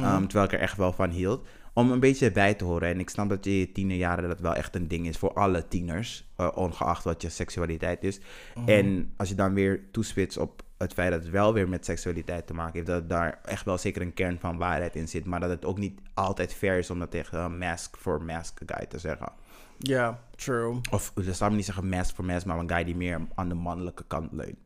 Ehm, 0.01 0.21
terwijl 0.21 0.45
ik 0.45 0.53
er 0.53 0.59
echt 0.59 0.77
wel 0.77 0.93
van 0.93 1.09
hield. 1.09 1.47
Om 1.73 1.91
een 1.91 1.99
beetje 1.99 2.31
bij 2.31 2.53
te 2.53 2.63
horen. 2.63 2.89
En 2.89 2.99
ik 2.99 3.09
snap 3.09 3.29
dat 3.29 3.45
je 3.45 3.71
tienerjaren 3.71 4.27
dat 4.29 4.39
wel 4.39 4.53
echt 4.55 4.75
een 4.75 4.87
ding 4.87 5.07
is 5.07 5.17
voor 5.17 5.33
alle 5.33 5.67
tieners. 5.67 6.25
eh, 6.35 6.47
ongeacht 6.55 7.03
wat 7.03 7.21
je 7.21 7.29
seksualiteit 7.29 8.03
is. 8.03 8.19
En 8.65 9.13
als 9.17 9.29
je 9.29 9.35
dan 9.35 9.53
weer 9.53 9.81
toespitst 9.91 10.37
op 10.37 10.61
het 10.77 10.93
feit 10.93 11.11
dat 11.11 11.21
het 11.21 11.31
wel 11.31 11.53
weer 11.53 11.69
met 11.69 11.85
seksualiteit 11.85 12.47
te 12.47 12.53
maken 12.53 12.73
heeft. 12.73 12.87
Dat 12.87 13.09
daar 13.09 13.39
echt 13.43 13.65
wel 13.65 13.77
zeker 13.77 14.01
een 14.01 14.13
kern 14.13 14.39
van 14.39 14.57
waarheid 14.57 14.95
in 14.95 15.07
zit. 15.07 15.25
Maar 15.25 15.39
dat 15.39 15.49
het 15.49 15.65
ook 15.65 15.77
niet 15.77 15.99
altijd 16.13 16.53
fair 16.53 16.77
is 16.77 16.89
om 16.89 16.99
dat 16.99 17.11
tegen 17.11 17.39
een 17.39 17.57
mask 17.57 17.97
for 17.97 18.23
mask 18.23 18.59
guy 18.65 18.85
te 18.85 18.99
zeggen. 18.99 19.31
Ja, 19.77 20.19
true. 20.35 20.79
Of 20.91 21.11
dat 21.13 21.35
zou 21.35 21.53
niet 21.53 21.65
zeggen 21.65 21.89
mask 21.89 22.15
for 22.15 22.25
mask, 22.25 22.45
maar 22.45 22.59
een 22.59 22.69
guy 22.69 22.83
die 22.83 22.95
meer 22.95 23.27
aan 23.35 23.49
de 23.49 23.55
mannelijke 23.55 24.03
kant 24.07 24.31
leunt. 24.31 24.57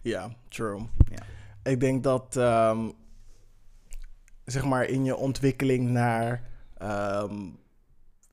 Ja, 0.00 0.30
true. 0.48 0.80
Ik 1.62 1.80
denk 1.80 2.02
dat, 2.02 2.36
ehm, 2.36 2.90
zeg 4.44 4.64
maar, 4.64 4.84
in 4.84 5.04
je 5.04 5.16
ontwikkeling 5.16 5.88
naar 5.88 6.42
ehm, 6.78 7.48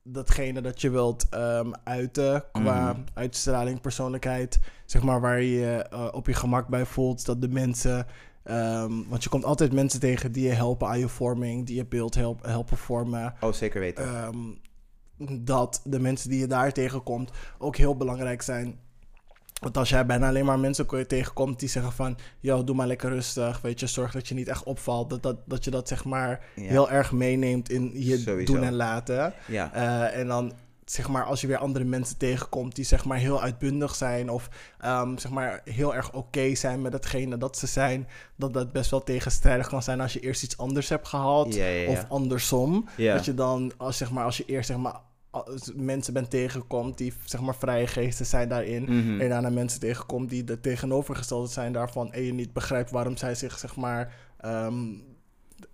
datgene 0.08 0.60
dat 0.60 0.80
je 0.80 0.90
wilt 0.90 1.28
ehm, 1.30 1.72
uiten 1.84 2.44
qua 2.52 2.92
Mhm. 2.92 3.00
uitstraling, 3.14 3.80
persoonlijkheid, 3.80 4.58
zeg 4.86 5.02
maar, 5.02 5.20
waar 5.20 5.40
je 5.40 5.50
je 5.58 5.82
eh, 5.90 6.08
op 6.12 6.26
je 6.26 6.34
gemak 6.34 6.68
bij 6.68 6.84
voelt, 6.84 7.26
dat 7.26 7.40
de 7.40 7.48
mensen, 7.48 8.06
ehm, 8.42 8.92
want 9.08 9.22
je 9.22 9.28
komt 9.28 9.44
altijd 9.44 9.72
mensen 9.72 10.00
tegen 10.00 10.32
die 10.32 10.44
je 10.48 10.52
helpen 10.54 10.88
aan 10.88 10.98
je 10.98 11.08
vorming, 11.08 11.66
die 11.66 11.76
je 11.76 11.86
beeld 11.86 12.14
help, 12.14 12.44
helpen 12.44 12.76
vormen. 12.76 13.34
Oh, 13.40 13.52
zeker 13.52 13.80
weten. 13.80 14.04
Ehm, 14.04 14.38
dat 15.44 15.80
de 15.84 16.00
mensen 16.00 16.30
die 16.30 16.38
je 16.38 16.46
daar 16.46 16.72
tegenkomt 16.72 17.30
ook 17.58 17.76
heel 17.76 17.96
belangrijk 17.96 18.42
zijn. 18.42 18.78
Want 19.60 19.76
als 19.76 19.88
jij 19.88 20.06
bijna 20.06 20.28
alleen 20.28 20.44
maar 20.44 20.58
mensen 20.58 20.86
ko- 20.86 21.06
tegenkomt 21.06 21.58
die 21.60 21.68
zeggen 21.68 21.92
van... 21.92 22.16
Yo, 22.40 22.64
doe 22.64 22.74
maar 22.76 22.86
lekker 22.86 23.10
rustig, 23.10 23.60
weet 23.60 23.80
je, 23.80 23.86
zorg 23.86 24.12
dat 24.12 24.28
je 24.28 24.34
niet 24.34 24.48
echt 24.48 24.62
opvalt. 24.64 25.10
Dat, 25.10 25.22
dat, 25.22 25.36
dat 25.44 25.64
je 25.64 25.70
dat 25.70 25.88
zeg 25.88 26.04
maar 26.04 26.44
Ja. 26.54 26.62
heel 26.62 26.90
erg 26.90 27.12
meeneemt 27.12 27.70
in 27.70 27.90
je 27.94 28.18
Sowieso. 28.18 28.52
doen 28.54 28.62
en 28.62 28.74
laten. 28.74 29.34
ja. 29.46 29.72
Eh, 29.72 30.20
en 30.20 30.26
dan 30.28 30.52
zeg 30.84 31.08
maar 31.08 31.24
als 31.24 31.40
je 31.40 31.46
weer 31.46 31.58
andere 31.58 31.84
mensen 31.84 32.16
tegenkomt 32.16 32.74
die 32.76 32.84
zeg 32.84 33.04
maar 33.04 33.18
heel 33.18 33.42
uitbundig 33.42 33.94
zijn... 33.94 34.30
of 34.30 34.48
ehm, 34.78 35.16
zeg 35.18 35.30
maar 35.32 35.60
heel 35.64 35.94
erg 35.94 36.12
oké 36.12 36.54
zijn 36.54 36.82
met 36.82 36.92
hetgene 36.92 37.38
dat 37.38 37.58
ze 37.58 37.66
zijn... 37.66 38.08
dat 38.36 38.52
dat 38.54 38.72
best 38.72 38.90
wel 38.90 39.02
tegenstrijdig 39.02 39.68
kan 39.68 39.82
zijn 39.82 40.00
als 40.00 40.12
je 40.12 40.20
eerst 40.20 40.42
iets 40.42 40.58
anders 40.58 40.88
hebt 40.88 41.08
gehaald... 41.08 41.54
Ja, 41.54 41.64
ja, 41.66 41.80
ja. 41.82 41.88
of 41.90 42.06
andersom. 42.08 42.88
Dat 42.96 43.24
je 43.24 43.34
dan, 43.34 43.72
als, 43.76 43.96
zeg 43.96 44.10
maar, 44.10 44.24
als 44.24 44.36
je 44.36 44.44
eerst 44.44 44.66
zeg 44.68 44.76
maar, 44.76 44.94
mensen 45.74 46.12
bent 46.12 46.30
tegenkomt 46.30 46.98
die 46.98 47.12
zeg 47.24 47.40
maar 47.40 47.56
vrije 47.56 47.86
geesten 47.86 48.26
zijn 48.26 48.48
daarin. 48.48 48.82
Mhm. 48.82 49.20
En 49.20 49.28
daarna 49.28 49.50
mensen 49.50 49.80
tegenkomt 49.80 50.30
die 50.30 50.44
de 50.44 50.60
tegenovergestelde 50.60 51.48
zijn 51.48 51.72
daarvan. 51.72 52.12
En 52.12 52.22
je 52.22 52.32
niet 52.32 52.52
begrijpt 52.52 52.90
waarom 52.90 53.16
zij 53.16 53.34
zich 53.34 53.58
zeg 53.58 53.76
maar 53.76 54.14
ehm, 54.40 54.84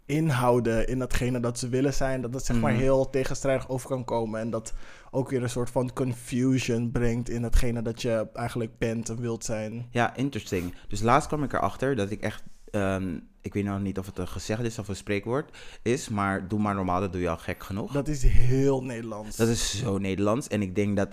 inhouden 0.06 0.86
in 0.88 0.98
datgene 0.98 1.40
dat 1.40 1.58
ze 1.58 1.68
willen 1.68 1.94
zijn. 1.94 2.20
Dat 2.20 2.32
dat 2.32 2.44
zeg 2.44 2.60
maar 2.60 2.72
Mhm. 2.72 2.80
heel 2.80 3.10
tegenstrijdig 3.10 3.68
over 3.68 3.88
kan 3.88 4.04
komen. 4.04 4.40
En 4.40 4.50
dat 4.50 4.72
ook 5.10 5.30
weer 5.30 5.42
een 5.42 5.50
soort 5.50 5.70
van 5.70 5.92
confusion 5.92 6.90
brengt 6.90 7.28
in 7.28 7.42
datgene 7.42 7.82
dat 7.82 8.02
je 8.02 8.28
eigenlijk 8.32 8.78
bent 8.78 9.08
en 9.08 9.20
wilt 9.20 9.44
zijn. 9.44 9.86
Ja, 9.90 10.16
interesting. 10.16 10.74
Dus 10.88 11.00
laatst 11.00 11.28
kwam 11.28 11.42
ik 11.42 11.52
erachter 11.52 11.96
dat 11.96 12.10
ik 12.10 12.20
echt... 12.20 12.42
ehm, 12.72 13.18
ik 13.40 13.54
weet 13.54 13.64
nog 13.64 13.80
niet 13.80 13.98
of 13.98 14.06
het 14.06 14.18
een 14.18 14.28
gezegd 14.28 14.62
is 14.62 14.78
of 14.78 14.88
een 14.88 14.96
spreekwoord 14.96 15.56
is, 15.82 16.08
maar 16.08 16.48
doe 16.48 16.60
maar 16.60 16.74
normaal, 16.74 17.00
dat 17.00 17.12
doe 17.12 17.20
je 17.20 17.28
al 17.28 17.36
gek 17.38 17.62
genoeg. 17.64 17.92
Dat 17.92 18.08
is 18.08 18.22
heel 18.22 18.82
Nederlands. 18.82 19.36
Dat 19.36 19.48
is 19.48 19.78
zo 19.78 19.98
Nederlands. 19.98 20.48
En 20.48 20.62
ik 20.62 20.74
denk 20.74 20.96
dat 20.96 21.08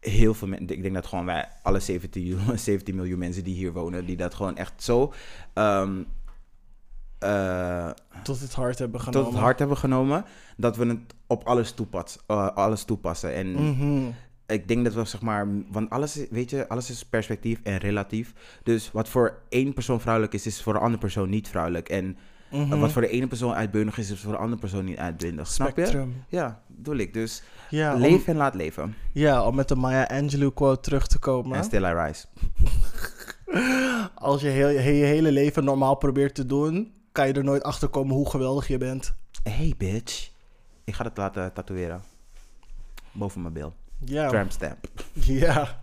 heel 0.00 0.34
veel 0.34 0.48
mensen, 0.48 0.68
ik 0.68 0.82
denk 0.82 0.94
dat 0.94 1.06
gewoon 1.06 1.24
wij, 1.24 1.48
alle 1.62 1.80
17, 1.80 2.22
miljoen- 2.22 2.58
17 2.68 2.94
miljoen 2.94 3.18
mensen 3.18 3.44
die 3.44 3.54
hier 3.54 3.72
wonen, 3.72 4.06
die 4.06 4.16
dat 4.16 4.34
gewoon 4.34 4.56
echt 4.56 4.82
zo 4.82 5.12
ehm, 5.52 6.02
eh, 7.18 7.90
Tot 8.22 8.40
het 8.40 8.52
hart 8.54 8.78
hebben 8.78 9.00
genomen. 9.00 9.24
tot 9.24 9.32
het 9.32 9.42
hart 9.42 9.58
hebben 9.58 9.76
genomen, 9.76 10.24
dat 10.56 10.76
we 10.76 10.86
het 10.86 11.14
op 11.26 11.44
alles, 11.44 11.72
toepas, 11.72 12.18
eh, 12.26 12.46
alles 12.48 12.84
toepassen. 12.84 13.34
En 13.34 13.50
Mhm. 13.52 14.10
Ik 14.46 14.68
denk 14.68 14.84
dat 14.84 14.94
we 14.94 15.04
zeg 15.04 15.20
maar, 15.22 15.46
want 15.70 15.90
alles, 15.90 16.16
is- 16.16 16.26
weet 16.30 16.50
je, 16.50 16.68
alles 16.68 16.90
is 16.90 17.04
perspectief 17.04 17.60
en 17.62 17.78
relatief. 17.78 18.32
Dus 18.62 18.90
wat 18.92 19.08
voor 19.08 19.38
één 19.48 19.72
persoon 19.74 20.00
vrouwelijk 20.00 20.34
is, 20.34 20.46
is 20.46 20.62
voor 20.62 20.74
een 20.74 20.80
andere 20.80 20.98
persoon 21.00 21.28
niet 21.30 21.48
vrouwelijk. 21.48 21.88
En 21.88 22.16
Mhm. 22.50 22.78
wat 22.78 22.92
voor 22.92 23.02
de 23.02 23.08
ene 23.08 23.26
persoon 23.26 23.54
uitbundig 23.54 23.98
is, 23.98 24.10
is 24.10 24.20
voor 24.20 24.32
de 24.32 24.38
andere 24.38 24.60
persoon 24.60 24.84
niet 24.84 24.98
uitbundig. 24.98 25.46
Snap 25.46 25.76
je? 25.76 26.06
Ja, 26.28 26.62
bedoel 26.66 26.96
ik. 26.96 27.12
Dus 27.14 27.42
Ja, 27.70 27.94
om- 27.94 28.00
leef 28.00 28.26
en 28.26 28.36
laat 28.36 28.54
leven. 28.54 28.94
Ja, 29.12 29.46
om 29.46 29.54
met 29.54 29.68
de 29.68 29.74
Maya 29.76 30.02
Angelou 30.04 30.52
quote 30.52 30.80
terug 30.80 31.06
te 31.06 31.18
komen. 31.18 31.56
En 31.56 31.64
still 31.64 31.84
I 31.84 31.92
rise. 31.92 32.26
Als 34.14 34.40
je 34.40 34.48
heel, 34.48 34.68
je 34.68 34.80
je 34.92 35.04
hele 35.04 35.32
leven 35.32 35.64
normaal 35.64 35.94
probeert 35.94 36.34
te 36.34 36.46
doen, 36.46 36.92
kan 37.12 37.26
je 37.26 37.32
er 37.32 37.44
nooit 37.44 37.62
achter 37.62 37.88
komen 37.88 38.14
hoe 38.16 38.30
geweldig 38.30 38.68
je 38.68 38.78
bent. 38.78 39.14
Hey 39.42 39.74
bitch. 39.76 40.30
Ik 40.84 40.94
ga 40.94 41.04
het 41.04 41.16
laten 41.16 41.52
tatoeëren. 41.52 42.02
Boven 43.12 43.40
mijn 43.42 43.52
bil. 43.52 43.74
Ja. 44.04 44.28
Tramp 44.28 44.50
stamp. 44.50 44.86
Ja. 45.14 45.78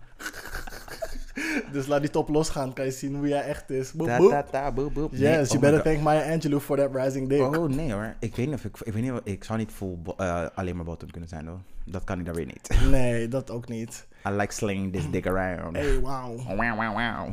dus 1.72 1.86
laat 1.86 2.00
die 2.00 2.10
top 2.10 2.28
losgaan, 2.28 2.72
kan 2.72 2.84
je 2.84 2.90
zien 2.90 3.14
hoe 3.16 3.28
jij 3.28 3.42
echt 3.42 3.70
is. 3.70 3.92
Ta 3.96 4.18
ta 4.18 4.42
ta. 4.42 4.70
Nee, 4.70 5.08
Yes, 5.10 5.46
oh 5.46 5.46
you 5.46 5.58
better 5.58 5.72
God. 5.72 5.82
thank 5.82 6.00
Maya 6.00 6.32
Angelou 6.32 6.60
for 6.60 6.76
that 6.76 6.94
rising 6.94 7.28
dick. 7.28 7.40
Oh 7.40 7.68
nee 7.68 7.92
hoor. 7.92 8.14
Ik 8.18 8.36
weet 8.36 8.46
niet 8.46 8.54
of 8.54 8.64
ik... 8.64 8.76
Ik 8.80 8.92
weet 8.92 9.02
niet 9.02 9.20
ik 9.24 9.44
zou 9.44 9.58
niet 9.58 9.70
full 9.72 9.96
eh, 10.16 10.46
alleen 10.54 10.76
maar 10.76 10.84
bottom 10.84 11.10
kunnen 11.10 11.28
zijn 11.28 11.46
hoor. 11.46 11.60
Dat 11.84 12.04
kan 12.04 12.18
ik 12.18 12.24
dan 12.24 12.34
weer 12.34 12.46
niet. 12.46 12.68
Nee, 12.90 13.28
dat 13.28 13.50
ook 13.50 13.68
niet. 13.68 14.06
I 14.26 14.30
like 14.30 14.52
slinging 14.52 14.92
this 14.92 15.10
dick 15.10 15.26
around. 15.26 15.76
Hey, 15.76 16.00
wauw. 16.00 16.36
Wow 16.36 16.58
wow 16.58 16.96
wow. 16.96 17.30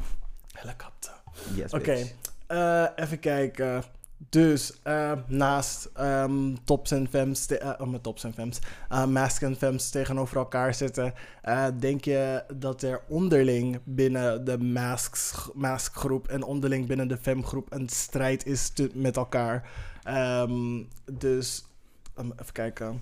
Helikopter. 0.51 1.13
Yes 1.55 1.73
Oké, 1.73 1.97
eh, 2.47 2.85
even 2.95 3.19
kijken. 3.19 3.83
Dus 4.29 4.81
eh, 4.83 5.11
naast 5.27 5.89
ehm, 5.93 6.55
tops 6.63 6.91
en 6.91 7.07
femmes, 7.07 7.47
eh, 7.47 7.93
tops 8.01 8.23
en 8.23 8.33
femmes, 8.33 8.59
eh, 8.89 9.05
mask 9.05 9.41
en 9.41 9.55
femmes 9.55 9.89
tegenover 9.89 10.37
elkaar 10.37 10.73
zitten, 10.73 11.13
denk 11.79 12.05
je 12.05 12.43
dat 12.55 12.81
er 12.81 13.01
onderling 13.07 13.79
binnen 13.83 14.45
de 14.45 14.57
masks, 14.57 15.49
maskgroep 15.53 16.27
en 16.27 16.43
onderling 16.43 16.87
binnen 16.87 17.07
de 17.07 17.17
femgroep 17.17 17.73
een 17.73 17.89
strijd 17.89 18.45
is 18.45 18.71
met 18.93 19.17
elkaar? 19.17 19.69
Ehm, 20.03 20.83
dus, 21.11 21.65
even 22.15 22.53
kijken. 22.53 23.01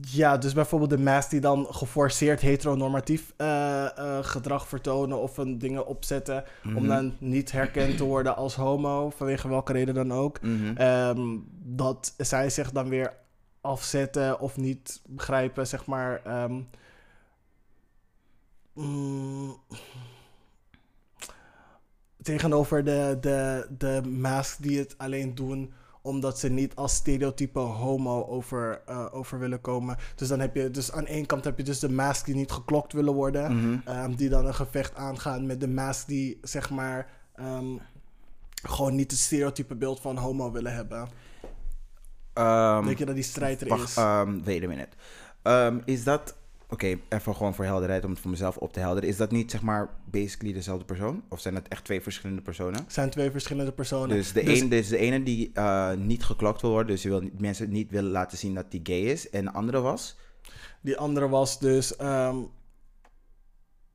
Ja, 0.00 0.36
dus 0.38 0.52
bijvoorbeeld 0.52 0.90
de 0.90 0.98
mask 0.98 1.30
die 1.30 1.40
dan 1.40 1.66
geforceerd 1.70 2.40
heteronormatief 2.40 3.32
eh, 3.36 3.98
eh, 3.98 4.24
gedrag 4.24 4.68
vertonen 4.68 5.18
of 5.22 5.36
een 5.36 5.58
dingen 5.58 5.86
opzetten 5.86 6.44
om 6.64 6.72
Mhm. 6.72 6.86
dan 6.86 7.14
niet 7.18 7.52
herkend 7.52 7.96
te 7.96 8.04
worden 8.04 8.36
als 8.36 8.54
homo, 8.54 9.10
vanwege 9.10 9.48
welke 9.48 9.72
reden 9.72 9.94
dan 9.94 10.12
ook. 10.12 10.40
Mhm. 10.42 10.76
Ehm, 10.76 11.38
dat 11.62 12.14
zij 12.16 12.50
zich 12.50 12.72
dan 12.72 12.88
weer 12.88 13.12
afzetten 13.60 14.40
of 14.40 14.56
niet 14.56 15.00
begrijpen, 15.06 15.66
zeg 15.66 15.86
maar. 15.86 16.20
ehm, 16.24 16.60
mm, 18.74 19.56
tegenover 22.22 22.84
de, 22.84 23.16
de, 23.20 23.66
de 23.78 24.00
masks 24.08 24.56
die 24.56 24.78
het 24.78 24.94
alleen 24.98 25.34
doen 25.34 25.72
omdat 26.02 26.38
ze 26.38 26.48
niet 26.48 26.76
als 26.76 26.94
stereotype 26.94 27.58
homo 27.58 28.26
over, 28.26 28.82
eh, 28.86 29.06
over 29.10 29.38
willen 29.38 29.60
komen. 29.60 29.96
Dus 30.14 30.28
dan 30.28 30.40
heb 30.40 30.54
je, 30.54 30.70
dus 30.70 30.92
aan 30.92 31.06
één 31.06 31.26
kant 31.26 31.44
heb 31.44 31.56
je 31.58 31.64
dus 31.64 31.78
de 31.78 31.90
mask 31.90 32.24
die 32.24 32.34
niet 32.34 32.50
geklokt 32.52 32.92
willen 32.92 33.14
worden. 33.14 33.56
Mhm. 33.56 33.78
Ehm, 33.84 34.14
die 34.14 34.28
dan 34.28 34.46
een 34.46 34.54
gevecht 34.54 34.94
aangaan 34.94 35.46
met 35.46 35.60
de 35.60 35.68
mask 35.68 36.06
die, 36.06 36.38
zeg 36.42 36.70
maar, 36.70 37.10
ehm, 37.34 37.76
gewoon 38.62 38.94
niet 38.94 39.10
het 39.10 39.20
stereotype 39.20 39.74
beeld 39.74 40.00
van 40.00 40.16
homo 40.16 40.50
willen 40.52 40.74
hebben. 40.74 41.08
Ehm, 42.32 42.84
Denk 42.84 42.98
je 42.98 43.04
dat 43.06 43.14
die 43.14 43.24
strijd 43.24 43.60
er 43.60 43.68
Wacht, 43.68 43.88
is? 43.88 43.94
wait 44.44 44.64
a 44.64 44.66
minute. 44.66 44.96
Is 45.84 46.04
dat... 46.04 46.34
Oké, 46.72 46.98
even 47.08 47.34
gewoon 47.36 47.54
voor 47.54 47.64
helderheid, 47.64 48.04
om 48.04 48.10
het 48.10 48.20
voor 48.20 48.30
mezelf 48.30 48.56
op 48.56 48.72
te 48.72 48.80
helderen. 48.80 49.08
Is 49.08 49.16
dat 49.16 49.30
niet, 49.30 49.50
zeg 49.50 49.62
maar, 49.62 49.90
basically 50.04 50.52
dezelfde 50.52 50.84
persoon? 50.84 51.22
Of 51.28 51.40
zijn 51.40 51.54
dat 51.54 51.68
echt 51.68 51.84
twee 51.84 52.00
verschillende 52.02 52.42
personen? 52.42 52.74
Het 52.82 52.92
zijn 52.92 53.10
twee 53.10 53.30
verschillende 53.30 53.72
personen. 53.72 54.08
Dus 54.16 54.32
de, 54.32 54.60
een, 54.60 54.68
dus 54.68 54.88
de 54.88 54.96
ene 54.96 55.22
die 55.22 55.50
eh, 55.54 55.92
niet 55.92 56.24
geklokt 56.24 56.60
wil 56.60 56.70
worden, 56.70 56.92
dus 56.92 57.02
je 57.02 57.08
wil 57.08 57.20
niet- 57.20 57.40
mensen 57.40 57.70
niet 57.70 57.90
willen 57.90 58.10
laten 58.10 58.38
zien 58.38 58.54
dat 58.54 58.70
die 58.70 58.80
gay 58.82 59.00
is. 59.00 59.30
En 59.30 59.44
de 59.44 59.52
andere 59.52 59.80
was? 59.80 60.16
Die 60.80 60.96
andere 60.96 61.28
was 61.28 61.58
dus 61.58 61.96
ehm, 61.96 62.36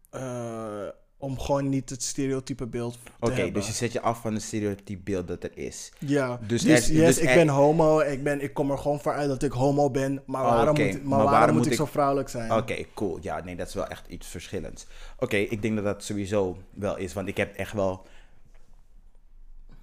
eh, 0.10 0.88
om 1.20 1.40
gewoon 1.40 1.70
niet 1.70 1.90
het 1.90 2.04
stereotype 2.04 2.68
beeld 2.68 2.94
te 3.04 3.12
Oké, 3.20 3.34
hebben. 3.34 3.54
dus 3.54 3.68
je 3.68 3.74
zet 3.74 3.92
je 3.92 4.02
af 4.02 4.22
van 4.22 4.34
het 4.34 4.42
stereotype 4.44 5.02
beeld 5.04 5.28
dat 5.28 5.44
er 5.44 5.58
is. 5.58 5.92
Ja, 6.00 6.40
Dus 6.48 6.62
dus, 6.62 6.90
er- 6.90 6.96
yes, 6.96 7.06
dus 7.16 7.18
ik 7.18 7.30
er- 7.30 7.36
ben 7.36 7.48
homo, 7.48 8.00
ik, 8.00 8.24
ben, 8.24 8.42
ik 8.42 8.54
kom 8.54 8.72
er 8.72 8.78
gewoon 8.78 9.00
voor 9.00 9.14
uit 9.14 9.28
dat 9.30 9.44
ik 9.44 9.52
homo 9.52 9.90
ben, 9.90 10.22
maar 10.26 10.42
Oh, 10.44 10.50
waarom, 10.50 10.70
oké. 10.70 10.84
moet, 10.86 10.96
ik- 10.96 11.00
maar 11.00 11.08
Maar 11.10 11.18
waarom 11.18 11.32
waarom 11.40 11.56
moet 11.56 11.66
ik 11.66 11.72
ik- 11.72 11.78
zo 11.78 11.86
vrouwelijk 11.86 12.30
zijn? 12.30 12.52
Oké, 12.54 12.86
cool. 12.94 13.18
Ja, 13.22 13.44
nee, 13.44 13.56
dat 13.56 13.68
is 13.68 13.74
wel 13.74 13.88
echt 13.88 14.08
iets 14.08 14.28
verschillends. 14.28 14.86
Oké, 15.20 15.36
ik 15.38 15.62
denk 15.62 15.76
dat 15.76 15.84
dat 15.84 16.04
sowieso 16.04 16.58
wel 16.74 16.98
is, 16.98 17.14
want 17.14 17.28
ik 17.28 17.38
heb 17.38 17.56
echt 17.56 17.74
wel 17.74 18.06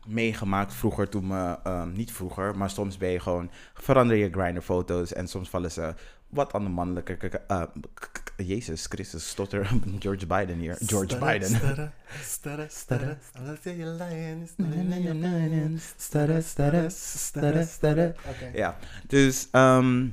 meegemaakt 0.06 0.74
vroeger 0.74 1.08
toen 1.08 1.26
me, 1.26 1.58
ehm, 1.64 1.92
niet 1.92 2.12
vroeger, 2.12 2.56
maar 2.56 2.70
soms 2.70 2.96
ben 2.96 3.08
je 3.10 3.20
gewoon, 3.20 3.50
verander 3.74 4.16
je 4.16 4.30
grinder 4.30 4.62
foto's 4.62 5.12
en 5.12 5.28
soms 5.28 5.48
vallen 5.48 5.72
ze 5.72 5.94
wat 6.28 6.52
aan 6.52 6.64
de 6.64 6.70
mannelijke... 6.70 7.28
eh, 7.46 7.62
Jezus 8.36 8.86
Christus, 8.86 9.28
stotter 9.28 9.70
George 9.98 10.26
Biden 10.26 10.58
hier. 10.58 10.76
George 10.86 11.18
Biden. 11.18 11.48
Stutter, 11.48 11.92
stutter, 12.20 12.66
stutter. 12.70 13.18
I'll 13.46 13.58
tell 13.62 13.76
you 13.76 13.96
lying. 13.96 14.48
Stutter, 15.96 16.42
stutter, 16.42 16.90
stutter, 16.90 17.64
stutter. 17.64 18.14
Oké. 18.28 18.50
Ja, 18.54 18.76
dus 19.06 19.48
ehm, 19.50 20.08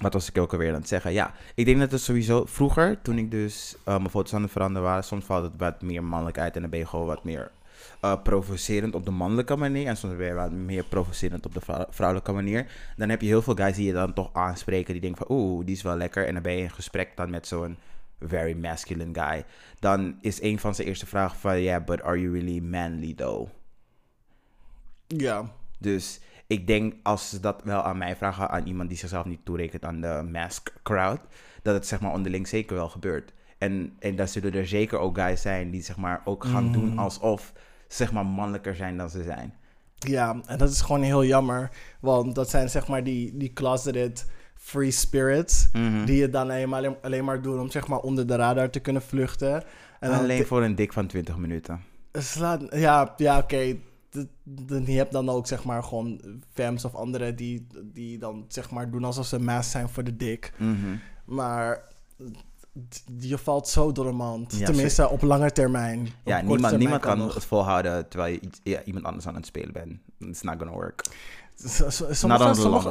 wat 0.00 0.12
was 0.12 0.28
ik 0.28 0.38
ook 0.38 0.52
alweer 0.52 0.68
aan 0.68 0.80
het 0.80 0.88
zeggen? 0.88 1.12
Ja, 1.12 1.34
ik 1.54 1.64
denk 1.64 1.78
dat 1.78 1.90
het 1.90 2.00
sowieso 2.00 2.44
vroeger, 2.44 3.02
toen 3.02 3.18
ik 3.18 3.30
dus 3.30 3.76
eh, 3.84 3.96
mijn 3.96 4.10
foto's 4.10 4.34
aan 4.34 4.42
het 4.42 4.52
veranderen 4.52 4.88
waren, 4.88 5.04
soms 5.04 5.24
valt 5.24 5.42
het 5.42 5.52
wat 5.56 5.82
meer 5.82 6.04
mannelijk 6.04 6.38
uit 6.38 6.54
en 6.54 6.60
dan 6.60 6.70
ben 6.70 6.78
je 6.78 6.86
gewoon 6.86 7.06
wat 7.06 7.24
meer 7.24 7.50
eh, 8.00 8.22
provocerend 8.22 8.94
op 8.94 9.04
de 9.04 9.10
mannelijke 9.10 9.56
manier 9.56 9.86
en 9.86 9.96
soms 9.96 10.14
je 10.18 10.32
wat 10.32 10.52
meer 10.52 10.84
provocerend 10.84 11.46
op 11.46 11.54
de 11.54 11.60
vrou- 11.60 11.86
vrouwelijke 11.90 12.32
manier. 12.32 12.66
Dan 12.96 13.08
heb 13.08 13.20
je 13.20 13.26
heel 13.26 13.42
veel 13.42 13.54
guys 13.54 13.76
die 13.76 13.86
je 13.86 13.92
dan 13.92 14.12
toch 14.12 14.30
aanspreken 14.32 14.92
die 14.92 15.02
denken 15.02 15.26
van 15.26 15.36
oeh, 15.36 15.64
die 15.64 15.74
is 15.74 15.82
wel 15.82 15.96
lekker 15.96 16.26
en 16.26 16.34
dan 16.34 16.42
ben 16.42 16.52
je 16.52 16.62
in 16.62 16.70
gesprek 16.70 17.16
dan 17.16 17.30
met 17.30 17.46
zo'n 17.46 17.76
very 18.20 18.56
masculine 18.56 19.20
guy. 19.20 19.44
Dan 19.78 20.18
is 20.20 20.42
een 20.42 20.58
van 20.58 20.74
zijn 20.74 20.88
eerste 20.88 21.06
vragen 21.06 21.38
van 21.38 21.62
yeah, 21.62 21.84
but 21.84 22.02
are 22.02 22.20
you 22.20 22.32
really 22.32 22.60
manly 22.60 23.14
though? 23.14 23.50
Ja. 25.06 25.52
Dus 25.78 26.20
ik 26.46 26.66
denk 26.66 26.94
als 27.02 27.28
ze 27.28 27.40
dat 27.40 27.62
wel 27.64 27.82
aan 27.82 27.98
mij 27.98 28.16
vragen, 28.16 28.50
aan 28.50 28.66
iemand 28.66 28.88
die 28.88 28.98
zichzelf 28.98 29.24
niet 29.24 29.44
toerekent 29.44 29.84
aan 29.84 30.00
de 30.00 30.28
mask 30.32 30.72
crowd, 30.82 31.20
dat 31.62 31.74
het 31.74 31.86
zeg 31.86 32.00
maar 32.00 32.12
onderling 32.12 32.48
zeker 32.48 32.76
wel 32.76 32.88
gebeurt. 32.88 33.32
En, 33.58 33.96
en 33.98 34.16
dat 34.16 34.30
zullen 34.30 34.54
er 34.54 34.66
zeker 34.66 34.98
ook 34.98 35.18
guys 35.18 35.42
zijn 35.42 35.70
die 35.70 35.82
zeg 35.82 35.96
maar 35.96 36.20
ook 36.24 36.44
gaan 36.44 36.72
doen 36.72 36.98
alsof 36.98 37.52
zeg 37.92 38.12
maar 38.12 38.26
mannelijker 38.26 38.74
zijn 38.76 38.96
dan 38.96 39.10
ze 39.10 39.22
zijn. 39.22 39.54
Ja, 39.94 40.40
en 40.46 40.58
dat 40.58 40.70
is 40.70 40.80
gewoon 40.80 41.02
heel 41.02 41.24
jammer. 41.24 41.70
Want 42.00 42.34
dat 42.34 42.50
zijn 42.50 42.70
zeg 42.70 42.88
maar 42.88 43.04
die, 43.04 43.36
die 43.36 43.52
closeted 43.52 44.26
free 44.54 44.90
spirits. 44.90 45.68
Mhm. 45.72 46.04
Die 46.04 46.22
het 46.22 46.32
dan 46.32 46.42
alleen 46.42 46.68
maar, 46.68 46.96
alleen 47.02 47.24
maar 47.24 47.42
doen 47.42 47.60
om 47.60 47.70
zeg 47.70 47.86
maar 47.86 47.98
onder 47.98 48.26
de 48.26 48.36
radar 48.36 48.70
te 48.70 48.80
kunnen 48.80 49.02
vluchten. 49.02 49.64
En 50.00 50.10
Alleen 50.10 50.46
voor 50.46 50.62
een 50.62 50.74
dik 50.74 50.92
van 50.92 51.06
20 51.06 51.36
minuten. 51.36 51.80
slaat, 52.12 52.62
ja, 52.70 53.14
ja 53.16 53.38
oké. 53.38 53.76
Je 54.84 54.96
hebt 54.96 55.12
dan 55.12 55.28
ook 55.28 55.46
zeg 55.46 55.64
maar 55.64 55.82
gewoon 55.82 56.20
fans 56.52 56.84
of 56.84 56.94
anderen 56.94 57.36
die, 57.36 57.66
die 57.82 58.18
dan 58.18 58.44
zeg 58.48 58.70
maar 58.70 58.90
doen 58.90 59.04
alsof 59.04 59.26
ze 59.26 59.38
maas 59.38 59.70
zijn 59.70 59.88
voor 59.88 60.04
de 60.04 60.16
dik. 60.16 60.52
Mhm. 60.56 60.96
Maar 61.24 61.82
je 63.18 63.38
valt 63.38 63.68
zo 63.68 63.92
door 63.92 64.04
de 64.04 64.12
mand. 64.12 64.56
Ja, 64.58 64.64
Tenminste, 64.66 65.08
op 65.08 65.22
lange 65.22 65.52
termijn. 65.52 66.00
Op 66.00 66.06
Ja, 66.24 66.36
niemand, 66.36 66.58
termijn 66.60 66.78
niemand 66.78 67.02
kan 67.02 67.20
het 67.20 67.44
volhouden 67.44 68.08
terwijl 68.08 68.32
je 68.32 68.40
iets- 68.40 68.60
ja, 68.62 68.82
iemand 68.84 69.04
anders 69.04 69.26
aan 69.26 69.34
het 69.34 69.46
spelen 69.46 69.72
bent. 69.72 69.92
It's 70.18 70.42
not 70.42 70.54
gonna 70.58 70.72
work. 70.72 71.02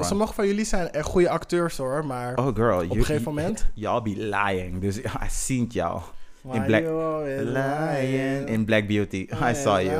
Sommige, 0.04 0.34
van 0.34 0.48
jullie 0.48 0.66
zijn 0.66 0.92
echt 0.92 1.06
goede 1.06 1.30
acteurs 1.30 1.78
hoor, 1.78 2.06
maar 2.06 2.38
Oh 2.38 2.56
girl, 2.56 2.78
op 2.84 2.90
een 2.90 3.06
gegeven 3.06 3.24
moment... 3.34 3.66
Y'all 3.74 4.02
be 4.02 4.16
lying. 4.18 4.82
Dus 4.82 4.98
I 5.26 5.30
seen 5.30 5.66
jou. 5.70 6.02
Why 6.42 6.60
Black- 6.60 6.84
Lying. 7.40 8.48
In 8.50 8.66
Black 8.66 8.88
Beauty. 8.88 9.28
I 9.50 9.56
saw 9.56 9.82
you. 9.82 9.98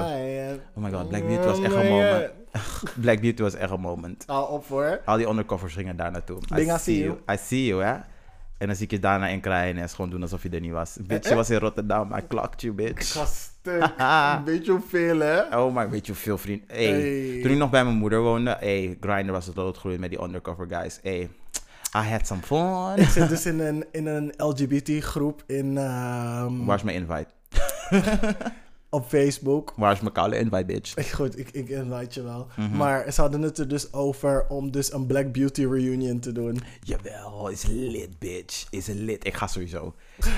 Oh 0.76 0.84
my 0.84 0.92
god, 0.92 1.08
Black 1.10 1.28
Beauty 1.28 1.46
was 1.48 1.62
echt 1.62 1.74
een 1.74 1.88
moment. 1.90 2.32
Black 3.02 3.20
Beauty 3.22 3.42
was 3.42 3.54
echt 3.56 3.72
een 3.72 3.80
moment. 3.80 4.24
Hou 4.28 4.52
op 4.52 4.68
hoor. 4.68 5.02
Al 5.06 5.18
die 5.18 5.28
undercovers 5.28 5.74
gingen 5.74 5.96
daar 5.98 6.12
naartoe. 6.12 6.38
I 6.58 6.78
see 6.80 6.98
you. 7.00 7.18
I 7.32 7.38
see 7.38 7.66
you, 7.66 7.84
hè? 7.84 7.96
En 8.60 8.68
dan 8.68 8.76
zie 8.76 8.86
ik 8.86 8.92
je 8.92 9.00
daarna 9.00 9.28
in 9.28 9.40
krijgen 9.40 9.78
en 9.78 9.84
is 9.84 9.94
gewoon 9.94 10.10
doen 10.12 10.22
alsof 10.22 10.44
je 10.44 10.50
er 10.50 10.60
niet 10.60 10.72
was. 10.72 10.98
Bitch, 11.02 11.24
Eh, 11.24 11.30
je 11.30 11.36
was 11.36 11.50
in 11.50 11.58
Rotterdam. 11.58 12.14
I 12.16 12.28
clocked 12.28 12.62
you, 12.62 12.74
bitch. 12.74 13.12
Gasten. 13.12 13.94
Weet 14.46 14.66
je 14.66 14.72
hoeveel 14.72 15.20
hè? 15.20 15.58
Oh 15.58 15.76
my, 15.76 15.90
weet 15.90 16.06
je 16.06 16.12
hoeveel 16.12 16.38
vrienden... 16.38 16.68
Hey, 16.68 16.86
Hey. 16.86 17.40
toen 17.42 17.52
ik 17.52 17.58
nog 17.58 17.70
bij 17.70 17.84
mijn 17.84 17.96
moeder 17.96 18.22
woonde, 18.22 18.58
hey, 18.60 18.98
Grindr 19.02 19.32
was 19.32 19.46
het 19.46 19.56
doodgroeien 19.56 20.00
met 20.00 20.10
die 20.10 20.22
undercover 20.24 20.68
guys. 20.70 21.00
Hey, 21.04 21.30
I 21.98 22.10
had 22.10 22.28
some 22.28 22.42
fun. 22.42 23.04
Ik 23.04 23.10
zit 23.10 23.30
dus 23.30 23.46
in 23.46 23.60
een, 23.60 23.86
in 23.92 24.06
een 24.08 24.34
LGBT 24.38 25.04
groep 25.04 25.44
in, 25.48 25.78
ehm, 25.78 26.66
Waar 26.66 26.76
is 26.78 26.84
mijn 26.84 26.98
invite? 26.98 27.28
op 28.90 29.06
Facebook. 29.06 29.74
Waar 29.76 29.92
is 29.92 30.00
mijn 30.00 30.14
koude 30.14 30.38
invite, 30.38 30.66
bitch? 30.66 30.94
Goed, 31.16 31.40
ik, 31.40 31.50
ik 31.52 31.70
invite 31.70 32.20
je 32.20 32.24
wel. 32.24 32.48
Mhm. 32.56 32.78
Maar 32.78 33.14
ze 33.14 33.22
hadden 33.22 33.42
het 33.42 33.58
er 33.58 33.68
dus 33.68 33.94
over 33.94 34.46
om 34.48 34.72
dus 34.72 34.94
een 34.94 35.06
Black 35.06 35.32
Beauty 35.32 35.66
reunion 35.66 36.20
te 36.20 36.32
doen. 36.32 36.62
Jawel, 36.84 37.48
is 37.50 37.66
lit, 37.68 38.20
bitch. 38.20 38.68
Is 38.70 38.88
lit. 38.88 39.26
Ik 39.26 39.34
ga 39.34 39.48
sowieso. 39.48 39.94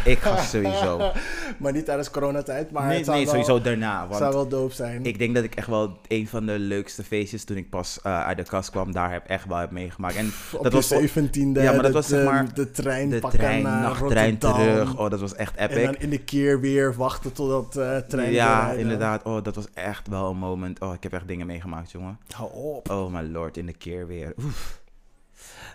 Ik 0.06 0.18
ga 0.20 0.42
sowieso. 0.42 1.00
Maar 1.58 1.72
niet 1.72 1.86
tijdens 1.86 2.10
coronatijd, 2.12 2.72
maar 2.72 2.88
nee, 2.88 2.96
het 2.98 3.06
zou 3.06 3.18
nee, 3.18 3.26
wel, 3.26 3.34
sowieso 3.36 3.62
daarna. 3.62 4.08
Want 4.08 4.18
zou 4.20 4.34
wel 4.34 4.48
dope 4.48 4.74
zijn. 4.74 5.06
Ik 5.06 5.20
denk 5.20 5.36
dat 5.36 5.44
ik 5.44 5.56
echt 5.56 5.68
wel 5.68 5.98
een 6.08 6.28
van 6.28 6.46
de 6.46 6.60
leukste 6.60 7.04
feestjes 7.04 7.44
toen 7.44 7.58
ik 7.58 7.70
pas 7.70 8.00
eh, 8.04 8.24
uit 8.26 8.38
de 8.38 8.44
kast 8.44 8.70
kwam, 8.70 8.92
daar 8.92 9.12
heb 9.12 9.28
echt 9.28 9.46
wel 9.48 9.58
heb 9.58 9.72
meegemaakt. 9.72 10.16
En 10.16 10.32
op 10.54 10.64
dat 10.64 10.74
was 10.74 10.88
voor- 10.88 11.02
17e, 11.02 11.62
Ja, 11.62 11.64
maar 11.72 11.74
dat 11.76 11.84
de, 11.84 11.92
was 11.92 12.08
zeg 12.08 12.20
de- 12.20 12.26
maar 12.26 12.54
de 12.54 12.72
trein 12.72 13.10
de 13.10 13.20
pakken 13.20 13.40
trein, 13.40 13.64
naar 13.64 13.82
nachttrein 13.82 14.38
terug. 14.38 14.98
Oh, 14.98 15.10
dat 15.10 15.20
was 15.20 15.36
echt 15.36 15.56
En 15.56 15.70
epic. 15.70 15.86
dan 15.86 15.96
in 15.96 16.10
de 16.10 16.18
keer 16.24 16.60
weer 16.60 16.94
wachten 16.96 17.32
totdat 17.34 17.76
eh 17.78 17.98
trein 17.98 18.32
ja, 18.32 18.72
inderdaad. 18.72 19.24
Oh, 19.24 19.44
dat 19.44 19.56
was 19.56 19.66
echt 19.74 20.08
wel 20.08 20.30
een 20.30 20.38
moment. 20.38 20.80
Oh, 20.80 20.94
ik 20.94 21.04
heb 21.04 21.14
echt 21.14 21.28
dingen 21.28 21.48
meegemaakt, 21.48 21.92
jongen. 21.92 22.20
Hou 22.36 22.50
op. 22.54 22.90
Oh, 22.90 23.14
my 23.14 23.22
lord, 23.32 23.58
in 23.58 23.66
de 23.66 23.74
keer 23.74 24.08
weer. 24.08 24.34
Oef. 24.44 24.81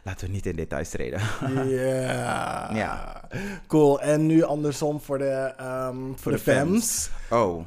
Laten 0.06 0.26
we 0.26 0.32
niet 0.32 0.46
in 0.46 0.56
details 0.56 0.88
treden. 0.88 1.20
Ja. 1.68 2.74
Ja. 2.74 3.20
Cool. 3.66 4.00
En 4.00 4.26
nu 4.26 4.42
andersom 4.42 5.00
voor 5.00 5.18
de, 5.18 5.52
ehm 5.56 5.96
voor 6.16 6.32
de, 6.32 6.38
de 6.38 6.42
fans. 6.52 7.10
Oh, 7.30 7.64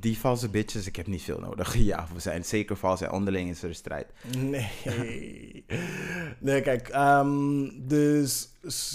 die 0.00 0.18
valse 0.18 0.48
bitches, 0.48 0.86
ik 0.86 0.96
heb 0.96 1.06
niet 1.06 1.22
veel 1.22 1.38
nodig. 1.40 1.74
Ja, 1.92 2.06
we 2.14 2.20
zijn 2.20 2.44
zeker 2.44 2.76
vals 2.76 3.00
en 3.00 3.10
onderling 3.10 3.50
is 3.50 3.62
er 3.62 3.68
een 3.68 3.74
strijd. 3.74 4.06
Nee. 4.38 4.68
Nee, 6.38 6.60
kijk. 6.60 6.88
ehm, 6.88 7.68
dus 7.74 8.48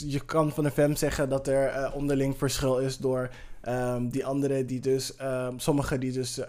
je 0.08 0.20
kan 0.20 0.52
van 0.52 0.64
de 0.64 0.72
fem 0.72 0.96
zeggen 0.96 1.30
dat 1.30 1.48
er 1.48 1.68
eh, 1.68 1.96
onderling 1.96 2.38
verschil 2.38 2.78
is 2.78 2.98
door 2.98 3.30
ehm, 3.62 4.08
die 4.08 4.26
anderen 4.26 4.66
die 4.68 4.80
dus... 4.80 5.16
ehm 5.16 5.54
sommigen 5.58 6.00
die 6.00 6.12
dus 6.12 6.38
eh, 6.38 6.48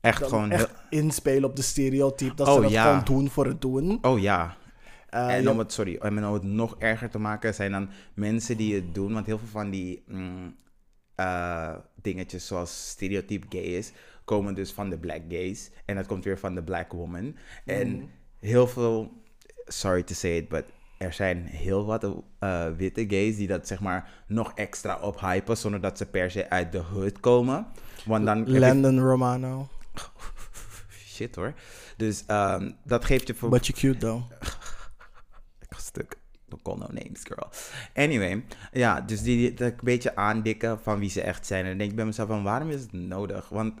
Echt 0.00 0.22
gewoon... 0.22 0.50
echt 0.50 0.70
inspelen 0.90 1.44
op 1.48 1.56
de 1.56 1.62
stereotype. 1.62 2.34
Dat 2.34 2.48
Oh, 2.48 2.54
ze 2.54 2.60
dat 2.60 2.70
ja. 2.70 2.82
gewoon 2.84 3.04
doen 3.04 3.30
voor 3.30 3.46
het 3.46 3.60
doen. 3.60 3.98
Oh 4.02 4.20
ja, 4.20 4.56
En 5.10 5.48
om 5.50 5.58
het, 5.58 5.72
sorry, 5.72 5.96
en 5.96 6.26
om 6.26 6.32
het 6.32 6.42
nog 6.42 6.76
erger 6.78 7.10
te 7.10 7.18
maken, 7.18 7.54
zijn 7.54 7.70
dan 7.72 7.88
mensen 8.14 8.56
die 8.56 8.74
het 8.74 8.94
doen. 8.94 9.12
Want 9.12 9.26
heel 9.26 9.38
veel 9.38 9.48
van 9.48 9.70
die 9.70 10.02
mm, 10.06 10.56
eh, 11.14 11.74
dingetjes 12.02 12.46
zoals 12.46 12.88
stereotype 12.88 13.46
gay 13.48 13.62
is, 13.62 13.92
komen 14.24 14.54
dus 14.54 14.72
van 14.72 14.90
de 14.90 14.98
black 14.98 15.20
gays. 15.28 15.70
En 15.84 15.94
dat 15.96 16.06
komt 16.06 16.24
weer 16.24 16.38
van 16.38 16.54
de 16.54 16.62
black 16.62 16.92
woman. 16.92 17.36
En 17.64 17.88
Mhm. 17.96 18.04
heel 18.38 18.66
veel, 18.66 19.12
sorry 19.66 20.02
to 20.02 20.14
say 20.14 20.36
it, 20.36 20.48
but 20.48 20.64
er 20.98 21.12
zijn 21.12 21.46
heel 21.46 21.84
wat 21.84 22.04
eh, 22.38 22.66
witte 22.76 23.04
gays 23.08 23.36
die 23.36 23.46
dat 23.46 23.66
zeg 23.66 23.80
maar 23.80 24.10
nog 24.26 24.52
extra 24.54 24.98
ophypen, 25.00 25.56
zonder 25.56 25.80
dat 25.80 25.98
ze 25.98 26.06
per 26.06 26.30
se 26.30 26.50
uit 26.50 26.72
de 26.72 26.78
hood 26.78 27.20
komen. 27.20 27.66
Want 28.04 28.24
dan 28.26 28.58
Landon 28.58 28.98
Romano. 29.00 29.68
Shit 31.06 31.34
hoor. 31.34 31.54
Dus 31.96 32.24
ehm, 32.26 32.70
dat 32.84 33.04
geeft 33.04 33.26
je 33.26 33.34
voor... 33.34 33.48
But 33.48 33.66
you 33.66 33.78
cute 33.78 33.98
though. 33.98 34.22
Don't 36.50 36.62
call 36.62 36.76
no 36.76 36.86
names, 37.02 37.20
girl. 37.22 37.48
Anyway, 37.94 38.44
ja, 38.72 39.00
dus 39.00 39.22
die, 39.22 39.54
dat 39.54 39.70
een 39.70 39.78
beetje 39.82 40.16
aandikken 40.16 40.80
van 40.82 40.98
wie 40.98 41.10
ze 41.10 41.20
echt 41.22 41.46
zijn. 41.46 41.62
En 41.62 41.68
dan 41.68 41.78
denk 41.78 41.90
ik 41.90 41.96
bij 41.96 42.04
mezelf 42.04 42.28
van, 42.28 42.42
waarom 42.42 42.70
is 42.70 42.80
het 42.80 42.92
nodig? 42.92 43.48
Want 43.48 43.74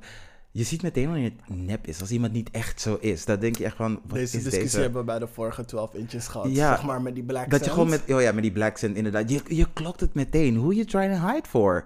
je 0.50 0.64
ziet 0.64 0.82
meteen 0.82 1.08
wanneer 1.08 1.32
het 1.46 1.56
nep 1.56 1.86
is. 1.86 2.00
Als 2.00 2.10
iemand 2.10 2.32
niet 2.32 2.50
echt 2.50 2.80
zo 2.80 2.98
is, 3.00 3.24
dan 3.24 3.40
denk 3.40 3.56
je 3.56 3.64
echt 3.64 3.76
van, 3.76 3.92
wat 3.92 4.18
Deze 4.18 4.22
is 4.24 4.30
discussie 4.32 4.62
deze? 4.62 4.80
hebben 4.80 5.00
we 5.00 5.06
bij 5.06 5.18
de 5.18 5.26
vorige 5.26 5.64
12 5.64 5.94
inches 5.94 6.26
gehad. 6.26 6.54
Ja, 6.54 6.74
zeg 6.74 6.84
maar 6.84 7.02
met 7.02 7.14
die 7.14 7.24
black 7.24 7.50
Dat 7.50 7.64
je 7.64 7.70
gewoon 7.70 7.88
met, 7.88 8.02
oh 8.08 8.20
ja, 8.20 8.32
met 8.32 8.42
die 8.42 8.52
black 8.52 8.76
scent 8.76 8.96
inderdaad, 8.96 9.30
je, 9.30 9.40
je 9.48 9.66
klokt 9.72 10.00
het 10.00 10.14
meteen. 10.14 10.58
Who 10.58 10.72
you 10.72 10.84
trying 10.84 11.14
to 11.14 11.26
hide 11.26 11.48
for? 11.48 11.84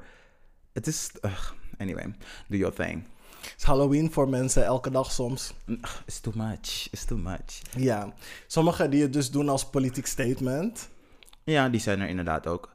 Het 0.72 0.86
is, 0.86 1.10
ugh, 1.24 1.50
anyway, 1.78 2.14
do 2.48 2.56
your 2.56 2.74
thing. 2.74 3.04
Is 3.56 3.64
Halloween 3.64 4.12
voor 4.12 4.28
mensen 4.28 4.64
elke 4.64 4.90
dag 4.90 5.12
soms. 5.12 5.54
It's 6.06 6.20
too 6.20 6.32
much, 6.36 6.88
it's 6.90 7.04
too 7.04 7.18
much. 7.18 7.62
Ja. 7.76 8.12
Sommigen 8.46 8.90
die 8.90 9.02
het 9.02 9.12
dus 9.12 9.30
doen 9.30 9.48
als 9.48 9.64
politiek 9.64 10.06
statement. 10.06 10.88
Ja, 11.44 11.68
die 11.68 11.80
zijn 11.80 12.00
er 12.00 12.08
inderdaad 12.08 12.46
ook. 12.46 12.74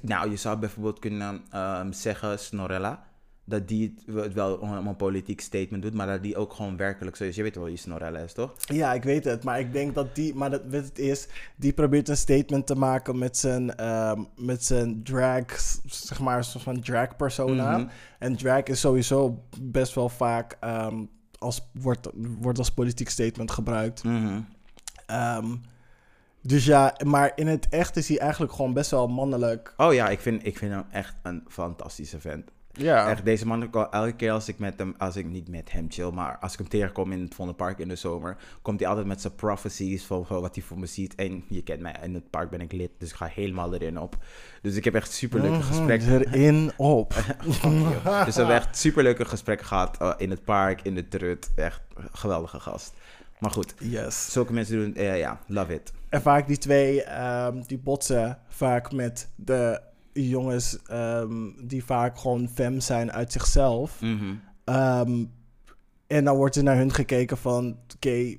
Nou, 0.00 0.30
je 0.30 0.36
zou 0.36 0.58
bijvoorbeeld 0.58 0.98
kunnen 0.98 1.44
ehm, 1.50 1.92
zeggen, 1.92 2.38
Snorella, 2.38 3.06
dat 3.48 3.68
die 3.68 3.94
het 4.14 4.32
wel 4.32 4.54
om 4.56 4.86
een 4.86 4.96
politiek 4.96 5.40
statement 5.40 5.82
doet, 5.82 5.94
maar 5.94 6.06
dat 6.06 6.22
die 6.22 6.36
ook 6.36 6.52
gewoon 6.52 6.76
werkelijk 6.76 7.16
zo 7.16 7.24
is. 7.24 7.36
Je 7.36 7.42
weet 7.42 7.56
wel 7.56 7.76
Snorella 7.76 8.18
is, 8.18 8.32
toch? 8.32 8.52
Ja, 8.56 8.92
ik 8.94 9.02
weet 9.02 9.24
het. 9.24 9.44
Maar 9.44 9.60
ik 9.60 9.72
denk 9.72 9.94
dat 9.94 10.14
die... 10.14 10.34
Maar 10.34 10.50
dat, 10.50 10.62
weet 10.68 10.84
het 10.84 10.98
is... 10.98 11.28
Die 11.56 11.72
probeert 11.72 12.08
een 12.08 12.16
statement 12.16 12.66
te 12.66 12.74
maken 12.74 13.18
met 13.18 13.36
zijn... 13.36 13.76
ehm, 13.76 14.20
met 14.36 14.64
zijn 14.64 15.02
drag... 15.02 15.44
Zeg 15.86 16.20
maar, 16.20 16.36
een 16.36 16.44
soort 16.44 16.64
van 16.64 16.80
drag 16.80 17.16
persona. 17.16 17.78
Mhm. 17.78 17.88
En 18.18 18.36
drag 18.36 18.62
is 18.62 18.80
sowieso 18.80 19.42
best 19.60 19.94
wel 19.94 20.08
vaak... 20.08 20.56
ehm, 20.60 21.04
als, 21.38 21.68
wordt, 21.72 22.08
wordt 22.40 22.58
als 22.58 22.70
politiek 22.70 23.08
statement 23.08 23.50
gebruikt. 23.50 24.04
Mhm. 24.04 24.40
Ehm, 25.06 25.54
Dus 26.42 26.64
ja, 26.64 26.94
maar 27.04 27.32
in 27.34 27.46
het 27.46 27.68
echt 27.68 27.96
is 27.96 28.08
hij 28.08 28.18
eigenlijk 28.18 28.52
gewoon 28.52 28.72
best 28.72 28.90
wel 28.90 29.08
mannelijk. 29.08 29.74
Oh 29.76 29.94
ja, 29.94 30.08
ik 30.08 30.20
vind, 30.20 30.46
ik 30.46 30.58
vind 30.58 30.72
hem 30.72 30.84
echt 30.90 31.14
een 31.22 31.44
fantastische 31.48 32.20
vent. 32.20 32.50
Ja. 32.78 33.08
Echt, 33.10 33.24
deze 33.24 33.46
man, 33.46 33.72
elke 33.90 34.12
keer 34.12 34.30
als 34.32 34.48
ik 34.48 34.58
met 34.58 34.78
hem, 34.78 34.94
als 34.98 35.16
ik 35.16 35.26
niet 35.26 35.48
met 35.48 35.72
hem 35.72 35.86
chill, 35.88 36.10
maar 36.10 36.38
als 36.40 36.52
ik 36.52 36.58
hem 36.58 36.68
tegenkom 36.68 37.12
in 37.12 37.20
het 37.20 37.34
Vondelpark 37.34 37.78
in 37.78 37.88
de 37.88 37.96
zomer, 37.96 38.36
komt 38.62 38.80
hij 38.80 38.88
altijd 38.88 39.06
met 39.06 39.20
zijn 39.20 39.34
prophecies 39.34 40.04
van, 40.04 40.26
van 40.26 40.40
wat 40.40 40.54
hij 40.54 40.64
voor 40.64 40.78
me 40.78 40.86
ziet. 40.86 41.14
En 41.14 41.44
je 41.48 41.62
kent 41.62 41.80
mij, 41.80 41.94
in 42.02 42.14
het 42.14 42.30
park 42.30 42.50
ben 42.50 42.60
ik 42.60 42.72
lid, 42.72 42.90
dus 42.98 43.10
ik 43.10 43.16
ga 43.16 43.26
helemaal 43.26 43.74
erin 43.74 44.00
op. 44.00 44.16
Dus 44.62 44.74
ik 44.76 44.84
heb 44.84 44.94
echt 44.94 45.12
superleuke 45.12 45.56
Mhm, 45.56 45.66
gesprekken. 45.66 46.08
Erin 46.32 46.72
op. 46.76 47.14
Dus 48.24 48.34
we 48.34 48.40
hebben 48.40 48.54
echt 48.56 48.76
superleuke 48.76 49.24
gesprekken 49.24 49.66
gehad 49.66 49.96
eh, 50.00 50.12
in 50.16 50.30
het 50.30 50.44
park, 50.44 50.82
in 50.82 50.94
de 50.94 51.08
trut. 51.08 51.50
Echt 51.56 51.80
geweldige 52.12 52.60
gast. 52.60 52.92
Maar 53.38 53.50
goed, 53.50 53.74
Yes. 53.78 54.32
zulke 54.32 54.52
mensen 54.52 54.76
doen, 54.94 55.04
ja, 55.04 55.40
love 55.46 55.74
it. 55.74 55.92
En 56.08 56.22
vaak 56.22 56.46
die 56.46 56.58
twee, 56.58 57.02
ehm, 57.02 57.62
die 57.66 57.78
botsen 57.78 58.38
vaak 58.48 58.92
met 58.92 59.28
de 59.34 59.80
jongens 60.22 60.78
ehm, 60.86 61.50
die 61.62 61.84
vaak 61.84 62.18
gewoon 62.18 62.48
fem 62.48 62.80
zijn 62.80 63.12
uit 63.12 63.32
zichzelf. 63.32 64.00
Mhm. 64.00 64.34
Ehm, 64.64 65.24
en 66.06 66.24
dan 66.24 66.36
wordt 66.36 66.56
er 66.56 66.62
naar 66.62 66.76
hun 66.76 66.92
gekeken 66.92 67.36
van, 67.36 67.76
oké, 67.94 68.36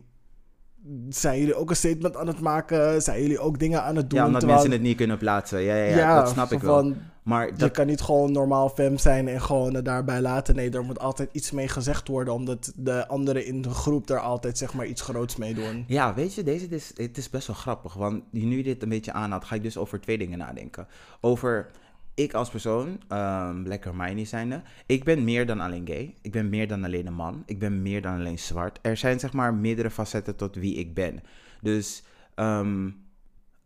zijn 1.09 1.39
jullie 1.39 1.55
ook 1.55 1.69
een 1.69 1.75
statement 1.75 2.15
aan 2.17 2.27
het 2.27 2.39
maken? 2.39 3.01
Zijn 3.01 3.21
jullie 3.21 3.39
ook 3.39 3.59
dingen 3.59 3.83
aan 3.83 3.95
het 3.95 4.09
doen? 4.09 4.19
Ja, 4.19 4.25
omdat 4.25 4.39
Terwijl- 4.39 4.61
mensen 4.61 4.79
het 4.79 4.87
niet 4.89 4.97
kunnen 4.97 5.17
plaatsen. 5.17 5.61
Ja, 5.61 5.75
ja, 5.75 5.95
ja, 5.97 6.19
dat 6.19 6.29
snap 6.29 6.51
ik 6.51 6.59
wel. 6.61 6.73
van, 6.73 6.97
Maar 7.27 7.47
Je 7.47 7.53
dat, 7.53 7.71
kan 7.71 7.87
niet 7.87 8.01
gewoon 8.01 8.31
normaal 8.31 8.69
fem 8.69 8.97
zijn 8.97 9.27
en 9.27 9.41
gewoon 9.41 9.73
het 9.73 9.85
daarbij 9.85 10.21
laten. 10.21 10.55
Nee, 10.55 10.69
er 10.69 10.83
moet 10.83 10.99
altijd 10.99 11.29
iets 11.31 11.51
mee 11.51 11.67
gezegd 11.67 12.07
worden, 12.07 12.33
omdat 12.33 12.73
de 12.75 13.07
anderen 13.07 13.45
in 13.45 13.61
de 13.61 13.69
groep 13.69 14.09
er 14.09 14.19
altijd 14.19 14.57
zeg 14.57 14.73
maar 14.73 14.85
iets 14.85 15.01
groots 15.01 15.35
mee 15.35 15.53
doen. 15.53 15.83
Ja, 15.87 16.13
weet 16.13 16.33
je, 16.33 16.43
deze 16.43 16.67
is, 16.67 16.91
het 16.95 17.17
is 17.17 17.29
best 17.29 17.47
wel 17.47 17.55
grappig. 17.55 17.93
Want 17.93 18.23
nu 18.31 18.57
je 18.57 18.63
dit 18.63 18.83
een 18.83 18.89
beetje 18.89 19.11
aanhaalt, 19.11 19.45
ga 19.45 19.55
ik 19.55 19.63
dus 19.63 19.77
over 19.77 20.01
twee 20.01 20.17
dingen 20.17 20.37
nadenken. 20.37 20.87
Over 21.21 21.71
ik 22.13 22.33
als 22.33 22.49
persoon, 22.49 23.01
ehm 23.07 23.63
Black 23.63 23.83
Hermione 23.83 24.25
zijnde, 24.25 24.61
ik 24.85 25.03
ben 25.03 25.23
meer 25.23 25.45
dan 25.45 25.59
alleen 25.59 25.87
gay. 25.87 26.13
Ik 26.21 26.31
ben 26.31 26.49
meer 26.49 26.67
dan 26.67 26.83
alleen 26.83 27.07
een 27.07 27.13
man. 27.13 27.43
Ik 27.45 27.59
ben 27.59 27.81
meer 27.81 28.01
dan 28.01 28.13
alleen 28.19 28.39
zwart. 28.39 28.79
Er 28.81 28.97
zijn 28.97 29.19
zeg 29.19 29.33
maar 29.33 29.53
meerdere 29.53 29.89
facetten 29.89 30.35
tot 30.35 30.55
wie 30.55 30.75
ik 30.75 30.93
ben. 30.93 31.23
Dus 31.61 32.03
ehm, 32.35 32.89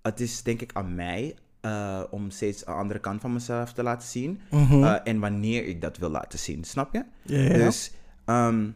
het 0.02 0.20
is 0.20 0.44
denk 0.44 0.62
ik 0.62 0.74
aan 0.74 0.96
mij 0.96 1.36
eh, 1.62 2.02
om 2.10 2.30
steeds 2.30 2.68
een 2.68 2.74
andere 2.74 3.00
kant 3.00 3.22
van 3.22 3.34
mezelf 3.34 3.74
te 3.74 3.84
laten 3.84 4.08
zien. 4.08 4.42
Mhm. 4.50 4.84
Eh, 4.84 4.96
en 5.04 5.20
wanneer 5.20 5.66
ik 5.66 5.82
dat 5.82 5.98
wil 5.98 6.10
laten 6.10 6.40
zien, 6.40 6.64
snap 6.64 6.94
je? 6.94 7.04
Ja. 7.22 7.54
Dus, 7.54 7.92
ehm, 8.26 8.70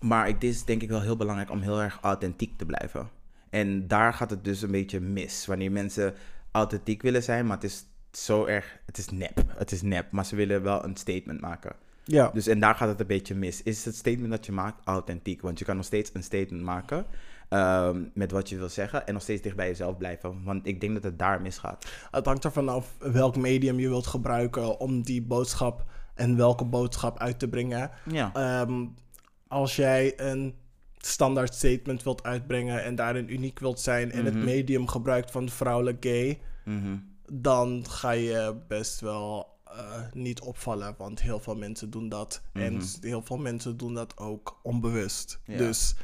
maar 0.00 0.28
ik, 0.28 0.40
dit 0.40 0.54
is 0.54 0.64
denk 0.64 0.82
ik 0.82 0.88
wel 0.88 1.00
heel 1.00 1.16
belangrijk 1.16 1.50
om 1.50 1.60
heel 1.60 1.82
erg 1.82 1.98
authentiek 2.02 2.58
te 2.58 2.66
blijven. 2.66 3.08
En 3.50 3.88
daar 3.88 4.14
gaat 4.14 4.30
het 4.30 4.44
dus 4.44 4.62
een 4.62 4.70
beetje 4.70 5.00
mis. 5.00 5.46
Wanneer 5.46 5.72
mensen 5.72 6.14
authentiek 6.50 7.02
willen 7.02 7.22
zijn, 7.22 7.46
maar 7.46 7.56
het 7.56 7.64
is 7.64 7.84
zo 8.12 8.44
erg, 8.44 8.78
het 8.86 8.98
is 8.98 9.08
nep. 9.08 9.42
Het 9.56 9.72
is 9.72 9.82
nep, 9.82 10.10
maar 10.10 10.26
ze 10.26 10.36
willen 10.36 10.62
wel 10.62 10.84
een 10.84 10.96
statement 10.96 11.40
maken. 11.40 11.72
ja. 12.04 12.30
Dus 12.30 12.46
en 12.46 12.60
daar 12.60 12.74
gaat 12.74 12.88
het 12.88 13.00
een 13.00 13.06
beetje 13.06 13.34
mis. 13.34 13.62
Is 13.62 13.84
het 13.84 13.96
statement 13.96 14.30
dat 14.30 14.46
je 14.46 14.52
maakt 14.52 14.80
authentiek? 14.84 15.40
Want 15.40 15.58
je 15.58 15.64
kan 15.64 15.76
nog 15.76 15.84
steeds 15.84 16.10
een 16.14 16.22
statement 16.22 16.62
maken 16.62 17.06
ehm, 17.48 18.02
met 18.14 18.30
wat 18.30 18.48
je 18.48 18.56
wil 18.56 18.68
zeggen 18.68 19.06
en 19.06 19.12
nog 19.12 19.22
steeds 19.22 19.42
dicht 19.42 19.56
bij 19.56 19.66
jezelf 19.68 19.96
blijven. 19.96 20.42
Want 20.44 20.66
ik 20.66 20.80
denk 20.80 20.94
dat 20.94 21.02
het 21.02 21.18
daar 21.18 21.42
misgaat. 21.42 21.86
Het 22.10 22.26
hangt 22.26 22.44
ervan 22.44 22.68
af 22.68 22.94
welk 22.98 23.36
medium 23.36 23.78
je 23.78 23.88
wilt 23.88 24.06
gebruiken 24.06 24.80
om 24.80 25.02
die 25.02 25.22
boodschap 25.22 25.84
en 26.14 26.36
welke 26.36 26.64
boodschap 26.64 27.18
uit 27.18 27.38
te 27.38 27.48
brengen. 27.48 27.90
Ja. 28.10 28.30
Ehm, 28.34 28.86
als 29.48 29.76
jij 29.76 30.20
een 30.20 30.54
standaard 30.98 31.54
statement 31.54 32.02
wilt 32.02 32.22
uitbrengen 32.22 32.82
en 32.84 32.94
daarin 32.94 33.32
uniek 33.32 33.58
wilt 33.58 33.80
zijn 33.80 34.12
en 34.12 34.24
het 34.24 34.34
Mhm. 34.34 34.44
medium 34.44 34.88
gebruikt 34.88 35.30
van 35.30 35.48
vrouwelijk 35.48 36.04
gay, 36.04 36.40
Mhm. 36.64 36.96
dan 37.32 37.84
ga 37.88 38.10
je 38.10 38.56
best 38.68 39.00
wel 39.00 39.52
eh, 39.74 40.00
niet 40.12 40.40
opvallen. 40.40 40.94
Want 40.98 41.22
heel 41.22 41.40
veel 41.40 41.56
mensen 41.56 41.90
doen 41.90 42.08
dat. 42.08 42.42
En 42.52 42.72
Mhm. 42.74 42.84
heel 43.00 43.22
veel 43.22 43.36
mensen 43.36 43.76
doen 43.76 43.94
dat 43.94 44.18
ook 44.18 44.58
onbewust. 44.62 45.40
Ja. 45.44 45.56
Dus, 45.56 45.94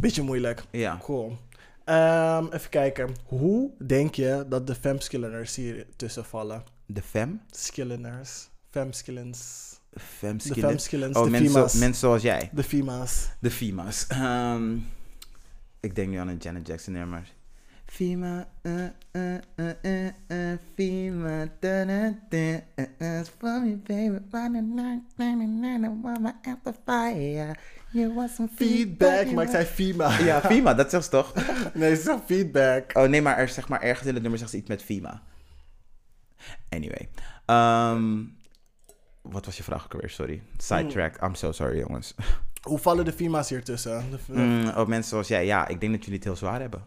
beetje 0.00 0.22
moeilijk. 0.22 0.62
Ja. 0.70 0.98
Cool. 1.02 1.36
Ehm, 1.84 2.44
even 2.52 2.70
kijken. 2.70 3.14
Hoe 3.24 3.70
denk 3.86 4.14
je 4.14 4.44
dat 4.48 4.66
de 4.66 4.74
femskillers 4.74 5.56
hier 5.56 5.86
tussen 5.96 6.24
vallen? 6.24 6.62
De 6.86 7.02
fem? 7.02 7.40
Skilleners. 7.50 8.48
Femskillens. 8.70 9.68
De 9.90 10.00
Femskillen? 10.00 10.68
femskillens. 10.68 11.16
Oh, 11.16 11.24
de 11.24 11.30
mensen, 11.30 11.50
FIMA's. 11.50 11.74
mensen 11.74 12.00
zoals 12.00 12.22
jij. 12.22 12.50
De 12.52 12.62
FIMA's. 12.62 13.28
De 13.40 13.50
FIMA's. 13.50 14.06
Ehm, 14.08 14.76
ik 15.80 15.94
denk 15.94 16.08
nu 16.08 16.16
aan 16.16 16.28
een 16.28 16.36
Janet 16.36 16.66
Jackson 16.66 16.92
nummer. 16.92 17.32
FIMA, 17.90 18.46
uh, 18.66 18.90
uh, 19.16 19.40
uh, 19.58 19.72
uh, 19.84 20.10
uh, 20.30 20.58
FIMA, 20.76 21.48
da, 21.60 21.84
da, 21.84 22.14
da, 22.30 22.62
uh, 22.78 22.84
uh, 23.00 23.20
it's 23.20 23.28
for 23.38 23.60
me, 23.60 23.74
baby, 23.74 24.18
running, 24.30 24.76
running, 25.18 26.02
want 26.02 26.20
my 26.20 26.32
amplifier. 26.46 27.56
You 27.92 28.14
want 28.14 28.30
some 28.30 28.48
Feedback. 28.54 29.32
Maar 29.32 29.44
ik 29.44 29.50
zei 29.50 29.64
FIMA. 29.64 30.18
Ja, 30.18 30.40
FIMA, 30.40 30.74
dat 30.74 30.90
zegt 30.90 31.04
ze 31.04 31.10
toch? 31.10 31.32
Nee, 31.74 31.94
ze 31.96 32.02
zegt 32.02 32.20
feedback. 32.26 32.90
Oh 32.94 33.08
nee, 33.08 33.22
maar, 33.22 33.36
er, 33.36 33.48
zeg 33.48 33.68
maar 33.68 33.80
ergens 33.82 34.06
in 34.06 34.12
het 34.14 34.22
nummer 34.22 34.38
zegt 34.38 34.50
ze 34.50 34.56
iets 34.56 34.68
met 34.68 34.82
FIMA. 34.82 35.22
Anyway. 36.68 37.08
Ehm, 37.46 38.22
wat 39.22 39.44
was 39.44 39.56
je 39.56 39.62
vraag 39.62 39.84
ook 39.84 39.92
alweer? 39.92 40.10
Sorry. 40.10 40.42
Sidetrack. 40.56 41.22
I'm 41.22 41.34
so 41.34 41.52
sorry, 41.52 41.78
jongens. 41.78 42.14
Hoe 42.60 42.78
vallen 42.78 43.04
de 43.04 43.12
FIMA's 43.12 43.48
hier 43.48 43.64
tussen? 43.64 44.04
De, 44.10 44.18
Mm, 44.32 44.68
oh, 44.68 44.86
mensen 44.86 45.10
zoals 45.10 45.28
jij. 45.28 45.46
Ja, 45.46 45.68
ik 45.68 45.80
denk 45.80 45.92
dat 45.92 46.00
jullie 46.00 46.18
het 46.18 46.24
heel 46.24 46.36
zwaar 46.36 46.60
hebben. 46.60 46.82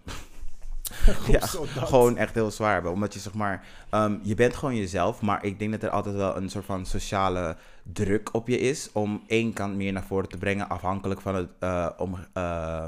Ja, 1.28 1.40
gewoon 1.86 2.18
echt 2.18 2.34
heel 2.34 2.52
zwaar 2.52 2.74
hebben. 2.74 2.91
Omdat 2.91 3.14
je 3.14 3.20
zeg 3.20 3.34
maar, 3.34 3.65
ehm, 3.90 4.18
je 4.22 4.36
bent 4.36 4.56
gewoon 4.56 4.76
jezelf, 4.76 5.22
maar 5.22 5.45
ik 5.45 5.60
denk 5.60 5.72
dat 5.72 5.84
er 5.84 5.90
altijd 5.90 6.15
wel 6.15 6.38
een 6.38 6.49
soort 6.49 6.65
van 6.65 6.86
sociale 6.86 7.57
druk 7.84 8.34
op 8.34 8.48
je 8.48 8.60
is 8.60 8.91
om 8.91 9.24
één 9.28 9.53
kant 9.53 9.76
meer 9.76 9.94
naar 9.94 10.03
voren 10.03 10.30
te 10.30 10.38
brengen, 10.38 10.70
afhankelijk 10.70 11.22
van 11.22 11.36
het, 11.36 11.49
eh, 11.60 11.90
om, 11.98 12.18
eh, 12.34 12.88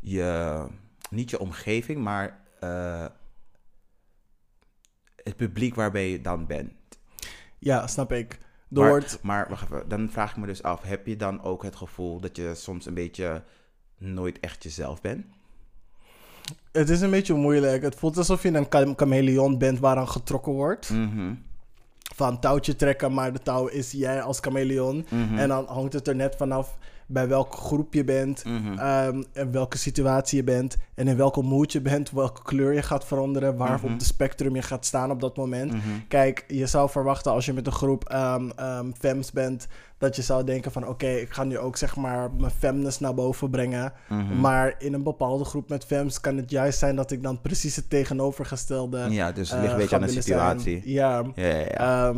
je, 0.00 0.66
niet 1.10 1.30
je 1.30 1.38
omgeving, 1.38 2.02
maar 2.02 2.40
eh, 2.60 3.06
het 5.22 5.36
publiek 5.36 5.74
waarbij 5.74 6.10
je 6.10 6.20
dan 6.20 6.46
bent. 6.46 6.72
Ja, 7.58 7.86
snap 7.86 8.12
ik. 8.12 8.38
Door 8.68 8.86
Maar, 8.86 9.18
maar 9.22 9.46
wacht 9.48 9.62
even, 9.62 9.88
dan 9.88 10.10
vraag 10.10 10.30
ik 10.30 10.36
me 10.36 10.46
dus 10.46 10.62
af, 10.62 10.82
heb 10.82 11.06
je 11.06 11.16
dan 11.16 11.42
ook 11.42 11.62
het 11.62 11.76
gevoel 11.76 12.20
dat 12.20 12.36
je 12.36 12.54
soms 12.54 12.86
een 12.86 12.94
beetje 12.94 13.42
nooit 13.98 14.40
echt 14.40 14.62
jezelf 14.62 15.00
bent? 15.00 15.26
Het 16.76 16.90
is 16.90 17.00
een 17.00 17.10
beetje 17.10 17.34
moeilijk. 17.34 17.82
Het 17.82 17.94
voelt 17.94 18.16
alsof 18.18 18.42
je 18.42 18.48
een 18.54 18.66
cham- 18.68 18.96
chameleon 18.96 19.58
bent 19.58 19.78
waaraan 19.78 20.08
getrokken 20.08 20.52
wordt. 20.52 20.90
Mhm. 20.90 21.34
Van 22.14 22.40
touwtje 22.40 22.76
trekken, 22.76 23.12
maar 23.14 23.32
de 23.32 23.38
touw 23.42 23.66
is 23.66 23.90
jij 23.92 24.22
als 24.22 24.38
chameleon. 24.40 25.06
Mhm. 25.10 25.38
En 25.38 25.48
dan 25.48 25.64
hangt 25.68 25.92
het 25.92 26.08
er 26.08 26.16
net 26.16 26.34
vanaf 26.36 26.76
bij 27.06 27.28
welk 27.28 27.54
groep 27.54 27.94
je 27.94 28.04
bent. 28.04 28.44
Mhm. 28.44 28.78
ehm, 28.78 29.22
en 29.32 29.50
welke 29.52 29.78
situatie 29.78 30.36
je 30.38 30.44
bent. 30.44 30.76
En 30.94 31.08
in 31.08 31.16
welke 31.16 31.42
mood 31.42 31.72
je 31.72 31.80
bent. 31.80 32.10
Welke 32.10 32.42
kleur 32.42 32.72
je 32.72 32.82
gaat 32.82 33.04
veranderen. 33.06 33.56
Waar 33.56 33.78
Mhm. 33.82 33.92
op 33.92 33.98
de 33.98 34.04
spectrum 34.04 34.54
je 34.54 34.62
gaat 34.62 34.86
staan 34.86 35.10
op 35.10 35.20
dat 35.20 35.36
moment. 35.36 35.72
Mhm. 35.72 35.80
Kijk, 36.08 36.44
je 36.48 36.66
zou 36.66 36.90
verwachten 36.90 37.32
als 37.32 37.46
je 37.46 37.52
met 37.52 37.66
een 37.66 37.72
groep 37.72 38.04
ehm 38.08 38.50
ehm, 38.56 38.90
femmes 38.98 39.32
bent. 39.32 39.66
Dat 39.98 40.16
je 40.16 40.22
zou 40.22 40.44
denken 40.44 40.72
van 40.72 40.88
oké, 40.88 41.06
ik 41.08 41.30
ga 41.32 41.44
nu 41.44 41.58
ook 41.58 41.76
zeg 41.76 41.96
maar 41.96 42.30
mijn 42.38 42.52
femness 42.58 43.00
naar 43.00 43.14
boven 43.14 43.50
brengen. 43.50 43.92
Mhm. 44.08 44.40
Maar 44.40 44.74
in 44.78 44.92
een 44.94 45.02
bepaalde 45.02 45.44
groep 45.44 45.68
met 45.68 45.84
femmes 45.84 46.20
kan 46.20 46.36
het 46.36 46.50
juist 46.50 46.78
zijn 46.78 46.96
dat 46.96 47.10
ik 47.10 47.22
dan 47.22 47.40
precies 47.40 47.76
het 47.76 47.90
tegenovergestelde. 47.90 49.06
Ja, 49.10 49.32
dus 49.32 49.50
het 49.50 49.58
eh, 49.58 49.62
ligt 49.62 49.72
een 49.72 49.78
beetje 49.80 49.96
aan 49.96 50.02
de 50.02 50.08
situatie. 50.22 50.80
zijn. 50.80 50.82
Ja, 50.94 51.22
Ja, 51.34 51.46
ja, 51.46 51.64
ja. 51.70 52.12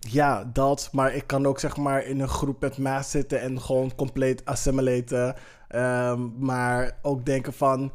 Ja, 0.00 0.50
dat. 0.52 0.88
Maar 0.92 1.14
ik 1.14 1.26
kan 1.26 1.46
ook 1.46 1.58
zeg 1.58 1.76
maar 1.76 2.04
in 2.04 2.20
een 2.20 2.28
groep 2.28 2.60
met 2.60 2.78
maas 2.78 3.10
zitten 3.10 3.40
en 3.40 3.60
gewoon 3.60 3.94
compleet 3.94 4.44
assimilaten. 4.44 5.34
Ehm, 5.68 6.28
maar 6.38 6.98
ook 7.02 7.26
denken 7.26 7.52
van... 7.52 7.92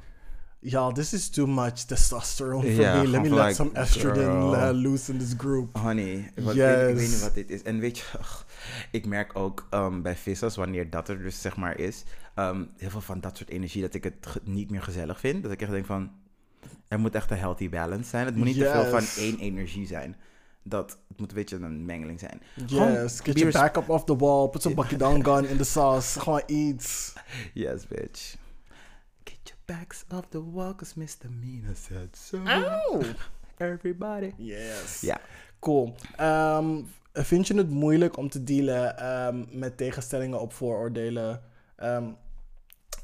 Ja, 0.59 0.91
this 0.91 1.13
is 1.13 1.29
too 1.29 1.47
much 1.47 1.73
testosterone 1.73 2.71
for 2.71 2.97
me. 2.97 3.07
Let 3.07 3.21
me 3.21 3.29
let 3.29 3.55
some 3.55 3.69
estrogen 3.73 4.23
uh, 4.23 4.69
loose 4.73 5.11
in 5.11 5.17
this 5.17 5.33
group. 5.37 5.77
Honey, 5.77 6.31
wat, 6.35 6.55
ik, 6.55 6.61
ik 6.61 6.95
weet 6.95 7.09
niet 7.09 7.21
wat 7.21 7.33
dit 7.33 7.49
is. 7.49 7.61
En 7.61 7.79
weet 7.79 7.97
je, 7.97 8.03
ugh, 8.19 8.41
ik 8.91 9.05
merk 9.05 9.37
ook 9.37 9.67
ehm, 9.69 10.01
bij 10.01 10.15
vissers, 10.15 10.55
wanneer 10.55 10.89
dat 10.89 11.09
er 11.09 11.17
dus 11.17 11.41
zeg 11.41 11.55
maar 11.55 11.77
is, 11.77 12.03
ehm, 12.35 12.63
heel 12.77 12.89
veel 12.89 13.01
van 13.01 13.19
dat 13.19 13.37
soort 13.37 13.49
energie, 13.49 13.81
dat 13.81 13.93
ik 13.93 14.03
het 14.03 14.39
niet 14.43 14.71
meer 14.71 14.81
gezellig 14.81 15.19
vind. 15.19 15.43
Dat 15.43 15.51
ik 15.51 15.61
echt 15.61 15.71
denk 15.71 15.85
van, 15.85 16.11
er 16.87 16.99
moet 16.99 17.15
echt 17.15 17.31
een 17.31 17.37
healthy 17.37 17.69
balance 17.69 18.09
zijn. 18.09 18.25
Het 18.25 18.35
moet 18.35 18.45
niet 18.45 18.57
te 18.57 18.69
veel 18.69 18.99
van 18.99 19.23
één 19.23 19.39
energie 19.39 19.87
zijn. 19.87 20.15
Dat, 20.67 20.97
het 21.07 21.19
moet 21.19 21.29
een 21.29 21.35
beetje 21.35 21.55
een 21.55 21.85
mengeling 21.85 22.19
zijn. 22.19 22.41
Gewoon 22.65 22.91
Yes, 22.91 23.19
get 23.19 23.39
your 23.39 23.51
back 23.53 23.77
up 23.77 23.89
off 23.89 24.03
the 24.03 24.15
wall. 24.15 24.47
Put 24.47 24.61
some 24.61 24.75
bucket 24.75 24.99
down 24.99 25.23
gun 25.23 25.45
in 25.47 25.57
the 25.57 25.63
sauce. 25.63 26.19
Gewoon 26.23 26.43
iets. 26.47 27.13
Yes, 27.53 27.87
bitch. 27.87 28.35
Get 29.23 29.39
your 29.43 29.59
backs 29.65 30.05
off 30.13 30.25
the 30.29 30.51
wall, 30.51 30.75
cause 30.75 30.93
Mr. 30.99 31.29
Mina 31.39 31.73
said 31.75 32.15
so. 32.17 32.37
Ow. 32.45 33.01
Everybody. 33.57 34.31
Yes. 34.37 35.01
Ja. 35.01 35.19
Cool. 35.59 35.95
Ehm, 36.15 36.81
vind 37.13 37.47
je 37.47 37.53
het 37.57 37.69
moeilijk 37.69 38.17
om 38.17 38.29
te 38.29 38.43
dealen 38.43 38.97
ehm, 38.97 39.43
met 39.51 39.77
tegenstellingen 39.77 40.41
op 40.41 40.53
vooroordelen? 40.53 41.41
Ehm, 41.75 42.03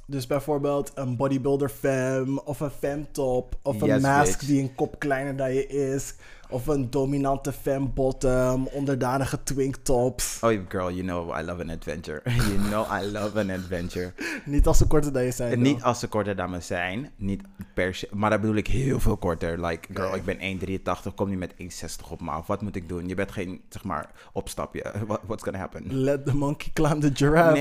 Dus 0.05 0.27
bijvoorbeeld 0.27 0.91
een 0.95 1.15
bodybuilder 1.15 1.69
femme 1.69 2.43
of 2.45 2.59
een 2.59 2.69
femtop 2.69 3.59
of 3.61 3.81
een 3.81 3.88
Yes, 3.88 4.01
mask 4.01 4.31
bitch. 4.39 4.45
die 4.45 4.61
een 4.61 4.75
kop 4.75 4.99
kleiner 4.99 5.35
dan 5.35 5.53
je 5.53 5.67
is. 5.67 6.13
Of 6.52 6.68
een 6.68 6.90
dominante 6.90 7.52
femme 7.52 7.88
bottom, 7.88 8.68
onderdanige 8.68 9.44
twink 9.44 9.76
tops. 9.76 10.40
Oh, 10.41 10.52
girl, 10.69 10.91
you 10.91 11.02
know 11.02 11.38
I 11.40 11.44
love 11.44 11.61
an 11.61 11.69
adventure. 11.69 12.22
you 12.49 12.57
know 12.69 12.86
I 13.02 13.11
love 13.11 13.40
an 13.40 13.49
adventure. 13.49 14.14
Niet 14.45 14.68
als 14.68 14.78
ze 14.78 14.88
korter 14.88 15.14
dan 15.14 15.23
je 15.23 15.32
zijn. 15.32 15.61
Niet 15.61 15.84
als 15.84 15.99
ze 15.99 16.07
korter 16.07 16.36
dan 16.36 16.49
me 16.49 16.60
zijn. 16.60 17.10
Niet 17.15 17.41
per 17.73 17.95
se. 17.95 18.07
Maar 18.11 18.30
dat 18.30 18.41
bedoel 18.41 18.56
ik 18.56 18.68
heel 18.68 18.99
veel 18.99 19.18
korter. 19.18 19.65
Like, 19.65 19.88
girl, 19.94 20.10
Nee. 20.10 20.19
ik 20.19 20.26
ben 20.26 20.40
1,83. 20.40 21.14
Kom 21.15 21.30
niet 21.30 21.40
met 21.40 21.53
1,60 21.57 22.10
op 22.10 22.22
me 22.22 22.30
af. 22.30 22.48
Wat 22.48 22.61
moet 22.61 22.76
ik 22.76 22.90
doen? 22.90 23.07
Je 23.07 23.15
bent 23.15 23.32
geen, 23.32 23.61
zeg 23.69 23.84
maar, 23.84 24.10
opstapje. 24.34 24.84
What, 25.07 25.19
what's 25.26 25.44
gonna 25.44 25.60
happen? 25.60 25.84
Let 26.03 26.26
the 26.26 26.36
monkey 26.36 26.69
climb 26.73 27.02
the 27.02 27.11
giraffe, 27.14 27.53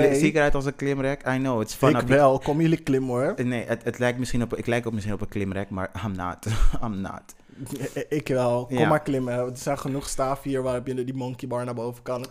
nee, 0.00 0.20
ik 0.22 0.34
eruit 0.34 0.54
als 0.54 0.64
een 0.64 0.76
klimrek? 0.76 1.28
I 1.28 1.36
know, 1.36 1.60
it's 1.60 1.74
fun. 1.74 1.96
Ik 1.96 2.06
wel, 2.06 2.38
kom 2.38 2.60
jullie 2.60 2.82
klimmen 2.82 3.10
hoor. 3.10 3.34
Nee, 3.44 3.64
het, 3.66 3.84
het 3.84 3.98
lijkt 3.98 4.18
misschien 4.18 4.42
op, 4.42 4.56
ik 4.56 4.66
lijk 4.66 4.86
op 4.86 4.92
misschien 4.92 5.14
op 5.14 5.20
een 5.20 5.28
klimrek, 5.28 5.70
maar 5.70 5.90
I'm 6.04 6.12
not. 6.12 6.46
I'm 6.84 7.00
not. 7.00 7.22
Ik 8.08 8.28
wel, 8.28 8.66
kom 8.66 8.78
Ja. 8.78 8.88
maar 8.88 9.02
klimmen. 9.02 9.34
Er 9.34 9.56
zijn 9.56 9.78
genoeg 9.78 10.08
staven 10.08 10.50
hier 10.50 10.62
waarop 10.62 10.86
je 10.86 11.04
die 11.04 11.14
monkey 11.14 11.48
bar 11.48 11.64
naar 11.64 11.74
boven 11.74 12.02
kan. 12.02 12.26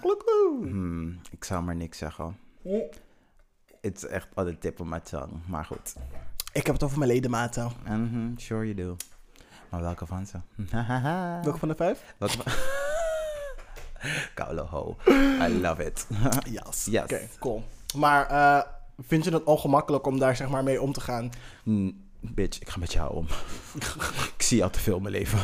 Hmm, 0.61 1.19
ik 1.31 1.43
zou 1.43 1.63
maar 1.63 1.75
niks 1.75 1.97
zeggen. 1.97 2.37
Het 3.81 3.95
is 3.95 4.05
echt 4.05 4.27
on 4.35 4.45
the 4.45 4.57
tip 4.57 4.79
of 4.79 4.87
my 4.87 4.99
tongue. 4.99 5.37
Maar 5.47 5.65
goed. 5.65 5.95
Ik 6.53 6.65
heb 6.65 6.75
het 6.75 6.83
over 6.83 6.97
mijn 6.97 7.11
ledematen. 7.11 7.71
Mhm, 7.87 8.37
sure 8.37 8.63
you 8.73 8.73
do. 8.75 8.95
Maar 9.69 9.81
welke 9.81 10.05
van 10.05 10.25
ze? 10.25 10.37
Welke 11.43 11.59
van 11.59 11.67
de 11.67 11.75
vijf? 11.75 12.15
Welke 12.17 12.37
van... 12.37 12.51
Koude 14.35 14.61
ho. 14.61 14.95
I 15.47 15.59
love 15.61 15.85
it. 15.85 16.07
Yes. 16.49 16.85
Yes. 16.85 17.03
Oké, 17.03 17.27
cool. 17.39 17.63
Maar 17.95 18.27
eh, 18.27 18.61
vind 19.07 19.23
je 19.23 19.31
het 19.31 19.43
ongemakkelijk 19.43 20.05
om 20.07 20.19
daar 20.19 20.35
zeg 20.35 20.49
maar 20.49 20.63
mee 20.63 20.81
om 20.81 20.93
te 20.93 21.01
gaan? 21.01 21.29
Mm, 21.63 22.08
bitch, 22.19 22.61
ik 22.61 22.69
ga 22.69 22.79
met 22.79 22.93
jou 22.93 23.13
om. 23.13 23.25
ik 24.35 24.41
zie 24.41 24.63
al 24.63 24.69
te 24.69 24.79
veel 24.79 24.95
in 24.95 25.01
mijn 25.01 25.13
leven. 25.13 25.39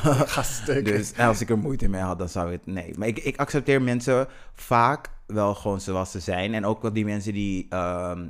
Dus 0.83 1.17
als 1.17 1.41
ik 1.41 1.49
er 1.49 1.57
moeite 1.57 1.87
mee 1.87 2.01
had, 2.01 2.19
dan 2.19 2.29
zou 2.29 2.51
het... 2.51 2.65
Nee, 2.65 2.93
maar 2.97 3.07
ik, 3.07 3.19
ik 3.19 3.37
accepteer 3.37 3.81
mensen 3.81 4.27
vaak 4.53 5.09
wel 5.25 5.55
gewoon 5.55 5.81
zoals 5.81 6.11
ze 6.11 6.19
zijn. 6.19 6.53
En 6.53 6.65
ook 6.65 6.81
wel 6.81 6.93
die 6.93 7.05
mensen 7.05 7.33
die... 7.33 7.65
ehm, 7.69 8.27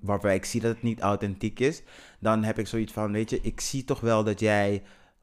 waarbij 0.00 0.34
ik 0.34 0.44
zie 0.44 0.60
dat 0.60 0.74
het 0.74 0.82
niet 0.82 1.00
authentiek 1.00 1.60
is. 1.60 1.82
Dan 2.18 2.44
heb 2.44 2.58
ik 2.58 2.66
zoiets 2.66 2.92
van, 2.92 3.12
weet 3.12 3.30
je, 3.30 3.40
ik 3.40 3.60
zie 3.60 3.84
toch 3.84 4.00
wel 4.00 4.24
dat 4.24 4.40
jij 4.40 4.82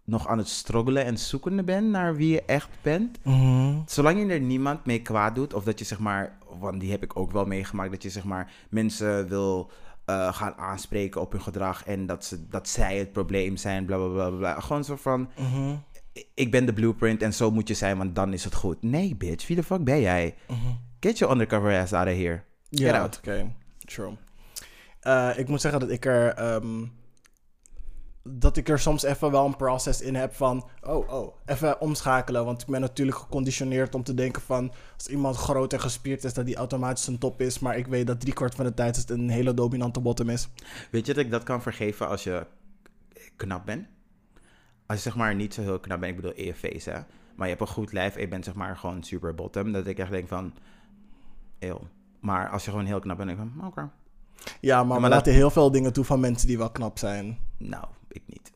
nog 0.10 0.28
aan 0.28 0.38
het 0.38 0.48
struggelen 0.48 1.06
en 1.06 1.18
zoekende 1.18 1.64
bent 1.64 1.90
naar 1.90 2.16
wie 2.16 2.32
je 2.32 2.44
echt 2.46 2.70
bent. 2.82 3.20
Mhm. 3.24 3.76
Zolang 3.86 4.20
je 4.20 4.34
er 4.34 4.40
niemand 4.40 4.86
mee 4.86 5.02
kwaad 5.02 5.36
doet, 5.36 5.54
of 5.54 5.64
dat 5.64 5.80
je 5.80 5.86
zeg 5.86 6.00
maar, 6.00 6.38
want 6.60 6.80
die 6.80 6.92
heb 6.92 7.04
ik 7.04 7.20
ook 7.20 7.32
wel 7.32 7.46
meegemaakt, 7.46 7.92
dat 7.92 8.04
je 8.04 8.10
zeg 8.10 8.24
maar 8.24 8.52
mensen 8.70 9.28
wil 9.28 9.72
eh, 10.10 10.34
gaan 10.34 10.54
aanspreken 10.58 11.22
op 11.22 11.32
hun 11.32 11.42
gedrag 11.42 11.86
en 11.86 12.06
dat, 12.06 12.26
ze, 12.26 12.48
dat 12.48 12.68
zij 12.68 12.98
het 12.98 13.12
probleem 13.12 13.58
zijn, 13.58 13.86
bla 13.86 13.98
bla 13.98 14.08
bla 14.08 14.30
bla. 14.30 14.60
Gewoon 14.60 14.84
zo 14.84 14.96
van, 14.96 15.30
Mhm. 15.38 15.76
ik 16.34 16.52
ben 16.52 16.66
de 16.66 16.74
blueprint 16.74 17.22
en 17.22 17.34
zo 17.34 17.52
moet 17.52 17.68
je 17.68 17.74
zijn, 17.74 17.98
want 17.98 18.16
dan 18.16 18.34
is 18.34 18.44
het 18.44 18.54
goed. 18.56 18.82
Nee, 18.82 19.16
bitch, 19.16 19.48
wie 19.48 19.56
de 19.56 19.64
fuck 19.64 19.84
ben 19.84 20.02
jij? 20.02 20.36
Get 21.00 21.18
your 21.18 21.34
undercover 21.34 21.80
ass 21.82 21.94
out 21.94 22.08
of 22.08 22.14
here. 22.14 22.42
Get 22.70 22.80
Ja, 22.80 23.00
out. 23.02 23.18
oké. 23.18 23.52
True. 23.86 24.14
Eh, 25.00 25.30
ik 25.36 25.48
moet 25.48 25.62
zeggen 25.62 25.80
dat 25.80 25.90
ik 25.90 26.06
er... 26.06 26.34
ehm, 26.34 26.86
dat 28.24 28.58
ik 28.58 28.70
er 28.70 28.80
soms 28.80 29.04
even 29.04 29.32
wel 29.32 29.46
een 29.46 29.56
proces 29.56 30.02
in 30.02 30.16
heb 30.16 30.34
van... 30.36 30.70
Oh, 30.82 31.12
oh, 31.14 31.36
even 31.46 31.82
omschakelen. 31.82 32.46
Want 32.46 32.62
ik 32.62 32.68
ben 32.68 32.82
natuurlijk 32.82 33.18
geconditioneerd 33.18 33.96
om 33.96 34.04
te 34.04 34.14
denken 34.14 34.42
van... 34.42 34.72
Als 34.96 35.08
iemand 35.08 35.36
groot 35.36 35.74
en 35.74 35.80
gespierd 35.80 36.24
is, 36.24 36.34
dat 36.34 36.46
die 36.46 36.56
automatisch 36.56 37.08
een 37.08 37.18
top 37.18 37.42
is. 37.42 37.60
Maar 37.60 37.78
ik 37.78 37.88
weet 37.88 38.08
dat 38.08 38.20
driekwart 38.20 38.56
van 38.56 38.66
de 38.66 38.74
tijd 38.74 38.96
het 38.96 39.10
een 39.10 39.30
hele 39.30 39.54
dominante 39.54 40.00
bottom 40.00 40.30
is. 40.30 40.50
Weet 40.92 41.06
je 41.06 41.14
dat 41.14 41.24
ik 41.26 41.32
dat 41.32 41.44
kan 41.44 41.62
vergeven 41.62 42.08
als 42.08 42.24
je 42.24 42.46
knap 43.36 43.66
bent? 43.66 43.88
Als 44.86 44.98
je 44.98 45.04
zeg 45.04 45.16
maar 45.16 45.36
niet 45.36 45.54
zo 45.54 45.62
heel 45.62 45.80
knap 45.80 46.00
bent, 46.00 46.16
ik 46.18 46.22
bedoel 46.22 46.54
face, 46.54 46.90
hè. 46.90 47.00
Maar 47.36 47.48
je 47.48 47.56
hebt 47.56 47.68
een 47.70 47.76
goed 47.76 47.92
lijf 47.94 48.16
en 48.16 48.22
je 48.22 48.28
bent 48.28 48.46
zeg 48.46 48.54
maar 48.54 48.78
gewoon 48.78 49.04
super 49.04 49.36
bottom. 49.36 49.72
Dat 49.72 49.88
ik 49.88 49.98
echt 50.00 50.12
denk 50.12 50.28
van, 50.28 50.54
eeuw. 51.60 51.80
Maar 52.20 52.50
als 52.50 52.66
je 52.66 52.72
gewoon 52.72 52.86
heel 52.86 53.00
knap 53.00 53.18
bent, 53.18 53.30
denk 53.30 53.42
ik 53.42 53.48
van, 53.58 53.68
oké. 53.68 53.90
Ja, 54.62 54.78
maar, 54.78 54.86
maar 54.88 54.96
we 54.96 55.02
dat- 55.02 55.12
laten 55.12 55.34
heel 55.34 55.50
veel 55.50 55.72
dingen 55.72 55.94
toe 55.94 56.06
van 56.06 56.20
mensen 56.20 56.48
die 56.48 56.58
wel 56.58 56.70
knap 56.72 56.98
zijn. 56.98 57.38
Nou, 57.58 57.86
ik 58.12 58.22
niet. 58.26 58.52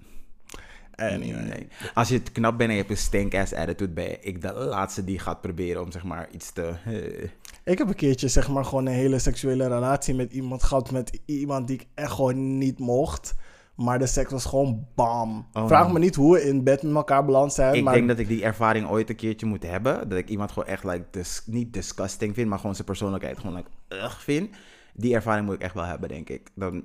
Anyway. 0.95 1.43
Nee. 1.43 1.67
Als 1.93 2.09
je 2.09 2.19
knap 2.21 2.57
bent 2.57 2.69
en 2.69 2.75
je 2.75 2.81
hebt 2.81 2.93
een 2.93 2.97
stink-ass 3.01 3.53
attitude, 3.53 3.93
ben 3.93 4.25
ik 4.27 4.41
de 4.41 4.53
laatste 4.53 5.03
die 5.03 5.19
gaat 5.19 5.41
proberen 5.41 5.81
om 5.81 5.91
zeg 5.91 6.03
maar 6.03 6.27
iets 6.31 6.51
te... 6.51 6.73
eh, 6.85 7.29
Ik 7.73 7.77
heb 7.77 7.87
een 7.87 7.95
keertje 7.95 8.27
zeg 8.27 8.49
maar 8.49 8.65
gewoon 8.65 8.85
een 8.85 8.93
hele 8.93 9.19
seksuele 9.19 9.67
relatie 9.67 10.15
met 10.15 10.33
iemand 10.33 10.63
gehad. 10.63 10.91
Met 10.91 11.19
iemand 11.25 11.67
die 11.67 11.75
ik 11.79 11.87
echt 11.93 12.11
gewoon 12.11 12.57
niet 12.57 12.79
mocht. 12.79 13.35
Maar 13.75 13.99
de 13.99 14.07
seks 14.07 14.31
was 14.31 14.45
gewoon 14.45 14.87
bam. 14.95 15.47
Oh, 15.53 15.67
Vraag 15.67 15.83
nee. 15.83 15.93
me 15.93 15.99
niet 15.99 16.15
hoe 16.15 16.33
we 16.33 16.43
in 16.43 16.63
bed 16.63 16.83
met 16.83 16.95
elkaar 16.95 17.25
beland 17.25 17.53
zijn. 17.53 17.73
ik 17.75 17.83
maar 17.83 17.93
denk 17.93 18.07
dat 18.07 18.19
ik 18.19 18.27
die 18.27 18.43
ervaring 18.43 18.87
ooit 18.89 19.09
een 19.09 19.15
keertje 19.15 19.45
moet 19.45 19.63
hebben. 19.63 20.09
Dat 20.09 20.17
ik 20.17 20.29
iemand 20.29 20.51
gewoon 20.51 20.69
echt 20.69 20.83
like, 20.83 21.05
dis- 21.11 21.43
niet 21.45 21.73
disgusting 21.73 22.33
vind, 22.33 22.49
maar 22.49 22.59
gewoon 22.59 22.75
zijn 22.75 22.87
persoonlijkheid 22.87 23.39
gewoon 23.39 23.55
like, 23.55 23.69
ugh 23.89 24.17
vind. 24.19 24.49
Die 24.93 25.13
ervaring 25.15 25.45
moet 25.45 25.55
ik 25.55 25.61
echt 25.61 25.73
wel 25.73 25.83
hebben, 25.85 26.09
denk 26.09 26.29
ik. 26.29 26.49
Dan 26.55 26.83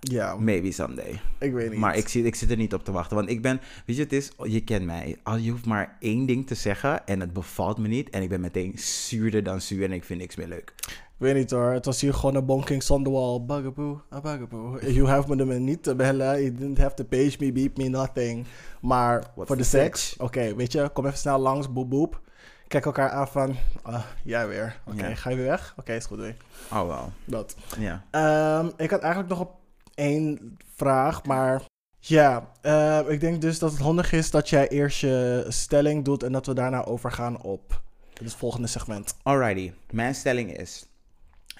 Ja, 0.00 0.36
maybe 0.36 0.72
someday. 0.72 1.20
ik 1.38 1.52
weet 1.52 1.70
niet. 1.70 1.78
Maar 1.78 1.96
ik, 1.96 2.08
zit, 2.08 2.24
ik 2.24 2.34
zit 2.34 2.50
er 2.50 2.56
niet 2.56 2.74
op 2.74 2.84
te 2.84 2.92
wachten. 2.92 3.16
Want 3.16 3.30
ik 3.30 3.42
ben, 3.42 3.60
weet 3.86 3.96
je, 3.96 4.02
het 4.02 4.12
is, 4.12 4.30
je 4.42 4.64
kent 4.64 4.84
mij. 4.84 5.16
Als 5.22 5.40
je 5.42 5.50
hoeft 5.50 5.66
maar 5.66 5.96
één 6.00 6.26
ding 6.26 6.46
te 6.46 6.54
zeggen 6.54 7.06
en 7.06 7.20
het 7.20 7.32
bevalt 7.32 7.78
me 7.78 7.88
niet. 7.88 8.10
En 8.10 8.22
ik 8.22 8.28
ben 8.28 8.40
meteen 8.40 8.78
zuurder 8.78 9.42
dan 9.42 9.60
zuur 9.60 9.84
en 9.84 9.92
ik 9.92 10.04
vind 10.04 10.20
niks 10.20 10.36
meer 10.36 10.48
leuk. 10.48 10.72
Ik 11.20 11.26
weet 11.26 11.34
niet 11.34 11.50
hoor. 11.50 11.70
Het 11.70 11.84
was 11.84 12.00
hier 12.00 12.14
gewoon 12.14 12.34
een 12.34 12.46
bonkings 12.46 12.90
on 12.90 13.04
the 13.04 13.10
wall. 13.10 13.40
Bugaboo, 13.40 14.00
a 14.12 14.20
bugaboo. 14.20 14.78
You 14.80 15.06
have 15.06 15.34
me 15.34 15.44
me 15.44 15.58
niet 15.58 15.82
te 15.82 15.94
bellen. 15.94 16.42
You 16.42 16.54
didn't 16.54 16.78
have 16.78 16.94
to 16.94 17.04
page 17.04 17.36
me, 17.38 17.52
beep 17.52 17.76
me, 17.76 17.88
nothing. 17.88 18.46
Maar 18.80 19.24
voor 19.36 19.56
de 19.56 19.62
seks, 19.62 20.08
fetch? 20.08 20.20
oké, 20.20 20.54
weet 20.54 20.72
je, 20.72 20.90
kom 20.92 21.06
even 21.06 21.18
snel 21.18 21.38
langs, 21.38 21.72
boep 21.72 21.90
boep. 21.90 22.20
Kijk 22.68 22.84
elkaar 22.84 23.10
aan 23.10 23.28
van, 23.28 23.56
ah, 23.82 24.04
jij 24.24 24.48
weer. 24.48 24.80
Oké, 24.86 25.16
ga 25.16 25.30
je 25.30 25.36
weer 25.36 25.46
weg? 25.46 25.74
Oké, 25.76 25.92
is 25.92 26.06
goed 26.06 26.18
weer. 26.18 26.36
Oh 26.72 26.86
wel. 26.86 27.12
Dat. 27.24 27.56
Ja. 27.78 28.04
Ehm, 28.10 28.70
ik 28.76 28.90
had 28.90 29.00
eigenlijk 29.00 29.28
nog 29.32 29.40
op 29.40 29.59
één 30.00 30.56
vraag, 30.74 31.24
maar 31.24 31.62
ja, 31.98 32.52
eh, 32.60 33.00
ik 33.08 33.20
denk 33.20 33.40
dus 33.40 33.58
dat 33.58 33.70
het 33.70 33.80
handig 33.80 34.12
is 34.12 34.30
dat 34.30 34.48
jij 34.48 34.68
eerst 34.68 35.00
je 35.00 35.44
stelling 35.48 36.04
doet 36.04 36.22
en 36.22 36.32
dat 36.32 36.46
we 36.46 36.54
daarna 36.54 36.84
overgaan 36.84 37.42
op 37.42 37.82
het 38.22 38.34
volgende 38.34 38.66
segment. 38.66 39.16
Alrighty. 39.22 39.72
Mijn 39.90 40.14
stelling 40.14 40.56
is: 40.56 40.86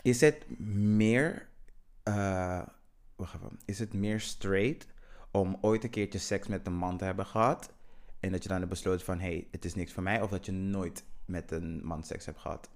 Is 0.03 0.21
het 0.21 0.59
meer. 0.75 1.49
eh, 2.03 2.63
wacht 3.17 3.35
even. 3.35 3.59
Is 3.65 3.79
het 3.79 3.95
meer 3.95 4.21
straight 4.21 4.87
om 5.31 5.59
ooit 5.61 5.85
een 5.85 5.91
keertje 5.91 6.19
seks 6.19 6.47
met 6.47 6.67
een 6.67 6.75
man 6.77 6.97
te 6.97 7.05
hebben 7.05 7.27
gehad? 7.27 7.73
En 8.21 8.33
dat 8.33 8.43
je 8.43 8.49
dan 8.49 8.69
besloten 8.69 9.05
van: 9.05 9.21
hey, 9.21 9.47
het 9.51 9.65
is 9.65 9.75
niks 9.75 9.93
voor 9.93 10.03
mij. 10.03 10.23
Of 10.23 10.31
dat 10.31 10.47
je 10.47 10.53
nooit 10.53 11.05
met 11.25 11.51
een 11.51 11.81
man 11.85 12.03
seks 12.05 12.27
hebt 12.27 12.39
gehad? 12.41 12.69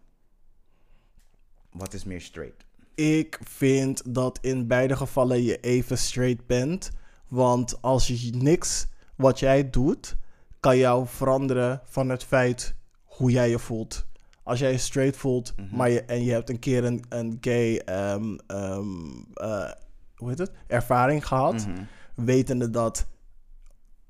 Wat 1.70 1.94
is 1.94 2.04
meer 2.04 2.20
straight? 2.20 2.64
Ik 2.94 3.38
vind 3.42 4.14
dat 4.14 4.38
in 4.42 4.66
beide 4.66 4.96
gevallen 4.96 5.42
je 5.42 5.60
even 5.60 5.98
straight 5.98 6.46
bent. 6.46 6.90
Want 7.28 7.82
als 7.82 8.06
je 8.06 8.30
niks 8.36 8.86
wat 9.16 9.38
jij 9.38 9.70
doet, 9.70 10.16
kan 10.60 10.76
jou 10.76 11.06
veranderen 11.06 11.80
van 11.84 12.08
het 12.08 12.24
feit 12.24 12.74
hoe 13.04 13.30
jij 13.30 13.50
je 13.50 13.58
voelt. 13.58 14.06
Als 14.42 14.58
jij 14.58 14.70
je 14.70 14.78
straight 14.78 15.16
voelt 15.16 15.52
Mhm. 15.56 15.76
maar 15.76 15.90
je, 15.90 16.02
en 16.04 16.24
je 16.24 16.32
hebt 16.32 16.50
een 16.50 16.58
keer 16.58 16.84
een, 16.84 17.04
een 17.08 17.38
gay 17.40 17.76
ehm, 17.76 18.36
ehm, 18.46 19.06
eh, 19.34 19.70
hoe 20.16 20.28
heet 20.28 20.38
het? 20.38 20.50
ervaring 20.66 21.26
gehad, 21.26 21.66
Mhm, 21.66 21.82
wetende 22.14 22.70
dat 22.70 23.06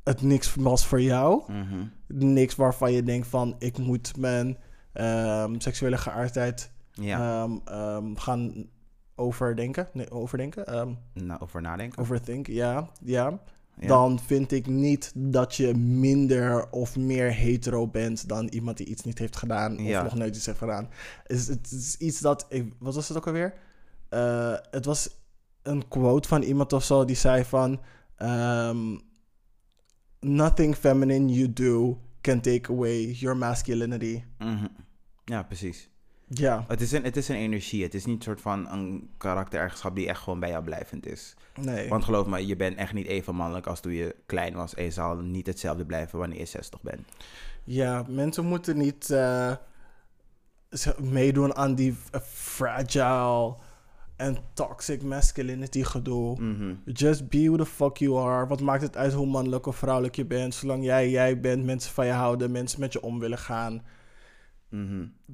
het 0.05 0.23
niks 0.23 0.55
was 0.55 0.87
voor 0.87 1.01
jou. 1.03 1.53
mhm. 1.53 1.85
Niks 2.09 2.55
waarvan 2.55 2.93
je 2.93 3.03
denkt 3.03 3.27
van 3.27 3.55
ik 3.59 3.79
moet 3.79 4.17
mijn 4.17 4.59
ehm, 4.93 5.59
seksuele 5.59 5.99
geaardheid 5.99 6.73
Ja, 6.93 7.49
gaan 8.15 8.67
overdenken. 9.15 9.89
Nee, 9.93 10.11
overdenken. 10.11 10.67
ehm 10.67 10.93
nou, 11.13 11.41
over 11.41 11.61
nadenken. 11.63 12.03
overthinken, 12.03 12.55
ja, 12.55 12.91
ja. 13.01 13.39
Ja. 13.81 13.87
Dan 13.87 14.19
vind 14.21 14.53
ik 14.53 14.67
niet 14.67 15.13
dat 15.15 15.55
je 15.55 15.75
minder 15.75 16.71
of 16.71 16.97
meer 16.97 17.33
hetero 17.33 17.87
bent 17.89 18.29
dan 18.29 18.47
iemand 18.49 18.77
die 18.77 18.87
iets 18.87 19.03
niet 19.05 19.19
heeft 19.19 19.37
gedaan 19.37 19.75
of 19.77 19.83
Ja. 19.83 20.03
nog 20.03 20.15
nooit 20.15 20.37
iets 20.37 20.47
heeft 20.47 20.59
gedaan. 20.59 20.89
Is, 21.27 21.49
het 21.49 21.71
is 21.73 21.97
iets 21.97 22.21
dat, 22.21 22.47
ik, 22.49 22.73
wat 22.79 22.95
was 22.95 23.09
het 23.09 23.17
ook 23.17 23.27
alweer? 23.27 23.55
Eh, 24.09 24.55
het 24.71 24.85
was 24.85 25.11
een 25.63 25.89
quote 25.89 26.29
van 26.29 26.43
iemand 26.43 26.73
of 26.73 26.85
zo 26.85 27.05
die 27.05 27.17
zei 27.17 27.45
van, 27.45 27.81
ehm, 28.17 28.97
nothing 30.21 30.75
feminine 30.77 31.33
you 31.33 31.53
do 31.53 31.99
can 32.21 32.41
take 32.41 32.73
away 32.73 33.11
your 33.11 33.37
masculinity. 33.37 34.23
Mhm. 34.39 34.67
Ja, 35.25 35.43
precies. 35.43 35.89
Ja, 36.29 36.65
Het 36.69 36.81
is, 36.81 36.93
een, 36.93 37.05
het 37.05 37.17
is 37.17 37.29
een 37.29 37.37
energie. 37.37 37.83
Het 37.83 37.95
is 37.95 38.05
niet 38.05 38.17
een 38.17 38.23
soort 38.23 38.41
van 38.41 38.69
een 38.73 39.09
karaktereigenschap 39.19 39.95
die 39.95 40.09
echt 40.09 40.21
gewoon 40.23 40.41
bij 40.41 40.49
jou 40.49 40.65
blijvend 40.65 41.07
is. 41.07 41.35
nee. 41.61 41.89
Want 41.89 42.05
geloof 42.05 42.27
me, 42.27 42.47
je 42.47 42.57
bent 42.57 42.77
echt 42.77 42.93
niet 42.93 43.07
even 43.07 43.35
mannelijk 43.35 43.67
als 43.67 43.81
toen 43.81 43.93
je 43.93 44.15
klein 44.27 44.55
was. 44.55 44.75
En 44.75 44.85
je 44.85 44.91
zal 44.91 45.17
niet 45.17 45.47
hetzelfde 45.47 45.85
blijven 45.85 46.19
wanneer 46.19 46.39
je 46.39 46.45
60 46.47 46.83
bent. 46.83 47.01
Ja, 47.65 48.05
mensen 48.09 48.45
moeten 48.45 48.77
niet 48.79 49.11
eh, 49.11 49.53
meedoen 51.03 51.55
aan 51.57 51.75
die 51.75 51.93
f- 51.93 52.23
fragile 52.33 53.55
en 54.17 54.37
toxic 54.55 55.03
masculinity 55.03 55.83
gedoe. 55.83 56.41
Mhm. 56.41 56.75
Just 56.85 57.29
be 57.29 57.45
who 57.45 57.57
the 57.57 57.67
fuck 57.67 57.97
you 57.97 58.19
are. 58.29 58.47
Wat 58.47 58.61
maakt 58.61 58.83
het 58.83 58.97
uit 58.97 59.13
hoe 59.13 59.27
mannelijk 59.27 59.67
of 59.67 59.77
vrouwelijk 59.77 60.17
je 60.17 60.25
bent? 60.25 60.55
Zolang 60.55 60.85
jij 60.85 61.11
jij 61.11 61.41
bent, 61.41 61.65
mensen 61.65 61.93
van 61.93 62.07
je 62.07 62.13
houden, 62.13 62.51
mensen 62.51 62.81
met 62.81 62.93
je 62.93 63.03
om 63.03 63.19
willen 63.19 63.39
gaan. 63.39 63.83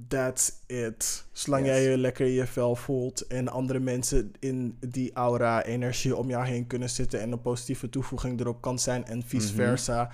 That's 0.08 0.52
it. 0.66 1.24
Zolang 1.32 1.66
Yes. 1.66 1.74
jij 1.74 1.90
je 1.90 1.98
lekker 1.98 2.26
in 2.26 2.32
je 2.32 2.46
vel 2.46 2.76
voelt 2.76 3.26
en 3.26 3.48
andere 3.48 3.78
mensen 3.78 4.32
in 4.38 4.76
die 4.80 5.12
aura, 5.12 5.64
energie 5.64 6.16
om 6.16 6.28
jou 6.28 6.44
heen 6.46 6.66
kunnen 6.66 6.90
zitten 6.90 7.20
en 7.20 7.32
een 7.32 7.40
positieve 7.40 7.88
toevoeging 7.88 8.40
erop 8.40 8.60
kan 8.60 8.78
zijn 8.78 9.04
en 9.06 9.22
vice 9.22 9.46
Mhm. 9.46 9.56
versa. 9.56 10.10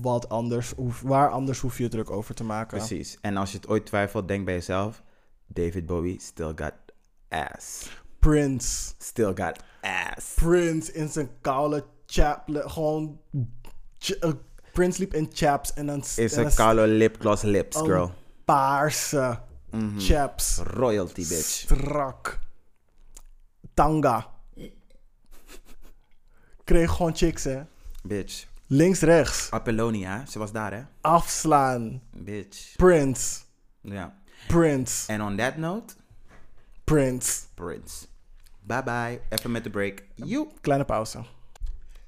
Wat 0.00 0.28
anders, 0.28 0.72
hoef- 0.76 1.00
waar 1.00 1.30
anders 1.30 1.58
hoef 1.58 1.78
je 1.78 1.88
druk 1.88 2.10
over 2.10 2.34
te 2.34 2.44
maken. 2.44 2.78
precies. 2.78 3.18
En 3.20 3.36
als 3.36 3.50
je 3.50 3.56
het 3.56 3.68
ooit 3.68 3.86
twijfelt, 3.86 4.28
denk 4.28 4.44
bij 4.44 4.54
jezelf: 4.54 5.02
David 5.46 5.86
Bowie 5.86 6.20
still 6.20 6.52
got 6.56 6.72
ass. 7.28 7.90
Prince. 8.18 8.92
Still 8.98 9.32
got 9.34 9.62
ass. 9.80 10.34
Prince 10.34 10.92
in 10.92 11.08
zijn 11.08 11.28
koude 11.40 11.84
chap, 12.06 12.42
gewoon 12.66 13.20
ch- 13.98 14.10
eh, 14.10 14.30
Prince 14.72 14.98
liep 15.00 15.14
in 15.14 15.28
chaps 15.32 15.74
en 15.74 15.86
dan 15.86 15.98
Is 16.16 16.32
en 16.32 16.44
een 16.46 16.54
kalo 16.54 16.84
lipgloss 16.86 17.42
lips, 17.42 17.76
Oh. 17.76 17.84
girl. 17.84 18.12
Paarse 18.54 19.40
Mhm. 19.70 19.98
chaps. 19.98 20.58
Royalty, 20.58 21.22
bitch. 21.28 21.44
Strak. 21.64 22.38
Tanga. 23.74 24.26
Kreeg 26.64 26.90
gewoon 26.90 27.16
chicks, 27.16 27.44
hè. 27.44 27.62
Bitch. 28.02 28.46
Links, 28.66 29.00
rechts. 29.00 29.50
Apollonia, 29.50 30.26
ze 30.26 30.38
was 30.38 30.52
daar, 30.52 30.72
hè? 30.72 30.82
Afslaan. 31.00 32.02
Bitch. 32.12 32.76
Prince. 32.76 33.40
Ja. 33.80 34.18
Prince. 34.46 35.12
En 35.12 35.22
on 35.22 35.36
that 35.36 35.56
note, 35.56 35.94
Prince. 36.84 37.40
Prince. 37.54 38.06
Bye 38.60 38.82
bye. 38.82 39.20
Even 39.28 39.50
met 39.50 39.64
de 39.64 39.70
break. 39.70 40.04
Joep. 40.14 40.60
Kleine 40.60 40.84
pauze. 40.84 41.24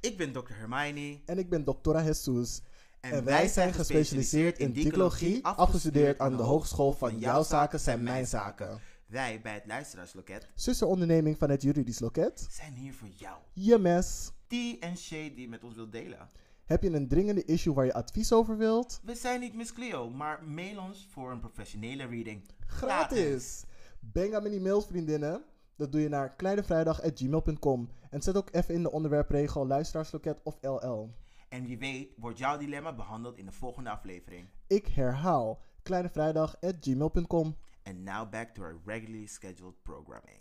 Ik 0.00 0.16
ben 0.16 0.32
Dr. 0.32 0.52
Hermione. 0.54 1.20
En 1.26 1.38
ik 1.38 1.48
ben 1.48 1.64
Doctora 1.64 2.02
Jesus. 2.02 2.60
En 3.02 3.24
wij 3.24 3.48
zijn 3.48 3.72
gespecialiseerd 3.72 4.58
in 4.58 4.72
dicologie, 4.72 5.44
afgestudeerd 5.44 6.18
aan 6.18 6.36
de 6.36 6.42
Hogeschool 6.42 6.92
van 6.92 7.18
Jouw 7.18 7.42
Zaken 7.42 7.80
zijn 7.80 8.02
Mijn 8.02 8.26
Zaken. 8.26 8.80
Wij 9.06 9.40
bij 9.42 9.54
het 9.54 9.66
Luisteraarsloket 9.66 10.48
Zusteronderneming 10.54 11.38
van 11.38 11.50
het 11.50 11.62
Juridisch 11.62 12.00
Loket. 12.00 12.46
zijn 12.50 12.74
hier 12.74 12.94
voor 12.94 13.08
jou. 13.08 13.36
Je 13.52 13.78
mes. 13.78 14.30
Die 14.46 14.78
en 14.78 14.96
Shay 14.96 15.34
die 15.34 15.48
met 15.48 15.64
ons 15.64 15.74
wil 15.74 15.90
delen. 15.90 16.28
Heb 16.64 16.82
je 16.82 16.90
een 16.90 17.08
dringende 17.08 17.44
issue 17.44 17.74
waar 17.74 17.84
je 17.84 17.94
advies 17.94 18.32
over 18.32 18.56
wilt? 18.56 19.00
We 19.04 19.14
zijn 19.14 19.40
niet 19.40 19.54
Miss 19.54 19.72
Cleo, 19.72 20.10
maar 20.10 20.44
mail 20.44 20.80
ons 20.80 21.06
voor 21.10 21.30
een 21.30 21.40
professionele 21.40 22.06
reading. 22.06 22.48
Gratis! 22.66 23.64
Bang 24.00 24.34
aan 24.34 24.44
die 24.44 24.60
mails, 24.60 24.86
vriendinnen. 24.86 25.44
Dat 25.76 25.92
doe 25.92 26.00
je 26.00 26.08
naar 26.08 26.34
kleinevrijdag.gmail.com. 26.36 27.88
En 28.10 28.22
zet 28.22 28.36
ook 28.36 28.48
even 28.52 28.74
in 28.74 28.82
de 28.82 28.92
onderwerpregel 28.92 29.66
luisteraarsloket 29.66 30.40
of 30.42 30.58
LL. 30.60 31.10
En 31.52 31.66
wie 31.66 31.78
weet 31.78 32.08
wordt 32.16 32.38
jouw 32.38 32.56
dilemma 32.56 32.92
behandeld 32.92 33.38
in 33.38 33.44
de 33.44 33.52
volgende 33.52 33.90
aflevering. 33.90 34.46
Ik 34.66 34.86
herhaal 34.86 35.60
kleinevrijdag.gmail.com. 35.82 37.56
And 37.82 38.04
now 38.04 38.30
back 38.30 38.54
to 38.54 38.62
our 38.62 38.80
regularly 38.84 39.26
scheduled 39.26 39.74
programming. 39.82 40.40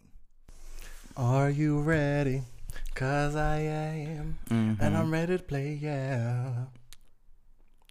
Are 1.14 1.54
you 1.54 1.84
ready? 1.84 2.42
Cause 2.94 3.36
I 3.36 3.68
am. 3.68 4.38
And 4.80 4.96
I'm 4.96 5.12
ready 5.12 5.38
to 5.38 5.44
play, 5.44 5.78
yeah. 5.82 6.68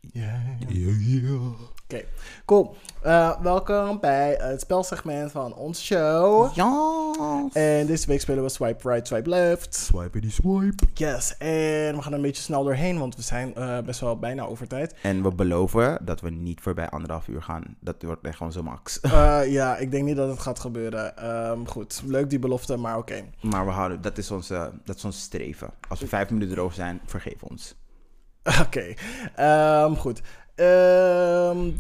Yeah. 0.00 0.34
Oké, 1.84 2.04
cool. 2.44 2.76
Eh, 3.02 3.40
welkom 3.40 4.00
bij 4.00 4.36
het 4.40 4.60
spelsegment 4.60 5.30
van 5.30 5.54
onze 5.54 5.82
show. 5.82 6.54
Ja. 6.54 7.48
En 7.52 7.86
deze 7.86 8.06
week 8.06 8.20
spelen 8.20 8.42
we 8.42 8.48
Swipe 8.48 8.90
Right, 8.90 9.06
Swipe 9.06 9.28
Left. 9.28 9.74
Swipe 9.74 10.20
die 10.20 10.30
swipe. 10.30 10.84
Yes, 10.94 11.36
en 11.38 11.96
we 11.96 12.02
gaan 12.02 12.12
er 12.12 12.18
een 12.18 12.22
beetje 12.22 12.42
snel 12.42 12.64
doorheen, 12.64 12.98
want 12.98 13.16
we 13.16 13.22
zijn 13.22 13.54
eh, 13.54 13.78
best 13.78 14.00
wel 14.00 14.18
bijna 14.18 14.46
over 14.46 14.68
tijd. 14.68 14.94
En 15.02 15.22
we 15.22 15.34
beloven 15.34 15.98
dat 16.04 16.20
we 16.20 16.30
niet 16.30 16.60
voorbij 16.60 16.88
anderhalf 16.88 17.28
uur 17.28 17.42
gaan. 17.42 17.76
Dat 17.80 18.02
wordt 18.02 18.24
echt 18.24 18.36
gewoon 18.36 18.52
zo 18.52 18.62
max. 18.62 19.00
Eh, 19.00 19.40
ja, 19.58 19.76
ik 19.76 19.90
denk 19.90 20.04
niet 20.04 20.16
dat 20.16 20.28
het 20.28 20.40
gaat 20.40 20.58
gebeuren. 20.58 21.16
Ehm, 21.16 21.64
goed, 21.64 22.02
leuk 22.06 22.30
die 22.30 22.38
belofte, 22.38 22.76
maar 22.76 22.96
oké. 22.98 23.24
Maar 23.40 23.64
we 23.64 23.72
houden, 23.72 24.00
dat 24.00 24.18
is 24.18 24.30
onze, 24.30 24.70
dat 24.84 24.96
is 24.96 25.04
ons 25.04 25.20
streven. 25.20 25.70
Als 25.88 26.00
we 26.00 26.06
vijf 26.06 26.30
minuten 26.30 26.56
erover 26.56 26.74
zijn, 26.74 27.00
vergeef 27.04 27.42
ons. 27.42 27.74
Oké, 28.66 28.94
Ehm, 29.34 29.94
goed. 29.94 30.20
Ehm, 30.54 31.70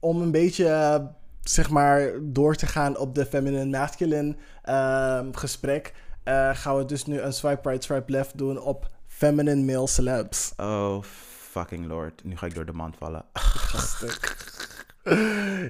om 0.00 0.20
een 0.20 0.30
beetje, 0.30 1.06
zeg 1.42 1.70
maar, 1.70 2.10
door 2.22 2.54
te 2.54 2.66
gaan 2.66 2.98
op 2.98 3.14
de 3.14 3.26
feminine-masculine 3.26 4.36
ehm, 4.62 5.32
gesprek, 5.32 5.94
eh, 6.24 6.50
gaan 6.54 6.76
we 6.76 6.84
dus 6.84 7.06
nu 7.06 7.20
een 7.20 7.32
swipe 7.32 7.68
right, 7.68 7.84
swipe 7.84 8.12
left 8.12 8.38
doen 8.38 8.60
op 8.60 8.86
feminine 9.06 9.72
male 9.72 9.86
celebs. 9.86 10.52
Oh, 10.56 11.02
fucking 11.50 11.86
lord. 11.86 12.24
Nu 12.24 12.36
ga 12.36 12.46
ik 12.46 12.54
door 12.54 12.66
de 12.66 12.72
mand 12.72 12.96
vallen. 12.96 13.24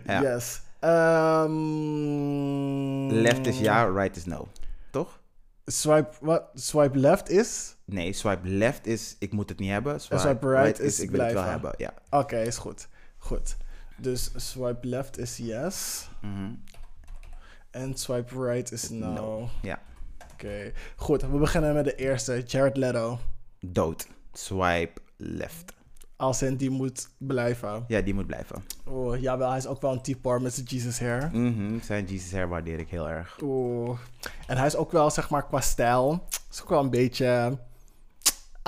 Ja. 0.06 0.20
Yes. 0.20 0.60
Left 3.10 3.46
is 3.46 3.58
ja, 3.58 3.84
right 3.84 4.16
is 4.16 4.24
no. 4.24 4.48
Toch? 4.90 5.20
Swipe, 5.66 6.08
wat? 6.20 6.42
Swipe 6.54 6.98
left 6.98 7.30
is? 7.30 7.75
Nee, 7.86 8.12
swipe 8.12 8.48
left 8.48 8.86
is 8.86 9.16
ik 9.18 9.32
moet 9.32 9.48
het 9.48 9.58
niet 9.58 9.70
hebben. 9.70 10.00
Swipe, 10.00 10.20
swipe 10.20 10.48
right 10.48 10.80
is 10.80 11.00
ik 11.00 11.10
wil 11.10 11.20
het 11.20 11.32
wel 11.32 11.42
hebben. 11.42 11.74
Ja. 11.76 11.94
Oké, 12.10 12.36
is 12.42 12.56
goed. 12.56 12.88
Goed. 13.18 13.56
Dus 13.96 14.30
swipe 14.36 14.86
left 14.86 15.18
is 15.18 15.36
yes. 15.36 16.08
Mhm. 16.20 16.52
En 17.70 17.94
swipe 17.94 18.44
right 18.44 18.72
is 18.72 18.88
no. 18.90 19.12
No. 19.12 19.48
Ja. 19.62 19.78
Oké. 20.32 20.72
Goed, 20.96 21.22
we 21.22 21.38
beginnen 21.38 21.74
met 21.74 21.84
de 21.84 21.94
eerste. 21.94 22.42
Jared 22.46 22.76
Leto. 22.76 23.18
Dood. 23.60 24.06
Swipe 24.32 25.00
left. 25.16 25.72
Als 26.16 26.42
in 26.42 26.56
die 26.56 26.70
moet 26.70 27.08
blijven. 27.18 27.84
Ja, 27.88 28.00
die 28.00 28.14
moet 28.14 28.26
blijven. 28.26 28.64
Oeh, 28.88 29.20
jawel, 29.20 29.48
hij 29.48 29.58
is 29.58 29.66
ook 29.66 29.80
wel 29.80 29.92
een 29.92 30.02
type 30.02 30.40
met 30.40 30.54
zijn 30.54 30.66
Jesus 30.66 30.98
hair. 31.00 31.30
Mhm, 31.32 31.80
Zijn 31.80 32.04
Jesus 32.04 32.32
hair 32.32 32.48
waardeer 32.48 32.78
ik 32.78 32.88
heel 32.88 33.08
erg. 33.08 33.38
Oeh. 33.42 33.98
En 34.46 34.56
hij 34.56 34.66
is 34.66 34.76
ook 34.76 34.92
wel, 34.92 35.10
zeg 35.10 35.30
maar, 35.30 35.46
qua 35.46 35.60
stijl. 35.60 36.26
Is 36.50 36.62
ook 36.62 36.68
wel 36.68 36.80
een 36.80 36.90
beetje... 36.90 37.58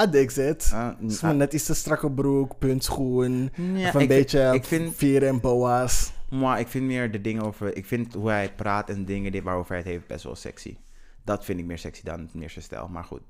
I 0.00 0.10
digs 0.10 0.38
it. 0.38 0.70
Het 0.70 1.10
is 1.10 1.22
ah, 1.22 1.36
net 1.36 1.52
iets 1.52 1.64
te 1.64 1.74
strakke 1.74 2.10
broek, 2.10 2.58
puntschoen. 2.58 3.50
ja, 3.54 3.88
of 3.88 3.94
een 3.94 4.00
ik 4.00 4.08
beetje 4.08 4.50
ik, 4.52 4.64
vind, 4.64 5.02
en 5.22 5.40
boa's. 5.40 6.12
maar 6.30 6.60
ik 6.60 6.68
vind 6.68 6.84
meer 6.84 7.10
de 7.10 7.20
dingen 7.20 7.42
over... 7.42 7.76
Ik 7.76 7.86
vind 7.86 8.14
hoe 8.14 8.30
hij 8.30 8.52
praat 8.54 8.90
en 8.90 9.04
dingen 9.04 9.32
die, 9.32 9.42
waarover 9.42 9.68
hij 9.70 9.78
het 9.78 9.86
heeft 9.86 10.06
best 10.06 10.24
wel 10.24 10.34
sexy. 10.34 10.76
Dat 11.24 11.44
vind 11.44 11.58
ik 11.58 11.64
meer 11.64 11.78
sexy 11.78 12.02
dan 12.02 12.28
meer 12.32 12.50
zijn 12.50 12.64
stijl. 12.64 12.88
Maar 12.88 13.04
goed, 13.04 13.20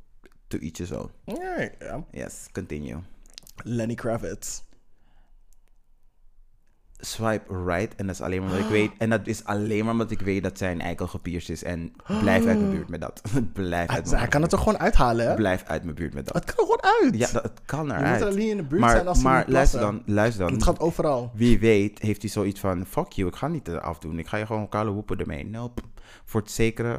to 0.47 0.59
each 0.59 0.77
his 0.77 0.93
own. 0.93 1.11
Ja, 1.25 1.69
ja. 1.79 2.05
Yes, 2.11 2.47
continue. 2.53 2.97
Lenny 3.65 3.95
Kravitz. 3.95 4.63
Swipe 7.01 7.65
right 7.65 7.95
en 7.95 8.07
dat 8.07 8.15
is 8.15 8.21
alleen 8.21 8.41
maar 8.43 8.51
omdat 8.51 8.65
ik 8.65 8.71
weet... 8.79 8.91
En 8.99 9.11
dat 9.11 9.27
is 9.27 9.45
alleen 9.45 9.85
maar 9.85 9.93
omdat 9.93 10.11
ik 10.11 10.21
weet 10.21 10.43
dat 10.43 10.59
zijn 10.59 10.81
eikel 10.81 11.07
gepierst 11.07 11.51
is. 11.51 11.63
En 11.63 11.93
blijf 12.23 12.47
uit 12.47 12.59
mijn 12.59 12.71
buurt 12.71 12.89
met 12.89 13.01
dat. 13.01 13.23
blijf 13.53 13.89
Hij, 13.89 13.97
uit 13.97 14.07
mijn 14.07 14.19
hij 14.19 14.29
kan 14.29 14.43
het 14.43 14.53
er 14.53 14.59
gewoon 14.59 14.79
uithalen, 14.79 15.29
hè? 15.29 15.35
Blijf 15.35 15.65
uit 15.65 15.83
mijn 15.83 15.95
buurt 15.95 16.15
met 16.15 16.27
dat. 16.27 16.35
Het 16.35 16.45
kan 16.45 16.57
er 16.57 16.71
gewoon 16.71 16.93
uit. 17.03 17.19
Ja, 17.19 17.33
dat, 17.33 17.43
het 17.43 17.61
kan 17.67 17.87
je 17.87 17.93
eruit. 17.93 18.21
moet 18.21 18.29
alleen 18.29 18.49
in 18.49 18.57
de 18.57 18.63
buurt 18.63 18.81
maar 18.81 18.91
zijn 18.91 19.09
als 19.09 19.23
maar 19.23 19.45
luister 19.49 19.81
dan, 19.81 20.03
luister 20.07 20.45
dan. 20.45 20.53
Het 20.53 20.63
gaat 20.63 20.81
overal. 20.81 21.31
Wie 21.35 21.59
weet 21.59 21.99
heeft 21.99 22.23
hij 22.23 22.31
zoiets 22.31 22.61
van... 22.61 22.87
Fuck 22.87 23.13
you, 23.13 23.29
ik 23.29 23.37
ga 23.37 23.49
niet 23.49 23.69
afdoen. 23.69 24.19
Ik 24.19 24.27
ga 24.27 24.37
je 24.37 24.47
gewoon 24.47 24.69
koude 24.69 24.91
woepen 24.91 25.19
ermee. 25.19 25.47
Nope. 25.47 25.83
Voor 26.25 26.41
het 26.41 26.51
zekere... 26.51 26.99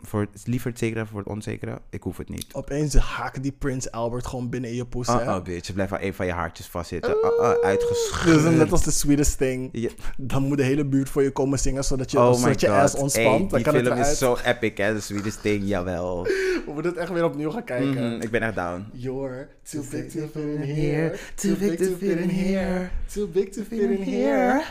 Voor 0.00 0.20
het, 0.20 0.46
liever 0.46 0.70
het 0.70 0.78
zekere 0.78 1.06
voor 1.06 1.18
het 1.18 1.28
onzekere. 1.28 1.80
Ik 1.90 2.02
hoef 2.02 2.16
het 2.16 2.28
niet. 2.28 2.46
Opeens 2.52 2.94
haken 2.94 3.42
die 3.42 3.52
Prins 3.52 3.90
Albert 3.90 4.26
gewoon 4.26 4.48
binnen 4.48 4.70
in 4.70 4.76
je 4.76 4.84
poes, 4.84 5.06
hè? 5.06 5.14
Oh, 5.14 5.36
oh 5.36 5.42
bitch. 5.42 5.72
Blijf 5.72 5.92
aan 5.92 6.00
een 6.00 6.14
van 6.14 6.26
je 6.26 6.32
haartjes 6.32 6.66
vastzitten. 6.66 7.10
Uh, 7.10 7.30
uh, 7.40 7.50
uitgeschud. 7.62 8.42
Dus 8.42 8.54
net 8.54 8.72
als 8.72 8.84
de 8.84 8.90
sweetest 8.90 9.38
thing. 9.38 9.68
Ja. 9.72 9.90
Dan 10.16 10.42
moet 10.42 10.56
de 10.56 10.62
hele 10.62 10.84
buurt 10.84 11.08
voor 11.08 11.22
je 11.22 11.30
komen 11.30 11.58
zingen, 11.58 11.84
zodat 11.84 12.10
je, 12.10 12.18
Oh 12.18 12.32
zodat 12.32 12.60
je 12.60 12.70
ass 12.70 12.94
ontspant. 12.94 13.50
Die 13.50 13.62
kan 13.62 13.74
film 13.74 13.98
is 13.98 14.18
zo 14.18 14.36
epic, 14.44 14.76
hè. 14.76 14.94
The 14.94 15.00
Sweetest 15.00 15.42
Thing, 15.42 15.62
jawel. 15.68 16.22
We 16.66 16.72
moeten 16.72 16.92
het 16.92 17.00
echt 17.00 17.12
weer 17.12 17.24
opnieuw 17.24 17.50
gaan 17.50 17.64
kijken. 17.64 18.12
Mhm, 18.12 18.20
ik 18.20 18.30
ben 18.30 18.42
echt 18.42 18.54
down. 18.54 18.86
You're 18.92 19.48
too 19.62 19.82
big 19.90 20.10
to 20.10 20.20
fit 20.20 20.44
in 20.44 20.60
here. 20.60 21.16
Too 21.34 21.56
big 21.56 21.76
to 21.76 21.96
fit 21.96 22.18
in 22.18 22.30
here. 22.30 22.88
Too 23.12 23.26
big 23.26 23.48
to 23.48 23.62
fit 23.62 23.80
in 23.80 24.02
here. 24.02 24.62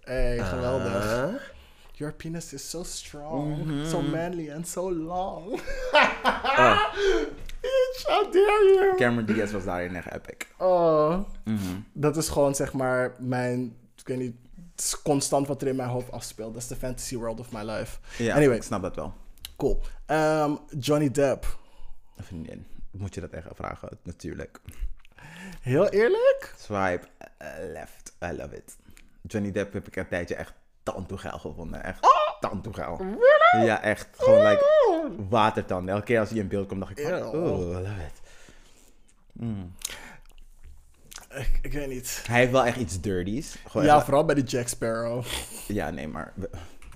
Hey, 0.00 0.38
geweldig. 0.38 1.52
Your 1.96 2.12
penis 2.12 2.52
is 2.52 2.70
so 2.70 2.82
strong, 2.82 3.86
so 3.86 4.02
manly 4.02 4.50
and 4.50 4.66
so 4.68 4.90
long. 4.90 5.60
Bitch, 7.62 8.04
how 8.06 8.32
dare 8.32 8.64
you? 8.74 8.94
Cameron 8.96 9.26
Diaz 9.26 9.52
was 9.52 9.64
daarin 9.64 9.96
echt 9.96 10.12
epic. 10.12 10.46
Oh, 10.58 11.18
Mhm. 11.44 11.80
dat 11.92 12.16
is 12.16 12.28
gewoon 12.28 12.54
zeg 12.54 12.72
maar 12.72 13.14
mijn, 13.18 13.76
ik 13.96 14.06
weet 14.06 14.18
niet, 14.18 14.34
het 14.74 14.84
is 14.84 15.02
constant 15.02 15.46
wat 15.46 15.62
er 15.62 15.68
in 15.68 15.76
mijn 15.76 15.88
hoofd 15.88 16.12
afspeelt. 16.12 16.52
Dat 16.52 16.62
is 16.62 16.68
de 16.68 16.76
fantasy 16.76 17.16
world 17.16 17.40
of 17.40 17.52
my 17.52 17.62
life. 17.62 17.98
Ja, 18.22 18.34
Anyway. 18.34 18.56
ik 18.56 18.62
snap 18.62 18.82
dat 18.82 18.96
wel. 18.96 19.12
Cool. 19.56 19.80
Ehm, 20.06 20.54
Johnny 20.78 21.10
Depp. 21.10 21.58
Vriendin. 22.18 22.66
Moet 22.90 23.14
je 23.14 23.20
dat 23.20 23.30
echt 23.30 23.46
vragen, 23.54 23.98
natuurlijk. 24.02 24.60
Heel 25.60 25.88
eerlijk? 25.88 26.54
Swipe 26.58 27.06
uh, 27.42 27.48
left. 27.72 28.12
I 28.24 28.32
love 28.36 28.56
it. 28.56 28.76
Johnny 29.22 29.50
Depp 29.52 29.72
heb 29.72 29.86
ik 29.86 29.96
een 29.96 30.08
tijdje 30.08 30.34
echt 30.34 30.52
tand 30.84 31.08
toe 31.08 31.18
geil 31.18 31.38
gevonden. 31.38 31.84
Echt 31.84 31.98
tandtoegeil. 32.40 33.00
Ja, 33.64 33.82
echt. 33.82 34.08
Gewoon 34.16 34.46
like 34.46 34.64
watertanden. 35.28 35.94
Elke 35.94 36.06
keer 36.06 36.20
als 36.20 36.30
hij 36.30 36.38
in 36.38 36.48
beeld 36.48 36.66
komt, 36.68 36.80
dacht 36.80 36.98
ik 36.98 37.06
van, 37.08 37.22
oh, 37.26 37.58
love 37.58 37.78
it. 38.06 38.20
Mm. 39.32 39.72
Ik, 41.34 41.58
ik 41.62 41.72
weet 41.72 41.88
niet. 41.88 42.22
Hij 42.26 42.38
heeft 42.38 42.52
wel 42.52 42.64
echt 42.64 42.76
iets 42.76 43.00
dirties. 43.00 43.56
Gewoon 43.66 43.86
Ja, 43.86 44.04
vooral 44.04 44.24
bij 44.24 44.34
de 44.34 44.42
Jack 44.42 44.68
Sparrow. 44.68 45.24
ja, 45.68 45.90
nee, 45.90 46.08
maar 46.08 46.32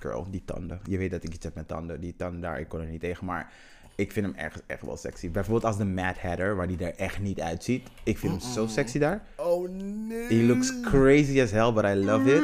girl, 0.01 0.27
die 0.31 0.43
tanden. 0.45 0.81
Je 0.85 0.99
weet 0.99 1.11
dat 1.11 1.25
ik 1.25 1.35
iets 1.35 1.45
heb 1.45 1.55
met 1.55 1.69
tanden. 1.69 2.01
Die 2.01 2.17
tanden 2.17 2.41
daar, 2.41 2.61
ik 2.61 2.69
kon 2.69 2.81
er 2.81 2.87
niet 2.87 3.01
tegen. 3.01 3.27
Maar 3.27 3.53
ik 3.95 4.13
vind 4.13 4.27
hem 4.27 4.35
echt, 4.35 4.63
echt 4.67 4.83
wel 4.83 4.97
sexy. 4.97 5.31
Bijvoorbeeld 5.31 5.65
als 5.65 5.77
de 5.77 5.85
Mad 5.85 6.19
Hatter, 6.19 6.57
waar 6.57 6.67
die 6.69 6.79
er 6.79 6.95
echt 6.97 7.19
niet 7.19 7.41
uitziet. 7.41 7.89
Ik 8.03 8.19
vind 8.19 8.33
hem 8.43 8.53
zo 8.53 8.67
sexy 8.67 8.99
daar. 8.99 9.23
Oh 9.37 9.69
nee. 9.71 10.27
He 10.27 10.47
looks 10.47 10.81
crazy 10.83 11.41
as 11.43 11.51
hell, 11.51 11.73
but 11.73 11.85
I 11.85 11.95
love 11.95 12.35
it. 12.37 12.43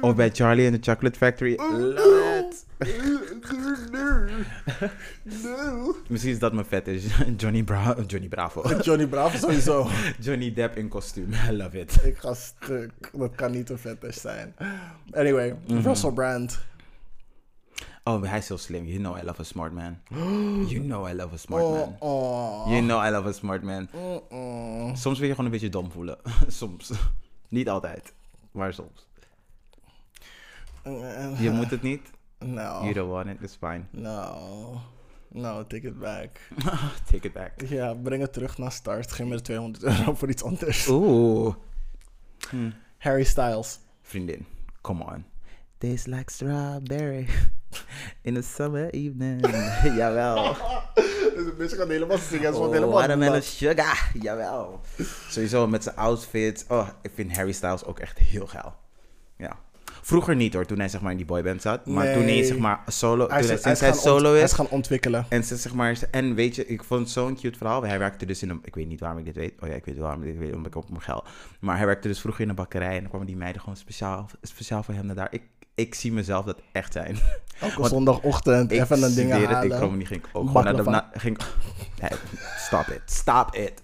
Of 0.00 0.14
bij 0.14 0.30
Charlie 0.30 0.70
and 0.70 0.82
the 0.82 0.90
Chocolate 0.90 1.18
Factory. 1.18 1.56
Love 1.58 2.48
it. 2.48 2.66
No. 5.42 5.94
Misschien 6.08 6.32
is 6.32 6.38
dat 6.38 6.52
mijn 6.52 6.66
vet 6.66 6.88
is. 6.88 7.04
Johnny, 7.36 7.62
Bra 7.62 7.96
Johnny 8.06 8.28
Bravo. 8.28 8.68
Johnny 8.82 9.06
Bravo 9.06 9.36
sowieso. 9.38 9.88
Johnny 10.24 10.52
Depp 10.52 10.76
in 10.76 10.88
kostuum. 10.88 11.32
I 11.48 11.52
love 11.52 11.78
it. 11.80 11.98
Ik 12.04 12.16
ga 12.18 12.34
stuk. 12.34 12.90
Dat 13.12 13.34
kan 13.34 13.50
niet 13.50 13.70
een 13.70 13.78
fetish 13.78 14.16
zijn. 14.20 14.54
Anyway, 15.12 15.56
Mhm. 15.66 15.80
Russell 15.86 16.12
Brand. 16.12 16.58
Oh, 18.04 18.22
hij 18.22 18.38
is 18.38 18.46
zo 18.46 18.56
slim. 18.56 18.84
You 18.86 18.98
know 18.98 19.16
I 19.16 19.22
love 19.24 19.40
a 19.40 19.44
smart 19.44 19.72
man. 19.72 19.98
You 20.68 20.80
know 20.80 21.08
I 21.08 21.12
love 21.14 21.34
a 21.34 21.36
smart 21.36 21.62
Oh, 21.62 21.72
man. 21.72 21.96
oh. 21.98 22.66
You 22.68 22.80
know 22.80 23.06
I 23.06 23.10
love 23.10 23.28
a 23.28 23.32
smart 23.32 23.62
man. 23.62 23.88
Soms 24.96 25.18
wil 25.18 25.26
je 25.28 25.34
gewoon 25.34 25.44
een 25.44 25.50
beetje 25.50 25.68
dom 25.68 25.90
voelen. 25.90 26.16
soms. 26.48 26.90
Niet 27.48 27.68
altijd. 27.68 28.12
Maar 28.52 28.72
soms. 28.72 29.06
Je 31.38 31.50
moet 31.52 31.70
het 31.70 31.82
niet. 31.82 32.10
No. 32.44 32.62
You 32.82 32.92
don't 32.92 33.10
want 33.10 33.26
it. 33.26 33.36
It's 33.40 33.56
fine. 33.56 33.84
No. 33.90 34.80
No, 35.28 35.66
take 35.66 35.86
it 35.86 35.98
back. 35.98 36.30
Take 37.10 37.26
it 37.26 37.32
back. 37.32 37.52
Ja, 37.68 37.94
breng 37.94 38.22
het 38.22 38.32
terug 38.32 38.58
naar 38.58 38.72
start. 38.72 39.12
Geen 39.12 39.28
meer 39.28 39.42
200 39.42 39.84
euro 39.84 40.14
voor 40.14 40.28
iets 40.28 40.42
anders. 40.42 40.86
Oeh. 40.88 41.54
Harry 42.98 43.24
Styles. 43.24 43.78
Vriendin, 44.02 44.46
come 44.80 45.04
on. 45.04 45.24
Tastes 45.78 46.06
like 46.06 46.32
strawberry 46.32 47.26
in 48.22 48.36
a 48.36 48.42
summer 48.42 48.90
evening. 48.90 49.40
Jawel. 49.96 50.56
Dus 50.94 51.44
de 51.44 51.54
bitch 51.58 51.76
gaat 51.76 51.88
helemaal 51.88 52.18
zingen. 52.18 52.52
Ze 52.52 52.58
wordt 52.58 52.66
Oh, 52.68 52.72
helemaal 52.72 52.98
watermelon 53.00 53.42
sugar. 53.42 54.10
Jawel. 54.20 54.80
Sowieso 55.28 55.66
met 55.66 55.82
zijn 55.82 55.96
outfits. 55.96 56.64
Oh, 56.68 56.88
ik 57.02 57.10
vind 57.14 57.36
Harry 57.36 57.52
Styles 57.52 57.84
ook 57.84 57.98
echt 57.98 58.18
heel 58.18 58.46
geil. 58.46 58.74
Ja. 59.36 59.58
Vroeger 60.04 60.36
niet 60.36 60.54
hoor, 60.54 60.66
toen 60.66 60.78
hij 60.78 60.88
zeg 60.88 61.00
maar 61.00 61.10
in 61.10 61.16
die 61.16 61.26
boyband 61.26 61.62
zat. 61.62 61.86
Maar 61.86 62.12
toen 62.12 62.22
hij 62.22 62.42
zeg 62.42 62.58
maar 62.58 62.80
solo, 62.86 63.28
Hij 63.28 63.40
toen 63.40 63.44
is, 63.44 63.48
hij, 63.48 63.58
sinds 63.58 63.80
is 63.80 63.86
hij 63.88 63.92
solo 63.92 64.30
hij 64.30 64.42
is. 64.42 64.50
is 64.50 64.52
gaan 64.52 64.68
ontwikkelen. 64.68 65.26
En, 65.28 65.44
ze, 65.44 65.56
zeg 65.56 65.74
maar, 65.74 65.98
en 66.10 66.34
weet 66.34 66.54
je, 66.54 66.66
ik 66.66 66.84
vond 66.84 67.00
het 67.00 67.10
zo'n 67.10 67.36
cute 67.36 67.58
verhaal. 67.58 67.82
Hij 67.82 67.98
werkte 67.98 68.26
dus 68.26 68.42
in 68.42 68.50
een... 68.50 68.60
Ik 68.64 68.74
weet 68.74 68.88
niet 68.88 69.00
waarom 69.00 69.18
ik 69.18 69.24
dit 69.24 69.34
weet. 69.34 69.52
Oh 69.60 69.68
ja, 69.68 69.74
ik 69.74 69.84
weet 69.84 69.96
waarom 69.96 70.22
ik 70.22 70.32
dit 70.32 70.38
weet, 70.38 70.54
omdat 70.54 70.66
ik 70.66 70.76
op 70.76 70.88
mijn 70.88 71.02
geld. 71.02 71.28
Maar 71.60 71.76
hij 71.76 71.86
werkte 71.86 72.08
dus 72.08 72.20
vroeger 72.20 72.42
in 72.42 72.48
een 72.48 72.54
bakkerij. 72.54 72.94
En 72.94 73.00
dan 73.00 73.08
kwamen 73.08 73.26
die 73.26 73.36
meiden 73.36 73.60
gewoon 73.60 73.76
speciaal, 73.76 74.28
speciaal 74.42 74.82
voor 74.82 74.94
hem 74.94 75.06
naar 75.06 75.14
daar. 75.14 75.28
Ik, 75.30 75.42
ik 75.74 75.94
zie 75.94 76.12
mezelf 76.12 76.44
dat 76.44 76.60
echt 76.72 76.92
zijn. 76.92 77.16
Elke 77.60 77.78
Want 77.78 77.90
zondagochtend 77.92 78.70
even 78.70 79.02
een 79.02 79.14
ding 79.14 79.30
halen. 79.30 79.62
Ik 79.62 79.70
Cromony 79.70 80.04
ging 80.04 80.22
ook 80.32 80.46
gewoon 80.46 80.64
naar 80.64 80.76
de... 80.76 80.82
Na, 80.82 81.10
ging, 81.12 81.38
Nee, 82.00 82.18
stop 82.58 82.86
it. 82.86 83.02
Stop 83.04 83.54
it. 83.54 83.82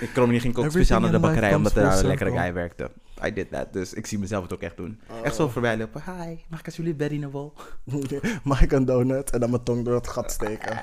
Ik 0.00 0.12
Cromony 0.12 0.40
ging 0.40 0.56
ook 0.56 0.64
Everything 0.64 0.84
speciaal 0.84 1.00
naar 1.00 1.12
de 1.12 1.18
bakkerij, 1.18 1.54
omdat 1.54 1.76
er 1.76 1.82
daar 1.82 1.98
een 1.98 2.06
lekkere 2.06 2.30
guy 2.30 2.52
werkte. 2.52 2.90
I 3.24 3.32
did 3.32 3.50
that. 3.50 3.72
Dus 3.72 3.92
ik 3.92 4.06
zie 4.06 4.18
mezelf 4.18 4.42
het 4.42 4.52
ook 4.52 4.62
echt 4.62 4.76
doen. 4.76 5.00
Oh. 5.10 5.16
Echt 5.22 5.34
zo 5.34 5.48
voorbij 5.48 5.76
lopen. 5.76 6.02
Hi, 6.02 6.36
mag 6.48 6.60
ik 6.60 6.66
alsjeblieft 6.66 6.96
Betty 6.96 7.14
in 7.14 7.20
de 7.20 7.30
wol? 7.30 7.52
Mag 8.42 8.62
ik 8.62 8.72
een 8.72 8.84
donut 8.84 9.30
en 9.30 9.40
dan 9.40 9.50
mijn 9.50 9.62
tong 9.62 9.84
door 9.84 9.94
het 9.94 10.08
gat 10.08 10.32
steken? 10.32 10.80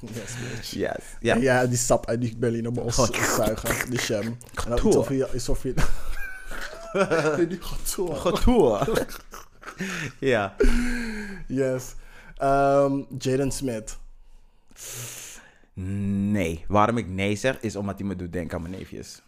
Yes, 0.00 0.34
bitch. 0.40 0.70
Yes. 0.70 1.04
Ja. 1.20 1.34
Ja. 1.34 1.66
die 1.66 1.76
sap 1.78 2.06
uit 2.06 2.20
die 2.20 2.36
Berliner 2.36 2.72
bos 2.72 2.94
Gewoon- 2.94 3.24
zuigen, 3.36 3.90
die 3.90 3.98
sham. 4.00 4.22
En 4.22 4.36
dan 4.68 4.86
iets 4.86 5.08
je... 5.08 5.28
Iets 5.34 5.48
die 7.48 7.58
ja. 10.32 10.54
Yes. 11.46 11.94
Ehm, 12.36 13.02
Jaden 13.18 13.50
Smith. 13.52 13.98
Nee. 15.74 16.64
Waarom 16.68 16.96
ik 16.98 17.08
nee 17.08 17.36
zeg, 17.36 17.60
is 17.60 17.76
omdat 17.76 17.98
hij 17.98 18.08
me 18.08 18.16
doet 18.16 18.32
denken 18.32 18.56
aan 18.56 18.62
mijn 18.62 18.74
neefjes. 18.74 19.22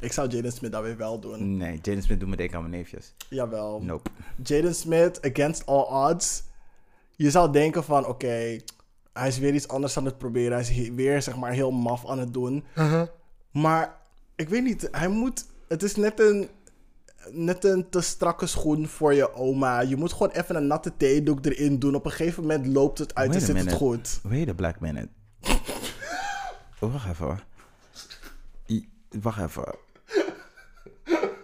Ik 0.00 0.12
zou 0.12 0.28
Jaden 0.28 0.52
Smith 0.52 0.72
dat 0.72 0.82
weer 0.82 0.96
wel 0.96 1.20
doen. 1.20 1.56
Nee, 1.56 1.78
Jaden 1.82 2.02
Smith 2.02 2.20
doet 2.20 2.28
me 2.28 2.36
denken 2.36 2.56
aan 2.56 2.62
mijn 2.62 2.74
neefjes. 2.76 3.14
Jawel. 3.28 3.80
Nope. 3.82 4.10
Jaden 4.42 4.74
Smith, 4.74 5.20
against 5.32 5.66
all 5.66 6.10
odds. 6.10 6.42
Je 7.16 7.30
zou 7.30 7.52
denken 7.52 7.84
van, 7.84 8.06
oké, 8.06 8.58
hij 9.12 9.28
is 9.28 9.38
weer 9.38 9.54
iets 9.54 9.68
anders 9.68 9.96
aan 9.96 10.04
het 10.04 10.18
proberen. 10.18 10.52
Hij 10.52 10.60
is 10.60 10.88
weer, 10.88 11.22
zeg 11.22 11.36
maar, 11.36 11.52
heel 11.52 11.70
maf 11.70 12.06
aan 12.08 12.18
het 12.18 12.32
doen. 12.34 12.64
Maar, 13.50 13.96
ik 14.36 14.48
weet 14.48 14.62
niet, 14.64 14.88
hij 14.90 15.08
moet... 15.08 15.44
Het 15.68 15.82
is 15.82 15.96
net 15.96 16.20
een, 16.20 16.48
net 17.30 17.64
een 17.64 17.88
te 17.88 18.00
strakke 18.00 18.46
schoen 18.46 18.86
voor 18.86 19.14
je 19.14 19.34
oma. 19.34 19.80
Je 19.80 19.96
moet 19.96 20.12
gewoon 20.12 20.30
even 20.30 20.56
een 20.56 20.66
natte 20.66 20.92
theedoek 20.96 21.44
erin 21.46 21.78
doen. 21.78 21.94
Op 21.94 22.04
een 22.04 22.10
gegeven 22.10 22.42
moment 22.42 22.66
loopt 22.66 22.98
het 22.98 23.14
uit 23.14 23.28
Wait 23.28 23.40
en 23.40 23.46
zit 23.46 23.56
het 23.56 23.64
minute. 23.64 23.84
goed. 23.84 24.20
Wait 24.22 24.48
a 24.48 24.52
black 24.54 24.80
minute. 24.80 25.08
Oh, 26.80 26.92
wacht 26.92 27.08
even. 27.08 27.24
hoor. 27.26 27.44
I- 28.68 28.88
Wacht 29.20 29.40
even. 29.42 29.74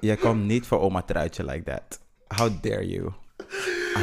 Jij 0.06 0.16
komt 0.16 0.44
niet 0.44 0.66
voor 0.66 0.80
oma 0.80 1.02
truitje 1.02 1.44
like 1.44 1.62
that. 1.62 2.00
How 2.38 2.50
dare 2.62 2.88
you? 2.88 3.10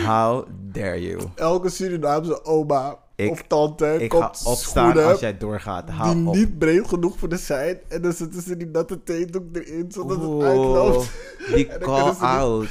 How 0.05 0.47
dare 0.71 1.01
you? 1.01 1.21
Elke 1.35 1.69
Surinaamse 1.69 2.45
oma 2.45 2.97
Ik- 3.15 3.29
of 3.31 3.43
tante 3.47 3.95
Ik 3.99 4.13
ga 4.13 4.19
komt 4.19 4.41
opstaan 4.45 4.55
schoenen 4.89 5.05
als 5.11 5.19
jij 5.19 5.37
doorgaat. 5.37 5.87
die 5.87 5.95
Hou 5.95 6.25
op. 6.27 6.35
niet 6.35 6.57
breed 6.57 6.87
genoeg 6.87 7.17
voor 7.19 7.29
de 7.29 7.37
zijn. 7.37 7.77
En 7.87 8.01
dan 8.01 8.13
zetten 8.13 8.41
ze 8.41 8.57
die 8.57 8.67
natte 8.67 9.03
theedoek 9.03 9.55
erin, 9.55 9.85
zodat 9.91 10.21
het 10.21 10.41
uitloopt. 10.41 11.09
Die 11.53 11.67
call 11.67 12.11
die- 12.11 12.19
out. 12.37 12.67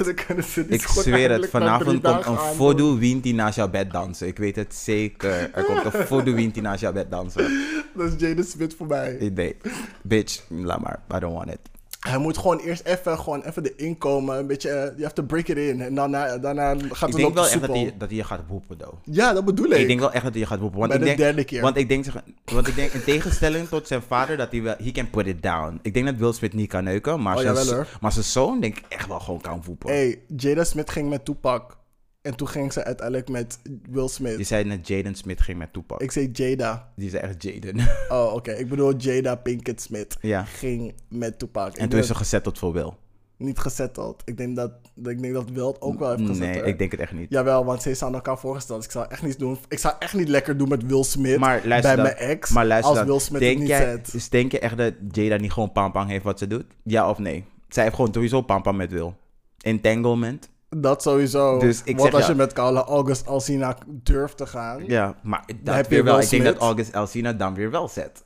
die 0.55 0.65
Ik 0.69 0.83
zweer 0.83 1.31
het, 1.31 1.49
vanavond 1.49 2.01
komt 2.01 2.27
een 2.27 2.37
voodoo 2.55 2.99
Winti 2.99 3.33
naast 3.33 3.57
jouw 3.57 3.69
bed 3.71 3.91
dansen. 3.91 4.27
Ik 4.27 4.39
weet 4.39 4.57
het 4.57 4.75
zeker. 4.75 5.51
Er 5.55 5.65
komt 5.65 5.85
een 5.95 6.07
voodoo 6.07 6.35
Winti 6.35 6.61
naast 6.61 6.81
jouw 6.81 6.93
bed 6.93 7.11
dansen. 7.11 7.61
Dat 7.97 8.07
is 8.13 8.13
Jaden 8.29 8.45
Smith 8.45 8.75
voor 8.75 8.87
mij. 8.87 9.31
Nee, 9.35 9.57
bitch, 10.03 10.43
laat 10.49 10.81
maar. 10.81 11.01
I 11.15 11.19
don't 11.19 11.35
want 11.35 11.49
it. 11.51 11.59
Hij 12.09 12.19
moet 12.19 12.39
gewoon 12.39 12.59
eerst 12.59 12.85
even, 12.85 13.19
gewoon 13.19 13.43
even 13.43 13.65
erin 13.77 13.99
komen. 13.99 14.39
Een 14.39 14.47
beetje, 14.47 14.71
eh, 14.71 14.97
je 14.97 15.03
have 15.03 15.15
to 15.15 15.23
break 15.23 15.49
it 15.49 15.57
in. 15.57 15.81
En 15.81 15.95
daarna, 15.95 16.39
daarna 16.39 16.69
gaat 16.69 16.81
Ik 16.81 16.99
het 16.99 17.13
denk 17.13 17.29
op 17.29 17.35
wel 17.35 17.45
de 17.45 17.51
echt 17.51 17.61
dat 17.61 17.71
hij, 17.77 17.95
dat 17.99 18.09
hij 18.09 18.17
je 18.19 18.25
gaat 18.25 18.41
woepen, 18.49 18.77
though. 18.77 18.95
Ja, 19.05 19.33
dat 19.33 19.45
bedoel 19.45 19.67
ik. 19.71 19.79
Ik 19.79 19.87
denk 19.87 20.01
wel 20.01 20.13
echt 20.13 20.23
dat 20.23 20.33
hij 20.33 20.41
je 20.41 20.47
gaat 20.49 20.59
woepen. 20.59 20.79
Want 20.79 20.91
Bij 20.91 20.99
ik 21.01 21.05
de 21.05 21.09
denk, 21.11 21.21
derde 21.29 21.45
keer. 21.45 21.63
Want 21.63 21.77
ik 21.77 21.89
denk, 21.89 22.05
want 22.45 22.67
ik 22.69 22.75
denk 22.75 22.93
in 22.93 23.05
tegenstelling 23.05 23.69
tot 23.69 23.87
zijn 23.87 24.03
vader, 24.03 24.37
dat 24.37 24.51
hij 24.51 24.63
wel, 24.63 24.75
he 24.79 24.91
can 24.91 25.11
put 25.11 25.27
it 25.27 25.43
down. 25.43 25.79
Ik 25.83 25.95
denk 25.95 26.07
dat 26.07 26.17
Will 26.17 26.33
Smith 26.33 26.53
niet 26.55 26.69
kan 26.69 26.85
neuken, 26.85 27.23
maar, 27.23 27.37
Oh, 27.37 27.43
zijn, 27.43 27.55
jawel, 27.55 27.85
maar 28.01 28.13
zijn 28.13 28.25
zoon 28.25 28.61
denk 28.61 28.79
ik 28.79 28.85
echt 28.89 29.07
wel 29.09 29.21
gewoon 29.21 29.41
kan 29.41 29.63
woepen. 29.65 29.91
hey, 29.91 30.21
Jada 30.37 30.65
Smith 30.65 30.91
ging 30.91 31.09
met 31.09 31.25
Tupac. 31.25 31.81
En 32.23 32.37
toen 32.37 32.49
ging 32.49 32.73
ze 32.73 32.85
uiteindelijk 32.85 33.29
met 33.29 33.59
Will 33.91 34.03
Je 34.03 34.09
Smith. 34.09 34.47
zei 34.47 34.65
net 34.65 34.89
Jaden 34.89 35.15
Smith 35.15 35.41
ging 35.41 35.59
met 35.59 35.73
Tupac. 35.73 36.01
Ik 36.03 36.11
zei 36.11 36.29
Jada. 36.33 36.93
Die 36.97 37.11
zei 37.11 37.23
echt 37.23 37.43
Jaden. 37.43 37.79
Oh, 38.09 38.35
oké. 38.35 38.53
Ik 38.53 38.69
bedoel 38.69 38.97
Jada 38.97 39.35
Pinkett 39.35 39.81
Smith. 39.81 40.17
ja. 40.21 40.45
Ging 40.45 40.95
met 41.09 41.39
Tupac. 41.39 41.67
Ik 41.69 41.73
En 41.75 41.81
toen 41.81 41.89
denk 41.89 42.03
is 42.03 42.09
ze 42.09 42.15
gezet 42.15 42.43
tot 42.43 42.59
voor 42.59 42.73
Will. 42.73 42.91
niet 43.37 43.59
gezetteld. 43.59 44.23
Ik 44.25 44.37
denk 44.37 44.57
dat, 44.57 44.73
ik 45.05 45.23
denk 45.23 45.35
dat 45.35 45.51
Wild 45.51 45.81
ook 45.81 45.99
wel 45.99 46.11
heeft 46.11 46.27
gezet. 46.29 46.39
Nee, 46.55 46.63
ik 46.63 46.79
denk 46.79 46.91
het 46.91 47.01
echt 47.01 47.13
niet. 47.13 47.27
Jawel, 47.31 47.65
want 47.65 47.83
ze 47.83 47.91
is 47.91 48.03
aan 48.03 48.15
elkaar 48.15 48.39
voorgesteld. 48.39 48.79
Dus 48.79 48.87
ik 48.87 48.93
zou 48.93 49.07
echt 49.09 49.23
niet 49.23 49.39
doen. 49.39 49.59
Ik 49.69 49.79
zou 49.79 49.95
echt 49.99 50.15
niet 50.15 50.29
lekker 50.29 50.57
doen 50.57 50.69
met 50.69 50.87
Will 50.87 51.03
Smith 51.05 51.39
Maar 51.39 51.61
bij 51.67 51.97
mijn 51.97 52.15
ex. 52.17 52.51
Maar 52.51 52.67
luister 52.67 52.99
als 52.99 53.07
Will 53.07 53.19
Smith 53.19 53.41
denk 53.41 53.59
niet 53.59 53.69
jij, 53.69 53.81
zet. 53.81 54.13
Dus 54.13 54.29
denk 54.29 54.53
je 54.53 54.59
echt 54.59 54.77
dat 54.77 54.95
Jada 55.11 55.37
niet 55.37 55.53
gewoon 55.53 55.73
pam-pam 55.73 56.07
heeft 56.07 56.25
wat 56.25 56.39
ze 56.39 56.47
doet? 56.47 56.65
Ja 56.85 57.11
of 57.11 57.19
nee? 57.19 57.45
Zij 57.69 57.83
heeft 57.83 57.95
gewoon 57.97 58.13
sowieso 58.13 58.41
pam-pam 58.41 58.77
met 58.77 58.93
Will. 58.93 59.13
Entanglement. 59.61 60.51
Dat 60.77 61.03
sowieso. 61.03 61.59
Dus 61.59 61.79
ik 61.85 61.97
Want 61.97 62.01
zeg 62.01 62.13
als 62.13 62.23
ja. 62.23 62.31
je 62.31 62.37
met 62.37 62.53
Carla 62.53 62.83
August 62.85 63.27
Alsina 63.27 63.77
durft 63.87 64.37
te 64.37 64.47
gaan. 64.47 64.85
Ja, 64.87 65.15
maar 65.23 65.45
dat 65.63 65.75
heb 65.75 65.91
je 65.91 66.03
wel. 66.03 66.21
Ik 66.21 66.31
denk 66.31 66.45
dat. 66.45 66.57
August 66.57 66.91
Elsina 66.93 67.33
dan 67.33 67.55
weer 67.55 67.71
wel 67.71 67.89
zet. 67.89 68.23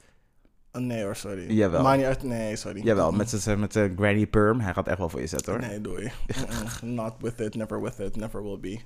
Oh, 0.73 0.83
nee 0.83 1.03
hoor, 1.05 1.17
sorry. 1.17 1.53
Jawel. 1.53 1.83
Maar 1.83 1.97
niet 1.97 2.07
uit. 2.07 2.23
Nee, 2.23 2.57
sorry. 2.57 2.83
Jawel, 2.85 3.13
met 3.13 3.31
zijn 3.31 3.61
met 3.61 3.73
zijn 3.73 3.97
granny 3.97 4.27
perm. 4.27 4.61
Hij 4.61 4.73
gaat 4.73 4.87
echt 4.89 4.99
wel 4.99 5.09
voor 5.09 5.21
je 5.21 5.27
zetten 5.27 5.53
hoor. 5.53 5.61
Nee, 5.61 5.81
doei. 5.81 6.13
Not 6.83 7.15
with 7.21 7.41
it, 7.41 7.55
never 7.55 7.83
with 7.83 7.99
it, 7.99 8.17
never 8.17 8.43
will 8.43 8.61
be. 8.61 8.81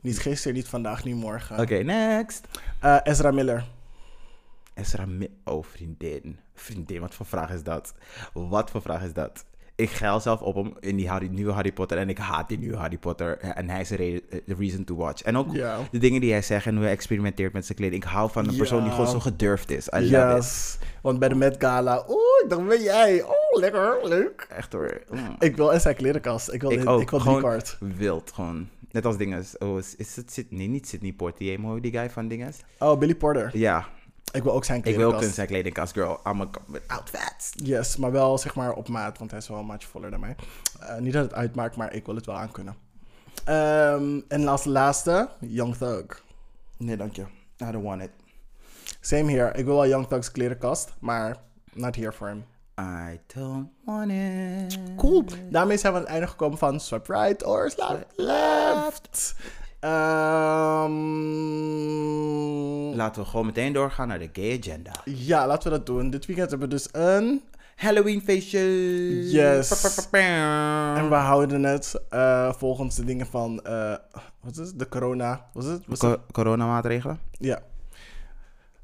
Niet 0.00 0.18
gisteren, 0.18 0.56
niet 0.56 0.68
vandaag, 0.68 1.04
niet 1.04 1.16
morgen. 1.16 1.60
Oké, 1.60 1.74
next. 1.74 2.46
Eh, 2.80 2.96
Ezra 3.02 3.30
Miller. 3.30 3.64
Esra 4.74 5.06
Mi- 5.06 5.38
Oh, 5.44 5.64
vriendin. 5.64 6.38
Vriendin, 6.54 7.00
wat 7.00 7.14
voor 7.14 7.26
vraag 7.26 7.50
is 7.50 7.62
dat? 7.62 7.94
Wat 8.32 8.70
voor 8.70 8.82
vraag 8.82 9.02
is 9.02 9.12
dat? 9.12 9.44
Ik 9.76 9.90
geil 9.90 10.20
zelf 10.20 10.40
op 10.40 10.54
hem 10.54 10.72
in 10.80 10.96
die 10.96 11.08
Harry, 11.08 11.26
nieuwe 11.26 11.52
Harry 11.52 11.72
Potter 11.72 11.98
en 11.98 12.08
ik 12.08 12.18
haat 12.18 12.48
die 12.48 12.58
nieuwe 12.58 12.76
Harry 12.76 12.98
Potter. 12.98 13.38
En 13.38 13.68
hij 13.68 13.80
is 13.80 13.88
de 13.88 14.22
reason 14.58 14.84
to 14.84 14.96
watch. 14.96 15.22
En 15.22 15.36
ook 15.36 15.52
de 15.90 15.98
dingen 15.98 16.20
die 16.20 16.30
hij 16.32 16.42
zegt 16.42 16.66
en 16.66 16.74
hoe 16.74 16.82
hij 16.84 16.92
experimenteert 16.92 17.52
met 17.52 17.66
zijn 17.66 17.78
kleding. 17.78 18.02
Ik 18.04 18.08
hou 18.08 18.30
van 18.30 18.48
een 18.48 18.56
persoon 18.56 18.82
die 18.82 18.92
gewoon 18.92 19.08
zo 19.08 19.20
gedurfd 19.20 19.70
is. 19.70 19.88
I. 19.96 20.00
Yes. 20.08 20.78
Want 21.02 21.18
bij 21.18 21.28
de 21.28 21.34
Met 21.34 21.56
Gala. 21.58 22.04
Oeh, 22.08 22.48
dacht, 22.48 22.66
ben 22.68 22.82
jij? 22.82 23.22
Oh, 23.22 23.60
lekker, 23.60 23.98
leuk. 24.02 24.46
Echt 24.50 24.72
hoor. 24.72 25.00
Mm. 25.10 25.36
Ik 25.38 25.56
wil 25.56 25.70
in 25.70 25.80
zijn 25.80 25.94
klerenkast. 25.96 26.52
Ik 26.52 26.60
wil, 26.60 26.70
Ik 26.70 26.88
ook. 26.88 27.00
ik 27.00 27.10
wil 27.10 27.20
gewoon 27.20 27.40
die 27.40 27.48
kaart. 27.50 27.78
wild 27.96 28.32
gewoon. 28.34 28.68
Net 28.90 29.04
als 29.04 29.16
dinges. 29.16 29.58
Oh, 29.58 29.78
is, 29.78 29.94
is 29.96 30.16
het 30.16 30.32
Sydney? 30.32 30.58
Nee, 30.58 30.68
niet 30.68 30.88
Sydney 30.88 31.12
Portier, 31.12 31.60
maar 31.60 31.80
die 31.80 31.92
guy 31.92 32.10
van 32.10 32.28
dinges? 32.28 32.56
Oh, 32.78 32.98
Billy 32.98 33.14
Porter. 33.14 33.50
Ja, 33.52 33.86
Ik 34.36 34.42
wil 34.42 34.52
ook 34.52 34.64
zijn 34.64 34.78
ik 34.78 34.84
wil 34.84 34.94
kledingkast. 34.94 35.28
ook 35.28 35.34
zijn 35.34 35.46
kledingkast, 35.46 35.92
girl. 35.92 36.20
I'm 36.26 36.40
a 36.40 36.48
with 36.66 36.82
outfits. 36.86 37.52
Yes, 37.54 37.96
maar 37.96 38.12
wel 38.12 38.38
zeg 38.38 38.54
maar 38.54 38.72
op 38.72 38.88
maat, 38.88 39.18
want 39.18 39.30
hij 39.30 39.40
is 39.40 39.48
wel 39.48 39.58
een 39.58 39.66
maatje 39.66 39.88
voller 39.88 40.10
dan 40.10 40.20
mij. 40.20 40.36
Eh, 40.80 40.96
niet 40.98 41.12
dat 41.12 41.24
het 41.24 41.34
uitmaakt, 41.34 41.76
maar 41.76 41.92
ik 41.92 42.06
wil 42.06 42.14
het 42.14 42.26
wel 42.26 42.36
aankunnen. 42.36 42.76
Ehm 43.44 44.20
en 44.28 44.48
als 44.48 44.64
laatste, 44.64 45.28
Young 45.40 45.76
Thug. 45.76 46.24
Nee, 46.76 46.96
dank 46.96 47.16
je. 47.16 47.22
I 47.62 47.70
don't 47.70 47.84
want 47.84 48.02
it. 48.02 48.10
Same 49.00 49.32
here. 49.32 49.52
Ik 49.58 49.64
wil 49.64 49.74
wel 49.74 49.86
Young 49.88 50.06
Thug's 50.06 50.30
klerenkast, 50.30 50.92
maar 50.98 51.36
not 51.72 51.96
here 51.96 52.12
for 52.12 52.28
him. 52.28 52.44
I 52.80 53.20
don't 53.34 53.68
want 53.84 54.10
it. 54.10 54.78
Cool. 54.96 55.24
Daarmee 55.50 55.76
zijn 55.76 55.92
we 55.92 55.98
aan 55.98 56.04
het 56.04 56.12
einde 56.12 56.28
gekomen 56.28 56.58
van 56.58 56.80
Swipe 56.80 57.12
Right 57.12 57.44
or 57.44 57.70
Swipe 57.70 58.06
Left. 58.16 59.34
Ehm, 59.80 60.94
Laten 62.96 63.22
we 63.22 63.28
gewoon 63.28 63.46
meteen 63.46 63.72
doorgaan 63.72 64.08
naar 64.08 64.18
de 64.18 64.28
gay 64.32 64.58
agenda. 64.58 64.90
ja, 65.04 65.46
laten 65.46 65.70
we 65.70 65.76
dat 65.76 65.86
doen. 65.86 66.10
Dit 66.10 66.26
weekend 66.26 66.50
hebben 66.50 66.68
we 66.68 66.74
dus 66.74 66.88
een... 66.92 67.42
Halloween 67.76 68.20
feestje. 68.22 68.60
Yes. 69.30 69.68
En 70.96 71.08
we 71.08 71.14
houden 71.14 71.62
het 71.62 72.00
eh, 72.08 72.52
volgens 72.52 72.96
de 72.96 73.04
dingen 73.04 73.26
van... 73.26 73.60
eh, 73.64 73.94
wat 74.40 74.58
is 74.58 74.68
het? 74.68 74.78
De 74.78 74.88
corona... 74.88 75.46
Wat 75.52 75.64
is 75.64 75.70
het? 75.70 75.82
Was? 75.86 75.98
Co- 75.98 76.20
coronamaatregelen? 76.32 77.18
Ja. 77.30 77.58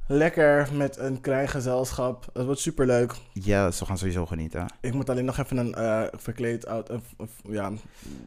Lekker 0.06 0.68
met 0.72 0.96
een 0.98 1.20
klein 1.20 1.48
gezelschap. 1.48 2.26
Het 2.32 2.44
wordt 2.44 2.60
super 2.60 2.86
leuk. 2.86 3.14
Ja, 3.32 3.70
ze 3.70 3.84
gaan 3.84 3.98
sowieso 3.98 4.26
genieten. 4.26 4.66
Ik 4.80 4.92
moet 4.94 5.10
alleen 5.10 5.24
nog 5.24 5.38
even 5.38 5.56
een 5.56 5.74
eh, 5.74 6.02
verkleed 6.12 6.66
out, 6.66 6.90
ja, 7.48 7.72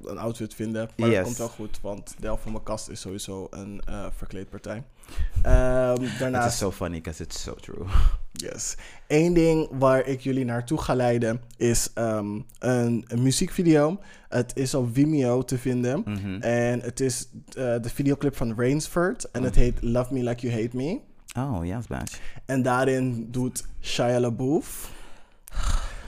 een 0.03 0.17
outfit 0.17 0.53
vinden. 0.53 0.89
Maar 0.97 1.09
dat 1.09 1.23
komt 1.23 1.37
wel 1.37 1.47
goed, 1.47 1.79
want 1.81 2.15
de 2.19 2.25
helft 2.25 2.43
van 2.43 2.51
mijn 2.51 2.63
kast 2.63 2.89
is 2.89 3.01
sowieso 3.01 3.47
een 3.49 3.81
eh 3.85 4.05
verkleedpartij. 4.17 4.83
Het 5.41 6.19
daarnaast, 6.19 6.47
is 6.53 6.57
so 6.57 6.71
funny, 6.71 6.97
because 6.97 7.23
it's 7.23 7.41
so 7.41 7.53
true. 7.53 7.85
yes. 8.31 8.75
Eén 9.07 9.33
ding 9.33 9.67
waar 9.71 10.07
ik 10.07 10.21
jullie 10.21 10.45
naartoe 10.45 10.77
ga 10.77 10.93
leiden 10.95 11.41
is 11.57 11.91
ehm, 11.93 12.39
een, 12.59 13.03
een 13.07 13.23
muziekvideo. 13.23 13.99
Het 14.29 14.55
is 14.55 14.73
op 14.73 14.89
Vimeo 14.93 15.43
te 15.43 15.57
vinden. 15.57 16.01
Mhm. 16.05 16.41
En 16.41 16.81
het 16.81 16.99
is 16.99 17.27
eh, 17.47 17.53
de 17.81 17.89
videoclip 17.89 18.35
van 18.35 18.53
Rainsford. 18.57 19.31
En 19.31 19.43
het 19.43 19.55
heet 19.55 19.81
Love 19.81 20.13
Me 20.13 20.23
Like 20.23 20.47
You 20.47 20.61
Hate 20.61 20.77
Me. 20.77 20.99
Oh, 21.37 21.65
ja, 21.65 21.81
Smash. 21.81 22.13
En 22.45 22.61
daarin 22.61 23.27
doet 23.31 23.65
Shia 23.81 24.19
LaBeouf 24.19 24.93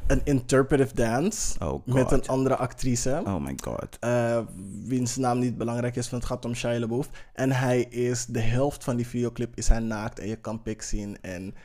een 0.08 0.22
interpretive 0.24 0.96
dance 0.96 1.60
Oh, 1.60 1.86
met 1.86 2.12
een 2.12 2.28
andere 2.28 2.56
actrice. 2.56 3.22
Oh 3.26 3.36
my 3.46 3.58
god. 3.64 3.98
eh, 4.00 4.40
wiens 4.84 5.16
naam 5.16 5.40
niet 5.40 5.58
belangrijk 5.58 5.96
is, 5.96 6.10
want 6.10 6.24
het 6.24 6.32
gaat 6.32 6.46
om 6.46 6.54
Shia 6.54 6.80
LaBeouf. 6.80 7.10
En 7.34 7.52
hij 7.52 7.82
is, 7.82 8.26
de 8.26 8.40
helft 8.40 8.84
van 8.84 8.96
die 8.96 9.08
videoclip 9.08 9.56
is 9.56 9.68
hij 9.68 9.80
naakt 9.80 10.20
en 10.20 10.28
je 10.28 10.36
kan 10.36 10.62
pik 10.62 10.82
zien. 10.82 11.18
En 11.22 11.56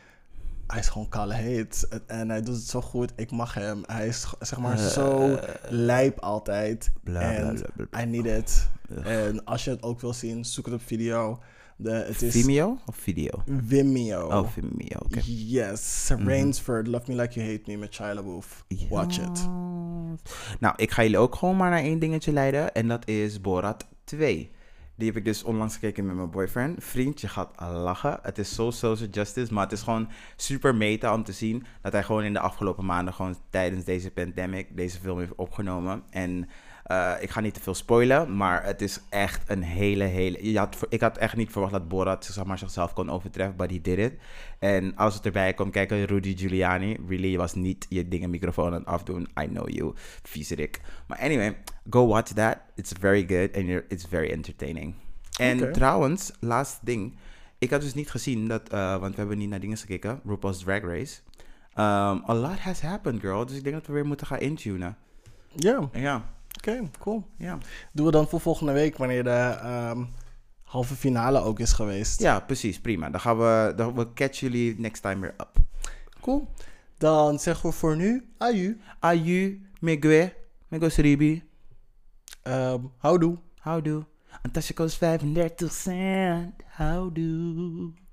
hij 0.67 0.81
is 0.81 0.89
gewoon 0.89 1.09
kalle 1.09 1.35
heet. 1.35 1.89
En 2.07 2.29
hij 2.29 2.43
doet 2.43 2.55
het 2.55 2.69
zo 2.69 2.81
goed. 2.81 3.13
Ik 3.17 3.31
mag 3.31 3.55
hem. 3.55 3.83
Hij 3.87 4.07
is 4.07 4.27
zeg 4.41 4.59
maar 4.59 4.79
zo 4.79 5.39
lijp 5.69 6.19
altijd. 6.19 6.91
Bla, 7.03 7.19
bla, 7.19 7.31
En 7.31 7.55
bla, 7.55 7.67
bla, 7.75 7.87
bla. 7.87 8.03
I 8.03 8.07
need 8.07 8.27
it. 8.27 8.69
Ugh. 8.91 9.27
En 9.27 9.45
als 9.45 9.65
je 9.65 9.71
het 9.71 9.83
ook 9.83 10.01
wil 10.01 10.13
zien, 10.13 10.45
zoek 10.45 10.65
het 10.65 10.75
op 10.75 10.83
video. 10.83 11.39
De, 11.83 11.91
het 11.91 12.23
is 12.23 12.33
Vimeo 12.33 12.79
of 12.87 12.97
video? 12.97 13.43
Vimeo. 13.67 14.27
Oh, 14.27 14.49
Vimeo, 14.49 14.99
oké. 14.99 15.21
Yes, 15.25 16.11
Rainsford, 16.25 16.87
Love 16.87 17.05
Me 17.07 17.21
Like 17.21 17.41
You 17.41 17.51
Hate 17.51 17.71
Me 17.71 17.77
met 17.77 17.95
Shia 17.95 18.15
LaBeouf. 18.15 18.65
Watch 18.89 19.19
it. 19.19 19.49
Nou, 20.61 20.75
ik 20.77 20.91
ga 20.91 21.03
jullie 21.03 21.19
ook 21.19 21.35
gewoon 21.35 21.57
maar 21.57 21.71
naar 21.71 21.83
één 21.83 21.99
dingetje 21.99 22.33
leiden. 22.33 22.75
En 22.75 22.89
dat 22.89 23.09
is 23.09 23.41
Borat 23.41 23.87
2. 24.05 24.51
Die 24.97 25.07
heb 25.07 25.17
ik 25.17 25.25
dus 25.25 25.43
onlangs 25.43 25.75
gekeken 25.75 26.07
met 26.07 26.17
mijn 26.17 26.31
boyfriend. 26.31 26.85
Vriend, 26.85 27.21
je 27.21 27.29
gaat 27.29 27.51
lachen. 27.61 28.19
Het 28.23 28.39
is 28.39 28.55
zo 28.55 28.71
social 28.71 29.09
justice. 29.09 29.53
Maar 29.53 29.65
het 29.65 29.73
is 29.73 29.83
gewoon 29.83 30.09
super 30.37 30.75
meta 30.75 31.15
om 31.15 31.25
te 31.25 31.33
zien 31.33 31.65
dat 31.81 31.93
hij 31.93 32.03
gewoon 32.03 32.25
in 32.25 32.33
de 32.33 32.41
afgelopen 32.41 32.85
maanden, 32.85 33.15
gewoon 33.15 33.37
tijdens 33.51 33.85
deze 33.85 34.11
pandemic, 34.11 34.77
deze 34.77 35.01
film 35.01 35.19
heeft 35.19 35.35
opgenomen. 35.35 36.03
En 36.11 36.49
eh, 36.93 37.23
ik 37.23 37.31
ga 37.31 37.41
niet 37.41 37.55
te 37.55 37.61
veel 37.61 37.75
spoilen, 37.75 38.37
maar 38.37 38.65
het 38.65 38.83
is 38.83 39.01
echt 39.09 39.51
een 39.51 39.63
hele, 39.63 40.05
hele... 40.05 40.51
Je 40.51 40.59
had, 40.59 40.77
ik 40.89 41.01
had 41.01 41.19
echt 41.19 41.37
niet 41.37 41.51
verwacht 41.51 41.73
dat 41.73 41.89
Borat 41.89 42.25
zeg 42.25 42.45
maar, 42.45 42.59
zichzelf 42.59 42.93
kon 42.93 43.11
overtreffen, 43.11 43.57
but 43.57 43.71
he 43.71 43.81
did 43.81 43.99
it. 43.99 44.13
En 44.59 44.97
als 44.97 45.15
het 45.15 45.27
erbij 45.27 45.55
komt 45.55 45.73
kijken, 45.73 46.05
Rudy 46.05 46.37
Giuliani, 46.37 46.97
really, 47.09 47.29
je 47.29 47.37
was 47.37 47.55
niet 47.55 47.87
je 47.89 48.09
dingen 48.09 48.31
microfoon 48.31 48.67
aan 48.67 48.73
het 48.73 48.87
afdoen. 48.87 49.29
I 49.41 49.47
know 49.47 49.69
you, 49.69 49.93
viezerik. 50.23 50.81
Maar 51.07 51.19
anyway, 51.19 51.57
go 51.91 52.07
watch 52.07 52.33
that. 52.33 52.57
It's 52.75 52.93
very 53.01 53.27
good 53.27 53.57
and 53.57 53.83
it's 53.89 54.07
very 54.09 54.31
entertaining. 54.31 54.95
En 55.39 55.73
trouwens, 55.73 56.33
last 56.41 56.79
ding. 56.83 57.17
Ik 57.59 57.71
had 57.71 57.81
dus 57.81 57.95
niet 57.95 58.11
gezien 58.11 58.49
dat, 58.49 58.69
eh, 58.69 58.97
want 58.97 59.13
we 59.13 59.19
hebben 59.19 59.39
niet 59.39 59.49
naar 59.49 59.61
dingen 59.61 59.77
gekeken, 59.77 60.21
RuPaul's 60.25 60.59
Drag 60.59 60.83
Race. 60.83 61.21
Um, 61.75 62.23
a 62.29 62.35
lot 62.35 62.59
has 62.59 62.81
happened, 62.81 63.21
girl. 63.21 63.47
Dus 63.47 63.57
ik 63.57 63.63
denk 63.63 63.75
dat 63.75 63.87
we 63.87 63.93
weer 63.93 64.07
moeten 64.07 64.27
gaan 64.27 64.39
intunen. 64.39 64.97
Ja, 65.93 66.25
oké, 66.69 66.91
cool. 66.99 67.27
ja. 67.37 67.59
Doen 67.93 68.07
we 68.07 68.13
dan 68.13 68.29
voor 68.29 68.41
volgende 68.41 68.73
week, 68.73 68.97
wanneer 68.97 69.25
de 69.25 69.59
ehm, 69.63 70.05
halve 70.63 70.95
finale 70.95 71.41
ook 71.41 71.59
is 71.61 71.73
geweest. 71.73 72.21
Ja, 72.21 72.41
precies, 72.41 72.81
prima. 72.81 73.11
Dan 73.11 73.21
gaan 73.21 73.39
we, 73.39 73.73
dan 73.77 73.95
we 73.95 74.13
catch 74.13 74.41
jullie 74.41 74.81
next 74.81 75.03
time 75.03 75.21
weer 75.21 75.35
up. 75.39 75.57
Cool. 76.21 76.49
Dan 76.99 77.39
zeggen 77.39 77.69
we 77.71 77.77
voor 77.77 77.97
nu, 77.97 78.29
aju. 78.39 78.81
Aju, 78.99 79.67
megwe, 79.81 80.33
mego 80.69 80.89
sribi. 80.89 81.43
Um, 82.45 82.93
houdoe. 82.99 83.39
Houdoe. 83.59 84.05
Een 84.43 84.51
tasje 84.51 84.75
kost 84.75 84.97
35 84.97 85.73
cent. 85.73 86.55
Houdoe. 86.67 87.93